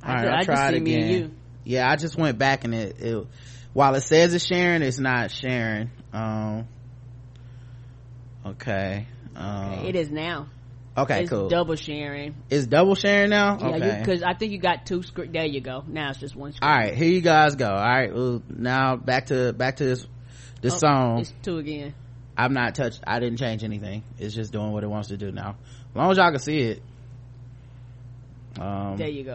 I 0.02 0.08
all 0.10 0.16
right 0.16 0.28
I 0.28 0.30
i'll 0.32 0.38
just 0.38 0.46
try 0.46 0.70
it 0.70 0.82
me 0.82 0.94
and 0.96 1.04
again 1.04 1.10
you. 1.10 1.32
yeah 1.64 1.90
i 1.90 1.96
just 1.96 2.18
went 2.18 2.38
back 2.38 2.64
and 2.64 2.74
it, 2.74 3.00
it 3.02 3.28
while 3.74 3.96
it 3.96 4.02
says 4.02 4.34
it's 4.34 4.46
sharing 4.46 4.82
it's 4.82 5.00
not 5.00 5.32
sharing 5.32 5.90
um 6.14 6.68
okay 8.46 9.08
um 9.36 9.86
It 9.86 9.96
is 9.96 10.10
now. 10.10 10.48
okay 10.98 11.22
it's 11.22 11.30
cool 11.30 11.50
double 11.50 11.76
sharing. 11.76 12.36
it's 12.50 12.66
double 12.68 12.96
sharing 12.96 13.30
now 13.30 13.58
Yeah, 13.60 13.76
okay 13.76 14.00
because 14.00 14.24
I 14.24 14.34
think 14.34 14.54
you 14.54 14.60
got 14.60 14.86
two. 14.86 15.02
There 15.16 15.46
you 15.46 15.60
go. 15.60 15.84
Now 15.88 16.12
it's 16.12 16.20
just 16.20 16.36
one 16.36 16.54
screen. 16.54 16.70
all 16.70 16.78
right 16.78 16.94
here 16.94 17.10
you 17.10 17.22
guys 17.22 17.56
go 17.56 17.68
all 17.70 17.76
right 17.76 18.14
well, 18.14 18.42
now 18.50 18.96
back 18.96 19.26
to 19.28 19.52
back 19.54 19.78
to 19.78 19.84
this 19.84 20.08
this 20.62 20.76
Oh, 20.76 20.78
song 20.88 21.20
It's 21.20 21.34
two 21.44 21.58
again. 21.58 21.94
I'm 22.38 22.54
not 22.54 22.76
touched 22.76 23.02
i 23.08 23.20
didn't 23.20 23.38
change 23.38 23.64
anything 23.64 24.04
it's 24.20 24.36
just 24.36 24.52
doing 24.52 24.72
what 24.72 24.84
it 24.84 24.88
wants 24.88 25.10
to 25.10 25.18
do 25.18 25.32
now 25.32 25.56
as 25.92 25.96
long 25.96 26.12
as 26.12 26.18
y'all 26.18 26.32
can 26.32 26.40
see 26.40 26.60
it 26.62 26.82
um 28.60 28.96
There 28.98 29.10
you 29.10 29.24
go. 29.26 29.34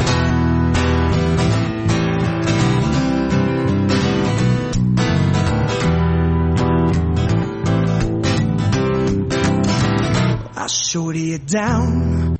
I 10.62 10.66
shorty 10.66 11.32
it 11.34 11.46
down. 11.46 12.36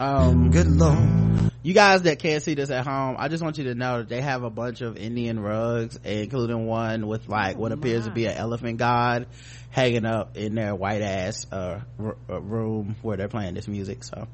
Um, 0.00 0.50
Good 0.50 0.66
lord. 0.68 0.98
You 1.68 1.74
guys 1.74 2.00
that 2.02 2.18
can't 2.18 2.42
see 2.42 2.54
this 2.54 2.70
at 2.70 2.86
home, 2.86 3.16
I 3.18 3.28
just 3.28 3.42
want 3.42 3.58
you 3.58 3.64
to 3.64 3.74
know 3.74 3.98
that 3.98 4.08
they 4.08 4.22
have 4.22 4.42
a 4.42 4.48
bunch 4.48 4.80
of 4.80 4.96
Indian 4.96 5.38
rugs, 5.38 5.98
including 6.02 6.64
one 6.64 7.06
with 7.06 7.28
like 7.28 7.58
what 7.58 7.72
appears 7.72 8.06
to 8.06 8.10
be 8.10 8.24
an 8.24 8.38
elephant 8.38 8.78
god 8.78 9.26
hanging 9.68 10.06
up 10.06 10.38
in 10.38 10.54
their 10.54 10.74
white 10.74 11.02
ass 11.02 11.44
uh, 11.52 11.80
r- 12.02 12.16
uh, 12.30 12.40
room 12.40 12.96
where 13.02 13.18
they're 13.18 13.28
playing 13.28 13.52
this 13.52 13.68
music. 13.68 14.02
So 14.02 14.26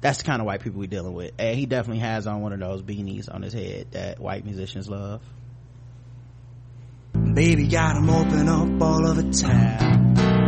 that's 0.00 0.18
the 0.18 0.24
kind 0.24 0.42
of 0.42 0.46
white 0.46 0.60
people 0.60 0.80
we 0.80 0.88
dealing 0.88 1.14
with. 1.14 1.30
And 1.38 1.56
he 1.56 1.66
definitely 1.66 2.00
has 2.00 2.26
on 2.26 2.40
one 2.40 2.52
of 2.52 2.58
those 2.58 2.82
beanies 2.82 3.32
on 3.32 3.42
his 3.42 3.52
head 3.52 3.92
that 3.92 4.18
white 4.18 4.44
musicians 4.44 4.88
love. 4.90 5.22
Baby 7.32 7.68
got 7.68 7.94
'em 7.94 8.10
open 8.10 8.48
up 8.48 8.82
all 8.82 9.06
over 9.06 9.22
town. 9.30 10.39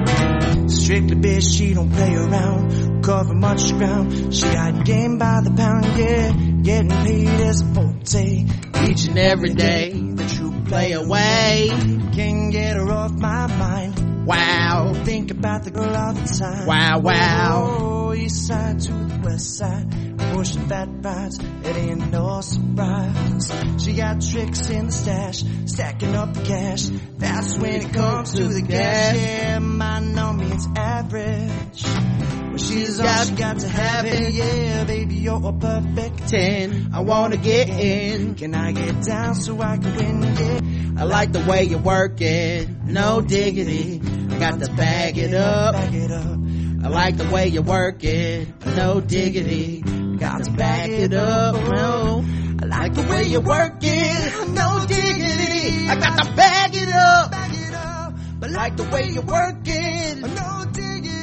Strictly 0.73 1.17
bitch, 1.17 1.57
she 1.57 1.75
don't 1.75 1.91
play 1.91 2.15
around. 2.15 3.03
Cover 3.05 3.35
much 3.35 3.73
ground. 3.77 4.35
She 4.35 4.43
got 4.43 4.85
game 4.85 5.19
by 5.19 5.41
the 5.43 5.51
pound, 5.51 5.85
yeah. 5.99 6.33
Getting 6.63 6.91
paid 6.91 7.29
as 7.29 7.61
a 7.61 7.75
forte. 7.75 8.47
Each 8.89 9.05
and 9.07 9.19
every 9.19 9.55
day. 9.55 9.93
The 9.93 10.27
true 10.27 10.65
play 10.67 10.93
away. 10.93 11.69
Can't 12.15 12.53
get 12.53 12.77
her 12.77 12.91
off 12.91 13.13
my 13.13 13.47
mind. 13.47 14.12
Wow. 14.25 14.93
Think 15.05 15.31
about 15.31 15.65
the 15.65 15.71
girl 15.71 15.95
all 15.95 16.13
the 16.13 16.27
time. 16.27 16.67
Wow, 16.67 17.01
wow. 17.01 17.79
Oh, 17.81 18.15
east 18.15 18.47
side 18.47 18.81
to 18.81 18.93
the 18.93 19.21
west 19.25 19.59
side. 19.59 20.19
Pushing 20.33 20.69
fat 20.69 20.89
rides, 21.03 21.39
it 21.39 21.77
ain't 21.77 22.11
no 22.11 22.41
surprise. 22.41 23.85
She 23.85 23.95
got 23.95 24.23
tricks 24.23 24.71
in 24.71 24.87
the 24.87 24.93
stash, 24.93 25.45
stacking 25.67 26.15
up 26.15 26.35
the 26.35 26.43
cash. 26.43 26.85
That's 27.19 27.59
when 27.59 27.83
it 27.83 27.93
comes 27.93 28.33
to 28.35 28.45
the 28.45 28.63
gas. 28.63 29.17
Yeah, 29.17 29.59
mine 29.59 30.15
no 30.15 30.33
means 30.33 30.67
average. 30.77 32.42
But 32.53 32.61
she's 32.61 33.01
all 33.01 33.25
she 33.25 33.35
got 33.35 33.59
to 33.61 33.69
have 33.69 34.05
it. 34.05 34.33
Yeah, 34.35 34.85
baby, 34.85 35.15
you're 35.17 35.49
a 35.49 35.53
perfect 35.53 36.29
Ten, 36.29 36.91
I 36.95 37.01
wanna 37.01 37.39
get 37.39 37.69
in. 37.69 38.35
Can 38.35 38.55
I 38.55 38.73
get 38.73 39.03
down 39.05 39.35
so 39.35 39.61
I 39.61 39.79
can 39.79 39.97
win? 39.97 40.23
Yeah. 40.23 41.01
I 41.03 41.05
like 41.05 41.33
the 41.33 41.41
way 41.41 41.65
you 41.65 41.79
work 41.79 42.21
it, 42.21 42.69
no 42.85 43.21
diggity. 43.23 44.01
I 44.31 44.39
got 44.39 44.61
to 44.61 44.71
bag 44.73 45.17
it 45.19 45.35
up. 45.35 45.75
Back 45.75 45.95
it 45.95 46.11
up. 46.11 46.39
I 46.85 46.89
like 46.89 47.17
the 47.17 47.29
way 47.31 47.49
you 47.49 47.63
work 47.63 48.05
it, 48.05 48.49
no 48.67 49.01
diggity. 49.01 49.81
Got 50.19 50.45
to 50.45 50.51
back 50.53 50.91
it 50.91 51.15
up. 51.15 51.55
No. 51.55 52.25
I 52.63 52.67
like 52.67 52.95
the 52.95 53.03
way 53.03 53.25
you 53.25 53.41
work 53.41 53.79
it, 53.81 54.49
no 54.51 54.85
diggity. 54.87 55.89
I 55.89 55.97
got 55.99 56.23
to 56.23 56.33
bag 56.37 56.77
it 56.77 56.89
up. 56.89 57.31
Back 57.31 57.53
it 57.55 57.75
up. 57.75 58.15
But 58.39 58.51
I 58.51 58.53
like 58.55 58.77
the 58.77 58.85
way 58.85 59.09
you 59.09 59.23
work 59.23 59.57
it. 59.65 60.19
No 60.19 60.65
diggity, 60.73 61.22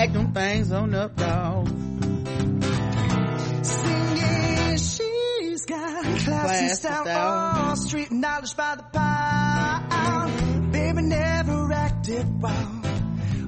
up. 0.00 0.06
Bag 0.06 0.12
them 0.12 0.32
things 0.32 0.72
on 0.72 0.94
up, 0.94 1.16
dog. 1.16 1.68
Singing, 3.64 4.76
she's 4.76 5.66
got 5.66 6.04
class 6.04 6.24
Class 6.24 6.50
and 6.50 6.68
and 6.68 6.78
style. 6.78 7.04
style. 7.04 7.70
Oh, 7.70 7.74
street 7.74 8.10
knowledge 8.10 8.56
by 8.56 8.76
the 8.76 8.82
pound. 8.82 10.72
Baby 10.72 11.02
never 11.02 11.72
acted 11.72 12.42
wild. 12.42 12.86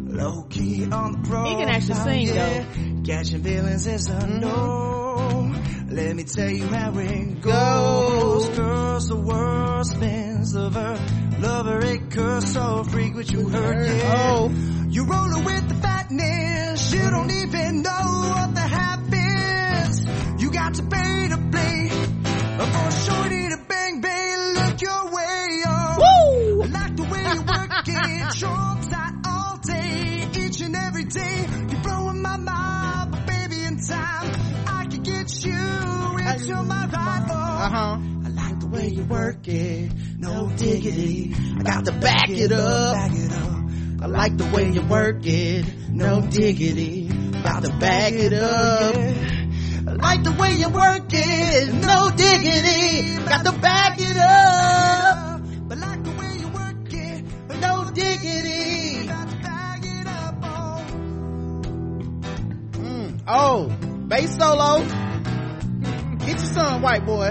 Low 0.09 0.43
key 0.51 0.85
on 0.91 1.13
the 1.13 1.29
pro. 1.29 1.45
He 1.45 1.55
can 1.57 1.69
actually 1.69 2.01
oh, 2.01 2.05
sing, 2.05 2.27
yeah. 2.27 2.35
though. 2.35 3.03
Catching 3.05 3.43
feelings 3.43 3.87
is 3.87 4.07
a 4.09 4.27
no. 4.27 5.55
Let 5.93 6.17
me 6.17 6.25
tell 6.25 6.49
you 6.49 6.67
how 6.67 6.99
it 6.99 7.41
Goes. 7.43 8.49
Girls, 8.57 9.09
the 9.09 9.17
world 9.17 9.87
spins 9.87 10.55
of 10.55 10.75
her. 10.75 10.99
Lover, 11.39 11.79
a 11.81 11.99
curse, 11.99 12.53
so 12.53 12.83
freak 12.85 13.15
what 13.15 13.31
you 13.31 13.47
heard, 13.49 13.87
yeah. 13.87 14.15
Oh. 14.17 14.49
You 14.89 15.05
rolling 15.05 15.45
with 15.45 15.69
the 15.69 15.75
fatness. 15.75 16.95
You 16.95 17.11
don't 17.11 17.31
even 17.31 17.83
know 17.83 17.91
what 17.91 18.55
the 18.55 18.61
half 18.61 19.01
is. 19.13 20.01
You 20.43 20.51
got 20.51 20.75
to 20.75 20.83
pay 20.83 21.29
to 21.29 21.37
play. 21.51 21.89
For 22.63 22.91
shorty 22.91 23.49
to 23.51 23.59
bang 23.69 24.01
bang, 24.01 24.55
look 24.55 24.81
your 24.81 25.05
way 25.13 25.63
on. 25.67 25.97
Woo! 25.99 26.63
I 26.63 26.67
like 26.69 26.97
the 26.97 27.03
way 27.03 27.23
you 27.35 27.43
work 27.43 27.89
it. 27.89 28.35
Trump 28.39 28.89
tight 28.89 29.15
all 29.27 29.59
day, 29.59 30.29
each 30.41 30.61
and 30.63 30.75
every 30.75 31.05
day. 31.05 31.47
You're 31.71 31.83
blowing 31.83 32.23
my 32.23 32.37
mind, 32.39 33.11
but 33.11 33.27
baby, 33.27 33.65
in 33.65 33.79
time, 33.79 34.31
I 35.51 36.37
you 36.37 36.53
into 36.53 36.63
my 36.65 36.87
rival. 36.87 37.37
Uh-huh. 37.37 37.99
I 38.25 38.29
like 38.29 38.61
the 38.61 38.67
way 38.69 38.89
you 38.89 39.05
work 39.05 39.47
it, 39.49 39.93
no 40.19 40.49
diggity. 40.57 41.35
I 41.59 41.63
got 41.63 41.85
to 41.87 41.93
back 41.93 42.29
it 42.31 42.53
up. 42.53 42.95
Back 42.95 43.13
it 43.15 43.33
up. 43.33 43.59
I 44.03 44.07
like 44.07 44.37
the 44.37 44.45
way 44.47 44.71
you 44.71 44.83
work 44.83 45.25
it, 45.27 45.65
no 45.91 46.21
diggity. 46.23 47.09
Got 47.43 47.63
to 47.65 47.71
bag 47.79 48.15
it 48.15 48.33
up. 48.33 48.95
I 48.95 49.93
like 49.95 50.23
the 50.25 50.33
way 50.33 50.53
you 50.55 50.69
work 50.69 51.07
it, 51.13 51.73
no 51.75 52.11
diggity. 52.17 53.17
Got 53.29 53.45
to 53.45 53.53
bag 53.61 54.01
it 54.01 54.17
up. 54.17 55.41
But 55.69 55.79
like 55.79 56.03
the 56.05 56.11
way 56.13 56.37
you 56.39 56.49
work 56.49 56.93
it, 56.93 57.25
No 57.61 57.91
diggity. 57.95 59.07
got 59.07 59.29
to 59.29 59.37
bag 59.37 59.85
it 59.85 60.07
up. 60.07 60.35
Oh, 63.29 63.69
bass 64.09 64.37
solo. 64.37 64.83
Get 66.33 66.41
your 66.41 66.53
son, 66.55 66.81
white 66.81 67.05
boy. 67.05 67.31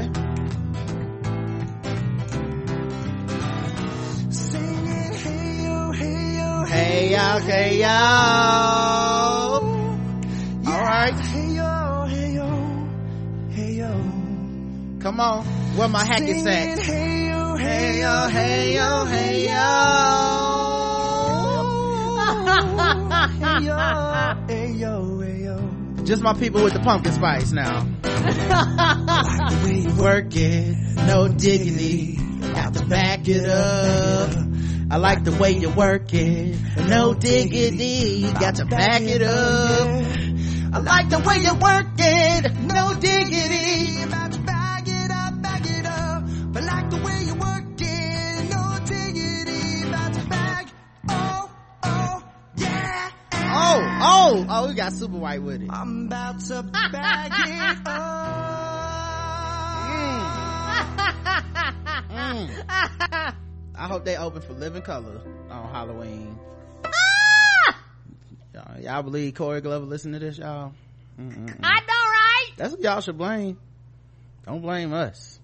Singing, 4.29 5.13
hey 5.15 5.63
yo, 5.63 5.91
hey 5.91 6.37
yo, 6.37 6.65
Hey 6.65 7.11
y'all, 7.11 7.39
hey 7.39 7.79
y'all. 7.79 7.89
All 10.67 10.83
right, 10.83 11.19
Hey 11.19 11.55
yo, 11.55 12.05
hey 12.09 12.33
yo, 12.35 12.87
hey 13.49 13.73
yo. 13.73 13.91
come 14.99 15.19
on. 15.19 15.45
Where 15.75 15.87
my 15.87 16.05
sax? 16.05 16.85
hey 16.85 17.27
yo, 17.27 17.55
Hey 17.55 18.01
yo, 18.01 18.27
hey 18.27 18.75
yo, 18.75 19.05
hey 19.05 19.45
yo. 19.47 19.61
hey 23.39 23.63
yo, 23.63 23.65
hey 23.65 23.65
yo, 23.65 24.45
hey 24.47 24.71
yo. 24.73 25.30
Just 26.11 26.23
my 26.23 26.33
people 26.33 26.61
with 26.61 26.73
the 26.73 26.81
pumpkin 26.81 27.13
spice 27.13 27.53
now. 27.53 27.87
You 29.65 29.95
Work 29.95 30.35
it, 30.35 30.75
no 31.07 31.29
diggity. 31.29 32.17
Got 32.53 32.73
to 32.73 32.85
back 32.85 33.29
it 33.29 33.47
up. 33.47 34.29
I 34.91 34.97
like 34.97 35.23
the 35.23 35.31
way 35.31 35.51
you 35.51 35.69
work 35.69 36.13
it, 36.13 36.59
no 36.89 37.13
diggity. 37.13 38.23
Got 38.23 38.55
to 38.55 38.65
back 38.65 39.03
it 39.03 39.21
up. 39.21 39.87
I 40.73 40.79
like 40.79 41.09
the 41.09 41.19
way 41.19 41.37
you 41.37 41.53
work 41.53 41.87
it, 41.97 42.59
no 42.59 42.93
diggity. 42.99 44.05
bag 44.45 44.87
it 44.87 45.11
up, 45.11 45.41
bag 45.41 45.65
it 45.65 45.85
up. 45.85 46.23
But 46.51 46.63
like 46.65 46.89
the 46.89 46.97
way 46.97 47.23
you 47.23 47.35
Oh, 53.73 53.99
oh, 54.01 54.45
oh, 54.49 54.67
we 54.67 54.73
got 54.73 54.91
super 54.91 55.15
white 55.15 55.41
with 55.41 55.61
it. 55.61 55.69
I'm 55.71 56.07
about 56.07 56.41
to 56.41 56.61
bag 56.91 57.31
it 57.47 57.87
up. 57.87 58.27
Mm. 62.11 62.65
I 63.75 63.87
hope 63.87 64.03
they 64.03 64.17
open 64.17 64.41
for 64.41 64.51
Living 64.53 64.81
Colour 64.81 65.21
on 65.49 65.69
Halloween. 65.73 66.37
Y'all, 68.53 68.81
y'all 68.81 69.03
believe 69.03 69.35
Corey 69.35 69.61
Glover 69.61 69.85
listen 69.85 70.11
to 70.11 70.19
this, 70.19 70.37
y'all? 70.37 70.73
Mm-mm-mm. 71.17 71.59
I 71.63 71.79
know, 71.79 71.87
right? 71.87 72.51
That's 72.57 72.73
what 72.73 72.81
y'all 72.81 72.99
should 72.99 73.17
blame. 73.17 73.57
Don't 74.45 74.61
blame 74.61 74.91
us. 74.91 75.39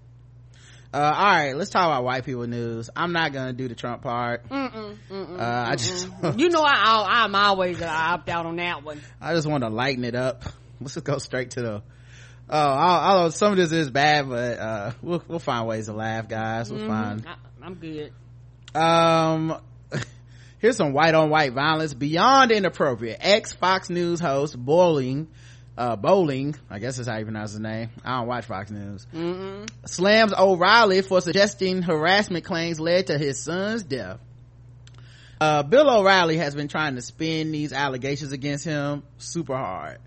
Uh, 0.94 0.98
all 0.98 1.26
right, 1.26 1.54
let's 1.54 1.70
talk 1.70 1.84
about 1.86 2.04
white 2.04 2.24
people 2.26 2.48
news. 2.48 2.90
I'm 2.96 3.12
not 3.12 3.34
gonna 3.34 3.54
do 3.54 3.68
the 3.68 3.76
Trump 3.76 4.02
part. 4.02 4.48
Mm-mm, 4.50 4.98
mm-mm, 5.10 5.40
Uh, 5.40 5.70
I 5.72 5.76
just, 5.76 6.08
You 6.40 6.50
know, 6.50 6.62
I, 6.64 6.74
I, 6.74 7.24
I'm 7.26 7.36
always 7.36 7.82
uh, 7.82 7.88
opt 7.88 8.30
out 8.30 8.46
on 8.46 8.56
that 8.56 8.84
one. 8.84 9.02
I 9.20 9.34
just 9.34 9.48
want 9.48 9.64
to 9.64 9.70
lighten 9.70 10.04
it 10.06 10.16
up. 10.16 10.44
Let's 10.82 10.94
just 10.94 11.06
go 11.06 11.18
straight 11.18 11.52
to 11.52 11.62
the. 11.62 11.82
Oh, 12.50 12.58
I, 12.58 13.26
I, 13.26 13.30
some 13.30 13.52
of 13.52 13.58
this 13.58 13.74
is 13.74 13.90
bad, 13.92 14.30
but 14.30 14.58
uh, 14.60 14.92
we'll 15.02 15.24
we'll 15.28 15.40
find 15.40 15.68
ways 15.68 15.88
to 15.88 15.94
laugh, 15.94 16.30
guys. 16.30 16.72
We'll 16.72 16.88
find. 16.88 17.26
I, 17.28 17.36
I'm 17.66 17.74
good. 17.76 18.14
Um, 18.74 19.60
here's 20.60 20.78
some 20.78 20.94
white 20.94 21.14
on 21.16 21.30
white 21.30 21.52
violence 21.54 21.94
beyond 21.94 22.52
inappropriate. 22.52 23.18
Ex 23.20 23.52
Fox 23.52 23.90
News 23.90 24.22
host 24.22 24.56
Bolling, 24.58 25.28
uh, 25.78 25.96
Bolling, 25.96 26.56
I 26.70 26.80
guess 26.80 26.98
that's 26.98 27.08
how 27.08 27.18
you 27.18 27.26
pronounce 27.26 27.52
his 27.52 27.60
name. 27.60 27.90
I 28.04 28.18
don't 28.18 28.28
watch 28.28 28.46
Fox 28.46 28.72
News. 28.72 29.06
Mm-mm. 29.14 29.70
Slams 29.86 30.34
O'Reilly 30.34 31.02
for 31.02 31.22
suggesting 31.22 31.84
harassment 31.84 32.46
claims 32.46 32.80
led 32.80 33.08
to 33.08 33.18
his 33.18 33.44
son's 33.44 33.84
death. 33.84 34.20
Uh, 35.40 35.62
Bill 35.62 35.88
O'Reilly 35.90 36.38
has 36.38 36.56
been 36.56 36.68
trying 36.68 36.96
to 36.96 37.02
spin 37.02 37.52
these 37.52 37.72
allegations 37.72 38.32
against 38.32 38.66
him 38.66 39.04
super 39.20 39.56
hard. 39.56 40.00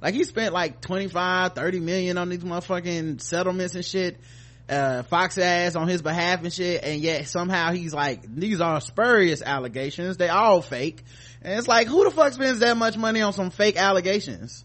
Like 0.00 0.14
he 0.14 0.24
spent 0.24 0.54
like 0.54 0.80
25, 0.80 1.52
30 1.54 1.80
million 1.80 2.16
on 2.16 2.30
these 2.30 2.38
motherfucking 2.38 3.20
settlements 3.20 3.74
and 3.74 3.84
shit. 3.84 4.18
Uh, 4.66 5.02
Fox 5.02 5.36
ass 5.38 5.76
on 5.76 5.88
his 5.88 6.00
behalf 6.00 6.42
and 6.42 6.52
shit. 6.52 6.84
And 6.84 7.00
yet 7.02 7.26
somehow 7.26 7.72
he's 7.72 7.92
like, 7.92 8.22
these 8.34 8.60
are 8.62 8.80
spurious 8.80 9.42
allegations. 9.42 10.16
They 10.16 10.28
all 10.28 10.62
fake. 10.62 11.02
And 11.42 11.58
it's 11.58 11.68
like, 11.68 11.86
who 11.86 12.04
the 12.04 12.10
fuck 12.10 12.32
spends 12.32 12.60
that 12.60 12.76
much 12.76 12.96
money 12.96 13.20
on 13.20 13.32
some 13.34 13.50
fake 13.50 13.76
allegations? 13.76 14.64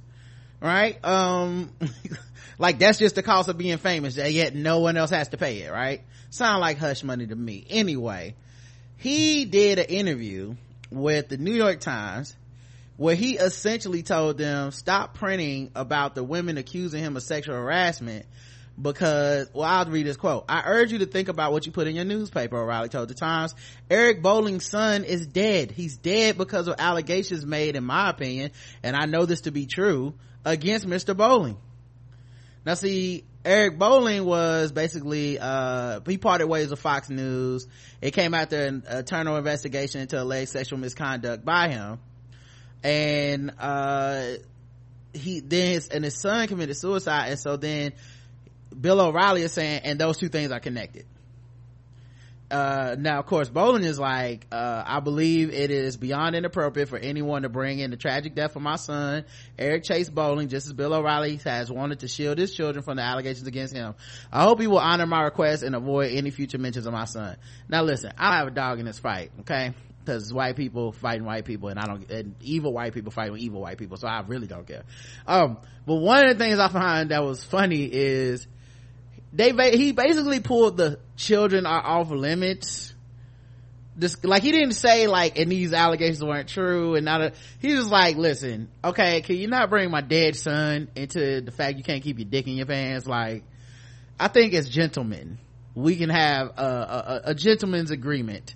Right? 0.63 0.97
Um, 1.03 1.71
like 2.57 2.79
that's 2.79 2.97
just 2.97 3.15
the 3.15 3.23
cost 3.23 3.49
of 3.49 3.57
being 3.57 3.77
famous. 3.77 4.17
Yet 4.17 4.55
no 4.55 4.79
one 4.79 4.97
else 4.97 5.11
has 5.11 5.27
to 5.29 5.37
pay 5.37 5.61
it, 5.63 5.71
right? 5.71 6.01
Sound 6.29 6.61
like 6.61 6.77
hush 6.77 7.03
money 7.03 7.27
to 7.27 7.35
me. 7.35 7.65
Anyway, 7.69 8.35
he 8.97 9.45
did 9.45 9.77
an 9.77 9.85
interview 9.85 10.55
with 10.89 11.29
the 11.29 11.37
New 11.37 11.53
York 11.53 11.81
Times 11.81 12.35
where 12.97 13.15
he 13.15 13.37
essentially 13.37 14.03
told 14.03 14.37
them 14.37 14.71
stop 14.71 15.15
printing 15.15 15.71
about 15.75 16.15
the 16.15 16.23
women 16.23 16.57
accusing 16.57 17.01
him 17.01 17.17
of 17.17 17.23
sexual 17.23 17.55
harassment 17.55 18.25
because 18.81 19.49
well 19.53 19.67
i'll 19.67 19.85
read 19.85 20.05
this 20.05 20.17
quote 20.17 20.45
i 20.49 20.63
urge 20.65 20.91
you 20.91 20.99
to 20.99 21.05
think 21.05 21.27
about 21.27 21.51
what 21.51 21.65
you 21.65 21.71
put 21.71 21.87
in 21.87 21.95
your 21.95 22.05
newspaper 22.05 22.57
o'reilly 22.57 22.89
told 22.89 23.07
the 23.07 23.13
times 23.13 23.53
eric 23.89 24.21
bolling's 24.21 24.65
son 24.65 25.03
is 25.03 25.27
dead 25.27 25.69
he's 25.69 25.97
dead 25.97 26.37
because 26.37 26.67
of 26.67 26.75
allegations 26.79 27.45
made 27.45 27.75
in 27.75 27.83
my 27.83 28.09
opinion 28.09 28.51
and 28.81 28.95
i 28.95 29.05
know 29.05 29.25
this 29.25 29.41
to 29.41 29.51
be 29.51 29.67
true 29.67 30.13
against 30.45 30.85
mr 30.85 31.15
Bolling. 31.15 31.57
now 32.65 32.73
see 32.73 33.23
eric 33.45 33.77
Bolling 33.77 34.25
was 34.25 34.71
basically 34.71 35.39
uh 35.39 35.99
he 36.07 36.17
parted 36.17 36.47
ways 36.47 36.69
with 36.69 36.79
fox 36.79 37.09
news. 37.09 37.67
It 38.01 38.11
came 38.11 38.33
after 38.33 38.59
an 38.59 38.83
internal 38.89 39.37
investigation 39.37 40.01
into 40.01 40.21
alleged 40.21 40.49
sexual 40.51 40.79
misconduct 40.79 41.45
by 41.45 41.69
him. 41.69 41.99
And 42.83 43.53
uh 43.59 44.33
he 45.13 45.41
then 45.41 45.73
his, 45.73 45.89
and 45.89 46.03
his 46.03 46.19
son 46.19 46.47
committed 46.47 46.75
suicide. 46.77 47.29
And 47.29 47.39
so 47.39 47.57
then 47.57 47.93
bill 48.79 48.99
o'reilly 49.01 49.43
is 49.43 49.51
saying 49.51 49.81
and 49.83 49.99
those 49.99 50.17
two 50.17 50.29
things 50.29 50.51
are 50.51 50.59
connected 50.59 51.05
uh, 52.53 52.95
now 52.99 53.19
of 53.19 53.25
course 53.25 53.49
Bolling 53.49 53.83
is 53.83 53.97
like 53.97 54.45
uh, 54.51 54.83
i 54.85 54.99
believe 54.99 55.51
it 55.51 55.71
is 55.71 55.97
beyond 55.97 56.35
inappropriate 56.35 56.87
for 56.87 56.97
anyone 56.97 57.41
to 57.41 57.49
bring 57.49 57.79
in 57.79 57.89
the 57.89 57.97
tragic 57.97 58.35
death 58.35 58.55
of 58.55 58.61
my 58.61 58.75
son 58.75 59.25
eric 59.57 59.83
chase 59.83 60.09
Bolling, 60.09 60.49
just 60.49 60.67
as 60.67 60.73
bill 60.73 60.93
o'reilly 60.93 61.37
has 61.37 61.71
wanted 61.71 62.01
to 62.01 62.07
shield 62.07 62.37
his 62.37 62.53
children 62.53 62.83
from 62.83 62.97
the 62.97 63.01
allegations 63.01 63.47
against 63.47 63.73
him. 63.73 63.95
I 64.31 64.43
hope 64.43 64.61
he 64.61 64.67
will 64.67 64.77
honor 64.77 65.07
my 65.07 65.23
request 65.23 65.63
and 65.63 65.75
avoid 65.75 66.13
any 66.13 66.29
future 66.29 66.59
mentions 66.59 66.85
of 66.85 66.93
my 66.93 67.05
son. 67.05 67.37
Now 67.67 67.81
listen 67.81 68.13
i 68.17 68.37
have 68.37 68.47
a 68.47 68.51
dog 68.51 68.79
in 68.79 68.85
this 68.85 68.99
fight 68.99 69.31
okay? 69.41 69.73
Because 70.05 70.31
white 70.33 70.55
people 70.55 70.91
fighting 70.91 71.25
white 71.25 71.45
people 71.45 71.69
and 71.69 71.79
i 71.79 71.85
don't 71.85 72.11
and 72.11 72.35
evil 72.41 72.71
white 72.71 72.93
people 72.93 73.11
fighting 73.11 73.37
evil 73.37 73.61
white 73.61 73.79
people 73.79 73.97
so 73.97 74.07
i 74.07 74.21
really 74.27 74.47
don't 74.47 74.67
care. 74.67 74.83
Um 75.25 75.57
but 75.87 75.95
one 75.95 76.23
of 76.27 76.37
the 76.37 76.43
things 76.43 76.59
i 76.59 76.67
find 76.67 77.09
that 77.09 77.23
was 77.23 77.43
funny 77.43 77.83
is 77.91 78.47
they 79.33 79.51
he 79.75 79.91
basically 79.91 80.39
pulled 80.39 80.77
the 80.77 80.99
children 81.17 81.65
are 81.65 81.83
off 81.83 82.11
limits. 82.11 82.93
Just 83.97 84.25
like 84.25 84.41
he 84.41 84.51
didn't 84.51 84.73
say 84.73 85.07
like 85.07 85.37
and 85.37 85.51
these 85.51 85.73
allegations 85.73 86.23
weren't 86.23 86.49
true 86.49 86.95
and 86.95 87.05
not 87.05 87.21
a, 87.21 87.33
he 87.59 87.75
was 87.75 87.91
like 87.91 88.15
listen 88.15 88.69
okay 88.83 89.21
can 89.21 89.35
you 89.35 89.47
not 89.47 89.69
bring 89.69 89.91
my 89.91 90.01
dead 90.01 90.35
son 90.35 90.87
into 90.95 91.41
the 91.41 91.51
fact 91.51 91.77
you 91.77 91.83
can't 91.83 92.01
keep 92.01 92.17
your 92.17 92.27
dick 92.27 92.47
in 92.47 92.55
your 92.55 92.65
pants? 92.65 93.05
Like 93.05 93.43
i 94.19 94.29
think 94.29 94.55
as 94.55 94.67
gentlemen 94.67 95.37
we 95.75 95.95
can 95.95 96.09
have 96.09 96.47
a, 96.57 96.63
a, 96.63 97.21
a 97.25 97.35
gentleman's 97.35 97.91
agreement 97.91 98.55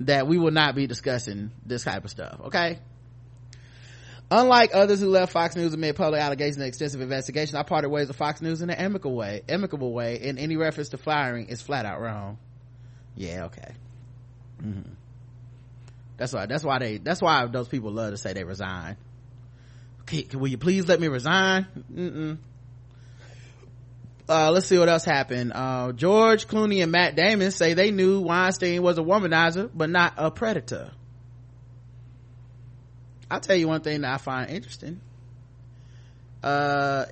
that 0.00 0.26
we 0.26 0.38
will 0.38 0.50
not 0.50 0.74
be 0.74 0.86
discussing 0.86 1.50
this 1.66 1.84
type 1.84 2.04
of 2.04 2.10
stuff 2.10 2.40
okay 2.46 2.78
Unlike 4.34 4.70
others 4.72 4.98
who 4.98 5.10
left 5.10 5.30
Fox 5.30 5.56
News 5.56 5.74
amid 5.74 5.94
public 5.94 6.18
allegations 6.18 6.56
and 6.56 6.64
extensive 6.64 7.02
investigation, 7.02 7.56
I 7.56 7.64
parted 7.64 7.90
ways 7.90 8.08
with 8.08 8.16
Fox 8.16 8.40
News 8.40 8.62
in 8.62 8.70
an 8.70 8.76
amicable 8.76 9.14
way, 9.14 9.42
amicable 9.46 9.92
way, 9.92 10.20
and 10.22 10.38
any 10.38 10.56
reference 10.56 10.88
to 10.90 10.96
firing 10.96 11.48
is 11.48 11.60
flat 11.60 11.84
out 11.84 12.00
wrong. 12.00 12.38
Yeah, 13.14 13.44
okay. 13.46 13.74
Mm-hmm. 14.64 14.90
That's 16.16 16.32
why, 16.32 16.46
that's 16.46 16.64
why 16.64 16.78
they, 16.78 16.96
that's 16.96 17.20
why 17.20 17.44
those 17.46 17.68
people 17.68 17.92
love 17.92 18.12
to 18.12 18.16
say 18.16 18.32
they 18.32 18.44
resign. 18.44 18.96
Okay, 20.02 20.26
will 20.32 20.48
you 20.48 20.56
please 20.56 20.88
let 20.88 20.98
me 20.98 21.08
resign? 21.08 21.66
Mm-mm. 21.94 22.38
Uh, 24.30 24.50
let's 24.50 24.66
see 24.66 24.78
what 24.78 24.88
else 24.88 25.04
happened. 25.04 25.52
Uh, 25.54 25.92
George 25.92 26.46
Clooney 26.46 26.82
and 26.82 26.90
Matt 26.90 27.16
Damon 27.16 27.50
say 27.50 27.74
they 27.74 27.90
knew 27.90 28.22
Weinstein 28.22 28.82
was 28.82 28.96
a 28.96 29.02
womanizer, 29.02 29.68
but 29.74 29.90
not 29.90 30.14
a 30.16 30.30
predator. 30.30 30.90
I'll 33.32 33.40
tell 33.40 33.56
you 33.56 33.66
one 33.66 33.80
thing 33.80 34.02
that 34.02 34.12
I 34.12 34.18
find 34.18 34.50
interesting. 34.50 35.00
Uh, 36.42 37.06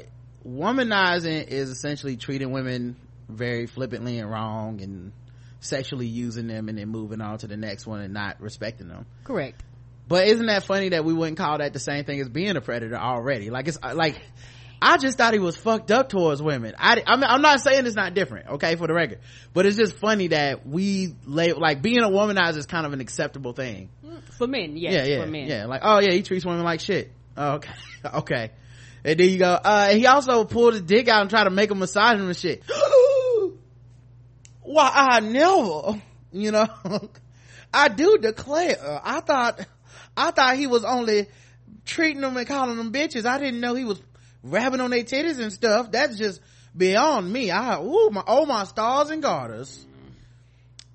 womanizing 0.47 1.49
is 1.49 1.71
essentially 1.71 2.19
treating 2.19 2.53
women 2.53 2.97
very 3.27 3.65
flippantly 3.65 4.19
and 4.19 4.31
wrong 4.31 4.83
and 4.83 5.13
sexually 5.61 6.07
using 6.07 6.47
them 6.47 6.69
and 6.69 6.77
then 6.77 6.89
moving 6.89 7.23
on 7.23 7.39
to 7.39 7.47
the 7.47 7.57
next 7.57 7.87
one 7.87 8.01
and 8.01 8.13
not 8.13 8.39
respecting 8.39 8.89
them. 8.89 9.07
Correct. 9.25 9.63
But 10.09 10.27
isn't 10.29 10.45
that 10.45 10.65
funny 10.65 10.91
that 10.91 11.07
we 11.07 11.15
wouldn't 11.15 11.39
call 11.39 11.57
that 11.57 11.73
the 11.73 11.79
same 11.79 12.05
thing 12.05 12.21
as 12.21 12.29
being 12.29 12.55
a 12.55 12.61
predator 12.61 12.99
already? 12.99 13.49
Like 13.49 13.67
it's 13.67 13.79
like, 13.83 14.21
I 14.83 14.97
just 14.97 15.19
thought 15.19 15.35
he 15.35 15.39
was 15.39 15.57
fucked 15.57 15.91
up 15.91 16.09
towards 16.09 16.41
women. 16.41 16.75
I, 16.79 17.03
I 17.07 17.17
mean, 17.17 17.25
I'm 17.25 17.43
not 17.43 17.61
saying 17.61 17.85
it's 17.87 17.97
not 17.97 18.15
different, 18.15 18.49
okay, 18.49 18.77
for 18.77 18.87
the 18.87 18.95
record. 18.95 19.19
But 19.53 19.67
it's 19.67 19.77
just 19.77 19.99
funny 19.99 20.29
that 20.29 20.67
we 20.67 21.15
lay, 21.27 21.53
like 21.53 21.83
being 21.83 21.99
a 22.01 22.09
womanizer 22.09 22.57
is 22.57 22.67
kind 22.67 22.87
of 22.87 22.93
an 22.93 23.01
acceptable 23.01 23.53
thing. 23.53 23.91
For 24.39 24.47
men 24.47 24.77
yes, 24.79 24.93
yeah 24.93 25.05
yeah 25.05 25.23
for 25.23 25.31
men. 25.31 25.49
yeah 25.49 25.67
like 25.67 25.83
oh 25.85 25.99
yeah 25.99 26.13
he 26.13 26.23
treats 26.23 26.47
women 26.47 26.65
like 26.65 26.81
shit. 26.81 27.13
Oh, 27.37 27.57
okay 27.57 27.73
okay. 28.15 28.51
And 29.05 29.21
then 29.21 29.29
you 29.29 29.39
go. 29.39 29.53
Uh 29.53 29.89
he 29.89 30.07
also 30.07 30.45
pulled 30.45 30.73
his 30.75 30.83
dick 30.83 31.09
out 31.09 31.21
and 31.21 31.29
tried 31.29 31.45
to 31.45 31.51
make 31.51 31.71
a 31.71 31.75
massage 31.75 32.19
him 32.19 32.27
and 32.27 32.37
shit. 32.37 32.63
Why 34.63 34.91
i 34.95 35.21
never 35.21 36.01
you 36.33 36.53
know 36.53 36.69
i 37.75 37.89
do 37.89 38.19
declare 38.19 39.01
i 39.03 39.21
thought 39.21 39.67
i 40.17 40.31
thought 40.31 40.57
he 40.57 40.69
was 40.69 40.85
only 40.85 41.27
treating 41.85 42.21
them 42.21 42.37
and 42.37 42.47
calling 42.47 42.77
them 42.77 42.93
bitches. 42.93 43.25
I 43.25 43.39
didn't 43.39 43.61
know 43.61 43.75
he 43.75 43.85
was 43.85 44.01
grabbing 44.49 44.81
on 44.81 44.91
their 44.91 45.05
titties 45.05 45.39
and 45.39 45.53
stuff 45.53 45.91
that's 45.91 46.17
just 46.17 46.41
beyond 46.77 47.31
me 47.31 47.51
i 47.51 47.81
ooh 47.81 48.11
my 48.11 48.23
oh 48.27 48.47
my 48.47 48.65
stars 48.65 49.11
and 49.11 49.23
garters 49.23 49.87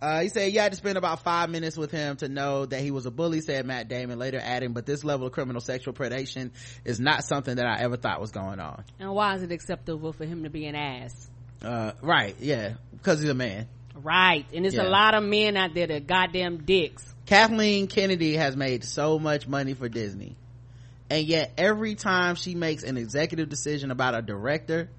uh, 0.01 0.21
he 0.21 0.29
said 0.29 0.51
you 0.51 0.59
had 0.59 0.71
to 0.73 0.77
spend 0.77 0.97
about 0.97 1.21
five 1.23 1.49
minutes 1.49 1.77
with 1.77 1.89
him 1.89 2.15
to 2.17 2.27
know 2.27 2.65
that 2.65 2.81
he 2.81 2.91
was 2.91 3.05
a 3.05 3.11
bully, 3.11 3.39
said 3.41 3.65
Matt 3.65 3.87
Damon, 3.87 4.19
later 4.19 4.39
adding, 4.39 4.73
but 4.73 4.85
this 4.85 5.03
level 5.05 5.25
of 5.25 5.33
criminal 5.33 5.61
sexual 5.61 5.93
predation 5.93 6.51
is 6.83 6.99
not 6.99 7.23
something 7.23 7.55
that 7.55 7.65
I 7.65 7.79
ever 7.81 7.95
thought 7.95 8.19
was 8.19 8.31
going 8.31 8.59
on. 8.59 8.83
And 8.99 9.11
why 9.15 9.35
is 9.35 9.41
it 9.41 9.51
acceptable 9.51 10.11
for 10.11 10.25
him 10.25 10.43
to 10.43 10.49
be 10.49 10.65
an 10.67 10.75
ass? 10.75 11.29
Uh, 11.63 11.93
right, 12.01 12.35
yeah, 12.39 12.73
because 12.91 13.21
he's 13.21 13.29
a 13.29 13.33
man. 13.33 13.67
Right, 13.95 14.45
and 14.53 14.65
there's 14.65 14.75
Yeah. 14.75 14.83
a 14.83 14.89
lot 14.89 15.15
of 15.15 15.23
men 15.23 15.55
out 15.55 15.73
there 15.73 15.87
that 15.87 16.05
goddamn 16.05 16.65
dicks. 16.65 17.11
Kathleen 17.25 17.87
Kennedy 17.87 18.35
has 18.35 18.55
made 18.55 18.83
so 18.83 19.17
much 19.17 19.47
money 19.47 19.73
for 19.73 19.87
Disney. 19.89 20.35
And 21.09 21.25
yet 21.25 21.53
every 21.57 21.95
time 21.95 22.35
she 22.35 22.55
makes 22.55 22.83
an 22.83 22.97
executive 22.97 23.49
decision 23.49 23.91
about 23.91 24.15
a 24.15 24.21
director, 24.21 24.89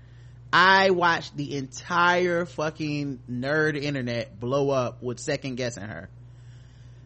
I 0.53 0.91
watch 0.91 1.35
the 1.35 1.57
entire 1.57 2.47
fucking 2.47 3.21
nerd 3.31 3.77
internet 3.77 4.39
blow 4.39 4.71
up 4.71 5.03
with 5.03 5.19
second 5.19 5.57
guessing 5.57 5.85
her. 5.85 6.09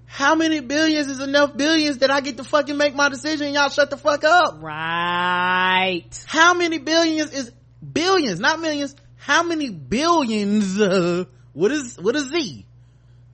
How 0.06 0.34
many 0.34 0.60
billions 0.60 1.06
is 1.08 1.20
enough 1.20 1.56
billions 1.56 1.98
that 1.98 2.10
I 2.10 2.20
get 2.20 2.36
to 2.38 2.44
fucking 2.44 2.76
make 2.76 2.94
my 2.94 3.08
decision? 3.08 3.54
Y'all 3.54 3.68
shut 3.68 3.90
the 3.90 3.96
fuck 3.96 4.24
up. 4.24 4.60
Right. 4.60 6.04
How 6.26 6.54
many 6.54 6.78
billions 6.78 7.32
is 7.32 7.52
billions, 7.80 8.40
not 8.40 8.60
millions? 8.60 8.96
How 9.16 9.44
many 9.44 9.70
billions? 9.70 10.80
Uh, 10.80 11.24
what 11.52 11.70
is 11.70 11.96
what 11.96 12.16
is 12.16 12.28
Z 12.28 12.66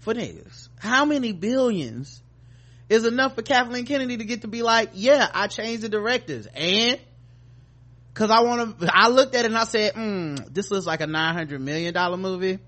for 0.00 0.12
niggas? 0.14 0.68
How 0.78 1.06
many 1.06 1.32
billions 1.32 2.22
is 2.88 3.04
enough 3.04 3.34
for 3.34 3.42
Kathleen 3.42 3.84
Kennedy 3.84 4.16
to 4.18 4.24
get 4.24 4.42
to 4.42 4.48
be 4.48 4.62
like, 4.62 4.90
yeah, 4.94 5.28
I 5.32 5.48
changed 5.48 5.82
the 5.82 5.88
directors 5.88 6.46
and 6.54 6.98
because 8.12 8.30
I 8.30 8.40
want 8.40 8.80
to. 8.80 8.90
I 8.90 9.08
looked 9.08 9.34
at 9.34 9.44
it 9.44 9.48
and 9.48 9.58
I 9.58 9.64
said, 9.64 9.94
mm, 9.94 10.52
this 10.52 10.70
looks 10.70 10.86
like 10.86 11.00
a 11.00 11.06
nine 11.06 11.34
hundred 11.34 11.60
million 11.60 11.92
dollar 11.92 12.16
movie. 12.16 12.58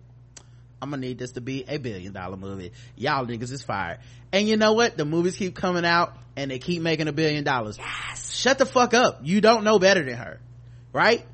I'm 0.81 0.91
gonna 0.91 1.01
need 1.01 1.19
this 1.19 1.33
to 1.33 1.41
be 1.41 1.65
a 1.67 1.79
billion 1.79 2.13
dollar 2.13 2.37
movie. 2.37 2.73
Y'all 2.97 3.27
niggas 3.27 3.51
is 3.51 3.63
fired. 3.63 3.99
And 4.33 4.47
you 4.47 4.57
know 4.57 4.75
what? 4.75 4.97
The 4.97 5.05
movies 5.05 5.37
keep 5.37 5.55
coming 5.57 5.85
out 5.85 6.15
and 6.37 6.51
they 6.51 6.59
keep 6.59 6.83
making 6.83 7.09
a 7.09 7.13
billion 7.13 7.45
dollars. 7.45 7.79
Yes. 7.79 8.33
Shut 8.33 8.59
the 8.59 8.67
fuck 8.67 8.93
up. 8.95 9.21
You 9.23 9.41
don't 9.41 9.65
know 9.65 9.79
better 9.79 10.05
than 10.05 10.17
her. 10.17 10.39
Right? 10.93 11.25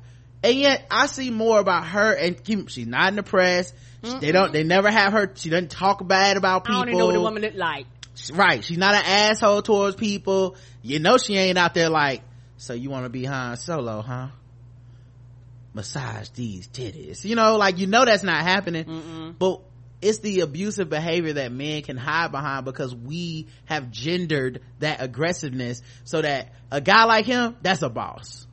And 0.43 0.55
yet 0.55 0.85
I 0.89 1.07
see 1.07 1.29
more 1.29 1.59
about 1.59 1.85
her 1.87 2.13
and 2.13 2.37
she's 2.69 2.87
not 2.87 3.09
in 3.09 3.15
the 3.15 3.23
press. 3.23 3.73
They 4.19 4.31
don't, 4.31 4.53
they 4.53 4.63
never 4.63 4.91
have 4.91 5.13
her, 5.13 5.31
she 5.33 5.49
doesn't 5.49 5.71
talk 5.71 6.05
bad 6.07 6.37
about 6.37 6.61
I 6.61 6.65
people. 6.65 6.81
don't 6.81 6.89
even 6.89 6.99
know 6.99 7.05
what 7.07 7.13
the 7.13 7.21
woman 7.21 7.41
look 7.41 7.55
like. 7.55 7.87
Right. 8.33 8.63
She's 8.63 8.77
not 8.77 8.95
an 8.95 9.03
asshole 9.05 9.61
towards 9.61 9.95
people. 9.95 10.55
You 10.81 10.99
know 10.99 11.17
she 11.17 11.35
ain't 11.35 11.57
out 11.57 11.73
there 11.73 11.89
like, 11.89 12.21
so 12.57 12.73
you 12.73 12.89
want 12.89 13.05
to 13.05 13.09
be 13.09 13.25
Han 13.25 13.57
Solo, 13.57 14.01
huh? 14.01 14.27
Massage 15.73 16.29
these 16.29 16.67
titties. 16.69 17.25
You 17.25 17.35
know, 17.35 17.57
like 17.57 17.77
you 17.79 17.87
know 17.87 18.05
that's 18.05 18.23
not 18.23 18.41
happening. 18.43 18.85
But 19.37 19.61
it's 20.01 20.19
the 20.19 20.41
abusive 20.41 20.89
behavior 20.89 21.33
that 21.33 21.51
men 21.51 21.81
can 21.81 21.97
hide 21.97 22.31
behind 22.31 22.63
because 22.63 22.95
we 22.95 23.47
have 23.65 23.91
gendered 23.91 24.61
that 24.79 25.01
aggressiveness 25.01 25.81
so 26.05 26.21
that 26.21 26.53
a 26.71 26.79
guy 26.79 27.03
like 27.05 27.25
him, 27.25 27.57
that's 27.61 27.81
a 27.81 27.89
boss. 27.89 28.47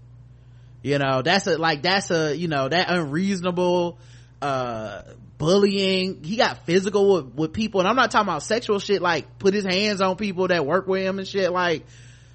you 0.82 0.98
know 0.98 1.22
that's 1.22 1.46
a 1.46 1.58
like 1.58 1.82
that's 1.82 2.10
a 2.10 2.34
you 2.36 2.48
know 2.48 2.68
that 2.68 2.90
unreasonable 2.90 3.98
uh 4.40 5.02
bullying. 5.42 6.22
He 6.22 6.36
got 6.36 6.64
physical 6.66 7.14
with, 7.14 7.34
with 7.34 7.52
people. 7.52 7.80
And 7.80 7.88
i'm 7.88 7.96
not 7.96 8.12
talking 8.12 8.28
about 8.28 8.44
sexual 8.44 8.78
shit 8.78 9.02
like 9.02 9.40
put 9.40 9.54
his 9.54 9.64
hands 9.64 10.00
on 10.00 10.14
people 10.14 10.46
that 10.48 10.64
work 10.64 10.86
with 10.86 11.02
him 11.02 11.18
and 11.18 11.26
shit 11.26 11.50
like 11.50 11.84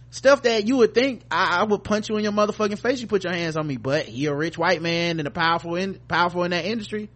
stuff 0.09 0.41
that 0.41 0.67
you 0.67 0.75
would 0.75 0.93
think 0.93 1.21
I, 1.31 1.61
I 1.61 1.63
would 1.63 1.85
punch 1.85 2.09
you 2.09 2.17
in 2.17 2.23
your 2.23 2.33
motherfucking 2.33 2.79
face 2.79 2.99
you 2.99 3.07
put 3.07 3.23
your 3.23 3.31
hands 3.31 3.55
on 3.55 3.65
me. 3.65 3.77
But 3.77 4.07
he 4.07 4.25
a 4.25 4.35
rich 4.35 4.57
white 4.57 4.81
man 4.81 5.19
and 5.19 5.27
a 5.27 5.31
powerful 5.31 5.75
in 5.75 5.99
powerful 6.09 6.43
in 6.43 6.51
that 6.51 6.65
industry. 6.65 7.09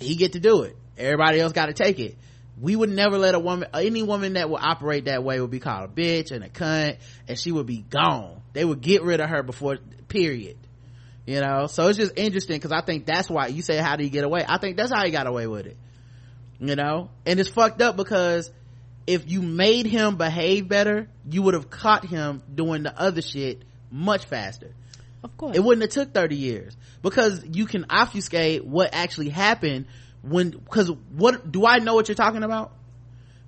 He 0.00 0.16
get 0.16 0.32
to 0.32 0.40
do 0.40 0.62
it. 0.62 0.76
Everybody 0.96 1.38
else 1.38 1.52
got 1.52 1.66
to 1.66 1.74
take 1.74 2.00
it. 2.00 2.18
We 2.60 2.74
would 2.74 2.90
never 2.90 3.18
let 3.18 3.36
a 3.36 3.38
woman 3.38 3.68
any 3.72 4.02
woman 4.02 4.32
that 4.32 4.50
would 4.50 4.60
operate 4.60 5.04
that 5.04 5.22
way 5.22 5.40
would 5.40 5.52
be 5.52 5.60
called 5.60 5.88
a 5.88 5.92
bitch 5.92 6.32
and 6.32 6.42
a 6.42 6.48
cunt 6.48 6.96
and 7.28 7.38
she 7.38 7.52
would 7.52 7.66
be 7.66 7.84
gone. 7.88 8.42
They 8.52 8.64
would 8.64 8.80
get 8.80 9.04
rid 9.04 9.20
of 9.20 9.30
her 9.30 9.44
before 9.44 9.78
period 10.08 10.56
you 11.28 11.42
know? 11.42 11.66
So 11.66 11.88
it's 11.88 11.98
just 11.98 12.16
interesting 12.16 12.56
because 12.56 12.72
i 12.72 12.80
think 12.80 13.04
that's 13.04 13.28
why 13.28 13.48
you 13.48 13.60
say 13.60 13.76
how 13.76 13.96
do 13.96 14.04
you 14.04 14.08
get 14.08 14.24
away? 14.24 14.44
I 14.48 14.56
think 14.56 14.78
that's 14.78 14.90
how 14.90 15.04
he 15.04 15.10
got 15.10 15.26
away 15.26 15.46
with 15.46 15.66
it. 15.66 15.76
You 16.58 16.74
know? 16.74 17.10
And 17.26 17.38
it's 17.38 17.50
fucked 17.50 17.82
up 17.82 17.96
because 17.96 18.50
if 19.06 19.30
you 19.30 19.42
made 19.42 19.84
him 19.84 20.16
behave 20.16 20.68
better 20.68 21.08
you 21.28 21.42
would 21.42 21.52
have 21.52 21.68
caught 21.68 22.06
him 22.06 22.42
doing 22.52 22.82
the 22.82 22.98
other 22.98 23.20
shit 23.20 23.62
much 23.90 24.24
faster. 24.24 24.72
Of 25.22 25.36
course. 25.36 25.56
it 25.56 25.60
wouldn't 25.60 25.82
have 25.82 25.90
took 25.90 26.14
30 26.14 26.36
years 26.36 26.76
because 27.02 27.44
you 27.44 27.66
can 27.66 27.86
obfuscate 27.90 28.64
what 28.64 28.90
actually 28.94 29.28
happened 29.28 29.86
when 30.22 30.50
because 30.50 30.90
what 31.10 31.50
do 31.50 31.66
i 31.66 31.78
know 31.78 31.94
what 31.94 32.08
you're 32.08 32.14
talking 32.14 32.42
about? 32.42 32.72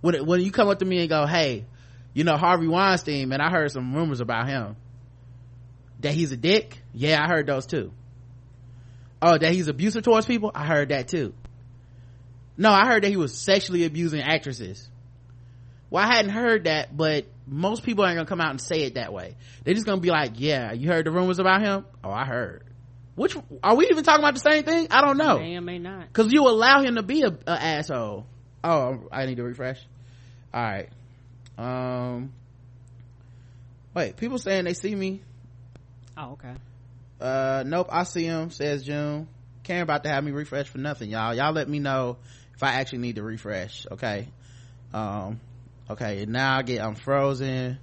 When 0.00 0.26
when 0.26 0.40
you 0.40 0.50
come 0.50 0.68
up 0.68 0.80
to 0.80 0.84
me 0.84 1.00
and 1.00 1.08
go 1.08 1.26
hey 1.26 1.64
you 2.12 2.24
know 2.24 2.36
harvey 2.36 2.66
weinstein 2.66 3.28
man 3.28 3.40
i 3.40 3.50
heard 3.50 3.70
some 3.70 3.94
rumors 3.94 4.20
about 4.20 4.48
him 4.48 4.76
that 6.00 6.14
he's 6.14 6.32
a 6.32 6.36
dick? 6.36 6.82
Yeah 6.92 7.22
i 7.22 7.28
heard 7.28 7.46
those 7.46 7.66
too. 7.66 7.92
Oh 9.22 9.36
that 9.36 9.52
he's 9.52 9.68
abusive 9.68 10.02
towards 10.02 10.26
people? 10.26 10.50
I 10.54 10.66
heard 10.66 10.88
that 10.90 11.08
too. 11.08 11.34
No 12.56 12.70
i 12.70 12.86
heard 12.86 13.04
that 13.04 13.10
he 13.10 13.16
was 13.16 13.36
sexually 13.36 13.84
abusing 13.84 14.20
actresses. 14.20 14.88
Well 15.90 16.04
i 16.04 16.06
hadn't 16.14 16.30
heard 16.32 16.64
that 16.64 16.96
but 16.96 17.26
most 17.46 17.82
people 17.82 18.06
ain't 18.06 18.16
gonna 18.16 18.26
come 18.26 18.40
out 18.40 18.50
and 18.50 18.60
say 18.60 18.82
it 18.82 18.94
that 18.94 19.12
way. 19.12 19.36
They're 19.64 19.74
just 19.74 19.86
gonna 19.86 20.00
be 20.00 20.10
like 20.10 20.32
yeah 20.36 20.72
you 20.72 20.88
heard 20.88 21.06
the 21.06 21.10
rumors 21.10 21.38
about 21.38 21.62
him? 21.62 21.84
Oh 22.02 22.10
i 22.10 22.24
heard. 22.24 22.64
Which 23.16 23.36
are 23.62 23.76
we 23.76 23.88
even 23.90 24.02
talking 24.02 24.24
about 24.24 24.34
the 24.34 24.40
same 24.40 24.64
thing? 24.64 24.86
I 24.90 25.02
don't 25.02 25.18
know. 25.18 25.38
May 25.38 25.56
or 25.56 25.60
may 25.60 25.78
not. 25.78 26.06
because 26.06 26.32
you 26.32 26.48
allow 26.48 26.80
him 26.80 26.94
to 26.94 27.02
be 27.02 27.22
a, 27.22 27.36
a 27.46 27.62
asshole. 27.62 28.26
Oh 28.64 29.08
i 29.12 29.26
need 29.26 29.36
to 29.36 29.44
refresh. 29.44 29.80
All 30.54 30.62
right. 30.62 30.88
Um 31.58 32.32
wait 33.94 34.16
people 34.16 34.38
saying 34.38 34.64
they 34.64 34.74
see 34.74 34.94
me 34.94 35.20
Oh, 36.22 36.32
okay. 36.32 36.54
uh 37.18 37.64
nope 37.66 37.88
i 37.90 38.02
see 38.02 38.24
him 38.24 38.50
says 38.50 38.82
june. 38.82 39.26
Can't 39.62 39.82
about 39.82 40.04
to 40.04 40.10
have 40.10 40.22
me 40.22 40.32
refresh 40.32 40.68
for 40.68 40.76
nothing 40.78 41.10
y'all. 41.10 41.34
Y'all 41.34 41.52
let 41.52 41.66
me 41.66 41.78
know 41.78 42.18
if 42.54 42.62
i 42.62 42.74
actually 42.74 42.98
need 42.98 43.16
to 43.16 43.22
refresh 43.22 43.86
okay? 43.90 44.28
Um 44.92 45.40
okay 45.88 46.26
now 46.26 46.58
i 46.58 46.62
get 46.62 46.82
i'm 46.82 46.94
frozen. 46.94 47.78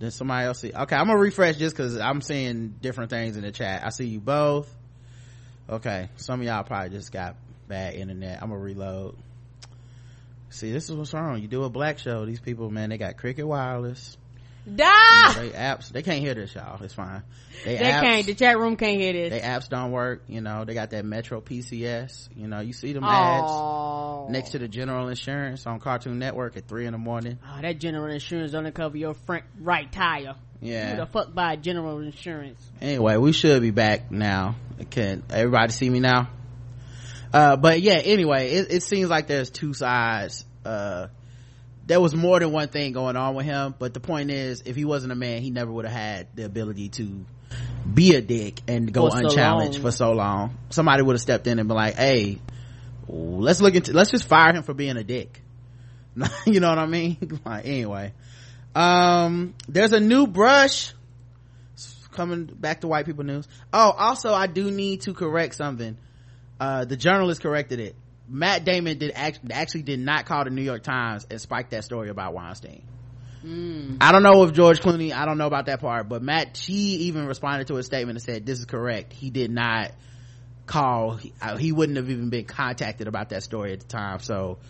Then 0.00 0.10
somebody 0.10 0.46
else 0.46 0.60
see 0.60 0.72
okay 0.72 0.96
i'm 0.96 1.06
gonna 1.06 1.18
refresh 1.18 1.56
just 1.56 1.76
because 1.76 1.96
i'm 1.96 2.22
seeing 2.22 2.74
different 2.82 3.10
things 3.10 3.36
in 3.36 3.42
the 3.42 3.52
chat. 3.52 3.86
I 3.86 3.90
see 3.90 4.06
you 4.06 4.18
both. 4.18 4.74
Okay 5.70 6.08
some 6.16 6.40
of 6.40 6.46
y'all 6.46 6.64
probably 6.64 6.90
just 6.90 7.12
got 7.12 7.36
bad 7.68 7.94
internet. 7.94 8.42
I'm 8.42 8.48
gonna 8.48 8.60
reload. 8.60 9.16
See 10.50 10.72
this 10.72 10.90
is 10.90 10.96
what's 10.96 11.14
wrong. 11.14 11.40
You 11.40 11.46
do 11.46 11.62
a 11.62 11.70
black 11.70 12.00
show. 12.00 12.26
These 12.26 12.40
people 12.40 12.68
man 12.68 12.90
they 12.90 12.98
got 12.98 13.16
cricket 13.16 13.46
wireless 13.46 14.16
Da! 14.66 15.32
they 15.34 15.50
apps 15.50 15.90
they 15.90 16.02
can't 16.02 16.20
hear 16.20 16.32
this 16.34 16.54
y'all 16.54 16.82
it's 16.82 16.94
fine 16.94 17.22
they, 17.66 17.76
They 17.76 17.84
apps, 17.84 18.00
can't. 18.00 18.26
The 18.26 18.34
chat 18.34 18.58
room 18.58 18.76
can't 18.76 18.98
hear 18.98 19.12
this. 19.12 19.30
they 19.30 19.40
apps 19.40 19.68
don't 19.68 19.90
work 19.92 20.22
you 20.26 20.40
know 20.40 20.64
they 20.64 20.72
got 20.72 20.90
that 20.90 21.04
metro 21.04 21.40
pcs 21.42 22.28
you 22.34 22.48
know 22.48 22.60
you 22.60 22.72
see 22.72 22.92
them 22.94 23.04
ads 23.04 23.44
Oh. 23.46 24.26
next 24.30 24.50
to 24.50 24.58
the 24.58 24.66
general 24.68 25.08
insurance 25.08 25.66
on 25.66 25.80
cartoon 25.80 26.18
network 26.18 26.56
at 26.56 26.66
three 26.66 26.86
in 26.86 26.92
the 26.92 26.98
morning 26.98 27.38
Oh, 27.46 27.60
that 27.60 27.78
general 27.78 28.10
insurance 28.10 28.54
only 28.54 28.70
cover 28.70 28.96
your 28.96 29.12
front 29.14 29.44
right 29.60 29.90
tire. 29.92 30.34
Who 30.60 30.66
yeah 30.68 30.96
the 30.96 31.06
fuck 31.06 31.34
buy 31.34 31.56
general 31.56 31.98
insurance? 32.00 32.64
anyway 32.80 33.18
we 33.18 33.32
should 33.32 33.60
be 33.60 33.70
back 33.70 34.10
now 34.10 34.54
can 34.90 35.22
everybody 35.28 35.72
see 35.72 35.90
me 35.90 36.00
now 36.00 36.30
uh 37.34 37.56
but 37.56 37.82
yeah 37.82 37.94
anyway 38.02 38.48
it, 38.52 38.72
it 38.72 38.82
seems 38.82 39.10
like 39.10 39.26
there's 39.26 39.50
two 39.50 39.74
sides 39.74 40.44
uh 40.64 41.08
there 41.86 42.00
was 42.00 42.14
more 42.14 42.40
than 42.40 42.50
one 42.52 42.68
thing 42.68 42.92
going 42.92 43.16
on 43.16 43.34
with 43.34 43.46
him 43.46 43.74
but 43.78 43.94
the 43.94 44.00
point 44.00 44.30
is 44.30 44.62
if 44.66 44.76
he 44.76 44.84
wasn't 44.84 45.12
a 45.12 45.14
man 45.14 45.42
he 45.42 45.50
never 45.50 45.70
would 45.70 45.84
have 45.84 45.94
had 45.94 46.26
the 46.34 46.44
ability 46.44 46.88
to 46.88 47.24
be 47.92 48.14
a 48.14 48.20
dick 48.20 48.60
and 48.66 48.92
go 48.92 49.10
For 49.10 49.18
unchallenged 49.18 49.78
long. 49.78 49.82
for 49.82 49.92
so 49.92 50.12
long. 50.12 50.56
Somebody 50.70 51.02
would 51.02 51.14
have 51.14 51.20
stepped 51.20 51.46
in 51.46 51.58
and 51.58 51.68
been 51.68 51.76
like 51.76 51.94
hey 51.94 52.40
let's 53.06 53.60
look 53.60 53.74
into 53.74 53.92
let's 53.92 54.10
just 54.10 54.26
fire 54.26 54.52
him 54.52 54.62
for 54.62 54.74
being 54.74 54.96
a 54.96 55.04
dick. 55.04 55.42
You 56.46 56.60
know 56.60 56.68
what 56.68 56.78
i 56.78 56.86
mean? 56.86 57.40
Like 57.44 57.66
anyway. 57.66 58.12
Um 58.74 59.54
there's 59.68 59.92
a 59.92 60.00
new 60.00 60.26
brush 60.26 60.92
coming 62.12 62.44
back 62.46 62.80
to 62.80 62.88
white 62.88 63.06
people 63.06 63.24
news. 63.24 63.46
Oh 63.72 63.90
also 63.90 64.32
i 64.32 64.46
do 64.46 64.70
need 64.70 65.02
to 65.02 65.14
correct 65.14 65.54
something. 65.54 65.96
Uh 66.58 66.84
the 66.84 66.96
journalist 66.96 67.42
corrected 67.42 67.80
it 67.80 67.94
matt 68.28 68.64
damon 68.64 68.98
did 68.98 69.12
act- 69.14 69.40
actually 69.50 69.82
did 69.82 70.00
not 70.00 70.24
call 70.26 70.44
the 70.44 70.50
new 70.50 70.62
york 70.62 70.82
times 70.82 71.26
and 71.30 71.40
spike 71.40 71.70
that 71.70 71.84
story 71.84 72.08
about 72.08 72.34
weinstein 72.34 72.82
I 74.00 74.12
don't 74.12 74.22
know 74.22 74.42
if 74.44 74.54
George 74.54 74.80
Clooney, 74.80 75.12
I 75.12 75.26
don't 75.26 75.36
know 75.36 75.46
about 75.46 75.66
that 75.66 75.80
part, 75.80 76.08
but 76.08 76.22
Matt, 76.22 76.56
she 76.56 76.72
even 76.72 77.26
responded 77.26 77.66
to 77.66 77.76
a 77.76 77.82
statement 77.82 78.16
and 78.16 78.22
said, 78.22 78.46
this 78.46 78.58
is 78.58 78.64
correct. 78.64 79.12
He 79.12 79.28
did 79.28 79.50
not 79.50 79.92
call, 80.64 81.16
he, 81.16 81.34
uh, 81.42 81.58
he 81.58 81.70
wouldn't 81.70 81.98
have 81.98 82.08
even 82.08 82.30
been 82.30 82.46
contacted 82.46 83.06
about 83.06 83.30
that 83.30 83.42
story 83.42 83.72
at 83.74 83.80
the 83.80 83.86
time. 83.86 84.20
So 84.20 84.60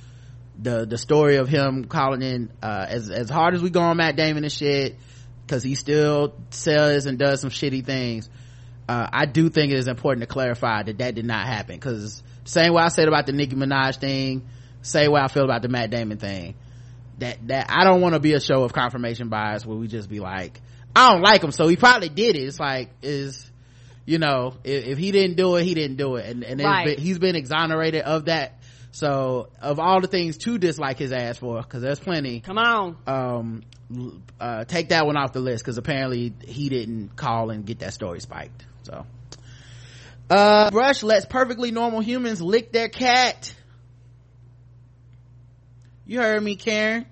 the, 0.60 0.86
the 0.86 0.98
story 0.98 1.36
of 1.36 1.48
him 1.48 1.84
calling 1.84 2.22
in, 2.22 2.50
uh, 2.62 2.86
as, 2.88 3.10
as 3.10 3.30
hard 3.30 3.54
as 3.54 3.62
we 3.62 3.70
go 3.70 3.80
on 3.80 3.96
Matt 3.96 4.16
Damon 4.16 4.42
and 4.42 4.52
shit, 4.52 4.96
cause 5.46 5.62
he 5.62 5.76
still 5.76 6.34
says 6.50 7.06
and 7.06 7.16
does 7.16 7.42
some 7.42 7.50
shitty 7.50 7.84
things, 7.86 8.28
uh, 8.88 9.06
I 9.12 9.26
do 9.26 9.50
think 9.50 9.72
it 9.72 9.78
is 9.78 9.86
important 9.86 10.22
to 10.22 10.26
clarify 10.26 10.82
that 10.82 10.98
that 10.98 11.14
did 11.14 11.26
not 11.26 11.46
happen. 11.46 11.78
Cause 11.78 12.24
same 12.44 12.72
way 12.72 12.82
I 12.82 12.88
said 12.88 13.08
about 13.08 13.26
the 13.26 13.32
Nicki 13.32 13.56
Minaj 13.56 13.98
thing, 13.98 14.46
same 14.82 15.12
way 15.12 15.20
I 15.20 15.28
feel 15.28 15.44
about 15.44 15.62
the 15.62 15.68
Matt 15.68 15.90
Damon 15.90 16.18
thing 16.18 16.54
that 17.18 17.46
that 17.48 17.66
I 17.70 17.84
don't 17.84 18.00
want 18.00 18.14
to 18.14 18.20
be 18.20 18.32
a 18.32 18.40
show 18.40 18.62
of 18.64 18.72
confirmation 18.72 19.28
bias 19.28 19.64
where 19.64 19.76
we 19.76 19.86
just 19.86 20.08
be 20.08 20.20
like, 20.20 20.60
I 20.94 21.12
don't 21.12 21.22
like 21.22 21.42
him, 21.42 21.52
so 21.52 21.68
he 21.68 21.76
probably 21.76 22.08
did 22.08 22.36
it. 22.36 22.42
It's 22.42 22.60
like 22.60 22.90
is 23.02 23.50
you 24.04 24.18
know 24.18 24.54
if, 24.64 24.86
if 24.86 24.98
he 24.98 25.12
didn't 25.12 25.36
do 25.36 25.56
it, 25.56 25.64
he 25.64 25.74
didn't 25.74 25.96
do 25.96 26.16
it, 26.16 26.26
and 26.26 26.44
and 26.44 26.60
Right. 26.60 26.96
been, 26.96 26.98
he's 26.98 27.18
been 27.18 27.36
exonerated 27.36 28.02
of 28.02 28.26
that. 28.26 28.58
So 28.90 29.48
of 29.60 29.80
all 29.80 30.00
the 30.00 30.06
things 30.06 30.36
to 30.38 30.56
dislike 30.56 30.98
his 30.98 31.10
ass 31.10 31.38
for, 31.38 31.60
because 31.60 31.82
there's 31.82 31.98
plenty. 31.98 32.40
Come 32.40 32.58
on. 32.58 32.96
Um, 33.08 33.62
uh, 34.38 34.64
take 34.64 34.90
that 34.90 35.04
one 35.04 35.16
off 35.16 35.32
the 35.32 35.40
list 35.40 35.64
because 35.64 35.78
apparently 35.78 36.32
he 36.46 36.68
didn't 36.68 37.16
call 37.16 37.50
and 37.50 37.66
get 37.66 37.80
that 37.80 37.92
story 37.92 38.20
spiked. 38.20 38.64
So, 38.84 39.04
uh, 40.30 40.70
Brush 40.70 41.02
lets 41.02 41.26
perfectly 41.26 41.70
normal 41.70 42.00
humans 42.00 42.40
lick 42.40 42.72
their 42.72 42.88
cat. 42.88 43.54
You 46.06 46.20
heard 46.20 46.42
me, 46.42 46.56
Karen. 46.56 47.06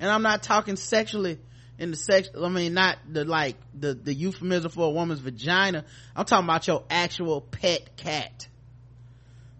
And 0.00 0.10
I'm 0.10 0.22
not 0.22 0.42
talking 0.42 0.76
sexually 0.76 1.38
in 1.78 1.90
the 1.92 1.96
sex, 1.96 2.28
I 2.40 2.48
mean, 2.48 2.74
not 2.74 2.98
the 3.08 3.24
like, 3.24 3.56
the, 3.78 3.94
the 3.94 4.12
euphemism 4.12 4.70
for 4.70 4.86
a 4.86 4.90
woman's 4.90 5.20
vagina. 5.20 5.84
I'm 6.14 6.24
talking 6.24 6.44
about 6.44 6.66
your 6.66 6.84
actual 6.90 7.40
pet 7.40 7.96
cat. 7.96 8.48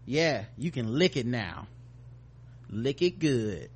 Yeah, 0.04 0.44
you 0.56 0.70
can 0.70 0.98
lick 0.98 1.16
it 1.16 1.26
now. 1.26 1.68
Lick 2.70 3.02
it 3.02 3.18
good. 3.18 3.70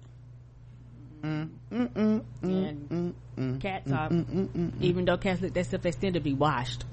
Mm, 1.22 1.50
mm, 1.70 1.88
mm, 1.90 2.24
mm, 2.42 2.88
mm, 2.88 3.12
mm, 3.38 3.60
Cats 3.60 3.92
are, 3.92 4.08
mm, 4.08 4.24
mm, 4.24 4.48
mm, 4.48 4.70
mm. 4.72 4.82
even 4.82 5.04
though 5.04 5.16
cats 5.16 5.40
look 5.40 5.54
that 5.54 5.66
stuff, 5.66 5.82
they 5.82 5.92
still 5.92 6.12
to 6.12 6.20
be 6.20 6.34
washed. 6.34 6.84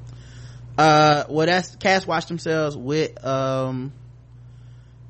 Uh 0.80 1.24
well 1.30 1.46
that's 1.46 1.76
cats 1.76 2.08
wash 2.08 2.26
themselves 2.26 2.78
with 2.78 3.24
um 3.26 3.92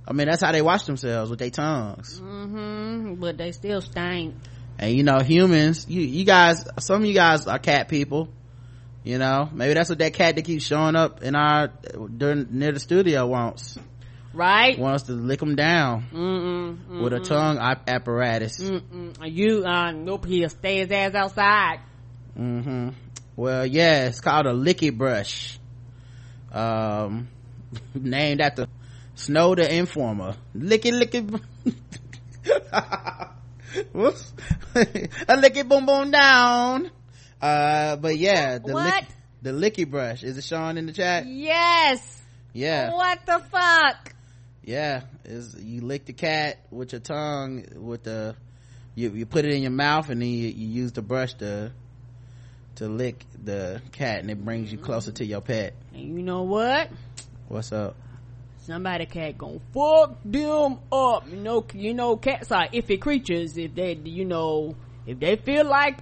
i 0.07 0.13
mean 0.13 0.27
that's 0.27 0.41
how 0.41 0.51
they 0.51 0.61
wash 0.63 0.83
themselves 0.83 1.29
with 1.29 1.37
their 1.39 1.51
tongues 1.51 2.19
Mm-hmm. 2.19 3.15
But 3.21 3.37
they 3.37 3.51
still 3.51 3.81
stink. 3.81 4.33
and 4.79 4.91
you 4.95 5.03
know 5.03 5.19
humans 5.19 5.85
you 5.87 6.01
you 6.01 6.25
guys 6.25 6.65
some 6.79 7.01
of 7.03 7.07
you 7.07 7.13
guys 7.13 7.45
are 7.47 7.59
cat 7.59 7.87
people 7.87 8.29
you 9.03 9.19
know 9.19 9.47
maybe 9.53 9.75
that's 9.75 9.89
what 9.89 9.99
that 9.99 10.13
cat 10.15 10.35
that 10.35 10.43
keeps 10.45 10.63
showing 10.65 10.95
up 10.95 11.21
in 11.21 11.35
our 11.35 11.67
during 12.17 12.47
near 12.49 12.71
the 12.71 12.79
studio 12.79 13.27
wants 13.27 13.77
Right? 14.33 14.77
wants 14.79 15.03
to 15.03 15.13
lick 15.13 15.39
them 15.39 15.55
down 15.55 16.05
Mm-mm. 16.11 16.77
mm 16.89 17.03
with 17.03 17.13
a 17.13 17.19
tongue 17.19 17.57
ap- 17.59 17.87
apparatus 17.89 18.59
Mm-mm. 18.59 19.13
You, 19.31 19.63
uh, 19.65 19.91
nope, 19.91 20.25
he'll 20.25 20.49
stay 20.49 20.79
his 20.79 20.91
ass 20.91 21.13
outside. 21.13 21.79
hmm 22.35 22.89
well 23.35 23.65
yeah 23.65 24.07
it's 24.07 24.19
called 24.21 24.47
a 24.47 24.53
Licki 24.53 24.89
Brush 24.97 25.58
um 26.51 27.27
named 27.93 28.41
after 28.41 28.65
snow 29.15 29.55
the 29.55 29.73
informer 29.75 30.35
licky 30.55 30.91
licky 30.91 31.21
whoops 33.93 34.33
a 34.75 35.37
licky 35.37 35.67
boom 35.67 35.85
boom 35.85 36.11
down 36.11 36.89
uh 37.41 37.95
but 37.97 38.17
yeah 38.17 38.57
the 38.57 38.73
What? 38.73 38.95
lick, 38.95 39.05
the 39.41 39.51
Licki 39.53 39.89
Brush 39.89 40.23
is 40.23 40.37
it 40.37 40.43
showing 40.43 40.77
in 40.77 40.85
the 40.87 40.93
chat 40.93 41.25
Yes. 41.27 42.21
yeah 42.53 42.91
What 42.91 43.25
the 43.25 43.39
fuck? 43.39 44.13
yeah 44.63 45.01
is 45.23 45.55
you 45.61 45.81
lick 45.81 46.05
the 46.05 46.13
cat 46.13 46.59
with 46.71 46.91
your 46.91 47.01
tongue 47.01 47.65
with 47.75 48.03
the 48.03 48.35
you, 48.95 49.11
you 49.11 49.25
put 49.25 49.45
it 49.45 49.53
in 49.53 49.61
your 49.61 49.71
mouth 49.71 50.09
and 50.09 50.21
then 50.21 50.27
you, 50.29 50.49
you 50.49 50.67
use 50.67 50.91
the 50.91 51.01
brush 51.01 51.33
to 51.35 51.71
to 52.79 52.87
lick 52.89 53.23
the 53.43 53.81
cat 53.93 54.19
and 54.19 54.29
it 54.29 54.43
brings 54.43 54.71
you 54.71 54.77
closer 54.77 55.11
to 55.11 55.25
your 55.25 55.39
pet 55.41 55.73
And 55.93 56.17
you 56.17 56.23
know 56.23 56.43
what? 56.43 56.89
what's 57.47 57.71
up 57.71 57.95
Somebody 58.61 59.05
cat 59.07 59.35
gon' 59.37 59.59
fuck 59.73 60.17
them 60.23 60.77
up. 60.91 61.27
You 61.27 61.37
know, 61.37 61.65
you 61.73 61.93
know, 61.95 62.17
cats 62.17 62.51
are 62.51 62.67
iffy 62.67 63.01
creatures. 63.01 63.57
If 63.57 63.73
they, 63.73 63.93
you 64.03 64.25
know, 64.25 64.75
if 65.07 65.19
they 65.19 65.37
feel 65.37 65.65
like, 65.65 65.97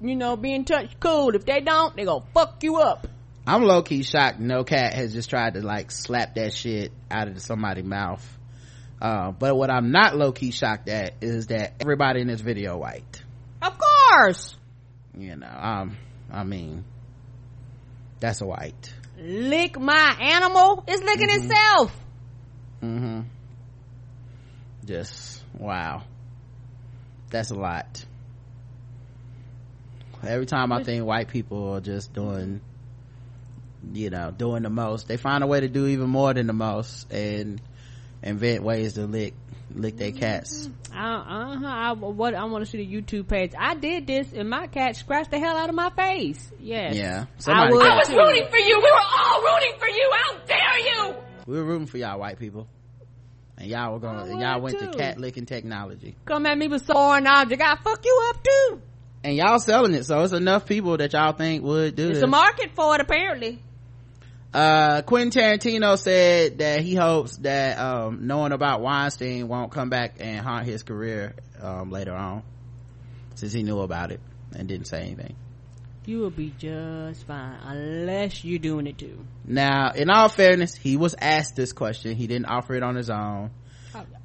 you 0.00 0.16
know, 0.16 0.34
being 0.36 0.64
touched, 0.64 0.98
cool. 0.98 1.32
If 1.36 1.44
they 1.44 1.60
don't, 1.60 1.94
they 1.94 2.04
gon' 2.06 2.24
fuck 2.34 2.60
you 2.64 2.78
up. 2.78 3.06
i'm 3.46 3.62
low-key 3.62 4.02
shocked 4.02 4.40
no 4.40 4.64
cat 4.64 4.92
has 4.94 5.12
just 5.12 5.30
tried 5.30 5.54
to 5.54 5.60
like 5.60 5.90
slap 5.92 6.34
that 6.34 6.52
shit 6.52 6.90
out 7.10 7.28
of 7.28 7.40
somebody's 7.40 7.84
mouth 7.84 8.26
uh, 9.00 9.30
but 9.30 9.56
what 9.56 9.70
i'm 9.70 9.90
not 9.92 10.16
low-key 10.16 10.50
shocked 10.50 10.88
at 10.88 11.14
is 11.22 11.46
that 11.46 11.74
everybody 11.80 12.20
in 12.20 12.26
this 12.26 12.40
video 12.40 12.76
white 12.76 13.22
Of 13.62 13.78
course. 13.78 14.56
you 15.16 15.36
know 15.36 15.46
um 15.48 15.96
i 16.32 16.44
mean 16.44 16.84
that's 18.20 18.42
a 18.42 18.46
white. 18.46 18.94
Lick 19.18 19.80
my 19.80 20.14
animal. 20.20 20.84
It's 20.86 21.02
licking 21.02 21.30
itself. 21.30 21.96
mm-hmm. 22.82 23.20
Just 24.84 25.42
wow. 25.58 26.04
That's 27.30 27.50
a 27.50 27.54
lot. 27.54 28.04
Every 30.22 30.44
time 30.44 30.70
i 30.70 30.82
think 30.82 31.06
white 31.06 31.28
people 31.28 31.72
are 31.72 31.80
just 31.80 32.12
doing 32.12 32.60
you 33.94 34.10
know 34.10 34.30
doing 34.30 34.62
the 34.62 34.68
most 34.68 35.08
they 35.08 35.16
find 35.16 35.42
a 35.42 35.46
way 35.46 35.60
to 35.60 35.68
do 35.68 35.86
even 35.86 36.10
more 36.10 36.34
than 36.34 36.46
the 36.46 36.52
most 36.52 37.10
and 37.10 37.58
invent 38.22 38.62
ways 38.62 38.92
to 38.92 39.06
lick 39.06 39.32
lick 39.74 39.96
their 39.96 40.12
cats 40.12 40.68
Uh, 40.92 40.96
uh-huh. 40.98 41.66
I, 41.66 41.92
what, 41.92 42.34
I 42.34 42.44
want 42.44 42.64
to 42.64 42.70
see 42.70 42.84
the 42.84 42.86
YouTube 43.02 43.28
page. 43.28 43.52
I 43.58 43.74
did 43.74 44.06
this 44.06 44.32
and 44.32 44.50
my 44.50 44.66
cat 44.66 44.96
scratched 44.96 45.30
the 45.30 45.38
hell 45.38 45.56
out 45.56 45.68
of 45.68 45.74
my 45.74 45.90
face. 45.90 46.50
Yes. 46.58 46.96
yeah 46.96 47.26
I 47.36 47.40
somebody 47.40 47.72
would 47.74 47.82
cat- 47.82 48.08
was 48.08 48.16
rooting 48.16 48.48
for 48.50 48.56
you. 48.58 48.76
We 48.78 48.90
were 48.90 49.04
all 49.18 49.42
rooting 49.42 49.72
for 49.78 49.88
you. 49.88 50.10
How 50.12 50.36
dare 50.46 50.78
you? 50.78 51.14
we 51.46 51.56
were 51.56 51.64
rooting 51.64 51.86
for 51.86 51.98
y'all 51.98 52.18
white 52.18 52.38
people 52.38 52.66
and 53.58 53.68
y'all 53.68 53.92
were 53.92 53.98
gonna 54.00 54.40
y'all 54.40 54.60
would 54.60 54.74
went 54.74 54.92
to 54.92 54.98
cat 54.98 55.18
licking 55.18 55.46
technology 55.46 56.16
Come 56.24 56.46
at 56.46 56.56
me 56.58 56.68
with 56.68 56.84
foreign 56.86 57.26
object. 57.26 57.62
I 57.62 57.76
fuck 57.76 58.04
you 58.04 58.30
up 58.30 58.42
too. 58.44 58.82
and 59.24 59.36
y'all 59.36 59.58
selling 59.58 59.94
it 59.94 60.04
so 60.04 60.22
it's 60.22 60.32
enough 60.32 60.66
people 60.66 60.96
that 60.96 61.12
y'all 61.12 61.32
think 61.32 61.62
would 61.62 61.94
do 61.94 62.08
It's 62.08 62.16
this 62.18 62.22
a 62.24 62.26
market 62.26 62.70
for 62.74 62.94
it 62.96 63.00
apparently. 63.00 63.58
Uh 64.52 65.02
quentin 65.02 65.30
tarantino 65.30 65.96
said 65.96 66.58
that 66.58 66.80
he 66.80 66.94
hopes 66.96 67.36
that 67.38 67.78
um 67.78 68.26
knowing 68.26 68.50
about 68.50 68.80
weinstein 68.80 69.46
won't 69.46 69.70
come 69.70 69.90
back 69.90 70.16
and 70.18 70.40
haunt 70.40 70.66
his 70.66 70.82
career 70.82 71.34
um 71.60 71.90
later 71.90 72.12
on 72.12 72.42
since 73.36 73.52
he 73.52 73.62
knew 73.62 73.80
about 73.80 74.10
it 74.10 74.20
and 74.54 74.68
didn't 74.68 74.86
say 74.86 75.02
anything. 75.02 75.34
You 76.06 76.18
will 76.18 76.30
be 76.30 76.52
just 76.58 77.24
fine 77.26 77.58
unless 77.62 78.44
you're 78.44 78.58
doing 78.58 78.86
it 78.86 78.98
too. 78.98 79.24
now 79.44 79.92
in 79.92 80.10
all 80.10 80.28
fairness 80.28 80.74
he 80.74 80.96
was 80.96 81.14
asked 81.18 81.54
this 81.56 81.72
question. 81.72 82.16
He 82.16 82.26
didn't 82.26 82.46
offer 82.46 82.74
it 82.74 82.82
on 82.82 82.96
his 82.96 83.10
own 83.10 83.50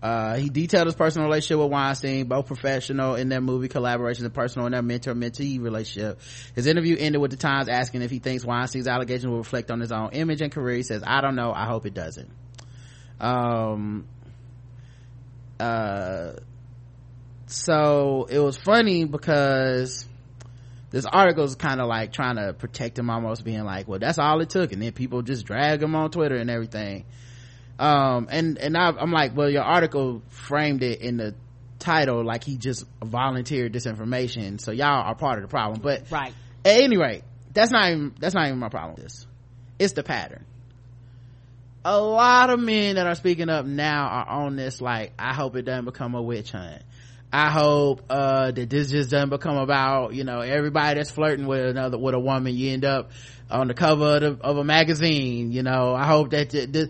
uh, 0.02 0.36
he 0.36 0.50
detailed 0.50 0.88
his 0.88 0.96
personal 0.96 1.28
relationship 1.28 1.60
with 1.60 1.72
Weinstein, 1.72 2.28
both 2.28 2.48
professional 2.48 3.16
in 3.16 3.30
their 3.30 3.42
movie 3.42 3.68
collaborations 3.68 4.24
and 4.24 4.34
personal 4.34 4.66
in 4.68 4.74
their 4.74 4.82
mentor-mentee 4.82 5.62
relationship. 5.62 6.20
His 6.54 6.68
interview 6.68 6.96
ended 6.98 7.22
with 7.22 7.32
the 7.32 7.38
Times 7.38 7.68
asking 7.68 8.02
if 8.02 8.12
he 8.12 8.20
thinks 8.20 8.46
Weinstein's 8.46 8.88
allegations 8.88 9.28
will 9.28 9.38
reflect 9.38 9.72
on 9.72 9.80
his 9.80 9.92
own 9.92 10.10
image 10.14 10.42
and 10.42 10.52
career. 10.52 10.78
He 10.78 10.84
says, 10.84 11.04
I 11.06 11.22
don't 11.22 11.36
know. 11.36 11.52
I 11.54 11.66
hope 11.66 11.86
it 11.86 11.94
doesn't. 11.94 12.30
Um, 13.20 14.06
uh, 15.60 16.34
so 17.48 18.28
it 18.30 18.40
was 18.40 18.58
funny 18.58 19.06
because 19.06 20.06
this 20.92 21.06
article 21.06 21.44
is 21.44 21.56
kind 21.56 21.82
of 21.82 21.88
like 21.88 22.14
trying 22.14 22.36
to 22.38 22.54
protect 22.54 22.98
him 22.98 23.10
almost 23.10 23.44
being 23.44 23.64
like, 23.64 23.88
well, 23.88 24.00
that's 24.00 24.18
all 24.18 24.40
it 24.42 24.50
took. 24.50 24.72
And 24.72 24.82
then 24.82 24.92
people 24.92 25.22
just 25.22 25.46
drag 25.46 25.82
him 25.82 25.96
on 25.96 26.12
Twitter 26.12 26.36
and 26.36 26.50
everything 26.50 27.06
um 27.80 28.28
and 28.30 28.58
and 28.58 28.78
I, 28.78 28.90
i'm 28.92 29.12
like 29.12 29.36
well 29.36 29.50
your 29.50 29.64
article 29.64 30.22
framed 30.30 30.82
it 30.84 31.02
in 31.02 31.18
the 31.18 31.36
title 31.80 32.24
like 32.24 32.44
he 32.44 32.58
just 32.58 32.86
volunteered 33.04 33.74
this 33.74 33.86
information 33.86 34.58
so 34.60 34.72
y'all 34.72 35.04
are 35.04 35.16
part 35.16 35.38
of 35.38 35.44
the 35.44 35.48
problem. 35.48 35.82
But 35.82 36.10
Right. 36.10 36.34
at 36.64 36.82
any 36.82 36.98
rate 36.98 37.24
that's 37.54 37.72
not 37.72 37.90
even 37.92 38.14
that's 38.20 38.34
not 38.36 38.48
even 38.48 38.60
my 38.60 38.70
problem 38.70 39.02
this. 39.02 39.26
It's 39.80 39.94
the 39.94 40.04
pattern. 40.04 40.46
A 41.84 42.00
lot 42.00 42.50
of 42.50 42.60
men 42.60 42.96
that 42.96 43.06
are 43.06 43.16
speaking 43.16 43.50
up 43.50 43.66
now 43.66 44.08
are 44.08 44.28
on 44.46 44.56
this 44.56 44.82
like 44.82 45.14
i 45.20 45.34
hope 45.34 45.56
it 45.56 45.64
doesn't 45.64 45.86
become 45.86 46.16
a 46.16 46.22
witch 46.22 46.52
hunt. 46.52 46.82
I 47.32 47.50
hope 47.52 48.02
uh 48.10 48.52
that 48.52 48.70
this 48.70 48.90
just 48.90 49.10
doesn't 49.12 49.30
become 49.30 49.58
about 49.58 50.14
you 50.14 50.24
know 50.24 50.40
everybody 50.40 50.98
that's 51.00 51.12
flirting 51.12 51.46
with 51.46 51.66
another 51.66 51.98
with 51.98 52.16
a 52.16 52.20
woman 52.20 52.56
you 52.56 52.72
end 52.72 52.86
up 52.86 53.12
on 53.52 53.68
the 53.68 53.74
cover 53.74 54.16
of, 54.16 54.22
the, 54.22 54.38
of 54.44 54.58
a 54.58 54.64
magazine 54.64 55.52
you 55.52 55.62
know. 55.62 55.94
I 55.94 56.06
hope 56.06 56.32
that 56.32 56.50
th- 56.50 56.72
th- 56.72 56.90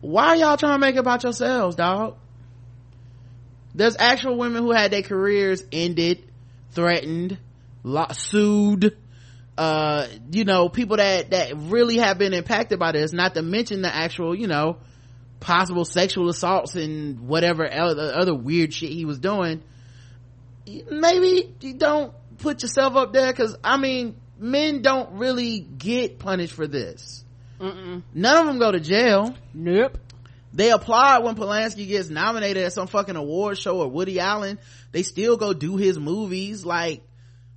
why 0.00 0.34
y'all 0.36 0.56
trying 0.56 0.74
to 0.74 0.78
make 0.78 0.96
it 0.96 1.00
about 1.00 1.22
yourselves 1.22 1.76
dog? 1.76 2.16
There's 3.74 3.96
actual 3.98 4.36
women 4.36 4.62
who 4.62 4.72
had 4.72 4.90
their 4.90 5.02
careers 5.02 5.62
ended 5.70 6.24
threatened 6.72 7.38
sued 8.12 8.96
uh 9.56 10.06
you 10.30 10.44
know 10.44 10.68
people 10.68 10.98
that 10.98 11.30
that 11.30 11.56
really 11.56 11.96
have 11.96 12.18
been 12.18 12.34
impacted 12.34 12.78
by 12.78 12.92
this 12.92 13.12
not 13.12 13.34
to 13.34 13.42
mention 13.42 13.80
the 13.82 13.92
actual 13.92 14.34
you 14.34 14.46
know 14.46 14.76
possible 15.40 15.84
sexual 15.84 16.28
assaults 16.28 16.76
and 16.76 17.20
whatever 17.26 17.66
other, 17.70 18.12
other 18.14 18.34
weird 18.34 18.72
shit 18.72 18.90
he 18.90 19.06
was 19.06 19.18
doing. 19.18 19.62
Maybe 20.66 21.54
you 21.60 21.74
don't 21.74 22.12
put 22.38 22.62
yourself 22.62 22.96
up 22.96 23.12
there 23.12 23.32
because 23.32 23.56
i 23.62 23.76
mean 23.76 24.16
men 24.38 24.82
don't 24.82 25.18
really 25.18 25.60
get 25.60 26.18
punished 26.18 26.54
for 26.54 26.66
this 26.66 27.19
Mm-mm. 27.60 28.02
none 28.14 28.36
of 28.38 28.46
them 28.46 28.58
go 28.58 28.72
to 28.72 28.80
jail 28.80 29.34
Nope. 29.52 29.98
they 30.52 30.70
applaud 30.70 31.24
when 31.24 31.34
Polanski 31.34 31.86
gets 31.86 32.08
nominated 32.08 32.64
at 32.64 32.72
some 32.72 32.86
fucking 32.86 33.16
award 33.16 33.58
show 33.58 33.80
or 33.80 33.88
Woody 33.88 34.18
Allen. 34.18 34.58
They 34.92 35.02
still 35.02 35.36
go 35.36 35.52
do 35.52 35.76
his 35.76 35.98
movies. 35.98 36.64
Like, 36.64 37.02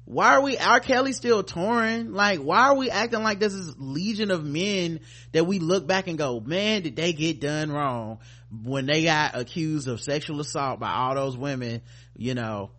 why 0.05 0.35
are 0.35 0.41
we, 0.41 0.57
R. 0.57 0.79
Kelly 0.81 1.13
still 1.13 1.41
touring? 1.43 2.11
Like, 2.11 2.39
why 2.39 2.67
are 2.67 2.75
we 2.75 2.91
acting 2.91 3.23
like 3.23 3.39
this 3.39 3.53
is 3.53 3.73
legion 3.79 4.29
of 4.31 4.43
men 4.45 4.99
that 5.31 5.47
we 5.47 5.59
look 5.59 5.87
back 5.87 6.07
and 6.07 6.17
go, 6.17 6.39
man, 6.41 6.81
did 6.81 6.95
they 6.97 7.13
get 7.13 7.39
done 7.39 7.71
wrong 7.71 8.19
when 8.63 8.85
they 8.85 9.05
got 9.05 9.35
accused 9.35 9.87
of 9.87 10.01
sexual 10.01 10.39
assault 10.41 10.79
by 10.79 10.91
all 10.91 11.15
those 11.15 11.37
women, 11.37 11.81
you 12.15 12.35
know, 12.35 12.69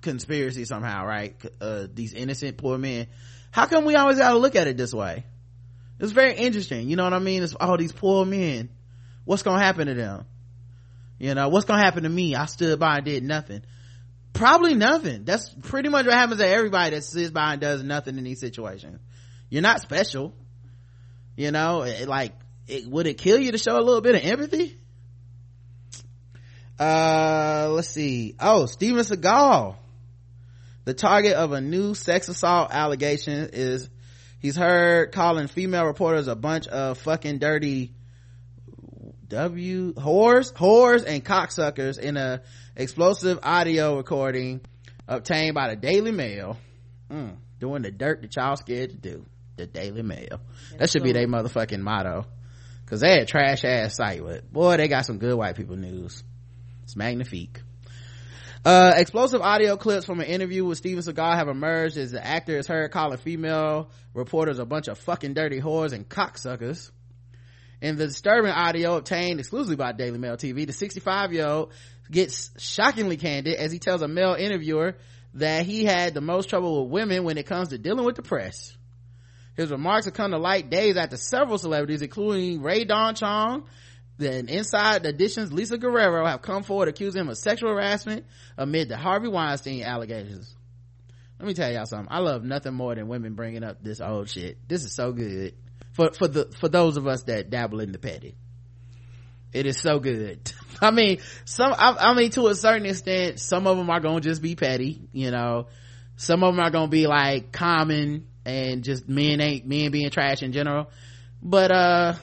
conspiracy 0.00 0.64
somehow, 0.64 1.04
right? 1.06 1.36
Uh, 1.60 1.86
these 1.92 2.14
innocent 2.14 2.56
poor 2.56 2.78
men. 2.78 3.06
How 3.50 3.66
come 3.66 3.84
we 3.84 3.94
always 3.94 4.18
gotta 4.18 4.38
look 4.38 4.56
at 4.56 4.66
it 4.66 4.76
this 4.76 4.94
way? 4.94 5.24
It's 6.00 6.12
very 6.12 6.34
interesting. 6.34 6.88
You 6.88 6.96
know 6.96 7.04
what 7.04 7.12
I 7.12 7.18
mean? 7.18 7.42
It's 7.42 7.54
all 7.54 7.76
these 7.76 7.92
poor 7.92 8.24
men. 8.24 8.70
What's 9.24 9.42
gonna 9.42 9.62
happen 9.62 9.86
to 9.86 9.94
them? 9.94 10.24
You 11.18 11.34
know, 11.34 11.50
what's 11.50 11.66
gonna 11.66 11.82
happen 11.82 12.04
to 12.04 12.08
me? 12.08 12.34
I 12.34 12.46
stood 12.46 12.80
by 12.80 12.96
and 12.96 13.04
did 13.04 13.22
nothing. 13.22 13.62
Probably 14.32 14.74
nothing. 14.74 15.24
That's 15.24 15.54
pretty 15.62 15.90
much 15.90 16.06
what 16.06 16.14
happens 16.14 16.40
to 16.40 16.48
everybody 16.48 16.96
that 16.96 17.02
sits 17.02 17.30
by 17.30 17.52
and 17.52 17.60
does 17.60 17.82
nothing 17.82 18.16
in 18.16 18.24
these 18.24 18.40
situations. 18.40 18.98
You're 19.50 19.62
not 19.62 19.82
special. 19.82 20.32
You 21.36 21.50
know, 21.50 21.82
it, 21.82 22.08
like, 22.08 22.32
it, 22.66 22.86
would 22.86 23.06
it 23.06 23.18
kill 23.18 23.38
you 23.38 23.52
to 23.52 23.58
show 23.58 23.76
a 23.76 23.82
little 23.82 24.00
bit 24.00 24.14
of 24.14 24.24
empathy? 24.24 24.76
Uh, 26.78 27.68
let's 27.72 27.88
see. 27.88 28.36
Oh, 28.40 28.64
Steven 28.64 29.04
Seagal. 29.04 29.76
The 30.86 30.94
target 30.94 31.34
of 31.34 31.52
a 31.52 31.60
new 31.60 31.94
sex 31.94 32.28
assault 32.28 32.70
allegation 32.72 33.50
is 33.52 33.90
he's 34.40 34.56
heard 34.56 35.12
calling 35.12 35.46
female 35.46 35.86
reporters 35.86 36.26
a 36.26 36.34
bunch 36.34 36.66
of 36.66 36.98
fucking 36.98 37.38
dirty 37.38 37.92
w 39.28 39.94
whores 39.94 40.52
whores 40.52 41.04
and 41.06 41.24
cocksuckers 41.24 41.98
in 41.98 42.16
a 42.16 42.42
explosive 42.74 43.38
audio 43.44 43.96
recording 43.96 44.60
obtained 45.06 45.54
by 45.54 45.68
the 45.68 45.76
daily 45.76 46.10
mail. 46.10 46.56
Mm, 47.08 47.36
doing 47.58 47.82
the 47.82 47.92
dirt 47.92 48.22
that 48.22 48.34
y'all 48.34 48.56
scared 48.56 48.90
to 48.90 48.96
do. 48.96 49.24
The 49.56 49.66
daily 49.66 50.02
mail. 50.02 50.40
That 50.78 50.90
should 50.90 51.02
be 51.02 51.12
their 51.12 51.28
motherfucking 51.28 51.80
motto. 51.80 52.24
Because 52.84 53.00
they 53.00 53.20
a 53.20 53.26
trash 53.26 53.64
ass 53.64 53.94
site 53.94 54.22
but 54.24 54.52
boy 54.52 54.76
they 54.78 54.88
got 54.88 55.06
some 55.06 55.18
good 55.18 55.36
white 55.36 55.56
people 55.56 55.76
news. 55.76 56.24
It's 56.82 56.96
magnifique 56.96 57.60
uh, 58.64 58.92
explosive 58.96 59.40
audio 59.40 59.76
clips 59.76 60.04
from 60.04 60.20
an 60.20 60.26
interview 60.26 60.64
with 60.64 60.76
Steven 60.76 61.02
Seagal 61.02 61.34
have 61.34 61.48
emerged 61.48 61.96
as 61.96 62.10
the 62.12 62.24
actor 62.24 62.58
is 62.58 62.66
heard 62.66 62.90
calling 62.90 63.16
female 63.16 63.90
reporters 64.12 64.58
a 64.58 64.66
bunch 64.66 64.88
of 64.88 64.98
fucking 64.98 65.32
dirty 65.32 65.60
whores 65.60 65.92
and 65.92 66.08
cocksuckers. 66.08 66.90
In 67.80 67.96
the 67.96 68.06
disturbing 68.06 68.50
audio 68.50 68.96
obtained 68.96 69.40
exclusively 69.40 69.76
by 69.76 69.92
Daily 69.92 70.18
Mail 70.18 70.36
TV, 70.36 70.66
the 70.66 70.74
65 70.74 71.32
year 71.32 71.46
old 71.46 71.72
gets 72.10 72.50
shockingly 72.58 73.16
candid 73.16 73.54
as 73.54 73.72
he 73.72 73.78
tells 73.78 74.02
a 74.02 74.08
male 74.08 74.34
interviewer 74.34 74.96
that 75.34 75.64
he 75.64 75.84
had 75.84 76.12
the 76.12 76.20
most 76.20 76.50
trouble 76.50 76.84
with 76.84 76.92
women 76.92 77.24
when 77.24 77.38
it 77.38 77.46
comes 77.46 77.68
to 77.68 77.78
dealing 77.78 78.04
with 78.04 78.16
the 78.16 78.22
press. 78.22 78.76
His 79.56 79.70
remarks 79.70 80.04
have 80.04 80.14
come 80.14 80.32
to 80.32 80.38
light 80.38 80.68
days 80.68 80.96
after 80.96 81.16
several 81.16 81.56
celebrities, 81.56 82.02
including 82.02 82.60
Rae 82.62 82.84
Dawn 82.84 83.14
Chong, 83.14 83.64
then 84.20 84.48
Inside 84.48 85.04
Edition's 85.06 85.52
Lisa 85.52 85.78
Guerrero 85.78 86.26
have 86.26 86.42
come 86.42 86.62
forward 86.62 86.88
accusing 86.88 87.22
him 87.22 87.28
of 87.28 87.38
sexual 87.38 87.70
harassment 87.70 88.26
amid 88.56 88.88
the 88.88 88.96
Harvey 88.96 89.28
Weinstein 89.28 89.82
allegations. 89.82 90.54
Let 91.38 91.48
me 91.48 91.54
tell 91.54 91.72
y'all 91.72 91.86
something. 91.86 92.08
I 92.10 92.18
love 92.18 92.44
nothing 92.44 92.74
more 92.74 92.94
than 92.94 93.08
women 93.08 93.34
bringing 93.34 93.64
up 93.64 93.82
this 93.82 94.00
old 94.00 94.28
shit. 94.28 94.58
This 94.68 94.84
is 94.84 94.94
so 94.94 95.12
good 95.12 95.54
for 95.92 96.12
for 96.12 96.28
the 96.28 96.52
for 96.60 96.68
those 96.68 96.96
of 96.96 97.06
us 97.06 97.22
that 97.24 97.50
dabble 97.50 97.80
in 97.80 97.92
the 97.92 97.98
petty. 97.98 98.36
It 99.52 99.66
is 99.66 99.80
so 99.80 99.98
good. 99.98 100.52
I 100.80 100.90
mean, 100.90 101.18
some 101.44 101.72
I, 101.72 101.96
I 101.98 102.14
mean 102.14 102.30
to 102.32 102.48
a 102.48 102.54
certain 102.54 102.86
extent, 102.86 103.40
some 103.40 103.66
of 103.66 103.76
them 103.76 103.90
are 103.90 104.00
gonna 104.00 104.20
just 104.20 104.42
be 104.42 104.54
petty. 104.54 105.08
You 105.12 105.30
know, 105.30 105.68
some 106.16 106.44
of 106.44 106.54
them 106.54 106.64
are 106.64 106.70
gonna 106.70 106.88
be 106.88 107.06
like 107.06 107.52
common 107.52 108.26
and 108.44 108.84
just 108.84 109.08
men 109.08 109.40
ain't 109.40 109.66
men 109.66 109.90
being 109.90 110.10
trash 110.10 110.42
in 110.42 110.52
general. 110.52 110.90
But 111.42 111.72
uh 111.72 112.14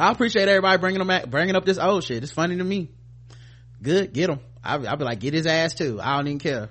I 0.00 0.10
appreciate 0.10 0.48
everybody 0.48 0.78
bringing 0.78 0.98
them 0.98 1.10
at, 1.10 1.30
bringing 1.30 1.56
up 1.56 1.64
this 1.64 1.78
old 1.78 2.04
shit. 2.04 2.22
It's 2.22 2.32
funny 2.32 2.56
to 2.56 2.64
me. 2.64 2.90
Good, 3.82 4.12
get 4.12 4.30
him. 4.30 4.40
I'll 4.62 4.96
be 4.96 5.04
like, 5.04 5.20
get 5.20 5.34
his 5.34 5.46
ass 5.46 5.74
too. 5.74 6.00
I 6.02 6.16
don't 6.16 6.26
even 6.26 6.38
care 6.38 6.70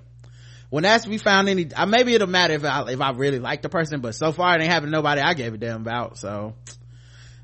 when 0.70 0.84
that's 0.84 1.08
we 1.08 1.18
found 1.18 1.50
any 1.50 1.68
maybe 1.88 2.14
it'll 2.14 2.28
matter 2.28 2.54
if 2.54 2.64
i 2.64 2.90
if 2.92 3.02
i 3.02 3.12
really 3.12 3.40
like 3.40 3.62
the 3.62 3.70
person 3.70 4.02
but 4.02 4.14
so 4.14 4.32
far 4.32 4.56
it 4.56 4.62
ain't 4.62 4.72
happened 4.72 4.92
to 4.92 4.92
nobody 4.92 5.22
i 5.22 5.34
gave 5.34 5.54
a 5.54 5.58
damn 5.58 5.82
about 5.82 6.18
so 6.18 6.56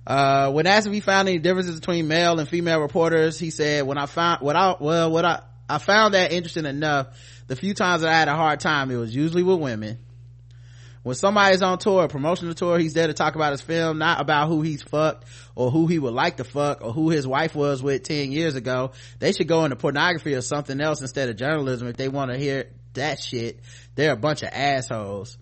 uh 0.06 0.52
when 0.52 0.68
asked 0.68 0.88
if 0.88 0.94
he 0.94 1.00
found 1.00 1.28
any 1.28 1.40
differences 1.40 1.80
between 1.80 2.08
male 2.08 2.40
and 2.40 2.48
female 2.48 2.80
reporters 2.80 3.40
he 3.40 3.50
said 3.50 3.86
when 3.86 3.98
i 3.98 4.06
found 4.06 4.42
what 4.42 4.56
i 4.56 4.76
well 4.80 5.12
what 5.12 5.26
i 5.26 5.42
i 5.68 5.78
found 5.78 6.14
that 6.14 6.32
interesting 6.32 6.66
enough 6.66 7.08
the 7.48 7.56
few 7.56 7.74
times 7.74 8.02
that 8.02 8.12
i 8.12 8.18
had 8.18 8.28
a 8.28 8.36
hard 8.36 8.60
time 8.60 8.92
it 8.92 8.98
was 8.98 9.16
usually 9.16 9.44
with 9.44 9.60
women 9.60 9.98
when 11.06 11.14
somebody's 11.14 11.62
on 11.62 11.78
tour, 11.78 12.06
a 12.06 12.08
promotional 12.08 12.56
tour, 12.56 12.80
he's 12.80 12.94
there 12.94 13.06
to 13.06 13.14
talk 13.14 13.36
about 13.36 13.52
his 13.52 13.62
film, 13.62 14.00
not 14.00 14.20
about 14.20 14.48
who 14.48 14.64
he's 14.64 14.82
fucked 14.82 15.26
or 15.54 15.70
who 15.70 15.86
he 15.86 16.00
would 16.00 16.16
like 16.16 16.38
to 16.38 16.44
fuck 16.44 16.82
or 16.82 16.92
who 16.94 17.12
his 17.12 17.28
wife 17.28 17.54
was 17.54 17.84
with 17.84 18.02
10 18.02 18.32
years 18.32 18.56
ago. 18.56 18.92
They 19.20 19.32
should 19.32 19.48
go 19.48 19.66
into 19.66 19.76
pornography 19.76 20.34
or 20.34 20.42
something 20.42 20.82
else 20.82 21.02
instead 21.02 21.30
of 21.30 21.36
journalism 21.36 21.88
if 21.90 21.96
they 21.96 22.08
want 22.08 22.32
to 22.32 22.40
hear 22.40 22.72
that 22.96 23.22
shit. 23.22 23.60
They're 23.94 24.14
a 24.14 24.18
bunch 24.18 24.42
of 24.42 24.50
assholes. 24.52 25.38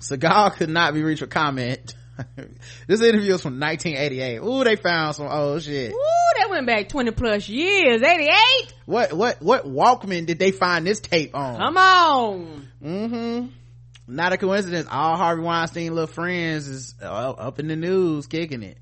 Seagal 0.00 0.56
could 0.56 0.68
not 0.68 0.94
be 0.94 1.04
reached 1.04 1.20
for 1.20 1.28
comment. 1.28 1.94
this 2.88 3.00
interview 3.00 3.34
is 3.34 3.42
from 3.42 3.60
1988. 3.60 4.38
Ooh, 4.38 4.64
they 4.64 4.74
found 4.74 5.14
some 5.14 5.28
old 5.28 5.62
shit. 5.62 5.92
Ooh, 5.92 6.38
that 6.38 6.50
went 6.50 6.66
back 6.66 6.88
20 6.88 7.12
plus 7.12 7.48
years. 7.48 8.02
88? 8.02 8.74
What, 8.86 9.12
what, 9.12 9.40
what 9.40 9.64
Walkman 9.64 10.26
did 10.26 10.40
they 10.40 10.50
find 10.50 10.84
this 10.84 10.98
tape 10.98 11.36
on? 11.36 11.56
Come 11.56 11.76
on. 11.76 12.68
Mm-hmm. 12.82 13.46
Not 14.06 14.32
a 14.32 14.36
coincidence. 14.36 14.86
All 14.90 15.16
Harvey 15.16 15.42
Weinstein 15.42 15.94
little 15.94 16.06
friends 16.06 16.68
is 16.68 16.94
up 17.00 17.58
in 17.58 17.68
the 17.68 17.76
news 17.76 18.26
kicking 18.26 18.62
it. 18.62 18.78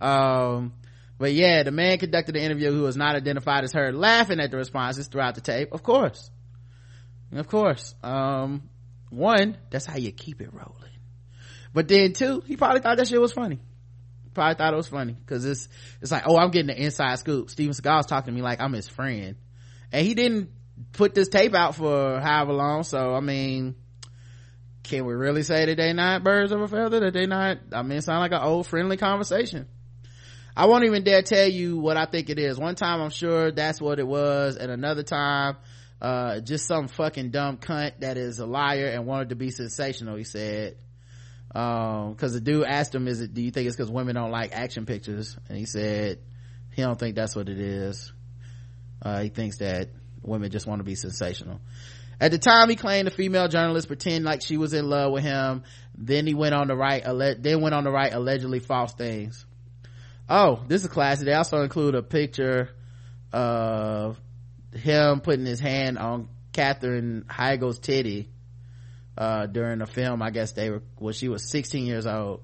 Um, 0.00 0.74
but 1.18 1.32
yeah, 1.32 1.62
the 1.62 1.70
man 1.70 1.98
conducted 1.98 2.34
the 2.34 2.42
interview 2.42 2.72
who 2.72 2.82
was 2.82 2.96
not 2.96 3.16
identified 3.16 3.64
as 3.64 3.72
heard 3.72 3.94
laughing 3.94 4.40
at 4.40 4.50
the 4.50 4.56
responses 4.56 5.08
throughout 5.08 5.34
the 5.34 5.40
tape. 5.40 5.72
Of 5.72 5.82
course. 5.82 6.30
Of 7.32 7.48
course. 7.48 7.94
Um, 8.02 8.68
one, 9.10 9.56
that's 9.70 9.86
how 9.86 9.96
you 9.96 10.12
keep 10.12 10.40
it 10.40 10.52
rolling. 10.52 10.90
But 11.72 11.88
then 11.88 12.12
two, 12.12 12.42
he 12.46 12.56
probably 12.56 12.80
thought 12.80 12.96
that 12.98 13.08
shit 13.08 13.20
was 13.20 13.32
funny. 13.32 13.60
Probably 14.34 14.54
thought 14.54 14.72
it 14.72 14.76
was 14.76 14.88
funny 14.88 15.12
because 15.12 15.44
it's, 15.44 15.68
it's 16.00 16.10
like, 16.10 16.24
oh, 16.26 16.38
I'm 16.38 16.50
getting 16.50 16.68
the 16.68 16.82
inside 16.82 17.18
scoop. 17.18 17.50
Steven 17.50 17.74
Seagal's 17.74 18.06
talking 18.06 18.32
to 18.32 18.36
me 18.36 18.42
like 18.42 18.60
I'm 18.60 18.72
his 18.72 18.88
friend. 18.88 19.36
And 19.92 20.06
he 20.06 20.14
didn't 20.14 20.50
put 20.92 21.14
this 21.14 21.28
tape 21.28 21.54
out 21.54 21.74
for 21.74 22.18
however 22.20 22.52
long. 22.52 22.82
So, 22.82 23.14
I 23.14 23.20
mean, 23.20 23.74
can 24.82 25.04
we 25.06 25.14
really 25.14 25.42
say 25.42 25.66
that 25.66 25.76
they 25.76 25.92
not 25.92 26.24
birds 26.24 26.52
of 26.52 26.60
a 26.60 26.68
feather? 26.68 27.00
That 27.00 27.14
they 27.14 27.26
not, 27.26 27.58
I 27.72 27.82
mean, 27.82 27.98
it 27.98 28.02
sounds 28.02 28.20
like 28.20 28.32
an 28.32 28.46
old 28.46 28.66
friendly 28.66 28.96
conversation. 28.96 29.66
I 30.56 30.66
won't 30.66 30.84
even 30.84 31.04
dare 31.04 31.22
tell 31.22 31.48
you 31.48 31.78
what 31.78 31.96
I 31.96 32.04
think 32.04 32.28
it 32.28 32.38
is. 32.38 32.58
One 32.58 32.74
time 32.74 33.00
I'm 33.00 33.10
sure 33.10 33.52
that's 33.52 33.80
what 33.80 33.98
it 33.98 34.06
was. 34.06 34.56
And 34.56 34.70
another 34.70 35.02
time, 35.02 35.56
uh, 36.00 36.40
just 36.40 36.66
some 36.66 36.88
fucking 36.88 37.30
dumb 37.30 37.56
cunt 37.58 38.00
that 38.00 38.18
is 38.18 38.38
a 38.38 38.46
liar 38.46 38.86
and 38.86 39.06
wanted 39.06 39.30
to 39.30 39.36
be 39.36 39.50
sensational, 39.50 40.16
he 40.16 40.24
said. 40.24 40.76
Um, 41.54 42.14
cause 42.16 42.32
the 42.32 42.40
dude 42.40 42.64
asked 42.64 42.94
him, 42.94 43.06
is 43.06 43.20
it, 43.20 43.34
do 43.34 43.42
you 43.42 43.50
think 43.50 43.68
it's 43.68 43.76
cause 43.76 43.90
women 43.90 44.16
don't 44.16 44.30
like 44.30 44.52
action 44.52 44.84
pictures? 44.84 45.36
And 45.48 45.56
he 45.56 45.64
said, 45.64 46.18
he 46.72 46.82
don't 46.82 46.98
think 46.98 47.14
that's 47.14 47.36
what 47.36 47.48
it 47.48 47.60
is. 47.60 48.12
Uh, 49.00 49.20
he 49.20 49.28
thinks 49.28 49.58
that 49.58 49.90
women 50.22 50.50
just 50.50 50.66
want 50.66 50.80
to 50.80 50.84
be 50.84 50.94
sensational. 50.94 51.60
At 52.22 52.30
the 52.30 52.38
time, 52.38 52.68
he 52.68 52.76
claimed 52.76 53.08
the 53.08 53.10
female 53.10 53.48
journalist 53.48 53.88
pretended 53.88 54.22
like 54.22 54.42
she 54.42 54.56
was 54.56 54.72
in 54.74 54.88
love 54.88 55.10
with 55.10 55.24
him. 55.24 55.64
Then 55.98 56.24
he 56.24 56.34
went 56.34 56.54
on 56.54 56.68
to 56.68 56.76
write, 56.76 57.02
then 57.04 57.60
went 57.60 57.74
on 57.74 57.82
to 57.82 57.90
write 57.90 58.12
allegedly 58.12 58.60
false 58.60 58.92
things. 58.92 59.44
Oh, 60.28 60.62
this 60.68 60.82
is 60.82 60.88
classic. 60.88 61.26
They 61.26 61.32
also 61.32 61.62
include 61.62 61.96
a 61.96 62.02
picture 62.02 62.70
of 63.32 64.20
him 64.72 65.20
putting 65.20 65.44
his 65.44 65.58
hand 65.58 65.98
on 65.98 66.28
Katherine 66.52 67.24
Heigl's 67.28 67.80
titty, 67.80 68.28
uh, 69.18 69.46
during 69.46 69.80
the 69.80 69.86
film. 69.86 70.22
I 70.22 70.30
guess 70.30 70.52
they 70.52 70.70
were, 70.70 70.84
well, 71.00 71.12
she 71.12 71.28
was 71.28 71.50
16 71.50 71.86
years 71.86 72.06
old. 72.06 72.42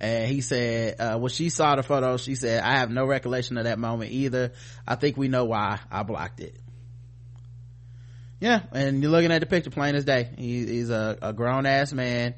And 0.00 0.30
he 0.30 0.42
said, 0.42 1.00
uh, 1.00 1.18
when 1.18 1.30
she 1.30 1.48
saw 1.48 1.74
the 1.74 1.82
photo, 1.82 2.18
she 2.18 2.36
said, 2.36 2.62
I 2.62 2.78
have 2.78 2.88
no 2.88 3.04
recollection 3.04 3.58
of 3.58 3.64
that 3.64 3.80
moment 3.80 4.12
either. 4.12 4.52
I 4.86 4.94
think 4.94 5.16
we 5.16 5.26
know 5.26 5.46
why 5.46 5.80
I 5.90 6.04
blocked 6.04 6.38
it 6.38 6.56
yeah 8.40 8.62
and 8.72 9.02
you're 9.02 9.10
looking 9.10 9.32
at 9.32 9.40
the 9.40 9.46
picture 9.46 9.70
plain 9.70 9.94
as 9.94 10.04
day. 10.04 10.30
He, 10.36 10.66
he's 10.66 10.90
a, 10.90 11.18
a 11.22 11.32
grown-ass 11.32 11.92
man 11.92 12.34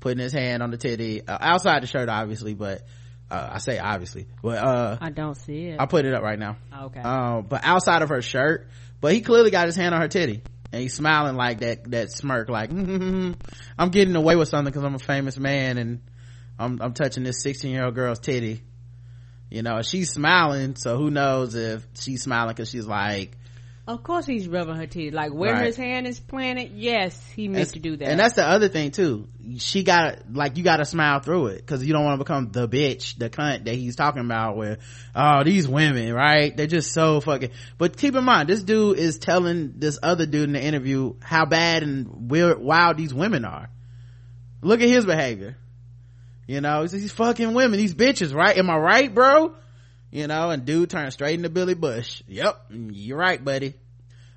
putting 0.00 0.18
his 0.18 0.32
hand 0.32 0.62
on 0.62 0.70
the 0.70 0.76
titty 0.76 1.26
uh, 1.26 1.38
outside 1.40 1.82
the 1.82 1.86
shirt 1.86 2.08
obviously 2.08 2.54
but 2.54 2.82
uh, 3.30 3.50
i 3.52 3.58
say 3.58 3.78
obviously 3.78 4.26
but 4.42 4.58
uh 4.58 4.98
i 5.00 5.10
don't 5.10 5.36
see 5.36 5.66
it. 5.66 5.80
I'll 5.80 5.86
put 5.86 6.04
it 6.04 6.12
up 6.14 6.22
right 6.22 6.38
now. 6.38 6.56
Okay. 6.86 7.00
Um 7.00 7.46
but 7.48 7.60
outside 7.64 8.02
of 8.02 8.08
her 8.08 8.20
shirt 8.22 8.68
but 9.00 9.12
he 9.12 9.20
clearly 9.20 9.50
got 9.50 9.66
his 9.66 9.76
hand 9.76 9.94
on 9.94 10.00
her 10.00 10.08
titty 10.08 10.42
and 10.72 10.82
he's 10.82 10.94
smiling 10.94 11.36
like 11.36 11.60
that 11.60 11.90
that 11.90 12.10
smirk 12.10 12.48
like 12.48 12.70
i'm 12.70 13.88
getting 13.90 14.16
away 14.16 14.36
with 14.36 14.48
something 14.48 14.72
because 14.72 14.84
i'm 14.84 14.94
a 14.94 14.98
famous 14.98 15.38
man 15.38 15.78
and 15.78 16.00
i'm 16.58 16.80
i'm 16.80 16.94
touching 16.94 17.22
this 17.22 17.42
16 17.42 17.70
year 17.70 17.84
old 17.84 17.94
girl's 17.94 18.18
titty 18.18 18.62
you 19.50 19.62
know 19.62 19.82
she's 19.82 20.10
smiling 20.10 20.74
so 20.76 20.96
who 20.96 21.10
knows 21.10 21.54
if 21.54 21.86
she's 21.94 22.22
smiling 22.22 22.54
because 22.54 22.70
she's 22.70 22.86
like 22.86 23.36
of 23.84 24.04
course 24.04 24.26
he's 24.26 24.46
rubbing 24.46 24.76
her 24.76 24.86
teeth. 24.86 25.12
Like 25.12 25.32
where 25.32 25.54
right. 25.54 25.66
his 25.66 25.76
hand 25.76 26.06
is 26.06 26.20
planted, 26.20 26.70
yes, 26.72 27.20
he 27.34 27.48
meant 27.48 27.70
to 27.70 27.80
do 27.80 27.96
that. 27.96 28.08
And 28.08 28.20
that's 28.20 28.34
the 28.34 28.46
other 28.46 28.68
thing 28.68 28.92
too. 28.92 29.26
She 29.58 29.82
got 29.82 30.32
like 30.32 30.56
you 30.56 30.62
got 30.62 30.76
to 30.76 30.84
smile 30.84 31.18
through 31.18 31.48
it 31.48 31.56
because 31.58 31.84
you 31.84 31.92
don't 31.92 32.04
want 32.04 32.20
to 32.20 32.24
become 32.24 32.50
the 32.52 32.68
bitch, 32.68 33.18
the 33.18 33.28
cunt 33.28 33.64
that 33.64 33.74
he's 33.74 33.96
talking 33.96 34.20
about. 34.20 34.56
Where 34.56 34.78
oh 35.16 35.42
these 35.42 35.66
women, 35.66 36.12
right? 36.14 36.56
They're 36.56 36.68
just 36.68 36.92
so 36.92 37.20
fucking. 37.20 37.50
But 37.76 37.96
keep 37.96 38.14
in 38.14 38.22
mind, 38.22 38.48
this 38.48 38.62
dude 38.62 38.98
is 38.98 39.18
telling 39.18 39.74
this 39.78 39.98
other 40.00 40.26
dude 40.26 40.44
in 40.44 40.52
the 40.52 40.62
interview 40.62 41.14
how 41.20 41.44
bad 41.44 41.82
and 41.82 42.30
weird, 42.30 42.60
wild 42.60 42.96
these 42.96 43.12
women 43.12 43.44
are. 43.44 43.68
Look 44.60 44.80
at 44.80 44.88
his 44.88 45.04
behavior. 45.04 45.56
You 46.46 46.60
know, 46.60 46.82
he's 46.82 47.10
fucking 47.12 47.54
women, 47.54 47.78
these 47.78 47.94
bitches, 47.94 48.34
right? 48.34 48.56
Am 48.56 48.70
I 48.70 48.76
right, 48.76 49.12
bro? 49.12 49.54
You 50.12 50.26
know 50.28 50.50
and 50.50 50.64
dude 50.64 50.90
turned 50.90 51.12
straight 51.12 51.34
into 51.34 51.48
billy 51.48 51.74
bush. 51.74 52.22
Yep 52.28 52.66
you're 52.70 53.18
right 53.18 53.42
buddy. 53.42 53.74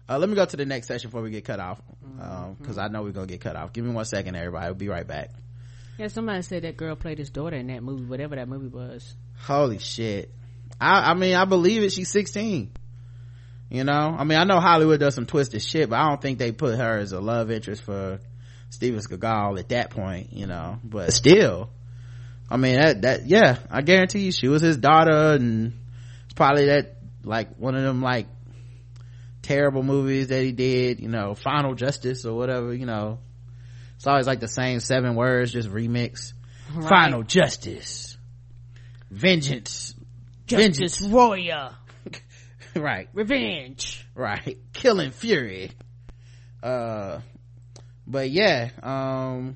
Uh, 0.07 0.17
let 0.17 0.29
me 0.29 0.35
go 0.35 0.45
to 0.45 0.57
the 0.57 0.65
next 0.65 0.87
session 0.87 1.09
before 1.09 1.21
we 1.21 1.29
get 1.31 1.45
cut 1.45 1.59
off 1.59 1.81
because 2.59 2.77
um, 2.77 2.83
i 2.83 2.87
know 2.87 3.03
we're 3.03 3.11
gonna 3.11 3.27
get 3.27 3.41
cut 3.41 3.55
off. 3.55 3.73
Give 3.73 3.85
me 3.85 3.91
one 3.91 4.05
second 4.05 4.35
everybody. 4.35 4.65
We'll 4.67 4.75
be 4.75 4.87
right 4.87 5.05
back. 5.05 5.31
Yeah 5.97 6.07
somebody 6.07 6.41
said 6.41 6.63
that 6.63 6.77
girl 6.77 6.95
played 6.95 7.19
his 7.19 7.29
daughter 7.29 7.57
in 7.57 7.67
that 7.67 7.83
movie 7.83 8.05
whatever 8.05 8.35
that 8.37 8.47
movie 8.47 8.69
was. 8.69 9.15
Holy 9.37 9.77
shit. 9.77 10.31
I 10.79 11.11
i 11.11 11.13
mean 11.13 11.35
i 11.35 11.45
believe 11.45 11.83
it. 11.83 11.91
She's 11.91 12.09
16 12.11 12.71
you 13.69 13.83
know? 13.83 14.15
I 14.17 14.23
mean 14.23 14.37
i 14.37 14.43
know 14.43 14.59
hollywood 14.59 14.99
does 14.99 15.15
some 15.15 15.25
twisted 15.25 15.61
shit 15.61 15.89
but 15.89 15.97
i 15.97 16.07
don't 16.07 16.21
think 16.21 16.39
they 16.39 16.51
put 16.51 16.77
her 16.77 16.99
as 16.99 17.11
a 17.11 17.19
love 17.19 17.51
interest 17.51 17.81
for 17.81 18.19
steven 18.69 18.99
seagal 18.99 19.59
at 19.59 19.69
that 19.69 19.89
point 19.89 20.31
you 20.31 20.45
know? 20.47 20.79
But 20.83 21.13
still 21.13 21.69
I 22.49 22.57
mean 22.57 22.75
that 22.75 23.01
that 23.01 23.25
yeah, 23.25 23.57
I 23.69 23.81
guarantee 23.81 24.19
you 24.19 24.31
she 24.31 24.47
was 24.47 24.61
his 24.61 24.77
daughter 24.77 25.33
and 25.33 25.73
it's 26.25 26.33
probably 26.33 26.67
that 26.67 26.97
like 27.23 27.55
one 27.57 27.75
of 27.75 27.83
them 27.83 28.01
like 28.01 28.27
terrible 29.41 29.83
movies 29.83 30.27
that 30.27 30.41
he 30.43 30.51
did, 30.51 30.99
you 30.99 31.09
know, 31.09 31.35
Final 31.35 31.75
Justice 31.75 32.25
or 32.25 32.35
whatever, 32.35 32.73
you 32.73 32.85
know. 32.85 33.19
It's 33.95 34.07
always 34.07 34.27
like 34.27 34.39
the 34.39 34.47
same 34.47 34.79
seven 34.79 35.15
words 35.15 35.51
just 35.53 35.69
remix. 35.69 36.33
Right. 36.73 36.89
Final 36.89 37.23
Justice. 37.23 38.17
Vengeance. 39.09 39.95
Justice 40.47 40.77
Vengeance. 40.77 41.01
Warrior. 41.01 41.69
right. 42.75 43.07
Revenge. 43.13 44.05
Right. 44.13 44.57
Killing 44.73 45.11
Fury. 45.11 45.71
Uh 46.61 47.19
but 48.07 48.29
yeah, 48.29 48.69
um 48.83 49.55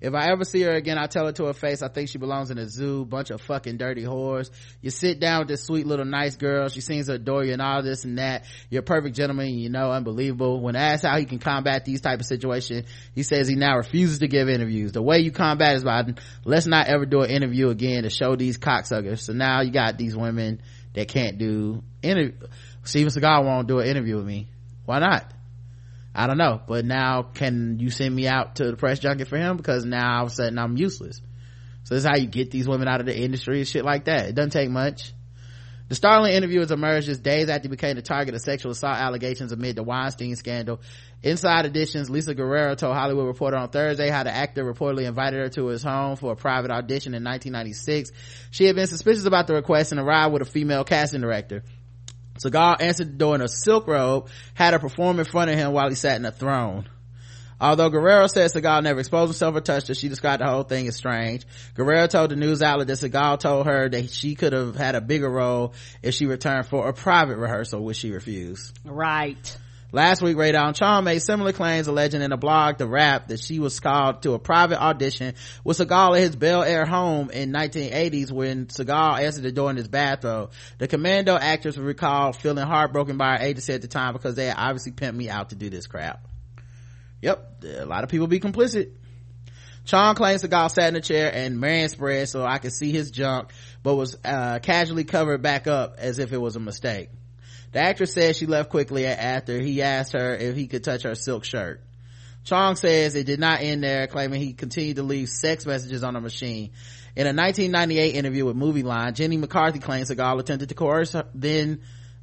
If 0.00 0.14
I 0.14 0.30
ever 0.30 0.44
see 0.44 0.62
her 0.62 0.70
again, 0.70 0.96
I 0.96 1.06
tell 1.06 1.26
her 1.26 1.32
to 1.32 1.44
her 1.46 1.52
face, 1.52 1.82
I 1.82 1.88
think 1.88 2.08
she 2.08 2.16
belongs 2.16 2.50
in 2.50 2.56
a 2.56 2.66
zoo, 2.66 3.04
bunch 3.04 3.30
of 3.30 3.42
fucking 3.42 3.76
dirty 3.76 4.02
whores. 4.02 4.50
You 4.80 4.90
sit 4.90 5.20
down 5.20 5.40
with 5.40 5.48
this 5.48 5.64
sweet 5.64 5.86
little 5.86 6.06
nice 6.06 6.36
girl, 6.36 6.68
she 6.68 6.80
seems 6.80 7.06
to 7.06 7.14
adore 7.14 7.44
you 7.44 7.52
and 7.52 7.60
all 7.60 7.82
this 7.82 8.04
and 8.04 8.16
that. 8.18 8.44
You're 8.70 8.80
a 8.80 8.84
perfect 8.84 9.14
gentleman, 9.14 9.58
you 9.58 9.68
know, 9.68 9.90
unbelievable. 9.92 10.60
When 10.60 10.74
asked 10.74 11.04
how 11.04 11.18
he 11.18 11.26
can 11.26 11.38
combat 11.38 11.84
these 11.84 12.00
type 12.00 12.20
of 12.20 12.26
situations, 12.26 12.88
he 13.14 13.22
says 13.22 13.46
he 13.46 13.56
now 13.56 13.76
refuses 13.76 14.20
to 14.20 14.28
give 14.28 14.48
interviews. 14.48 14.92
The 14.92 15.02
way 15.02 15.18
you 15.18 15.32
combat 15.32 15.76
is 15.76 15.84
by, 15.84 16.04
let's 16.44 16.66
not 16.66 16.86
ever 16.86 17.04
do 17.04 17.20
an 17.20 17.30
interview 17.30 17.68
again 17.68 18.04
to 18.04 18.10
show 18.10 18.36
these 18.36 18.56
cocksuckers. 18.56 19.20
So 19.20 19.34
now 19.34 19.60
you 19.60 19.70
got 19.70 19.98
these 19.98 20.16
women 20.16 20.62
that 20.94 21.08
can't 21.08 21.36
do 21.36 21.82
interview. 22.02 22.32
Steven 22.84 23.12
Seagal 23.12 23.44
won't 23.44 23.68
do 23.68 23.80
an 23.80 23.86
interview 23.86 24.16
with 24.16 24.26
me. 24.26 24.48
Why 24.86 25.00
not? 25.00 25.30
I 26.14 26.26
don't 26.26 26.38
know. 26.38 26.60
But 26.66 26.84
now 26.84 27.22
can 27.22 27.78
you 27.78 27.90
send 27.90 28.14
me 28.14 28.26
out 28.26 28.56
to 28.56 28.70
the 28.70 28.76
press 28.76 28.98
junket 28.98 29.28
for 29.28 29.38
him? 29.38 29.56
Because 29.56 29.84
now 29.84 30.18
all 30.18 30.26
of 30.26 30.32
a 30.32 30.34
sudden 30.34 30.58
I'm 30.58 30.76
useless. 30.76 31.20
So 31.84 31.94
this 31.94 32.04
is 32.04 32.08
how 32.08 32.16
you 32.16 32.26
get 32.26 32.50
these 32.50 32.68
women 32.68 32.88
out 32.88 33.00
of 33.00 33.06
the 33.06 33.16
industry 33.16 33.58
and 33.58 33.68
shit 33.68 33.84
like 33.84 34.04
that. 34.04 34.28
It 34.28 34.34
doesn't 34.34 34.50
take 34.50 34.70
much. 34.70 35.12
The 35.90 35.96
Starling 35.96 36.34
interview 36.34 36.60
has 36.60 36.70
emerged 36.70 37.06
just 37.06 37.24
days 37.24 37.48
after 37.48 37.62
he 37.62 37.68
became 37.68 37.96
the 37.96 38.02
target 38.02 38.36
of 38.36 38.40
sexual 38.40 38.70
assault 38.70 38.96
allegations 38.96 39.50
amid 39.50 39.74
the 39.74 39.82
Weinstein 39.82 40.36
scandal. 40.36 40.80
Inside 41.20 41.66
Editions, 41.66 42.08
Lisa 42.08 42.32
Guerrero 42.32 42.76
told 42.76 42.94
Hollywood 42.94 43.26
Reporter 43.26 43.56
on 43.56 43.70
Thursday 43.70 44.08
how 44.08 44.22
the 44.22 44.30
actor 44.30 44.62
reportedly 44.62 45.02
invited 45.02 45.40
her 45.40 45.48
to 45.48 45.66
his 45.66 45.82
home 45.82 46.14
for 46.14 46.30
a 46.30 46.36
private 46.36 46.70
audition 46.70 47.12
in 47.12 47.24
1996. 47.24 48.12
She 48.52 48.66
had 48.66 48.76
been 48.76 48.86
suspicious 48.86 49.24
about 49.24 49.48
the 49.48 49.54
request 49.54 49.90
and 49.90 50.00
arrived 50.00 50.32
with 50.32 50.42
a 50.42 50.44
female 50.44 50.84
casting 50.84 51.22
director. 51.22 51.64
Seagal 52.42 52.80
answered 52.80 53.08
the 53.08 53.18
door 53.18 53.34
in 53.34 53.42
a 53.42 53.48
silk 53.48 53.86
robe, 53.86 54.28
had 54.54 54.72
her 54.72 54.78
perform 54.78 55.18
in 55.18 55.24
front 55.24 55.50
of 55.50 55.56
him 55.56 55.72
while 55.72 55.88
he 55.88 55.94
sat 55.94 56.16
in 56.16 56.24
a 56.24 56.32
throne. 56.32 56.88
Although 57.60 57.90
Guerrero 57.90 58.26
said 58.26 58.50
Seagal 58.50 58.84
never 58.84 59.00
exposed 59.00 59.28
himself 59.28 59.54
or 59.54 59.60
touched 59.60 59.88
her, 59.88 59.94
she 59.94 60.08
described 60.08 60.40
the 60.40 60.46
whole 60.46 60.62
thing 60.62 60.88
as 60.88 60.96
strange. 60.96 61.44
Guerrero 61.74 62.06
told 62.06 62.30
the 62.30 62.36
news 62.36 62.62
outlet 62.62 62.86
that 62.86 62.96
Seagal 62.96 63.40
told 63.40 63.66
her 63.66 63.88
that 63.90 64.10
she 64.10 64.34
could 64.34 64.54
have 64.54 64.76
had 64.76 64.94
a 64.94 65.02
bigger 65.02 65.28
role 65.28 65.74
if 66.02 66.14
she 66.14 66.24
returned 66.24 66.66
for 66.66 66.88
a 66.88 66.94
private 66.94 67.36
rehearsal, 67.36 67.84
which 67.84 67.98
she 67.98 68.12
refused. 68.12 68.78
Right. 68.84 69.58
Last 69.92 70.22
week, 70.22 70.36
Rae 70.36 70.52
Chong 70.52 71.04
made 71.04 71.18
similar 71.20 71.52
claims, 71.52 71.88
alleging 71.88 72.22
in 72.22 72.30
a 72.30 72.36
blog, 72.36 72.78
The 72.78 72.86
Wrap, 72.86 73.28
that 73.28 73.40
she 73.40 73.58
was 73.58 73.80
called 73.80 74.22
to 74.22 74.34
a 74.34 74.38
private 74.38 74.80
audition 74.80 75.34
with 75.64 75.78
Seagal 75.78 76.16
at 76.16 76.20
his 76.20 76.36
Bel 76.36 76.62
Air 76.62 76.86
home 76.86 77.30
in 77.30 77.52
1980s 77.52 78.30
when 78.30 78.66
Seagal 78.66 79.20
answered 79.20 79.42
the 79.42 79.50
door 79.50 79.68
in 79.68 79.76
his 79.76 79.88
bathrobe. 79.88 80.52
The 80.78 80.86
Commando 80.86 81.34
actress 81.34 81.76
recalled 81.76 82.36
feeling 82.36 82.64
heartbroken 82.64 83.16
by 83.16 83.36
her 83.36 83.44
agency 83.44 83.72
at 83.72 83.82
the 83.82 83.88
time 83.88 84.12
because 84.12 84.36
they 84.36 84.46
had 84.46 84.56
obviously 84.58 84.92
pimped 84.92 85.16
me 85.16 85.28
out 85.28 85.50
to 85.50 85.56
do 85.56 85.70
this 85.70 85.88
crap. 85.88 86.24
Yep, 87.20 87.64
a 87.80 87.84
lot 87.84 88.04
of 88.04 88.10
people 88.10 88.28
be 88.28 88.38
complicit. 88.38 88.92
Chong 89.86 90.14
claims 90.14 90.44
Seagal 90.44 90.70
sat 90.70 90.88
in 90.90 90.96
a 90.96 91.00
chair 91.00 91.32
and 91.34 91.58
man 91.58 91.88
spread 91.88 92.28
so 92.28 92.44
I 92.44 92.58
could 92.58 92.72
see 92.72 92.92
his 92.92 93.10
junk, 93.10 93.50
but 93.82 93.96
was 93.96 94.16
uh, 94.24 94.60
casually 94.60 95.02
covered 95.02 95.42
back 95.42 95.66
up 95.66 95.96
as 95.98 96.20
if 96.20 96.32
it 96.32 96.38
was 96.38 96.54
a 96.54 96.60
mistake. 96.60 97.08
The 97.72 97.80
actress 97.80 98.12
says 98.12 98.36
she 98.36 98.46
left 98.46 98.70
quickly 98.70 99.06
after 99.06 99.60
he 99.60 99.82
asked 99.82 100.12
her 100.12 100.34
if 100.34 100.56
he 100.56 100.66
could 100.66 100.82
touch 100.82 101.02
her 101.02 101.14
silk 101.14 101.44
shirt. 101.44 101.82
Chong 102.44 102.74
says 102.74 103.14
it 103.14 103.24
did 103.24 103.38
not 103.38 103.60
end 103.60 103.84
there, 103.84 104.06
claiming 104.06 104.40
he 104.40 104.54
continued 104.54 104.96
to 104.96 105.02
leave 105.02 105.28
sex 105.28 105.66
messages 105.66 106.02
on 106.02 106.14
the 106.14 106.20
machine. 106.20 106.70
In 107.14 107.26
a 107.26 107.34
1998 107.34 108.14
interview 108.14 108.46
with 108.46 108.56
Movieline, 108.56 109.14
Jenny 109.14 109.36
McCarthy 109.36 109.78
claims 109.78 110.10
Seagal 110.10 110.40
attempted 110.40 110.70
to 110.70 110.74
coerce 110.74 111.12
her, 111.12 111.26
then 111.34 111.80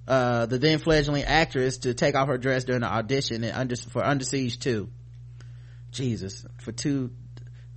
uh, 0.08 0.46
the 0.48 0.58
then 0.58 0.80
fledgling 0.80 1.24
actress 1.24 1.80
to 1.80 1.94
take 1.94 2.16
off 2.16 2.28
her 2.30 2.38
dress 2.38 2.64
during 2.64 2.82
the 2.82 2.92
audition 2.92 3.44
and 3.44 3.56
under, 3.56 3.76
for 3.76 4.04
Under 4.04 4.26
Siege 4.26 4.58
2. 4.60 4.90
Jesus, 5.92 6.46
for 6.62 6.72
two, 6.72 7.12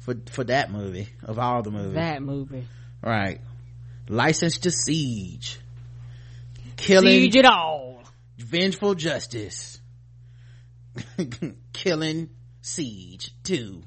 for 0.00 0.14
for 0.30 0.44
that 0.44 0.70
movie 0.70 1.08
of 1.22 1.38
all 1.38 1.62
the 1.62 1.70
movies. 1.70 1.94
That 1.94 2.22
movie. 2.22 2.66
Right. 3.02 3.40
Licensed 4.08 4.64
to 4.64 4.70
Siege. 4.70 5.58
Killing 6.80 7.22
Siege 7.22 7.36
it 7.36 7.44
all. 7.44 8.02
Vengeful 8.38 8.94
Justice. 8.94 9.80
Killing 11.72 12.30
Siege 12.62 13.30
to 13.44 13.82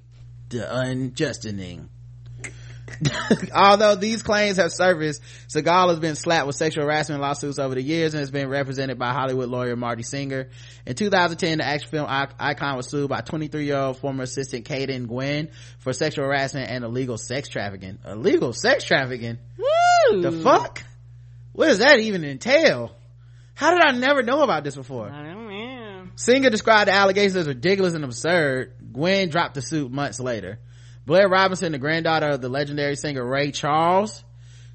The 0.49 0.59
Unjustining. 0.59 1.89
Although 3.55 3.95
these 3.95 4.21
claims 4.21 4.57
have 4.57 4.71
surfaced, 4.71 5.21
Seagal 5.47 5.89
has 5.89 5.99
been 5.99 6.15
slapped 6.15 6.45
with 6.45 6.55
sexual 6.55 6.83
harassment 6.83 7.21
lawsuits 7.21 7.57
over 7.57 7.73
the 7.73 7.81
years 7.81 8.13
and 8.13 8.19
has 8.19 8.29
been 8.29 8.49
represented 8.49 8.99
by 8.99 9.11
Hollywood 9.11 9.49
lawyer 9.49 9.75
Marty 9.75 10.03
Singer. 10.03 10.49
In 10.85 10.95
2010, 10.95 11.57
the 11.57 11.65
action 11.65 11.89
film 11.89 12.05
icon 12.07 12.77
was 12.77 12.89
sued 12.89 13.09
by 13.09 13.21
23-year-old 13.21 13.97
former 13.97 14.23
assistant 14.23 14.65
Kaden 14.65 15.07
Gwynn 15.07 15.49
for 15.79 15.93
sexual 15.93 16.25
harassment 16.25 16.69
and 16.69 16.83
illegal 16.83 17.17
sex 17.17 17.49
trafficking. 17.49 17.97
Illegal 18.05 18.53
sex 18.53 18.83
trafficking? 18.83 19.39
Woo! 19.57 20.21
The 20.21 20.31
fuck? 20.31 20.83
What 21.53 21.67
does 21.67 21.79
that 21.79 21.99
even 21.99 22.23
entail? 22.25 22.91
How 23.55 23.71
did 23.71 23.83
I 23.83 23.91
never 23.97 24.23
know 24.23 24.41
about 24.41 24.63
this 24.63 24.75
before? 24.75 25.09
I 25.09 25.23
don't 25.23 25.47
know. 25.47 26.07
Singer 26.15 26.49
described 26.49 26.89
the 26.89 26.93
allegations 26.93 27.35
as 27.35 27.47
ridiculous 27.47 27.93
and 27.93 28.03
absurd. 28.03 28.73
Gwen 28.91 29.29
dropped 29.29 29.55
the 29.55 29.61
suit 29.61 29.91
months 29.91 30.19
later. 30.19 30.59
Blair 31.05 31.27
Robinson, 31.27 31.71
the 31.71 31.79
granddaughter 31.79 32.29
of 32.29 32.41
the 32.41 32.49
legendary 32.49 32.95
singer 32.95 33.25
Ray 33.25 33.51
Charles, 33.51 34.23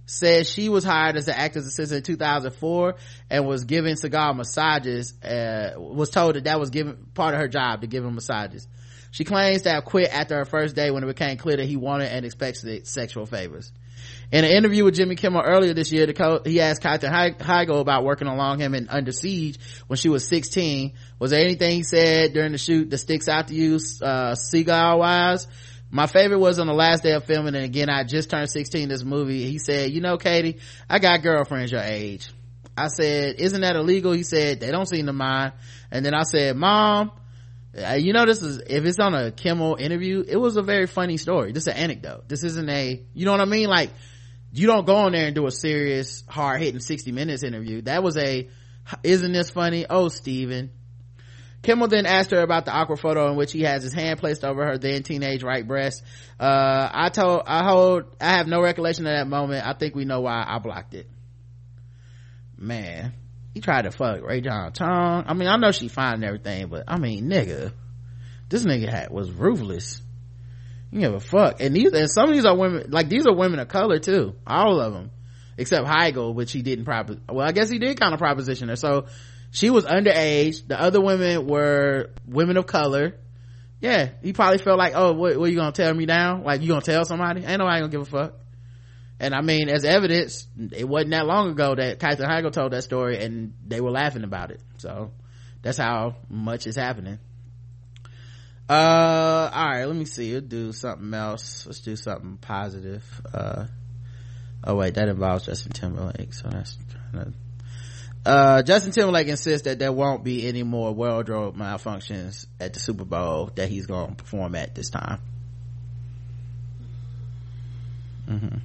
says 0.07 0.49
she 0.49 0.69
was 0.69 0.85
hired 0.85 1.17
as 1.17 1.29
an 1.29 1.35
actor's 1.35 1.67
assistant 1.67 2.09
in 2.09 2.15
2004 2.15 2.95
and 3.31 3.47
was 3.47 3.65
giving 3.65 3.95
Seagal 3.95 4.37
massages, 4.37 5.15
uh, 5.23 5.73
was 5.77 6.11
told 6.11 6.35
that 6.35 6.45
that 6.45 6.61
was 6.61 6.71
given 6.71 7.07
part 7.15 7.35
of 7.35 7.41
her 7.41 7.49
job 7.49 7.83
to 7.83 7.87
give 7.87 8.05
him 8.05 8.15
massages. 8.15 8.67
She 9.11 9.25
claims 9.25 9.63
to 9.63 9.71
have 9.71 9.85
quit 9.85 10.11
after 10.13 10.37
her 10.37 10.45
first 10.45 10.77
day 10.77 10.91
when 10.91 11.03
it 11.03 11.07
became 11.07 11.37
clear 11.39 11.57
that 11.57 11.67
he 11.67 11.77
wanted 11.77 12.13
and 12.13 12.25
expected 12.25 12.87
sexual 12.87 13.27
favors. 13.27 13.73
In 14.31 14.45
an 14.45 14.51
interview 14.51 14.85
with 14.85 14.95
Jimmy 14.95 15.17
Kimmel 15.17 15.41
earlier 15.43 15.73
this 15.73 15.91
year, 15.91 16.13
co- 16.13 16.43
he 16.45 16.61
asked 16.61 16.83
Katherine 16.83 17.37
Heigl 17.37 17.81
about 17.81 18.05
working 18.05 18.29
along 18.29 18.61
him 18.61 18.75
in 18.75 18.91
Under 18.91 19.11
Siege 19.11 19.59
when 19.87 19.97
she 19.97 20.11
was 20.11 20.29
16. 20.29 20.93
Was 21.19 21.31
there 21.31 21.41
anything 21.41 21.77
he 21.77 21.83
said 21.83 22.35
during 22.35 22.53
the 22.53 22.59
shoot 22.59 22.91
that 22.91 22.99
sticks 22.99 23.27
out 23.27 23.49
to 23.49 23.55
you, 23.55 23.77
uh, 24.03 24.35
Seagal 24.35 24.99
wise? 24.99 25.49
My 25.91 26.07
favorite 26.07 26.41
was 26.41 26.59
on 26.59 26.67
the 26.67 26.75
last 26.75 27.03
day 27.03 27.13
of 27.13 27.25
filming, 27.25 27.55
and 27.55 27.65
again, 27.65 27.89
I 27.89 28.05
just 28.05 28.29
turned 28.29 28.51
16 28.51 28.91
this 28.91 29.03
movie. 29.03 29.51
He 29.51 29.59
said, 29.59 29.93
you 29.93 30.03
know, 30.03 30.19
Katie, 30.19 30.59
I 30.91 30.99
got 30.99 31.23
girlfriends 31.23 31.73
your 31.73 31.81
age. 31.81 32.29
I 32.77 32.89
said, 32.89 33.37
isn't 33.39 33.63
that 33.63 33.77
illegal? 33.77 34.13
He 34.13 34.25
said, 34.25 34.61
they 34.61 34.71
don't 34.71 34.87
seem 34.87 35.07
to 35.07 35.15
mind. 35.15 35.55
And 35.91 36.05
then 36.05 36.13
I 36.13 36.25
said, 36.25 36.55
mom, 36.55 37.13
uh, 37.77 37.95
you 37.95 38.13
know, 38.13 38.27
this 38.27 38.43
is, 38.43 38.59
if 38.67 38.85
it's 38.85 38.99
on 38.99 39.15
a 39.15 39.31
Kimmel 39.31 39.77
interview, 39.77 40.23
it 40.27 40.37
was 40.37 40.59
a 40.59 40.63
very 40.63 40.87
funny 40.87 41.17
story. 41.17 41.53
This 41.53 41.67
is 41.67 41.69
an 41.69 41.79
anecdote. 41.79 42.29
This 42.29 42.45
isn't 42.45 42.69
a, 42.69 43.03
you 43.15 43.25
know 43.25 43.33
what 43.33 43.41
I 43.41 43.47
mean? 43.47 43.69
Like, 43.69 43.91
you 44.53 44.67
don't 44.67 44.87
go 44.87 44.97
on 44.97 45.13
there 45.13 45.27
and 45.27 45.35
do 45.35 45.47
a 45.47 45.51
serious, 45.51 46.25
hard 46.29 46.61
hitting 46.61 46.81
60 46.81 47.13
minutes 47.13 47.43
interview. 47.43 47.83
That 47.83 48.03
was 48.03 48.17
a, 48.17 48.49
isn't 49.03 49.33
this 49.33 49.51
funny? 49.51 49.87
Oh, 49.89 50.09
Steven. 50.09 50.71
Kimmel 51.63 51.89
then 51.89 52.07
asked 52.07 52.31
her 52.31 52.41
about 52.41 52.65
the 52.65 52.73
awkward 52.73 53.01
photo 53.01 53.31
in 53.31 53.37
which 53.37 53.53
he 53.53 53.63
has 53.63 53.83
his 53.83 53.93
hand 53.93 54.21
placed 54.21 54.45
over 54.45 54.65
her 54.65 54.79
then 54.79 55.03
teenage 55.03 55.43
right 55.43 55.67
breast. 55.67 56.03
Uh, 56.39 56.89
I 56.93 57.09
told, 57.09 57.43
I 57.47 57.65
hold, 57.65 58.05
I 58.21 58.37
have 58.37 58.47
no 58.47 58.63
recollection 58.63 59.07
of 59.07 59.13
that 59.13 59.27
moment. 59.27 59.67
I 59.67 59.73
think 59.73 59.95
we 59.95 60.05
know 60.05 60.21
why 60.21 60.45
I 60.47 60.59
blocked 60.59 60.95
it. 60.95 61.09
Man, 62.57 63.13
he 63.55 63.61
tried 63.61 63.83
to 63.83 63.91
fuck 63.91 64.23
Rae 64.23 64.41
Dawn 64.41 64.73
Chong. 64.73 65.25
I 65.27 65.35
mean, 65.35 65.49
I 65.49 65.57
know 65.57 65.73
she 65.73 65.89
fine 65.89 66.15
and 66.15 66.25
everything, 66.25 66.69
but 66.69 66.85
I 66.87 66.99
mean, 66.99 67.29
nigga, 67.29 67.73
this 68.49 68.65
nigga 68.65 68.89
had, 68.89 69.11
was 69.11 69.31
ruthless. 69.31 70.03
You 70.91 71.01
give 71.01 71.15
a 71.15 71.21
fuck. 71.21 71.61
And 71.61 71.75
these, 71.75 71.93
and 71.93 72.11
some 72.11 72.29
of 72.29 72.35
these 72.35 72.45
are 72.45 72.57
women, 72.57 72.91
like 72.91 73.09
these 73.09 73.27
are 73.27 73.35
women 73.35 73.59
of 73.61 73.69
color 73.69 73.99
too. 73.99 74.35
All 74.47 74.81
of 74.81 74.93
them. 74.93 75.11
Except 75.57 75.87
Heigl, 75.87 76.35
which 76.35 76.53
he 76.53 76.63
didn't 76.63 76.85
propose. 76.85 77.19
Well, 77.29 77.47
I 77.47 77.53
guess 77.53 77.69
he 77.69 77.79
did 77.79 77.99
kind 77.99 78.15
of 78.15 78.21
proposition 78.21 78.69
her. 78.69 78.77
So, 78.77 79.07
she 79.51 79.71
was 79.71 79.85
underage. 79.85 80.67
The 80.67 80.81
other 80.81 81.01
women 81.01 81.47
were 81.47 82.11
women 82.27 82.57
of 82.57 82.67
color. 82.67 83.17
Yeah, 83.81 84.11
he 84.23 84.33
probably 84.33 84.59
felt 84.59 84.79
like, 84.79 84.93
oh, 84.95 85.15
what, 85.15 85.37
what 85.39 85.51
you 85.51 85.57
gonna 85.57 85.73
tell 85.73 85.93
me 85.93 86.07
now? 86.07 86.43
Like, 86.43 86.63
you 86.63 86.69
gonna 86.69 86.81
tell 86.81 87.05
somebody? 87.05 87.45
Ain't 87.45 87.59
nobody 87.59 87.81
gonna 87.81 87.91
give 87.91 88.03
a 88.03 88.05
fuck. 88.05 88.35
And 89.21 89.35
I 89.35 89.41
mean, 89.41 89.69
as 89.69 89.85
evidence, 89.85 90.47
it 90.73 90.89
wasn't 90.89 91.11
that 91.11 91.27
long 91.27 91.51
ago 91.51 91.75
that 91.75 91.99
Katherine 91.99 92.31
Heigl 92.31 92.53
told 92.53 92.73
that 92.73 92.85
story 92.85 93.19
and 93.19 93.55
they 93.67 93.81
were 93.81 93.91
laughing 93.91 94.23
about 94.23 94.51
it. 94.53 94.61
So, 94.79 95.11
that's 95.63 95.79
how 95.79 96.17
much 96.29 96.67
is 96.67 96.77
happening. 96.77 97.19
Uh, 98.69 99.51
alright, 99.53 99.87
let 99.87 99.97
me 99.97 100.05
see. 100.05 100.33
We'll 100.33 100.43
do 100.43 100.73
something 100.73 101.15
else. 101.15 101.65
Let's 101.67 101.81
do 101.81 101.97
something 101.97 102.37
positive. 102.37 103.05
Uh, 103.33 103.67
oh 104.65 104.75
wait, 104.75 104.95
that 104.95 105.09
involves 105.09 105.47
Justin 105.47 105.73
Timberlake, 105.73 106.35
so 106.35 106.49
that's 106.49 106.77
kind 107.13 107.29
of 107.29 107.35
uh, 108.27 108.63
Justin 108.63 108.93
Timberlake 108.93 109.29
insists 109.29 109.65
that 109.65 109.79
there 109.79 109.93
won't 109.93 110.23
be 110.23 110.47
any 110.47 110.63
more 110.63 110.93
wardrobe 110.93 111.57
malfunctions 111.57 112.47
at 112.61 112.75
the 112.75 112.81
Super 112.81 113.05
Bowl 113.05 113.51
that 113.55 113.71
he's 113.71 113.87
going 113.87 114.11
to 114.11 114.15
perform 114.17 114.55
at 114.55 114.75
this 114.75 114.91
time. 114.91 115.21
Mm-hmm. 118.29 118.59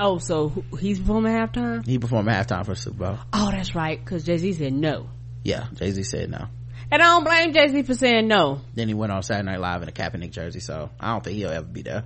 Oh, 0.00 0.18
so 0.18 0.64
he's 0.80 0.98
performing 0.98 1.32
halftime? 1.32 1.86
He 1.86 1.98
performed 1.98 2.28
halftime 2.28 2.64
for 2.64 2.72
the 2.72 2.80
Super 2.80 2.98
Bowl. 2.98 3.18
Oh, 3.32 3.50
that's 3.52 3.74
right, 3.74 4.02
because 4.02 4.24
Jay 4.24 4.38
Z 4.38 4.54
said 4.54 4.72
no. 4.72 5.08
Yeah, 5.44 5.66
Jay 5.74 5.92
Z 5.92 6.02
said 6.02 6.30
no. 6.30 6.48
And 6.90 7.02
I 7.02 7.06
don't 7.06 7.24
blame 7.24 7.52
Jay 7.52 7.68
Z 7.68 7.82
for 7.82 7.94
saying 7.94 8.28
no. 8.28 8.60
Then 8.74 8.88
he 8.88 8.94
went 8.94 9.12
on 9.12 9.22
Saturday 9.22 9.50
Night 9.50 9.60
Live 9.60 9.82
in 9.82 9.88
a 9.88 9.92
Kaepernick 9.92 10.30
jersey, 10.30 10.60
so 10.60 10.90
I 10.98 11.12
don't 11.12 11.22
think 11.22 11.36
he'll 11.36 11.50
ever 11.50 11.66
be 11.66 11.82
there. 11.82 12.04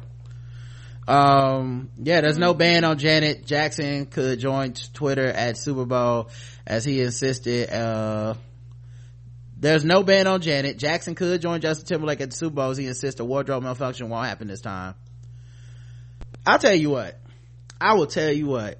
Um, 1.07 1.91
yeah, 2.03 2.21
there's 2.21 2.39
no 2.39 2.55
ban 2.55 2.85
on 2.85 2.99
Janet 2.99 3.45
Jackson 3.45 4.07
could 4.07 4.39
join 4.39 4.73
Twitter 4.93 5.27
at 5.27 5.57
Super 5.57 5.85
Bowl 5.85 6.31
as 6.67 6.85
he 6.85 7.01
insisted. 7.01 7.71
Uh, 7.71 8.35
there's 9.57 9.85
no 9.85 10.03
ban 10.03 10.27
on 10.27 10.41
Janet. 10.41 10.79
Jackson 10.79 11.15
could 11.15 11.41
join 11.41 11.61
Justin 11.61 11.87
Timberlake 11.87 12.21
at 12.21 12.31
the 12.31 12.37
Super 12.37 12.57
Bowl 12.57 12.71
as 12.71 12.77
he 12.77 12.87
insists 12.87 13.21
a 13.21 13.25
wardrobe 13.25 13.63
malfunction 13.63 14.09
won't 14.09 14.27
happen 14.27 14.49
this 14.49 14.61
time. 14.61 14.95
I'll 16.45 16.59
tell 16.59 16.75
you 16.75 16.91
what. 16.91 17.21
I 17.81 17.95
will 17.95 18.07
tell 18.07 18.31
you 18.31 18.47
what. 18.47 18.79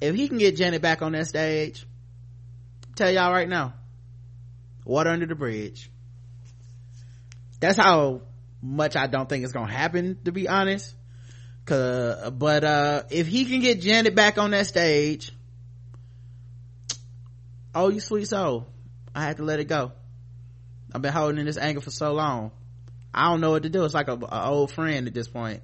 If 0.00 0.14
he 0.14 0.28
can 0.28 0.38
get 0.38 0.56
Janet 0.56 0.82
back 0.82 1.02
on 1.02 1.12
that 1.12 1.26
stage, 1.26 1.84
tell 2.94 3.10
y'all 3.10 3.32
right 3.32 3.48
now, 3.48 3.74
water 4.88 5.10
under 5.10 5.26
the 5.26 5.34
bridge. 5.34 5.90
That's 7.60 7.76
how 7.76 8.22
much 8.62 8.96
I 8.96 9.06
don't 9.06 9.28
think 9.28 9.44
it's 9.44 9.52
gonna 9.52 9.70
happen, 9.70 10.18
to 10.24 10.32
be 10.32 10.48
honest. 10.48 10.94
But, 11.66 12.64
uh, 12.64 13.02
if 13.10 13.26
he 13.26 13.44
can 13.44 13.60
get 13.60 13.82
Janet 13.82 14.14
back 14.14 14.38
on 14.38 14.52
that 14.52 14.66
stage, 14.66 15.32
oh, 17.74 17.90
you 17.90 18.00
sweet 18.00 18.26
soul. 18.26 18.66
I 19.14 19.22
had 19.22 19.36
to 19.36 19.44
let 19.44 19.60
it 19.60 19.66
go. 19.66 19.92
I've 20.94 21.02
been 21.02 21.12
holding 21.12 21.38
in 21.38 21.44
this 21.44 21.58
anger 21.58 21.82
for 21.82 21.90
so 21.90 22.14
long. 22.14 22.52
I 23.12 23.28
don't 23.28 23.42
know 23.42 23.50
what 23.50 23.64
to 23.64 23.68
do. 23.68 23.84
It's 23.84 23.92
like 23.92 24.08
a, 24.08 24.14
a 24.14 24.48
old 24.48 24.72
friend 24.72 25.06
at 25.06 25.12
this 25.12 25.28
point. 25.28 25.62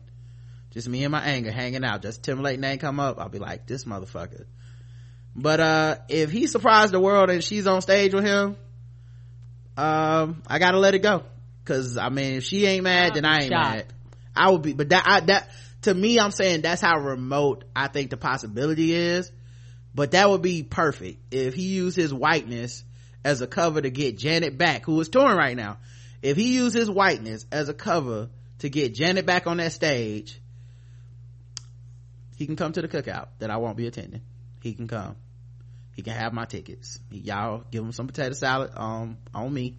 Just 0.71 0.89
me 0.89 1.03
and 1.05 1.13
my 1.13 1.23
anger 1.23 1.51
hanging 1.51 1.85
out. 1.85 2.03
Just 2.03 2.23
Timberlake 2.23 2.61
name 2.61 2.79
come 2.79 3.01
up, 3.01 3.19
I'll 3.19 3.31
be 3.31 3.39
like, 3.39 3.67
this 3.67 3.85
motherfucker. 3.85 4.45
But, 5.35 5.61
uh, 5.61 5.97
if 6.11 6.31
he 6.31 6.47
surprised 6.47 6.93
the 6.93 7.01
world 7.01 7.31
and 7.31 7.43
she's 7.43 7.67
on 7.67 7.81
stage 7.81 8.13
with 8.13 8.25
him, 8.25 8.57
um, 9.77 10.43
I 10.47 10.59
gotta 10.59 10.79
let 10.79 10.95
it 10.95 11.01
go. 11.01 11.25
Cause, 11.65 11.97
I 11.97 12.11
mean, 12.11 12.35
if 12.35 12.45
she 12.45 12.67
ain't 12.67 12.85
mad, 12.85 13.15
then 13.15 13.25
I 13.25 13.45
ain't 13.45 13.53
Shocked. 13.53 13.75
mad. 13.77 13.93
I 14.37 14.51
would 14.51 14.63
be, 14.63 14.75
but 14.75 14.91
that, 14.91 15.05
I, 15.07 15.21
that, 15.21 15.51
to 15.83 15.95
me, 15.95 16.19
I'm 16.21 16.31
saying 16.31 16.61
that's 16.63 16.83
how 16.83 16.99
remote 16.99 17.65
I 17.75 17.89
think 17.89 18.11
the 18.11 18.17
possibility 18.17 18.93
is. 18.93 19.31
But 19.95 20.11
that 20.11 20.29
would 20.29 20.43
be 20.43 20.63
perfect 20.63 21.19
if 21.33 21.55
he 21.55 21.69
used 21.69 21.97
his 21.97 22.13
whiteness 22.13 22.85
as 23.25 23.41
a 23.41 23.47
cover 23.47 23.81
to 23.81 23.91
get 23.91 24.19
Janet 24.19 24.59
back, 24.59 24.85
who 24.85 25.01
is 25.01 25.09
touring 25.09 25.37
right 25.37 25.57
now. 25.57 25.79
If 26.21 26.37
he 26.37 26.55
used 26.55 26.75
his 26.75 26.91
whiteness 26.91 27.47
as 27.53 27.69
a 27.69 27.75
cover 27.75 28.29
to 28.59 28.69
get 28.69 28.95
Janet 28.95 29.25
back 29.25 29.47
on 29.47 29.59
that 29.59 29.73
stage, 29.73 30.41
he 32.37 32.47
can 32.47 32.57
come 32.57 32.73
to 32.73 32.83
the 32.83 32.89
cookout 32.89 33.29
that 33.39 33.51
I 33.51 33.59
won't 33.59 33.77
be 33.77 33.87
attending. 33.87 34.23
He 34.63 34.75
can 34.75 34.89
come. 34.89 35.17
He 35.95 36.03
can 36.03 36.15
have 36.15 36.33
my 36.33 36.45
tickets. 36.45 36.99
Y'all 37.11 37.65
give 37.71 37.85
him 37.85 37.93
some 37.93 38.07
potato 38.07 38.35
salad, 38.35 38.71
um, 38.77 39.19
on 39.35 39.53
me. 39.53 39.77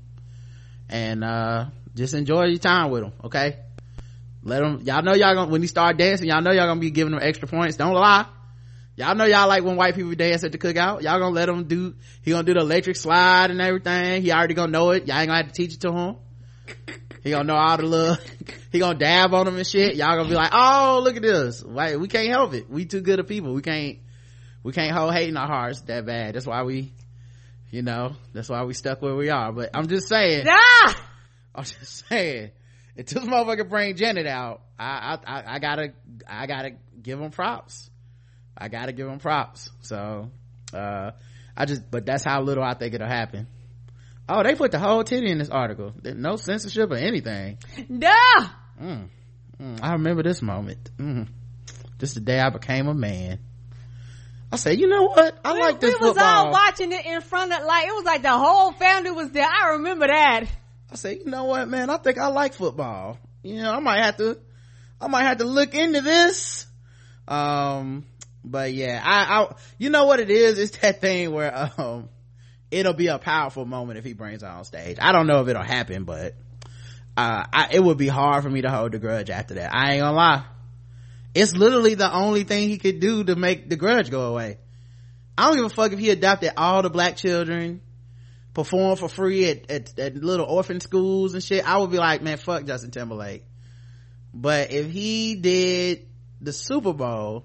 And, 0.89 1.23
uh, 1.23 1.65
just 1.95 2.13
enjoy 2.13 2.45
your 2.45 2.59
time 2.59 2.91
with 2.91 3.03
him, 3.03 3.13
okay? 3.23 3.57
Let 4.43 4.61
him, 4.61 4.81
y'all 4.83 5.01
know 5.01 5.13
y'all 5.13 5.33
gonna, 5.33 5.51
when 5.51 5.61
he 5.61 5.67
start 5.67 5.97
dancing, 5.97 6.27
y'all 6.27 6.41
know 6.41 6.51
y'all 6.51 6.67
gonna 6.67 6.79
be 6.79 6.91
giving 6.91 7.13
him 7.13 7.19
extra 7.21 7.47
points. 7.47 7.77
Don't 7.77 7.93
lie. 7.93 8.27
Y'all 8.95 9.15
know 9.15 9.25
y'all 9.25 9.47
like 9.47 9.63
when 9.63 9.75
white 9.75 9.95
people 9.95 10.13
dance 10.13 10.43
at 10.43 10.51
the 10.51 10.57
cookout. 10.57 11.01
Y'all 11.01 11.19
gonna 11.19 11.35
let 11.35 11.49
him 11.49 11.65
do, 11.65 11.95
he 12.21 12.31
gonna 12.31 12.43
do 12.43 12.53
the 12.53 12.61
electric 12.61 12.95
slide 12.95 13.51
and 13.51 13.59
everything. 13.59 14.21
He 14.21 14.31
already 14.31 14.53
gonna 14.53 14.71
know 14.71 14.91
it. 14.91 15.07
Y'all 15.07 15.17
ain't 15.17 15.27
gonna 15.27 15.43
have 15.43 15.51
to 15.51 15.53
teach 15.53 15.73
it 15.73 15.81
to 15.81 15.91
him. 15.91 16.15
He 17.23 17.31
gonna 17.31 17.43
know 17.43 17.55
all 17.55 17.75
the 17.75 17.83
little, 17.83 18.17
he 18.71 18.77
gonna 18.77 18.99
dab 18.99 19.33
on 19.33 19.45
them 19.47 19.57
and 19.57 19.65
shit. 19.65 19.95
Y'all 19.95 20.15
gonna 20.15 20.29
be 20.29 20.35
like, 20.35 20.51
oh, 20.53 21.01
look 21.03 21.15
at 21.15 21.23
this. 21.23 21.63
Wait, 21.63 21.97
we 21.97 22.07
can't 22.07 22.29
help 22.29 22.53
it. 22.53 22.69
We 22.69 22.85
too 22.85 23.01
good 23.01 23.19
of 23.19 23.27
people. 23.27 23.53
We 23.53 23.63
can't, 23.63 23.97
we 24.65 24.71
can't 24.71 24.91
hold 24.91 25.13
hate 25.13 25.29
in 25.29 25.37
our 25.37 25.45
hearts 25.45 25.81
that 25.81 26.07
bad. 26.07 26.33
That's 26.33 26.47
why 26.47 26.63
we, 26.63 26.91
you 27.69 27.83
know, 27.83 28.15
that's 28.33 28.49
why 28.49 28.63
we 28.63 28.73
stuck 28.73 28.99
where 28.99 29.13
we 29.13 29.29
are. 29.29 29.51
But 29.51 29.69
I'm 29.75 29.87
just 29.87 30.07
saying, 30.09 30.47
Ah! 30.49 31.07
I'm 31.55 31.65
just 31.65 32.07
saying, 32.09 32.49
until 32.97 33.21
this 33.21 33.29
motherfucker 33.29 33.69
bring 33.69 33.95
Janet 33.95 34.25
out, 34.25 34.61
I, 34.79 35.19
I, 35.23 35.43
I, 35.55 35.59
gotta, 35.59 35.93
I 36.27 36.47
gotta 36.47 36.71
give 36.99 37.21
him 37.21 37.29
props. 37.29 37.91
I 38.57 38.67
gotta 38.67 38.91
give 38.91 39.07
him 39.07 39.19
props. 39.19 39.69
So, 39.81 40.31
uh, 40.73 41.11
I 41.55 41.65
just, 41.65 41.91
but 41.91 42.07
that's 42.07 42.23
how 42.23 42.41
little 42.41 42.63
I 42.63 42.73
think 42.73 42.95
it'll 42.95 43.07
happen. 43.07 43.45
Oh, 44.27 44.41
they 44.41 44.55
put 44.55 44.71
the 44.71 44.79
whole 44.79 45.03
titty 45.03 45.29
in 45.29 45.37
this 45.37 45.51
article. 45.51 45.93
No 46.03 46.37
censorship 46.37 46.89
or 46.89 46.95
anything. 46.95 47.59
Duh! 47.77 48.47
Mm. 48.81 49.09
Mm, 49.61 49.79
I 49.83 49.91
remember 49.91 50.23
this 50.23 50.41
moment. 50.41 50.89
Mm. 50.97 51.27
Just 51.99 52.15
the 52.15 52.21
day 52.21 52.39
I 52.39 52.49
became 52.49 52.87
a 52.87 52.95
man. 52.95 53.37
I 54.51 54.57
said, 54.57 54.79
you 54.79 54.87
know 54.87 55.03
what? 55.03 55.37
I 55.43 55.57
like 55.59 55.79
this 55.79 55.93
football. 55.93 56.07
we 56.07 56.09
was 56.09 56.17
football. 56.17 56.45
all 56.45 56.51
watching 56.51 56.91
it 56.91 57.05
in 57.05 57.21
front 57.21 57.51
of 57.51 57.63
like 57.65 57.87
it 57.87 57.93
was 57.93 58.05
like 58.05 58.21
the 58.21 58.31
whole 58.31 58.71
family 58.71 59.11
was 59.11 59.31
there. 59.31 59.47
I 59.47 59.71
remember 59.71 60.07
that. 60.07 60.45
I 60.91 60.95
said, 60.95 61.17
you 61.17 61.25
know 61.25 61.45
what, 61.45 61.67
man? 61.67 61.89
I 61.89 61.97
think 61.97 62.17
I 62.17 62.27
like 62.27 62.53
football. 62.53 63.17
You 63.43 63.61
know, 63.61 63.71
I 63.71 63.79
might 63.79 64.03
have 64.03 64.17
to, 64.17 64.39
I 65.01 65.07
might 65.07 65.23
have 65.23 65.39
to 65.39 65.45
look 65.45 65.75
into 65.75 66.01
this. 66.01 66.67
Um, 67.27 68.05
but 68.43 68.73
yeah, 68.73 69.01
I, 69.03 69.41
I, 69.41 69.55
you 69.77 69.89
know 69.89 70.05
what 70.05 70.19
it 70.19 70.29
is? 70.29 70.59
It's 70.59 70.77
that 70.77 71.01
thing 71.01 71.31
where, 71.31 71.71
um, 71.77 72.09
it'll 72.71 72.93
be 72.93 73.07
a 73.07 73.17
powerful 73.17 73.65
moment 73.65 73.97
if 73.97 74.05
he 74.05 74.13
brings 74.13 74.41
her 74.41 74.47
on 74.47 74.63
stage. 74.63 74.97
I 75.01 75.11
don't 75.11 75.27
know 75.27 75.41
if 75.41 75.47
it'll 75.47 75.63
happen, 75.63 76.03
but, 76.05 76.35
uh, 77.17 77.45
I, 77.51 77.69
it 77.71 77.83
would 77.83 77.97
be 77.97 78.07
hard 78.07 78.43
for 78.43 78.49
me 78.49 78.61
to 78.61 78.69
hold 78.69 78.91
the 78.91 78.99
grudge 78.99 79.29
after 79.29 79.55
that. 79.55 79.73
I 79.73 79.93
ain't 79.93 80.01
gonna 80.01 80.15
lie. 80.15 80.43
It's 81.35 81.53
literally 81.53 81.95
the 81.95 82.11
only 82.11 82.45
thing 82.45 82.69
he 82.69 82.77
could 82.77 83.01
do 83.01 83.25
to 83.25 83.35
make 83.35 83.69
the 83.69 83.75
grudge 83.75 84.09
go 84.09 84.31
away. 84.31 84.57
I 85.37 85.47
don't 85.47 85.57
give 85.57 85.65
a 85.65 85.69
fuck 85.69 85.91
if 85.91 85.99
he 85.99 86.09
adopted 86.09 86.53
all 86.55 86.81
the 86.81 86.89
black 86.89 87.17
children, 87.17 87.81
perform 88.53 88.95
for 88.95 89.09
free 89.09 89.49
at, 89.49 89.69
at, 89.69 89.99
at 89.99 90.15
little 90.15 90.45
orphan 90.45 90.79
schools 90.79 91.33
and 91.33 91.43
shit. 91.43 91.67
I 91.67 91.77
would 91.77 91.91
be 91.91 91.97
like, 91.97 92.21
man, 92.21 92.37
fuck 92.37 92.65
Justin 92.65 92.91
Timberlake. 92.91 93.43
But 94.33 94.71
if 94.71 94.89
he 94.89 95.35
did 95.35 96.07
the 96.39 96.53
Super 96.53 96.93
Bowl 96.93 97.43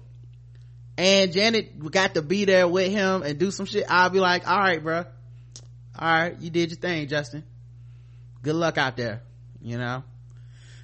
and 0.97 1.33
Janet 1.33 1.77
got 1.91 2.13
to 2.13 2.21
be 2.21 2.45
there 2.45 2.69
with 2.69 2.91
him 2.91 3.23
and 3.23 3.37
do 3.37 3.51
some 3.51 3.65
shit, 3.65 3.83
I'll 3.89 4.09
be 4.09 4.21
like, 4.21 4.47
all 4.47 4.57
right, 4.57 4.81
bro. 4.81 5.03
All 5.99 6.07
right, 6.07 6.39
you 6.39 6.49
did 6.49 6.71
your 6.71 6.79
thing, 6.79 7.09
Justin. 7.09 7.43
Good 8.41 8.55
luck 8.55 8.77
out 8.77 8.95
there, 8.95 9.21
you 9.61 9.77
know? 9.77 10.03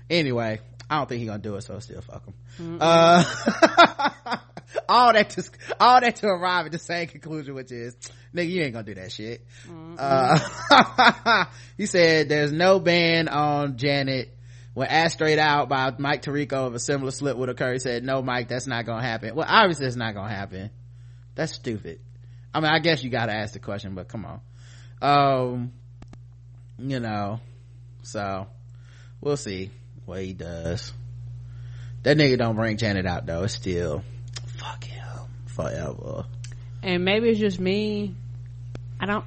Anyway, 0.09 0.59
I 0.89 0.97
don't 0.97 1.07
think 1.07 1.21
he 1.21 1.25
gonna 1.25 1.39
do 1.39 1.55
it, 1.55 1.61
so 1.61 1.79
still 1.79 2.01
fuck 2.01 2.25
him. 2.25 2.33
Uh, 2.59 3.23
all 4.89 5.13
that 5.13 5.29
to, 5.31 5.43
all 5.79 6.01
that 6.01 6.15
to 6.17 6.27
arrive 6.27 6.65
at 6.65 6.71
the 6.71 6.79
same 6.79 7.07
conclusion, 7.07 7.55
which 7.55 7.71
is, 7.71 7.95
nigga, 8.33 8.49
you 8.49 8.63
ain't 8.63 8.73
gonna 8.73 8.85
do 8.85 8.95
that 8.95 9.11
shit. 9.11 9.45
Uh, 9.97 11.45
he 11.77 11.85
said 11.85 12.29
there's 12.29 12.51
no 12.51 12.79
ban 12.79 13.27
on 13.27 13.77
Janet. 13.77 14.33
When 14.73 14.87
asked 14.87 15.15
straight 15.15 15.39
out 15.39 15.69
by 15.69 15.91
Mike 15.97 16.21
Tirico 16.21 16.67
if 16.69 16.75
a 16.75 16.79
similar 16.79 17.09
slip 17.09 17.35
would 17.35 17.49
occur, 17.49 17.73
he 17.73 17.79
said, 17.79 18.03
no, 18.03 18.21
Mike, 18.21 18.47
that's 18.47 18.67
not 18.67 18.85
gonna 18.85 19.01
happen. 19.01 19.33
Well, 19.33 19.47
obviously 19.49 19.87
it's 19.87 19.95
not 19.95 20.13
gonna 20.13 20.33
happen. 20.33 20.69
That's 21.33 21.51
stupid. 21.51 21.99
I 22.53 22.59
mean, 22.59 22.69
I 22.69 22.79
guess 22.79 23.03
you 23.03 23.09
gotta 23.09 23.33
ask 23.33 23.53
the 23.53 23.59
question, 23.59 23.95
but 23.95 24.07
come 24.07 24.25
on. 24.25 24.41
Um, 25.01 25.71
you 26.77 26.99
know, 26.99 27.39
so 28.03 28.47
we'll 29.19 29.37
see 29.37 29.71
what 30.05 30.21
he 30.21 30.33
does. 30.33 30.93
That 32.03 32.17
nigga 32.17 32.37
don't 32.37 32.55
bring 32.55 32.77
Janet 32.77 33.05
out 33.05 33.25
though. 33.25 33.43
It's 33.43 33.53
still, 33.53 34.03
fuck 34.57 34.83
him 34.83 35.03
forever. 35.47 36.25
And 36.83 37.03
maybe 37.03 37.29
it's 37.29 37.39
just 37.39 37.59
me. 37.59 38.15
I 38.99 39.05
don't 39.05 39.25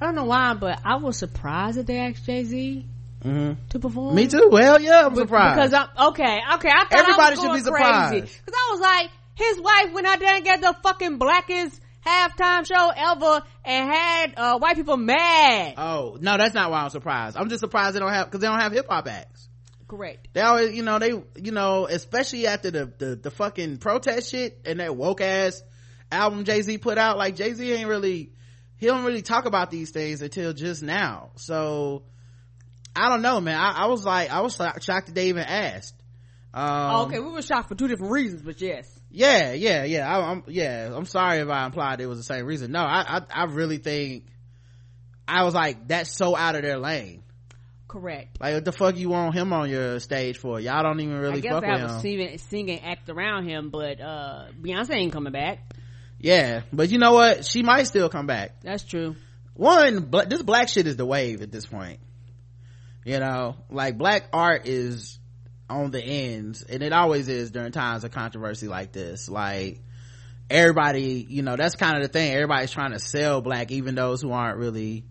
I 0.00 0.04
don't 0.06 0.14
know 0.14 0.24
why, 0.24 0.54
but 0.54 0.80
I 0.84 0.96
was 0.96 1.16
surprised 1.16 1.78
that 1.78 1.86
they 1.86 1.98
asked 1.98 2.24
Jay 2.26 2.44
Z 2.44 2.86
hmm 3.22 3.52
to 3.70 3.78
perform. 3.78 4.14
Me 4.14 4.26
too. 4.26 4.48
Well, 4.50 4.80
yeah, 4.80 5.06
I'm 5.06 5.14
surprised. 5.14 5.56
Because 5.56 5.72
I'm 5.72 6.08
okay, 6.08 6.40
okay. 6.54 6.68
I 6.68 6.84
thought 6.84 6.92
Everybody 6.92 7.36
I 7.36 7.40
should 7.40 7.52
be 7.54 7.60
surprised. 7.60 8.44
Because 8.44 8.54
I 8.54 8.72
was 8.72 8.80
like, 8.80 9.10
his 9.34 9.60
wife 9.60 9.92
went 9.94 10.06
out 10.06 10.18
there 10.20 10.34
and 10.34 10.44
got 10.44 10.60
the 10.60 10.76
fucking 10.82 11.18
blackest 11.18 11.80
halftime 12.04 12.66
show 12.66 12.92
ever 12.94 13.42
and 13.64 13.90
had 13.90 14.34
uh, 14.36 14.58
white 14.58 14.76
people 14.76 14.96
mad. 14.96 15.74
oh 15.78 16.18
no, 16.20 16.36
that's 16.36 16.54
not 16.54 16.70
why 16.70 16.82
I'm 16.82 16.90
surprised. 16.90 17.36
I'm 17.36 17.48
just 17.48 17.60
surprised 17.60 17.96
they 17.96 18.00
don't 18.00 18.12
have 18.12 18.26
because 18.26 18.40
they 18.40 18.46
don't 18.46 18.60
have 18.60 18.72
hip 18.72 18.86
hop 18.88 19.08
acts. 19.08 19.48
Correct. 19.88 20.28
They 20.32 20.40
always, 20.40 20.74
you 20.74 20.82
know, 20.82 20.98
they, 20.98 21.10
you 21.36 21.52
know, 21.52 21.86
especially 21.86 22.46
after 22.46 22.70
the, 22.70 22.92
the, 22.98 23.16
the 23.16 23.30
fucking 23.30 23.78
protest 23.78 24.32
shit 24.32 24.60
and 24.64 24.80
that 24.80 24.96
woke 24.96 25.20
ass 25.20 25.62
album 26.10 26.44
Jay-Z 26.44 26.78
put 26.78 26.98
out, 26.98 27.18
like 27.18 27.36
Jay-Z 27.36 27.72
ain't 27.72 27.88
really, 27.88 28.32
he 28.78 28.86
don't 28.86 29.04
really 29.04 29.22
talk 29.22 29.44
about 29.44 29.70
these 29.70 29.90
things 29.90 30.22
until 30.22 30.52
just 30.52 30.82
now. 30.82 31.30
So, 31.36 32.02
I 32.96 33.08
don't 33.10 33.22
know, 33.22 33.40
man. 33.40 33.58
I, 33.58 33.84
I 33.84 33.86
was 33.86 34.04
like, 34.04 34.30
I 34.30 34.40
was 34.40 34.56
shocked 34.56 35.06
that 35.06 35.14
they 35.14 35.28
even 35.28 35.44
asked. 35.44 35.94
Um, 36.52 37.06
okay, 37.06 37.20
we 37.20 37.30
were 37.30 37.42
shocked 37.42 37.68
for 37.68 37.74
two 37.74 37.86
different 37.86 38.12
reasons, 38.12 38.42
but 38.42 38.60
yes. 38.60 38.88
yeah, 39.10 39.52
yeah, 39.52 39.84
yeah. 39.84 40.08
I, 40.08 40.30
I'm, 40.30 40.42
yeah, 40.48 40.90
I'm 40.94 41.04
sorry 41.04 41.38
if 41.38 41.48
I 41.48 41.64
implied 41.66 42.00
it 42.00 42.06
was 42.06 42.18
the 42.18 42.24
same 42.24 42.44
reason. 42.46 42.72
No, 42.72 42.80
I, 42.80 43.18
I, 43.18 43.42
I 43.42 43.44
really 43.44 43.78
think, 43.78 44.24
I 45.28 45.44
was 45.44 45.54
like, 45.54 45.86
that's 45.86 46.10
so 46.16 46.34
out 46.34 46.56
of 46.56 46.62
their 46.62 46.78
lane. 46.78 47.22
Correct. 47.96 48.38
Like, 48.40 48.52
what 48.52 48.64
the 48.66 48.72
fuck 48.72 48.96
you 48.98 49.08
want 49.08 49.34
him 49.34 49.54
on 49.54 49.70
your 49.70 50.00
stage 50.00 50.36
for? 50.36 50.60
Y'all 50.60 50.82
don't 50.82 51.00
even 51.00 51.18
really 51.18 51.38
I 51.38 51.40
guess 51.40 51.52
fuck 51.52 51.64
I 51.64 51.82
with 51.82 51.90
him. 51.92 52.00
singing, 52.00 52.38
singing 52.38 52.80
act 52.80 53.08
around 53.08 53.48
him, 53.48 53.70
but 53.70 54.00
uh 54.02 54.48
Beyonce 54.60 54.94
ain't 54.94 55.12
coming 55.12 55.32
back. 55.32 55.74
Yeah, 56.20 56.62
but 56.72 56.90
you 56.90 56.98
know 56.98 57.14
what? 57.14 57.46
She 57.46 57.62
might 57.62 57.84
still 57.84 58.10
come 58.10 58.26
back. 58.26 58.60
That's 58.60 58.84
true. 58.84 59.16
one 59.54 60.00
bla- 60.00 60.26
this 60.26 60.42
black 60.42 60.68
shit 60.68 60.86
is 60.86 60.96
the 60.96 61.06
wave 61.06 61.40
at 61.40 61.50
this 61.50 61.64
point 61.64 62.00
you 63.06 63.20
know 63.20 63.56
like 63.70 63.96
black 63.96 64.28
art 64.32 64.66
is 64.66 65.18
on 65.70 65.90
the 65.92 66.02
ends 66.02 66.62
and 66.62 66.82
it 66.82 66.92
always 66.92 67.28
is 67.28 67.50
during 67.52 67.72
times 67.72 68.04
of 68.04 68.10
controversy 68.10 68.68
like 68.68 68.92
this 68.92 69.28
like 69.28 69.80
everybody 70.50 71.24
you 71.28 71.42
know 71.42 71.56
that's 71.56 71.76
kind 71.76 71.96
of 71.96 72.02
the 72.02 72.08
thing 72.08 72.32
everybody's 72.32 72.70
trying 72.70 72.92
to 72.92 72.98
sell 72.98 73.40
black 73.40 73.70
even 73.70 73.94
those 73.94 74.20
who 74.20 74.32
aren't 74.32 74.58
really 74.58 75.04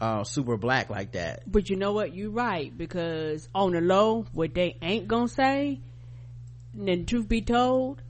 uh, 0.00 0.24
super 0.24 0.56
black 0.56 0.90
like 0.90 1.12
that 1.12 1.42
But 1.50 1.70
you 1.70 1.76
know 1.76 1.92
what? 1.92 2.14
You're 2.14 2.30
right 2.30 2.76
because 2.76 3.48
on 3.54 3.72
the 3.72 3.80
low, 3.80 4.26
what 4.32 4.54
they 4.54 4.76
ain't 4.82 5.06
gonna 5.08 5.28
say, 5.28 5.80
and 6.76 6.88
then 6.88 7.06
truth 7.06 7.28
be 7.28 7.42
told, 7.42 8.02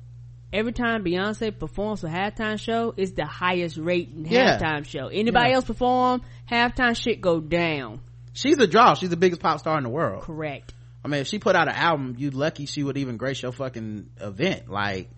every 0.53 0.73
time 0.73 1.05
Beyonce 1.05 1.57
performs 1.59 2.03
a 2.05 2.09
halftime 2.09 2.59
show, 2.59 2.95
it's 2.97 3.13
the 3.13 3.27
highest 3.27 3.77
rating 3.77 4.25
Yeah. 4.27 4.59
halftime 4.59 4.87
show. 4.87 5.09
Anybody 5.09 5.51
Yeah. 5.51 5.57
else 5.57 5.65
perform 5.67 6.23
halftime 6.51 6.97
shit 6.97 7.21
go 7.21 7.41
down. 7.41 8.01
she's 8.33 8.59
a 8.59 8.67
draw 8.67 8.95
she's 8.95 9.11
the 9.11 9.17
biggest 9.17 9.41
pop 9.41 9.61
star 9.61 9.79
in 9.79 9.85
the 9.85 9.91
world 9.91 10.23
Correct. 10.25 10.73
I 11.05 11.09
mean, 11.09 11.21
if 11.21 11.29
she 11.29 11.39
put 11.39 11.55
out 11.55 11.69
an 11.69 11.75
album, 11.75 12.15
you 12.19 12.31
lucky 12.31 12.65
she 12.67 12.83
would 12.83 12.97
even 12.97 13.19
grace 13.19 13.43
your 13.43 13.53
fucking 13.53 14.09
event. 14.21 14.71
Like, 14.71 15.11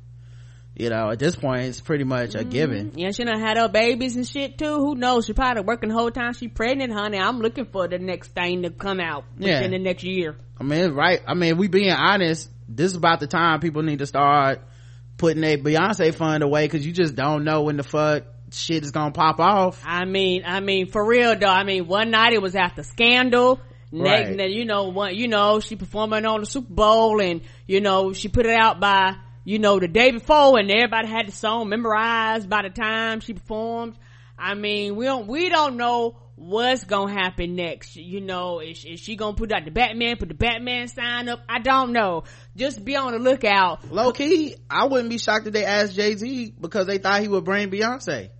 you 0.77 0.90
know, 0.90 1.11
at 1.11 1.19
this 1.19 1.35
point, 1.36 1.62
it's 1.65 1.81
pretty 1.81 2.05
much 2.05 2.35
a 2.35 2.44
given. 2.44 2.90
Mm-hmm. 2.90 2.98
Yeah, 2.98 3.11
she 3.11 3.24
done 3.24 3.40
had 3.40 3.57
her 3.57 3.69
babies 3.69 4.15
and 4.16 4.27
shit 4.28 4.59
too. 4.59 4.77
Who 4.77 4.94
knows? 4.94 5.24
She 5.27 5.32
probably 5.32 5.62
working 5.62 5.89
the 5.89 5.94
whole 5.94 6.11
time 6.11 6.35
she 6.35 6.48
pregnant, 6.48 6.93
honey. 6.93 7.19
I'm 7.19 7.39
looking 7.40 7.65
for 7.66 7.89
the 7.89 7.98
next 7.98 8.28
thing 8.35 8.62
to 8.62 8.70
come 8.70 9.01
out 9.01 9.24
Yeah. 9.39 9.55
within 9.57 9.70
the 9.73 9.78
next 9.78 10.05
year. 10.05 10.36
I 10.61 10.65
mean, 10.65 10.93
right? 10.93 11.20
I 11.27 11.35
mean, 11.35 11.57
we 11.57 11.69
being 11.69 11.93
honest, 11.93 12.51
this 12.69 12.90
is 12.93 12.97
about 12.97 13.20
the 13.20 13.27
time 13.27 13.61
people 13.61 13.82
need 13.82 14.01
to 14.01 14.07
start 14.07 14.61
putting 15.16 15.40
their 15.40 15.57
Beyonce 15.59 16.15
fund 16.15 16.43
away 16.43 16.65
because 16.66 16.86
you 16.86 16.93
just 16.93 17.15
don't 17.15 17.44
know 17.44 17.62
when 17.62 17.77
the 17.78 17.82
fuck 17.82 18.24
shit 18.53 18.82
is 18.85 18.90
gonna 18.90 19.12
pop 19.12 19.40
off. 19.40 19.82
I 19.86 20.05
mean, 20.05 20.43
I 20.47 20.61
mean, 20.61 20.86
for 20.89 21.05
real 21.07 21.36
though. 21.36 21.47
I 21.47 21.65
mean, 21.65 21.86
one 21.86 22.11
night 22.11 22.32
it 22.35 22.43
was 22.43 22.55
after 22.55 22.82
Scandal. 22.82 23.61
Next, 23.93 24.28
Right. 24.28 24.36
then, 24.36 24.51
you 24.51 24.65
know, 24.65 24.89
one, 24.89 25.15
you 25.15 25.28
know, 25.28 25.61
she 25.61 25.77
performing 25.77 26.27
on 26.27 26.40
the 26.40 26.47
Super 26.47 26.73
Bowl, 26.73 27.20
and 27.23 27.40
you 27.66 27.81
know, 27.81 28.12
she 28.12 28.28
put 28.28 28.44
it 28.44 28.55
out 28.55 28.81
by, 28.81 29.15
you 29.47 29.60
know, 29.60 29.78
the 29.78 29.86
day 29.86 30.10
before, 30.10 30.59
and 30.59 30.68
everybody 30.68 31.06
had 31.06 31.28
the 31.28 31.32
song 31.32 31.68
memorized 31.68 32.51
by 32.51 32.62
the 32.62 32.68
time 32.68 33.20
she 33.20 33.32
performed. 33.32 33.97
I 34.36 34.55
mean, 34.55 34.97
we 34.97 35.05
don't, 35.05 35.28
we 35.28 35.48
don't 35.48 35.77
know 35.77 36.18
what's 36.35 36.82
gonna 36.82 37.12
happen 37.12 37.55
next. 37.55 37.94
You 37.94 38.20
know, 38.20 38.59
is, 38.59 38.85
is 38.85 38.98
she 38.98 39.14
gonna 39.14 39.36
put 39.36 39.52
out 39.52 39.64
the 39.64 39.70
Batman, 39.70 40.16
put 40.16 40.31
the 40.31 40.35
Batman 40.35 40.89
sign 40.89 41.28
up? 41.28 41.43
I 41.48 41.60
don't 41.60 41.93
know. 41.93 42.24
Just 42.56 42.85
be 42.85 42.97
on 42.97 43.12
the 43.12 43.20
lookout. 43.20 43.89
Low 43.93 44.10
key, 44.10 44.56
I 44.68 44.86
wouldn't 44.86 45.10
be 45.10 45.18
shocked 45.18 45.47
if 45.47 45.52
they 45.52 45.64
asked 45.64 45.94
Jay 45.94 46.16
Z 46.16 46.55
because 46.60 46.89
they 46.89 46.98
thought 46.98 47.23
he 47.23 47.28
would 47.28 47.44
bring 47.44 47.70
Beyonce. 47.70 48.31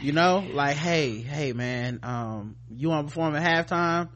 You 0.00 0.12
know, 0.12 0.46
like, 0.52 0.76
hey, 0.76 1.22
hey, 1.22 1.52
man, 1.52 1.98
um, 2.04 2.54
you 2.70 2.88
want 2.88 3.08
to 3.08 3.10
perform 3.10 3.34
at 3.34 3.68
halftime? 3.68 4.10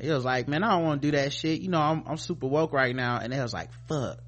He 0.00 0.08
was 0.08 0.24
like, 0.24 0.46
man, 0.46 0.62
I 0.62 0.76
don't 0.76 0.84
want 0.84 1.02
to 1.02 1.10
do 1.10 1.16
that 1.16 1.32
shit. 1.32 1.60
You 1.60 1.70
know, 1.70 1.80
I'm, 1.80 2.04
I'm 2.06 2.18
super 2.18 2.46
woke 2.46 2.72
right 2.72 2.94
now. 2.94 3.18
And 3.18 3.32
they 3.32 3.40
was 3.40 3.52
like, 3.52 3.70
fuck. 3.88 4.20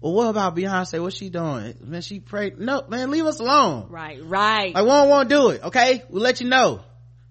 Well, 0.00 0.12
what 0.12 0.28
about 0.28 0.54
Beyonce? 0.54 1.02
What's 1.02 1.16
she 1.16 1.28
doing? 1.28 1.74
Man, 1.82 2.02
she 2.02 2.20
prayed. 2.20 2.58
No, 2.58 2.84
man, 2.88 3.10
leave 3.10 3.26
us 3.26 3.40
alone. 3.40 3.88
Right, 3.90 4.24
right. 4.24 4.74
Like, 4.74 4.84
we 4.84 4.90
don't 4.90 5.08
want 5.08 5.28
to 5.28 5.34
do 5.34 5.48
it. 5.50 5.64
Okay. 5.64 6.04
We'll 6.08 6.22
let 6.22 6.40
you 6.40 6.48
know. 6.48 6.80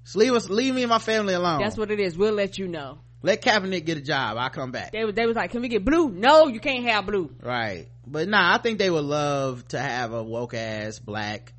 Just 0.03 0.17
leave 0.17 0.33
us, 0.33 0.49
leave 0.49 0.73
me 0.73 0.83
and 0.83 0.89
my 0.89 0.99
family 0.99 1.33
alone. 1.33 1.61
That's 1.61 1.77
what 1.77 1.91
it 1.91 1.99
is. 1.99 2.17
We'll 2.17 2.33
let 2.33 2.57
you 2.57 2.67
know. 2.67 2.99
Let 3.23 3.41
Kaepernick 3.41 3.85
get 3.85 3.97
a 3.97 4.01
job. 4.01 4.37
I'll 4.37 4.49
come 4.49 4.71
back. 4.71 4.91
They 4.91 5.03
was, 5.03 5.15
they 5.15 5.25
was 5.25 5.35
like, 5.35 5.51
can 5.51 5.61
we 5.61 5.69
get 5.69 5.83
blue? 5.83 6.09
No, 6.09 6.47
you 6.47 6.59
can't 6.59 6.85
have 6.85 7.05
blue. 7.05 7.31
Right. 7.41 7.87
But 8.05 8.27
nah, 8.27 8.53
I 8.53 8.57
think 8.57 8.79
they 8.79 8.89
would 8.89 9.03
love 9.03 9.67
to 9.69 9.79
have 9.79 10.13
a 10.13 10.23
woke 10.23 10.53
ass 10.53 10.99
black 10.99 11.53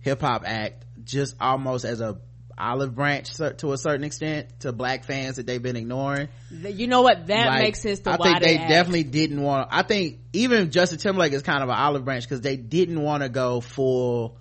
hip 0.00 0.20
hop 0.20 0.42
act 0.46 0.84
just 1.04 1.36
almost 1.40 1.84
as 1.84 2.00
a 2.00 2.18
olive 2.58 2.94
branch 2.94 3.34
to 3.34 3.72
a 3.72 3.78
certain 3.78 4.04
extent 4.04 4.48
to 4.60 4.72
black 4.72 5.04
fans 5.04 5.36
that 5.36 5.46
they've 5.46 5.62
been 5.62 5.76
ignoring. 5.76 6.28
You 6.50 6.86
know 6.86 7.02
what? 7.02 7.26
That 7.28 7.46
Like, 7.46 7.62
makes 7.62 7.80
sense 7.80 8.00
I 8.04 8.16
think 8.16 8.40
they 8.40 8.56
definitely 8.56 9.04
didn't 9.04 9.42
want 9.42 9.68
I 9.70 9.82
think 9.82 10.18
even 10.32 10.70
Justin 10.70 10.98
Timberlake 10.98 11.32
is 11.32 11.42
kind 11.42 11.62
of 11.62 11.68
an 11.68 11.74
olive 11.76 12.04
branch 12.04 12.24
because 12.24 12.40
they 12.40 12.56
didn't 12.56 13.00
want 13.02 13.22
to 13.22 13.28
go 13.28 13.60
full 13.60 14.36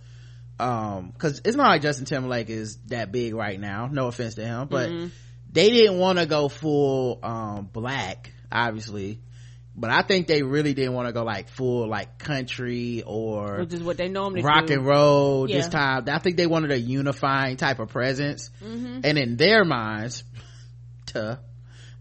um 0.60 1.12
because 1.12 1.42
it's 1.46 1.56
not 1.56 1.68
like 1.68 1.82
Justin 1.82 2.06
Timberlake 2.06 2.50
is 2.50 2.78
that 2.88 3.12
big 3.12 3.36
right 3.36 3.60
now. 3.60 3.88
No 3.92 4.08
offense 4.08 4.36
to 4.36 4.46
him, 4.46 4.68
but 4.70 4.90
Mm-hmm. 4.90 5.08
they 5.52 5.70
didn't 5.70 6.00
want 6.00 6.20
to 6.20 6.26
go 6.26 6.50
full 6.50 7.20
um 7.24 7.70
black, 7.72 8.34
obviously. 8.52 9.22
But 9.80 9.92
I 9.92 10.02
think 10.02 10.26
they 10.26 10.42
really 10.42 10.74
didn't 10.74 10.94
want 10.94 11.08
to 11.08 11.14
go 11.14 11.24
like 11.24 11.50
full 11.50 11.88
like 11.88 12.18
country 12.18 13.04
or 13.06 13.60
which 13.60 13.74
is 13.74 13.84
what 13.84 13.98
they 13.98 14.08
normally 14.10 14.42
rock 14.42 14.66
do. 14.66 14.74
and 14.74 14.86
roll 14.86 15.44
this 15.46 15.52
Yeah. 15.56 15.62
Mm-hmm. 15.62 16.06
time. 16.06 16.16
I 16.16 16.18
think 16.20 16.36
they 16.36 16.48
wanted 16.48 16.72
a 16.72 16.80
unifying 16.80 17.58
type 17.58 17.80
of 17.80 17.90
presence. 17.90 18.50
And 18.60 19.06
in 19.20 19.38
their 19.38 19.64
minds, 19.64 20.24
tuh, 21.06 21.38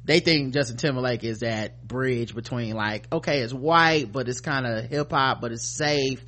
they 0.05 0.20
think 0.20 0.55
Justin 0.55 0.78
Timberlake 0.78 1.23
is 1.23 1.40
that 1.40 1.86
bridge 1.86 2.35
between 2.35 2.74
like, 2.74 3.12
okay, 3.12 3.40
it's 3.40 3.53
white, 3.53 4.11
but 4.11 4.27
it's 4.28 4.40
kind 4.40 4.66
of 4.66 4.86
hip 4.86 5.11
hop, 5.11 5.43
but 5.43 5.53
it's 5.53 5.69
safe. 5.69 6.24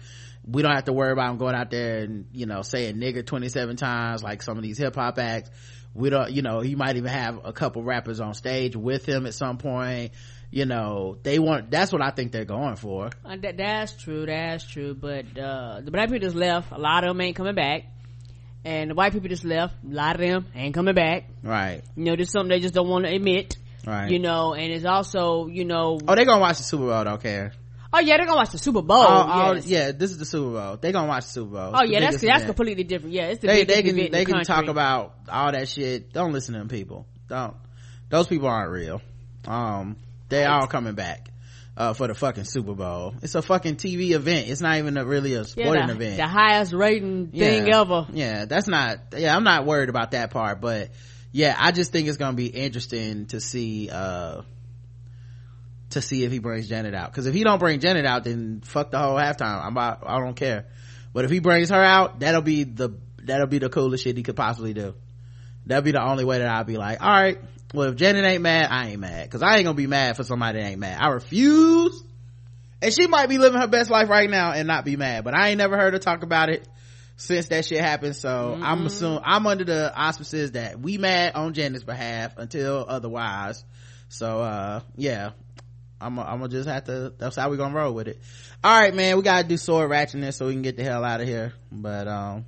We 0.47 0.61
don't 0.63 0.75
have 0.75 0.85
to 0.85 0.93
worry 0.93 1.13
about 1.13 1.31
him 1.31 1.39
going 1.39 1.55
out 1.55 1.71
there 1.71 1.99
and, 2.01 2.27
you 2.33 2.45
know, 2.47 2.61
saying 2.63 2.97
nigger 2.97 3.25
27 3.25 3.77
times 3.77 4.23
like 4.23 4.43
some 4.43 4.57
of 4.59 4.63
these 4.63 4.77
hip 4.79 4.97
hop 4.97 5.19
acts. 5.19 5.51
We 5.95 6.11
don't, 6.11 6.31
you 6.31 6.43
know, 6.43 6.61
he 6.61 6.75
might 6.75 6.97
even 6.97 7.11
have 7.11 7.41
a 7.45 7.53
couple 7.53 7.83
rappers 7.83 8.21
on 8.21 8.35
stage 8.35 8.77
with 8.77 9.07
him 9.09 9.25
at 9.27 9.33
some 9.35 9.57
point. 9.59 10.13
You 10.51 10.65
know, 10.65 11.19
they 11.23 11.39
want, 11.39 11.71
that's 11.71 11.93
what 11.93 12.01
I 12.01 12.11
think 12.11 12.33
they're 12.33 12.47
going 12.47 12.77
for. 12.77 13.11
Uh, 13.25 13.37
that, 13.43 13.59
that's 13.59 13.93
true. 13.93 14.25
That's 14.25 14.65
true. 14.65 14.95
But 14.95 15.39
uh, 15.39 15.81
the 15.85 15.91
black 15.91 16.09
people 16.09 16.21
just 16.27 16.37
left. 16.37 16.73
A 16.73 16.79
lot 16.79 17.05
of 17.05 17.09
them 17.11 17.21
ain't 17.21 17.37
coming 17.37 17.55
back. 17.55 17.85
And 18.65 18.91
the 18.91 18.95
white 18.95 19.13
people 19.13 19.29
just 19.29 19.45
left. 19.45 19.75
A 19.85 19.95
lot 19.95 20.15
of 20.15 20.21
them 20.21 20.47
ain't 20.55 20.75
coming 20.75 20.95
back. 20.95 21.29
Right. 21.43 21.83
You 21.97 22.05
know, 22.05 22.17
there's 22.17 22.31
something 22.31 22.49
they 22.49 22.61
just 22.61 22.75
don't 22.75 22.89
want 22.89 23.05
to 23.05 23.15
admit. 23.15 23.57
Right. 23.87 24.11
You 24.11 24.19
know, 24.19 24.55
and 24.55 24.73
it's 24.73 24.85
also, 24.85 25.47
you 25.47 25.65
know, 25.65 25.99
Oh, 26.07 26.15
they're 26.15 26.25
gonna 26.25 26.41
watch 26.41 26.59
the 26.59 26.65
Super 26.65 26.87
Bowl. 26.87 27.05
Don't 27.05 27.23
care. 27.23 27.53
oh 27.93 28.01
yeah, 28.01 28.17
they're 28.17 28.27
gonna 28.27 28.37
watch 28.39 28.51
the 28.51 28.59
Super 28.59 28.83
Bowl. 28.83 28.97
All- 28.99 29.31
all- 29.31 29.55
yes. 29.55 29.67
yeah, 29.67 29.93
this 29.93 30.11
is 30.11 30.19
the 30.19 30.27
Super 30.27 30.51
Bowl. 30.51 30.77
They're 30.79 30.93
gonna 30.93 31.09
watch 31.09 31.25
the 31.27 31.31
Super 31.31 31.51
Bowl. 31.53 31.71
Oh 31.75 31.81
It's 31.83 31.93
yeah, 31.93 32.01
that's 32.01 32.17
biggest 32.17 32.27
that's 32.27 32.45
completely 32.45 32.85
different. 32.85 33.15
Yeah, 33.15 33.27
it's 33.29 33.41
the 33.41 33.47
They 33.47 33.65
they 33.65 33.83
can 33.83 33.97
event 33.99 34.13
they 34.13 34.25
the 34.25 34.33
can 34.33 34.45
talk 34.45 34.67
about 34.67 35.15
all 35.31 35.53
that 35.53 35.69
shit. 35.69 36.13
Don't 36.13 36.33
listen 36.33 36.55
to 36.55 36.59
them 36.59 36.69
people. 36.69 37.07
Don't. 37.29 37.55
Those 38.11 38.27
people 38.27 38.49
aren't 38.49 38.73
real. 38.73 39.01
Um, 39.47 39.97
they 40.29 40.45
all 40.45 40.67
coming 40.67 40.95
back. 40.95 41.31
Uh, 41.77 41.93
for 41.93 42.09
the 42.09 42.15
fucking 42.15 42.43
Super 42.43 42.75
Bowl. 42.75 43.15
It's 43.23 43.37
a 43.37 43.41
fucking 43.41 43.77
TV 43.77 44.11
event. 44.11 44.49
It's 44.49 44.61
not 44.61 44.79
even 44.79 44.97
a, 44.97 45.05
really 45.05 45.35
a 45.35 45.43
yeah, 45.43 45.43
sporting 45.45 45.87
the, 45.87 45.93
event. 45.93 46.17
the 46.17 46.27
highest 46.27 46.73
rating 46.73 47.29
thing 47.29 47.69
yeah. 47.69 47.81
ever. 47.81 48.09
Yeah, 48.13 48.47
that's 48.47 48.67
not, 48.67 48.99
yeah, 49.17 49.37
I'm 49.37 49.45
not 49.45 49.65
worried 49.65 49.89
about 49.89 50.11
that 50.11 50.33
part, 50.33 50.61
but 50.61 50.91
yeah, 51.31 51.55
I 51.57 51.71
just 51.71 51.93
think 51.93 52.09
it's 52.09 52.17
gonna 52.17 52.37
be 52.37 52.49
interesting 52.49 53.27
to 53.27 53.41
see, 53.41 53.91
uh, 53.91 54.43
to 55.91 56.03
see 56.03 56.25
if 56.25 56.33
he 56.33 56.41
brings 56.41 56.69
Janet 56.69 56.95
out. 56.95 57.13
Cause 57.13 57.27
if 57.27 57.35
he 57.35 57.45
don't 57.45 57.61
bring 57.61 57.79
Janet 57.79 58.05
out, 58.07 58.25
then 58.25 58.61
fuck 58.65 58.91
the 58.91 58.99
whole 58.99 59.17
halftime. 59.17 59.65
I'm 59.65 59.71
about, 59.71 60.03
I 60.05 60.19
don't 60.19 60.35
care. 60.35 60.67
But 61.13 61.27
if 61.27 61.31
he 61.31 61.39
brings 61.39 61.71
her 61.71 61.81
out, 61.81 62.19
that'll 62.19 62.43
be 62.43 62.65
the, 62.65 62.99
that'll 63.23 63.47
be 63.47 63.61
the 63.61 63.69
coolest 63.69 64.03
shit 64.03 64.17
he 64.17 64.25
could 64.25 64.35
possibly 64.35 64.75
do. 64.75 64.95
That'll 65.67 65.85
be 65.85 65.93
the 65.93 66.03
only 66.03 66.25
way 66.25 66.39
that 66.39 66.49
I'll 66.49 66.65
be 66.65 66.77
like, 66.77 67.01
alright, 67.01 67.39
well 67.75 67.91
if 67.91 67.97
Janet 67.97 68.25
ain't 68.25 68.43
mad, 68.43 68.69
I 68.71 68.89
ain't 68.89 69.01
mad. 69.01 69.31
Cause 69.31 69.43
I 69.43 69.57
ain't 69.57 69.65
gonna 69.65 69.75
be 69.75 69.87
mad 69.87 70.17
for 70.17 70.25
somebody 70.25 70.61
that 70.61 70.67
ain't 70.67 70.81
mad. 70.81 70.99
I 71.01 71.09
refuse. 71.09 72.03
And 72.81 72.95
she 72.95 73.07
might 73.09 73.29
be 73.29 73.39
living 73.39 73.61
her 73.61 73.67
best 73.67 73.91
life 73.91 74.09
right 74.09 74.31
now 74.31 74.53
and 74.53 74.69
not 74.69 74.85
be 74.85 74.97
mad, 74.97 75.25
but 75.25 75.35
I 75.35 75.49
ain't 75.49 75.59
never 75.59 75.77
heard 75.77 75.95
her 75.95 75.99
talk 75.99 76.23
about 76.23 76.49
it 76.49 76.67
since 77.17 77.49
that 77.49 77.65
shit 77.65 77.81
happened. 77.81 78.15
So 78.15 78.57
I'm 78.63 78.87
assuming, 78.87 79.21
I'm 79.25 79.47
under 79.47 79.65
the 79.65 79.93
auspices 79.95 80.53
that 80.53 80.79
we 80.79 80.97
mad 80.97 81.35
on 81.35 81.55
Janet's 81.55 81.83
behalf 81.83 82.39
until 82.39 82.85
otherwise. 82.89 83.65
So, 84.09 84.41
uh, 84.41 84.81
yeah. 84.97 85.31
I'm 86.01 86.15
gonna 86.15 86.49
just 86.49 86.69
have 86.69 86.85
to, 86.85 87.13
that's 87.19 87.35
how 87.35 87.51
we 87.51 87.57
gonna 87.57 87.75
roll 87.75 87.93
with 87.93 88.07
it. 88.07 88.21
Alright, 88.65 88.95
man, 88.95 89.17
we 89.17 89.23
gotta 89.25 89.49
do 89.49 89.57
sword 89.57 89.91
ratchetness 89.91 90.35
so 90.35 90.47
we 90.47 90.53
can 90.53 90.63
get 90.63 90.77
the 90.77 90.85
hell 90.85 91.05
out 91.05 91.21
of 91.21 91.27
here. 91.27 91.55
But, 91.73 92.07
um, 92.07 92.45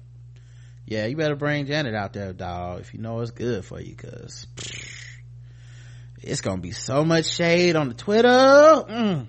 yeah, 0.86 1.06
you 1.06 1.16
better 1.16 1.34
bring 1.34 1.66
Janet 1.66 1.96
out 1.96 2.12
there, 2.12 2.32
dog, 2.32 2.82
if 2.82 2.94
you 2.94 3.00
know 3.00 3.18
it's 3.18 3.32
good 3.32 3.64
for 3.64 3.80
you, 3.80 3.96
cause 3.96 4.46
it's 6.22 6.40
gonna 6.40 6.60
be 6.60 6.72
so 6.72 7.04
much 7.04 7.26
shade 7.26 7.76
on 7.76 7.88
the 7.88 7.94
Twitter. 7.94 8.28
Mm. 8.28 9.26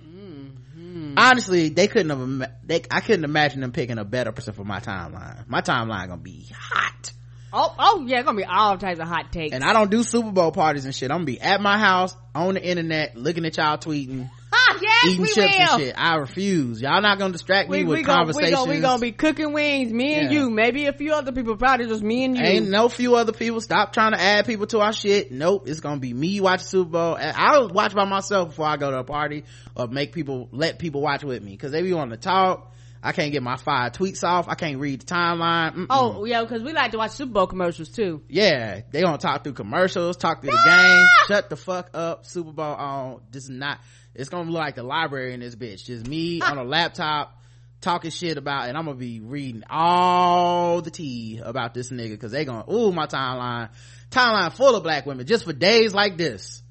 Honestly, 1.16 1.68
they 1.68 1.88
couldn't 1.88 2.10
have, 2.10 2.50
they, 2.64 2.82
I 2.90 3.00
couldn't 3.00 3.24
imagine 3.24 3.60
them 3.60 3.72
picking 3.72 3.98
a 3.98 4.04
better 4.04 4.32
person 4.32 4.54
for 4.54 4.64
my 4.64 4.80
timeline. 4.80 5.46
My 5.46 5.60
timeline 5.60 6.08
gonna 6.08 6.16
be 6.22 6.48
hot. 6.54 7.12
Oh, 7.52 7.74
oh 7.78 8.04
yeah, 8.06 8.18
it's 8.18 8.24
gonna 8.26 8.36
be 8.38 8.44
all 8.44 8.78
types 8.78 8.98
of 8.98 9.06
hot 9.06 9.30
takes. 9.32 9.54
And 9.54 9.62
I 9.62 9.72
don't 9.72 9.90
do 9.90 10.02
Super 10.02 10.30
Bowl 10.30 10.52
parties 10.52 10.84
and 10.86 10.94
shit. 10.94 11.10
I'm 11.10 11.18
gonna 11.18 11.26
be 11.26 11.40
at 11.40 11.60
my 11.60 11.78
house, 11.78 12.16
on 12.34 12.54
the 12.54 12.62
internet, 12.64 13.14
looking 13.16 13.44
at 13.44 13.58
y'all 13.58 13.76
tweeting, 13.76 14.30
ah, 14.52 14.78
yes, 14.80 15.04
eating 15.06 15.20
we 15.22 15.28
chips 15.28 15.54
will. 15.58 15.60
and 15.74 15.80
shit. 15.82 15.94
I 15.98 16.14
refuse. 16.16 16.80
Y'all 16.80 17.02
not 17.02 17.18
gonna 17.18 17.32
distract 17.32 17.68
me 17.68 17.78
We, 17.78 17.84
with 17.84 17.98
we, 17.98 18.02
gonna, 18.04 18.32
we, 18.34 18.50
gonna, 18.50 18.70
we 18.70 18.80
gonna 18.80 19.00
be 19.00 19.12
cooking 19.12 19.52
wings, 19.52 19.92
me 19.92 20.14
and 20.14 20.32
Yeah. 20.32 20.40
you, 20.40 20.50
maybe 20.50 20.86
a 20.86 20.94
few 20.94 21.12
other 21.12 21.32
people, 21.32 21.56
probably 21.56 21.86
just 21.88 22.02
me 22.02 22.24
and 22.24 22.38
you. 22.38 22.42
Ain't 22.42 22.70
no 22.70 22.88
few 22.88 23.16
other 23.16 23.32
people. 23.32 23.60
Stop 23.60 23.92
trying 23.92 24.12
to 24.12 24.20
add 24.20 24.46
people 24.46 24.66
to 24.68 24.80
our 24.80 24.94
shit. 24.94 25.30
Nope. 25.30 25.68
It's 25.68 25.80
gonna 25.80 26.00
be 26.00 26.14
me 26.14 26.40
watching 26.40 26.66
Super 26.66 26.90
Bowl. 26.90 27.18
I'll 27.20 27.68
watch 27.68 27.94
by 27.94 28.06
myself 28.06 28.48
before 28.48 28.66
I 28.66 28.78
go 28.78 28.90
to 28.90 28.98
a 29.00 29.04
party 29.04 29.44
or 29.76 29.88
make 29.88 30.12
people, 30.12 30.48
let 30.52 30.78
people 30.78 31.02
watch 31.02 31.22
with 31.22 31.42
me. 31.42 31.54
Cause 31.58 31.70
they 31.70 31.82
be 31.82 31.92
wanting 31.92 32.12
to 32.12 32.16
talk. 32.16 32.70
I 33.02 33.12
can't 33.12 33.32
get 33.32 33.42
my 33.42 33.56
five 33.56 33.92
tweets 33.92 34.22
off. 34.22 34.48
I 34.48 34.54
can't 34.54 34.78
read 34.78 35.00
the 35.00 35.06
timeline. 35.06 35.74
Mm-mm. 35.74 35.86
Oh 35.90 36.24
yeah, 36.24 36.42
because 36.42 36.62
we 36.62 36.72
like 36.72 36.92
to 36.92 36.98
watch 36.98 37.12
Super 37.12 37.32
Bowl 37.32 37.46
commercials 37.46 37.88
too. 37.88 38.22
Yeah, 38.28 38.82
they 38.90 39.02
gonna 39.02 39.18
talk 39.18 39.42
through 39.42 39.54
commercials, 39.54 40.16
talk 40.16 40.40
through 40.40 40.52
the 40.52 40.58
ah! 40.58 41.08
game. 41.26 41.26
Shut 41.26 41.50
the 41.50 41.56
fuck 41.56 41.90
up, 41.94 42.26
Super 42.26 42.52
Bowl 42.52 42.74
on. 42.74 43.22
This 43.30 43.44
is 43.44 43.50
not. 43.50 43.80
It's 44.14 44.28
gonna 44.28 44.48
look 44.48 44.60
like 44.60 44.76
the 44.76 44.84
library 44.84 45.34
in 45.34 45.40
this 45.40 45.56
bitch. 45.56 45.84
Just 45.84 46.06
me 46.06 46.40
ah! 46.42 46.52
on 46.52 46.58
a 46.58 46.64
laptop 46.64 47.36
talking 47.80 48.12
shit 48.12 48.38
about, 48.38 48.68
and 48.68 48.78
I'm 48.78 48.84
gonna 48.84 48.96
be 48.96 49.18
reading 49.18 49.64
all 49.68 50.80
the 50.80 50.90
tea 50.90 51.40
about 51.44 51.74
this 51.74 51.90
nigga 51.90 52.10
because 52.10 52.30
they 52.30 52.44
gonna 52.44 52.70
ooh 52.72 52.92
my 52.92 53.06
timeline, 53.06 53.70
timeline 54.10 54.52
full 54.52 54.76
of 54.76 54.84
black 54.84 55.06
women 55.06 55.26
just 55.26 55.44
for 55.44 55.52
days 55.52 55.92
like 55.92 56.16
this. 56.16 56.61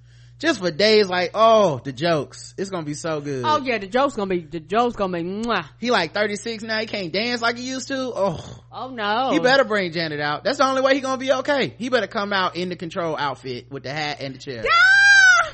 Just 0.42 0.60
for 0.60 0.72
days 0.72 1.08
like 1.08 1.32
oh 1.36 1.82
the 1.84 1.94
jokes, 1.94 2.56
it's 2.58 2.72
gonna 2.72 2.84
be 2.84 2.96
so 2.96 3.22
good. 3.22 3.46
Oh 3.46 3.60
yeah, 3.60 3.78
the 3.78 3.86
joke's 3.86 4.16
gonna 4.16 4.28
be 4.28 4.42
the 4.42 4.60
joke's 4.60 4.96
gonna 4.96 5.22
be. 5.22 5.24
Mwah. 5.24 5.70
He 5.78 5.92
like 5.92 6.16
36 6.16 6.64
now. 6.64 6.80
He 6.80 6.88
can't 6.88 7.14
dance 7.14 7.44
like 7.44 7.58
he 7.58 7.64
used 7.70 7.90
to. 7.90 8.12
Oh. 8.16 8.64
Oh 8.72 8.90
no, 8.90 9.30
He 9.34 9.40
better 9.40 9.64
bring 9.66 9.92
Janet 9.92 10.20
out. 10.20 10.44
That's 10.44 10.58
the 10.58 10.66
only 10.66 10.82
way 10.82 10.96
he 10.96 11.02
gonna 11.02 11.20
be 11.20 11.32
okay. 11.32 11.76
He 11.78 11.90
better 11.90 12.08
come 12.08 12.34
out 12.34 12.56
in 12.56 12.70
the 12.70 12.76
control 12.76 13.16
outfit 13.16 13.72
with 13.72 13.84
the 13.84 13.92
hat 13.92 14.18
and 14.20 14.34
the 14.34 14.40
chair. 14.40 14.66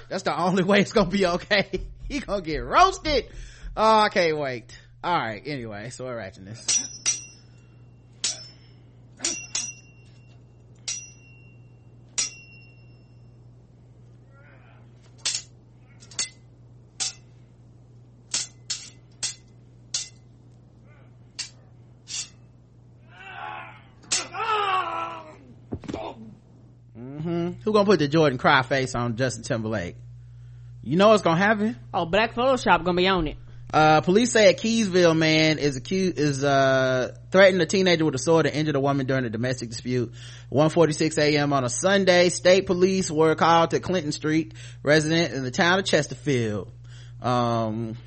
That's 0.08 0.24
the 0.24 0.40
only 0.40 0.64
way 0.64 0.80
it's 0.80 0.94
gonna 0.94 1.10
be 1.10 1.26
okay. 1.26 1.70
he 2.08 2.22
gonna 2.22 2.42
get 2.42 2.60
roasted. 2.60 3.26
Oh, 3.76 4.00
I 4.00 4.08
can't 4.08 4.38
wait. 4.38 4.74
All 5.04 5.14
right. 5.14 5.44
Anyway, 5.46 5.90
so 5.90 6.06
we're 6.06 6.16
ratcheting 6.16 6.46
this. 6.46 6.80
hmm 26.96 27.52
Who 27.68 27.74
gonna 27.74 27.84
put 27.84 28.00
the 28.00 28.08
Jordan 28.08 28.38
cry 28.38 28.62
face 28.62 28.96
on 28.96 29.18
Justin 29.18 29.44
Timberlake? 29.44 29.98
You 30.84 30.96
know 30.96 31.10
what's 31.10 31.22
gonna 31.22 31.36
happen. 31.36 31.76
Oh, 31.94 32.06
Black 32.06 32.34
Photoshop 32.34 32.86
gonna 32.86 32.96
be 32.96 33.10
on 33.10 33.28
it. 33.28 33.36
Uh, 33.74 34.00
police 34.00 34.32
say 34.32 34.50
a 34.50 34.54
Keeseville 34.54 35.18
man 35.18 35.60
is 35.60 35.76
accused, 35.76 36.18
is, 36.18 36.46
uh, 36.46 37.14
threatened 37.30 37.62
a 37.62 37.66
teenager 37.66 38.06
with 38.06 38.16
a 38.16 38.20
sword 38.20 38.46
and 38.46 38.56
injured 38.56 38.78
a 38.78 38.80
woman 38.80 39.06
during 39.06 39.26
a 39.26 39.30
domestic 39.30 39.68
dispute. 39.70 40.14
1.46 40.50 41.18
a.m. 41.18 41.52
on 41.52 41.66
a 41.66 41.70
Sunday, 41.70 42.30
state 42.30 42.68
police 42.68 43.12
were 43.12 43.36
called 43.36 43.72
to 43.72 43.82
Clinton 43.82 44.14
Street, 44.14 44.54
resident 44.82 45.34
in 45.34 45.44
the 45.44 45.52
town 45.52 45.78
of 45.78 45.84
Chesterfield. 45.84 46.72
Um, 47.22 47.98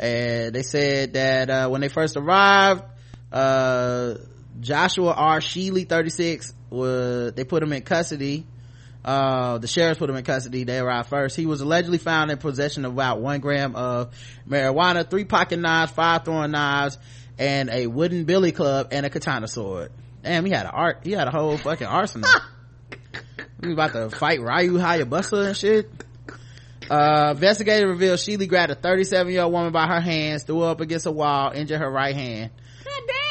and 0.00 0.52
they 0.52 0.62
said 0.62 1.12
that, 1.12 1.48
uh, 1.48 1.68
when 1.68 1.80
they 1.80 1.88
first 1.88 2.16
arrived, 2.16 2.82
uh, 3.30 4.14
Joshua 4.58 5.12
R. 5.12 5.38
Sheely, 5.38 5.88
36, 5.88 6.54
was, 6.70 7.34
they 7.34 7.44
put 7.44 7.62
him 7.62 7.72
in 7.72 7.82
custody 7.82 8.48
uh 9.04 9.58
the 9.58 9.66
sheriffs 9.66 9.98
put 9.98 10.10
him 10.10 10.16
in 10.16 10.24
custody. 10.24 10.64
They 10.64 10.78
arrived 10.78 11.08
first. 11.08 11.36
He 11.36 11.46
was 11.46 11.60
allegedly 11.60 11.98
found 11.98 12.30
in 12.30 12.38
possession 12.38 12.84
of 12.84 12.92
about 12.92 13.20
one 13.20 13.40
gram 13.40 13.74
of 13.74 14.14
marijuana 14.48 15.08
three 15.08 15.24
pocket 15.24 15.58
knives 15.58 15.92
five 15.92 16.24
throwing 16.24 16.50
knives 16.50 16.98
and 17.38 17.70
a 17.70 17.86
wooden 17.86 18.24
billy 18.24 18.52
club 18.52 18.88
and 18.90 19.06
a 19.06 19.10
katana 19.10 19.48
sword. 19.48 19.90
Damn 20.22 20.44
he 20.44 20.52
had 20.52 20.66
a 20.66 20.70
art 20.70 21.00
he 21.02 21.12
had 21.12 21.28
a 21.28 21.30
whole 21.30 21.56
fucking 21.56 21.86
arsenal. 21.86 22.30
Was 23.60 23.72
about 23.72 23.92
to 23.92 24.10
fight 24.10 24.40
ryu 24.40 24.72
hayabusa 24.74 25.46
and 25.48 25.56
shit. 25.56 25.90
Uh 26.90 27.32
investigator 27.34 27.88
revealed 27.88 28.18
sheely 28.18 28.48
grabbed 28.48 28.72
a 28.72 28.74
37 28.74 29.32
year 29.32 29.42
old 29.42 29.52
woman 29.52 29.72
by 29.72 29.86
her 29.86 30.00
hands 30.00 30.42
threw 30.42 30.60
her 30.60 30.70
up 30.70 30.80
against 30.80 31.06
a 31.06 31.10
wall 31.10 31.52
injured 31.52 31.80
her 31.80 31.90
right 31.90 32.14
hand 32.14 32.50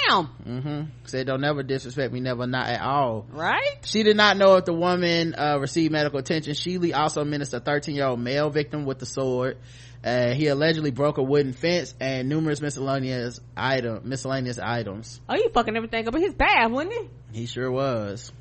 God 0.10 0.30
damn, 0.46 0.62
hmm 0.62 0.84
said 1.06 1.28
don't 1.28 1.42
never 1.42 1.64
disrespect 1.64 2.14
me 2.14 2.20
never 2.20 2.46
not 2.48 2.68
at 2.68 2.82
all 2.82 3.26
right? 3.32 3.78
she 3.84 4.04
did 4.04 4.18
not 4.18 4.38
know 4.38 4.56
if 4.56 4.66
the 4.66 4.74
woman 4.74 5.36
uh, 5.36 5.58
received 5.60 5.92
medical 5.92 6.20
attention. 6.20 6.54
Sheely 6.54 6.96
also 6.96 7.24
menaced 7.24 7.54
a 7.54 7.60
13 7.60 7.96
year 7.96 8.06
old 8.06 8.20
male 8.20 8.50
victim 8.50 8.86
with 8.86 9.00
the 9.00 9.06
sword. 9.06 9.58
Uh, 10.04 10.34
he 10.34 10.48
allegedly 10.48 10.92
broke 10.92 11.18
a 11.18 11.24
wooden 11.24 11.52
fence 11.54 11.94
and 12.00 12.30
numerous 12.30 12.62
miscellaneous 12.62 13.40
item 13.58 14.08
miscellaneous 14.08 14.58
items. 14.60 15.20
Oh, 15.28 15.36
you 15.36 15.50
fucking 15.50 15.76
everything 15.76 16.08
up 16.08 16.16
in 16.16 16.22
his 16.22 16.34
bath, 16.34 16.72
wasn't 16.72 16.94
he? 16.94 17.40
He 17.42 17.46
sure 17.46 17.70
was. 17.72 18.32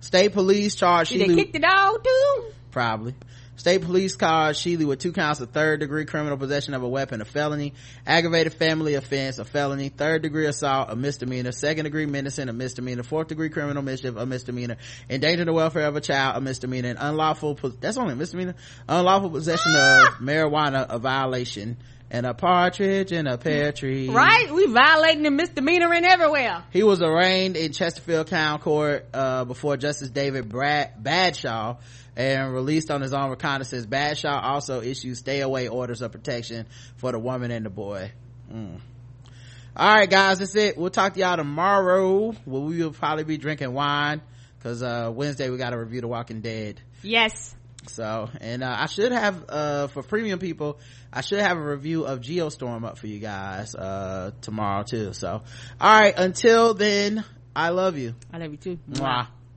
State 0.00 0.32
police 0.32 0.74
charged 0.76 1.12
Did 1.12 1.22
they 1.22 1.26
Sheely 1.28 1.36
kick 1.36 1.52
the 1.52 1.60
dog 1.60 2.04
too? 2.04 2.52
probably. 2.70 3.14
State 3.58 3.82
police 3.82 4.14
charged 4.16 4.64
Sheely 4.64 4.86
with 4.86 5.00
two 5.00 5.10
counts 5.10 5.40
of 5.40 5.50
third 5.50 5.80
degree 5.80 6.04
criminal 6.04 6.38
possession 6.38 6.74
of 6.74 6.84
a 6.84 6.88
weapon, 6.88 7.20
a 7.20 7.24
felony, 7.24 7.74
aggravated 8.06 8.54
family 8.54 8.94
offense, 8.94 9.40
a 9.40 9.44
felony, 9.44 9.88
third 9.88 10.22
degree 10.22 10.46
assault, 10.46 10.90
a 10.90 10.96
misdemeanor, 10.96 11.50
second 11.50 11.82
degree 11.82 12.06
menacing, 12.06 12.48
a 12.48 12.52
misdemeanor, 12.52 13.02
fourth 13.02 13.26
degree 13.26 13.48
criminal 13.48 13.82
mischief, 13.82 14.14
a 14.16 14.24
misdemeanor, 14.24 14.76
endangering 15.10 15.46
the 15.46 15.52
welfare 15.52 15.86
of 15.86 15.96
a 15.96 16.00
child, 16.00 16.36
a 16.36 16.40
misdemeanor, 16.40 16.90
and 16.90 16.98
unlawful, 17.00 17.56
pos- 17.56 17.74
that's 17.80 17.96
only 17.96 18.12
a 18.12 18.16
misdemeanor, 18.16 18.54
unlawful 18.88 19.30
possession 19.30 19.72
of 19.72 20.06
marijuana, 20.20 20.86
a 20.88 21.00
violation, 21.00 21.78
and 22.10 22.26
a 22.26 22.34
partridge 22.34 23.12
in 23.12 23.26
a 23.26 23.36
pear 23.36 23.72
tree. 23.72 24.08
Right? 24.08 24.50
We 24.54 24.66
violating 24.66 25.24
the 25.24 25.30
misdemeanor 25.30 25.92
in 25.92 26.04
everywhere. 26.04 26.64
He 26.70 26.82
was 26.82 27.02
arraigned 27.02 27.56
in 27.56 27.72
Chesterfield 27.72 28.28
County 28.28 28.62
Court 28.62 29.06
uh, 29.12 29.44
before 29.44 29.76
Justice 29.76 30.08
David 30.08 30.48
Brad- 30.48 31.02
Badshaw 31.02 31.78
and 32.18 32.52
released 32.52 32.90
on 32.90 33.00
his 33.00 33.14
own 33.14 33.30
reconnaissance. 33.30 33.86
Badshaw 33.86 34.42
also 34.42 34.82
issued 34.82 35.16
stay 35.16 35.40
away 35.40 35.68
orders 35.68 36.02
of 36.02 36.10
protection 36.12 36.66
for 36.96 37.12
the 37.12 37.18
woman 37.18 37.52
and 37.52 37.64
the 37.64 37.70
boy. 37.70 38.10
Mm. 38.52 38.80
All 39.76 39.94
right, 39.94 40.10
guys, 40.10 40.40
that's 40.40 40.56
it. 40.56 40.76
We'll 40.76 40.90
talk 40.90 41.14
to 41.14 41.20
y'all 41.20 41.36
tomorrow. 41.36 42.34
Well, 42.44 42.62
we 42.62 42.82
will 42.82 42.90
probably 42.90 43.22
be 43.22 43.38
drinking 43.38 43.72
wine 43.72 44.20
because 44.58 44.82
uh, 44.82 45.12
Wednesday 45.14 45.48
we 45.48 45.56
got 45.56 45.70
to 45.70 45.78
review 45.78 46.00
The 46.00 46.08
Walking 46.08 46.40
Dead. 46.40 46.80
Yes. 47.02 47.54
So, 47.86 48.28
and 48.40 48.64
uh, 48.64 48.76
I 48.76 48.86
should 48.86 49.12
have 49.12 49.44
uh, 49.48 49.86
for 49.86 50.02
premium 50.02 50.40
people, 50.40 50.80
I 51.12 51.20
should 51.20 51.38
have 51.38 51.56
a 51.56 51.62
review 51.62 52.04
of 52.04 52.20
Geostorm 52.20 52.84
up 52.84 52.98
for 52.98 53.06
you 53.06 53.20
guys 53.20 53.76
uh, 53.76 54.32
tomorrow 54.40 54.82
too. 54.82 55.12
So, 55.12 55.42
all 55.80 56.00
right, 56.00 56.14
until 56.16 56.74
then, 56.74 57.24
I 57.54 57.68
love 57.68 57.96
you. 57.96 58.16
I 58.32 58.38
love 58.38 58.50
you 58.50 58.56
too. 58.56 58.78
Mwah. 58.90 59.28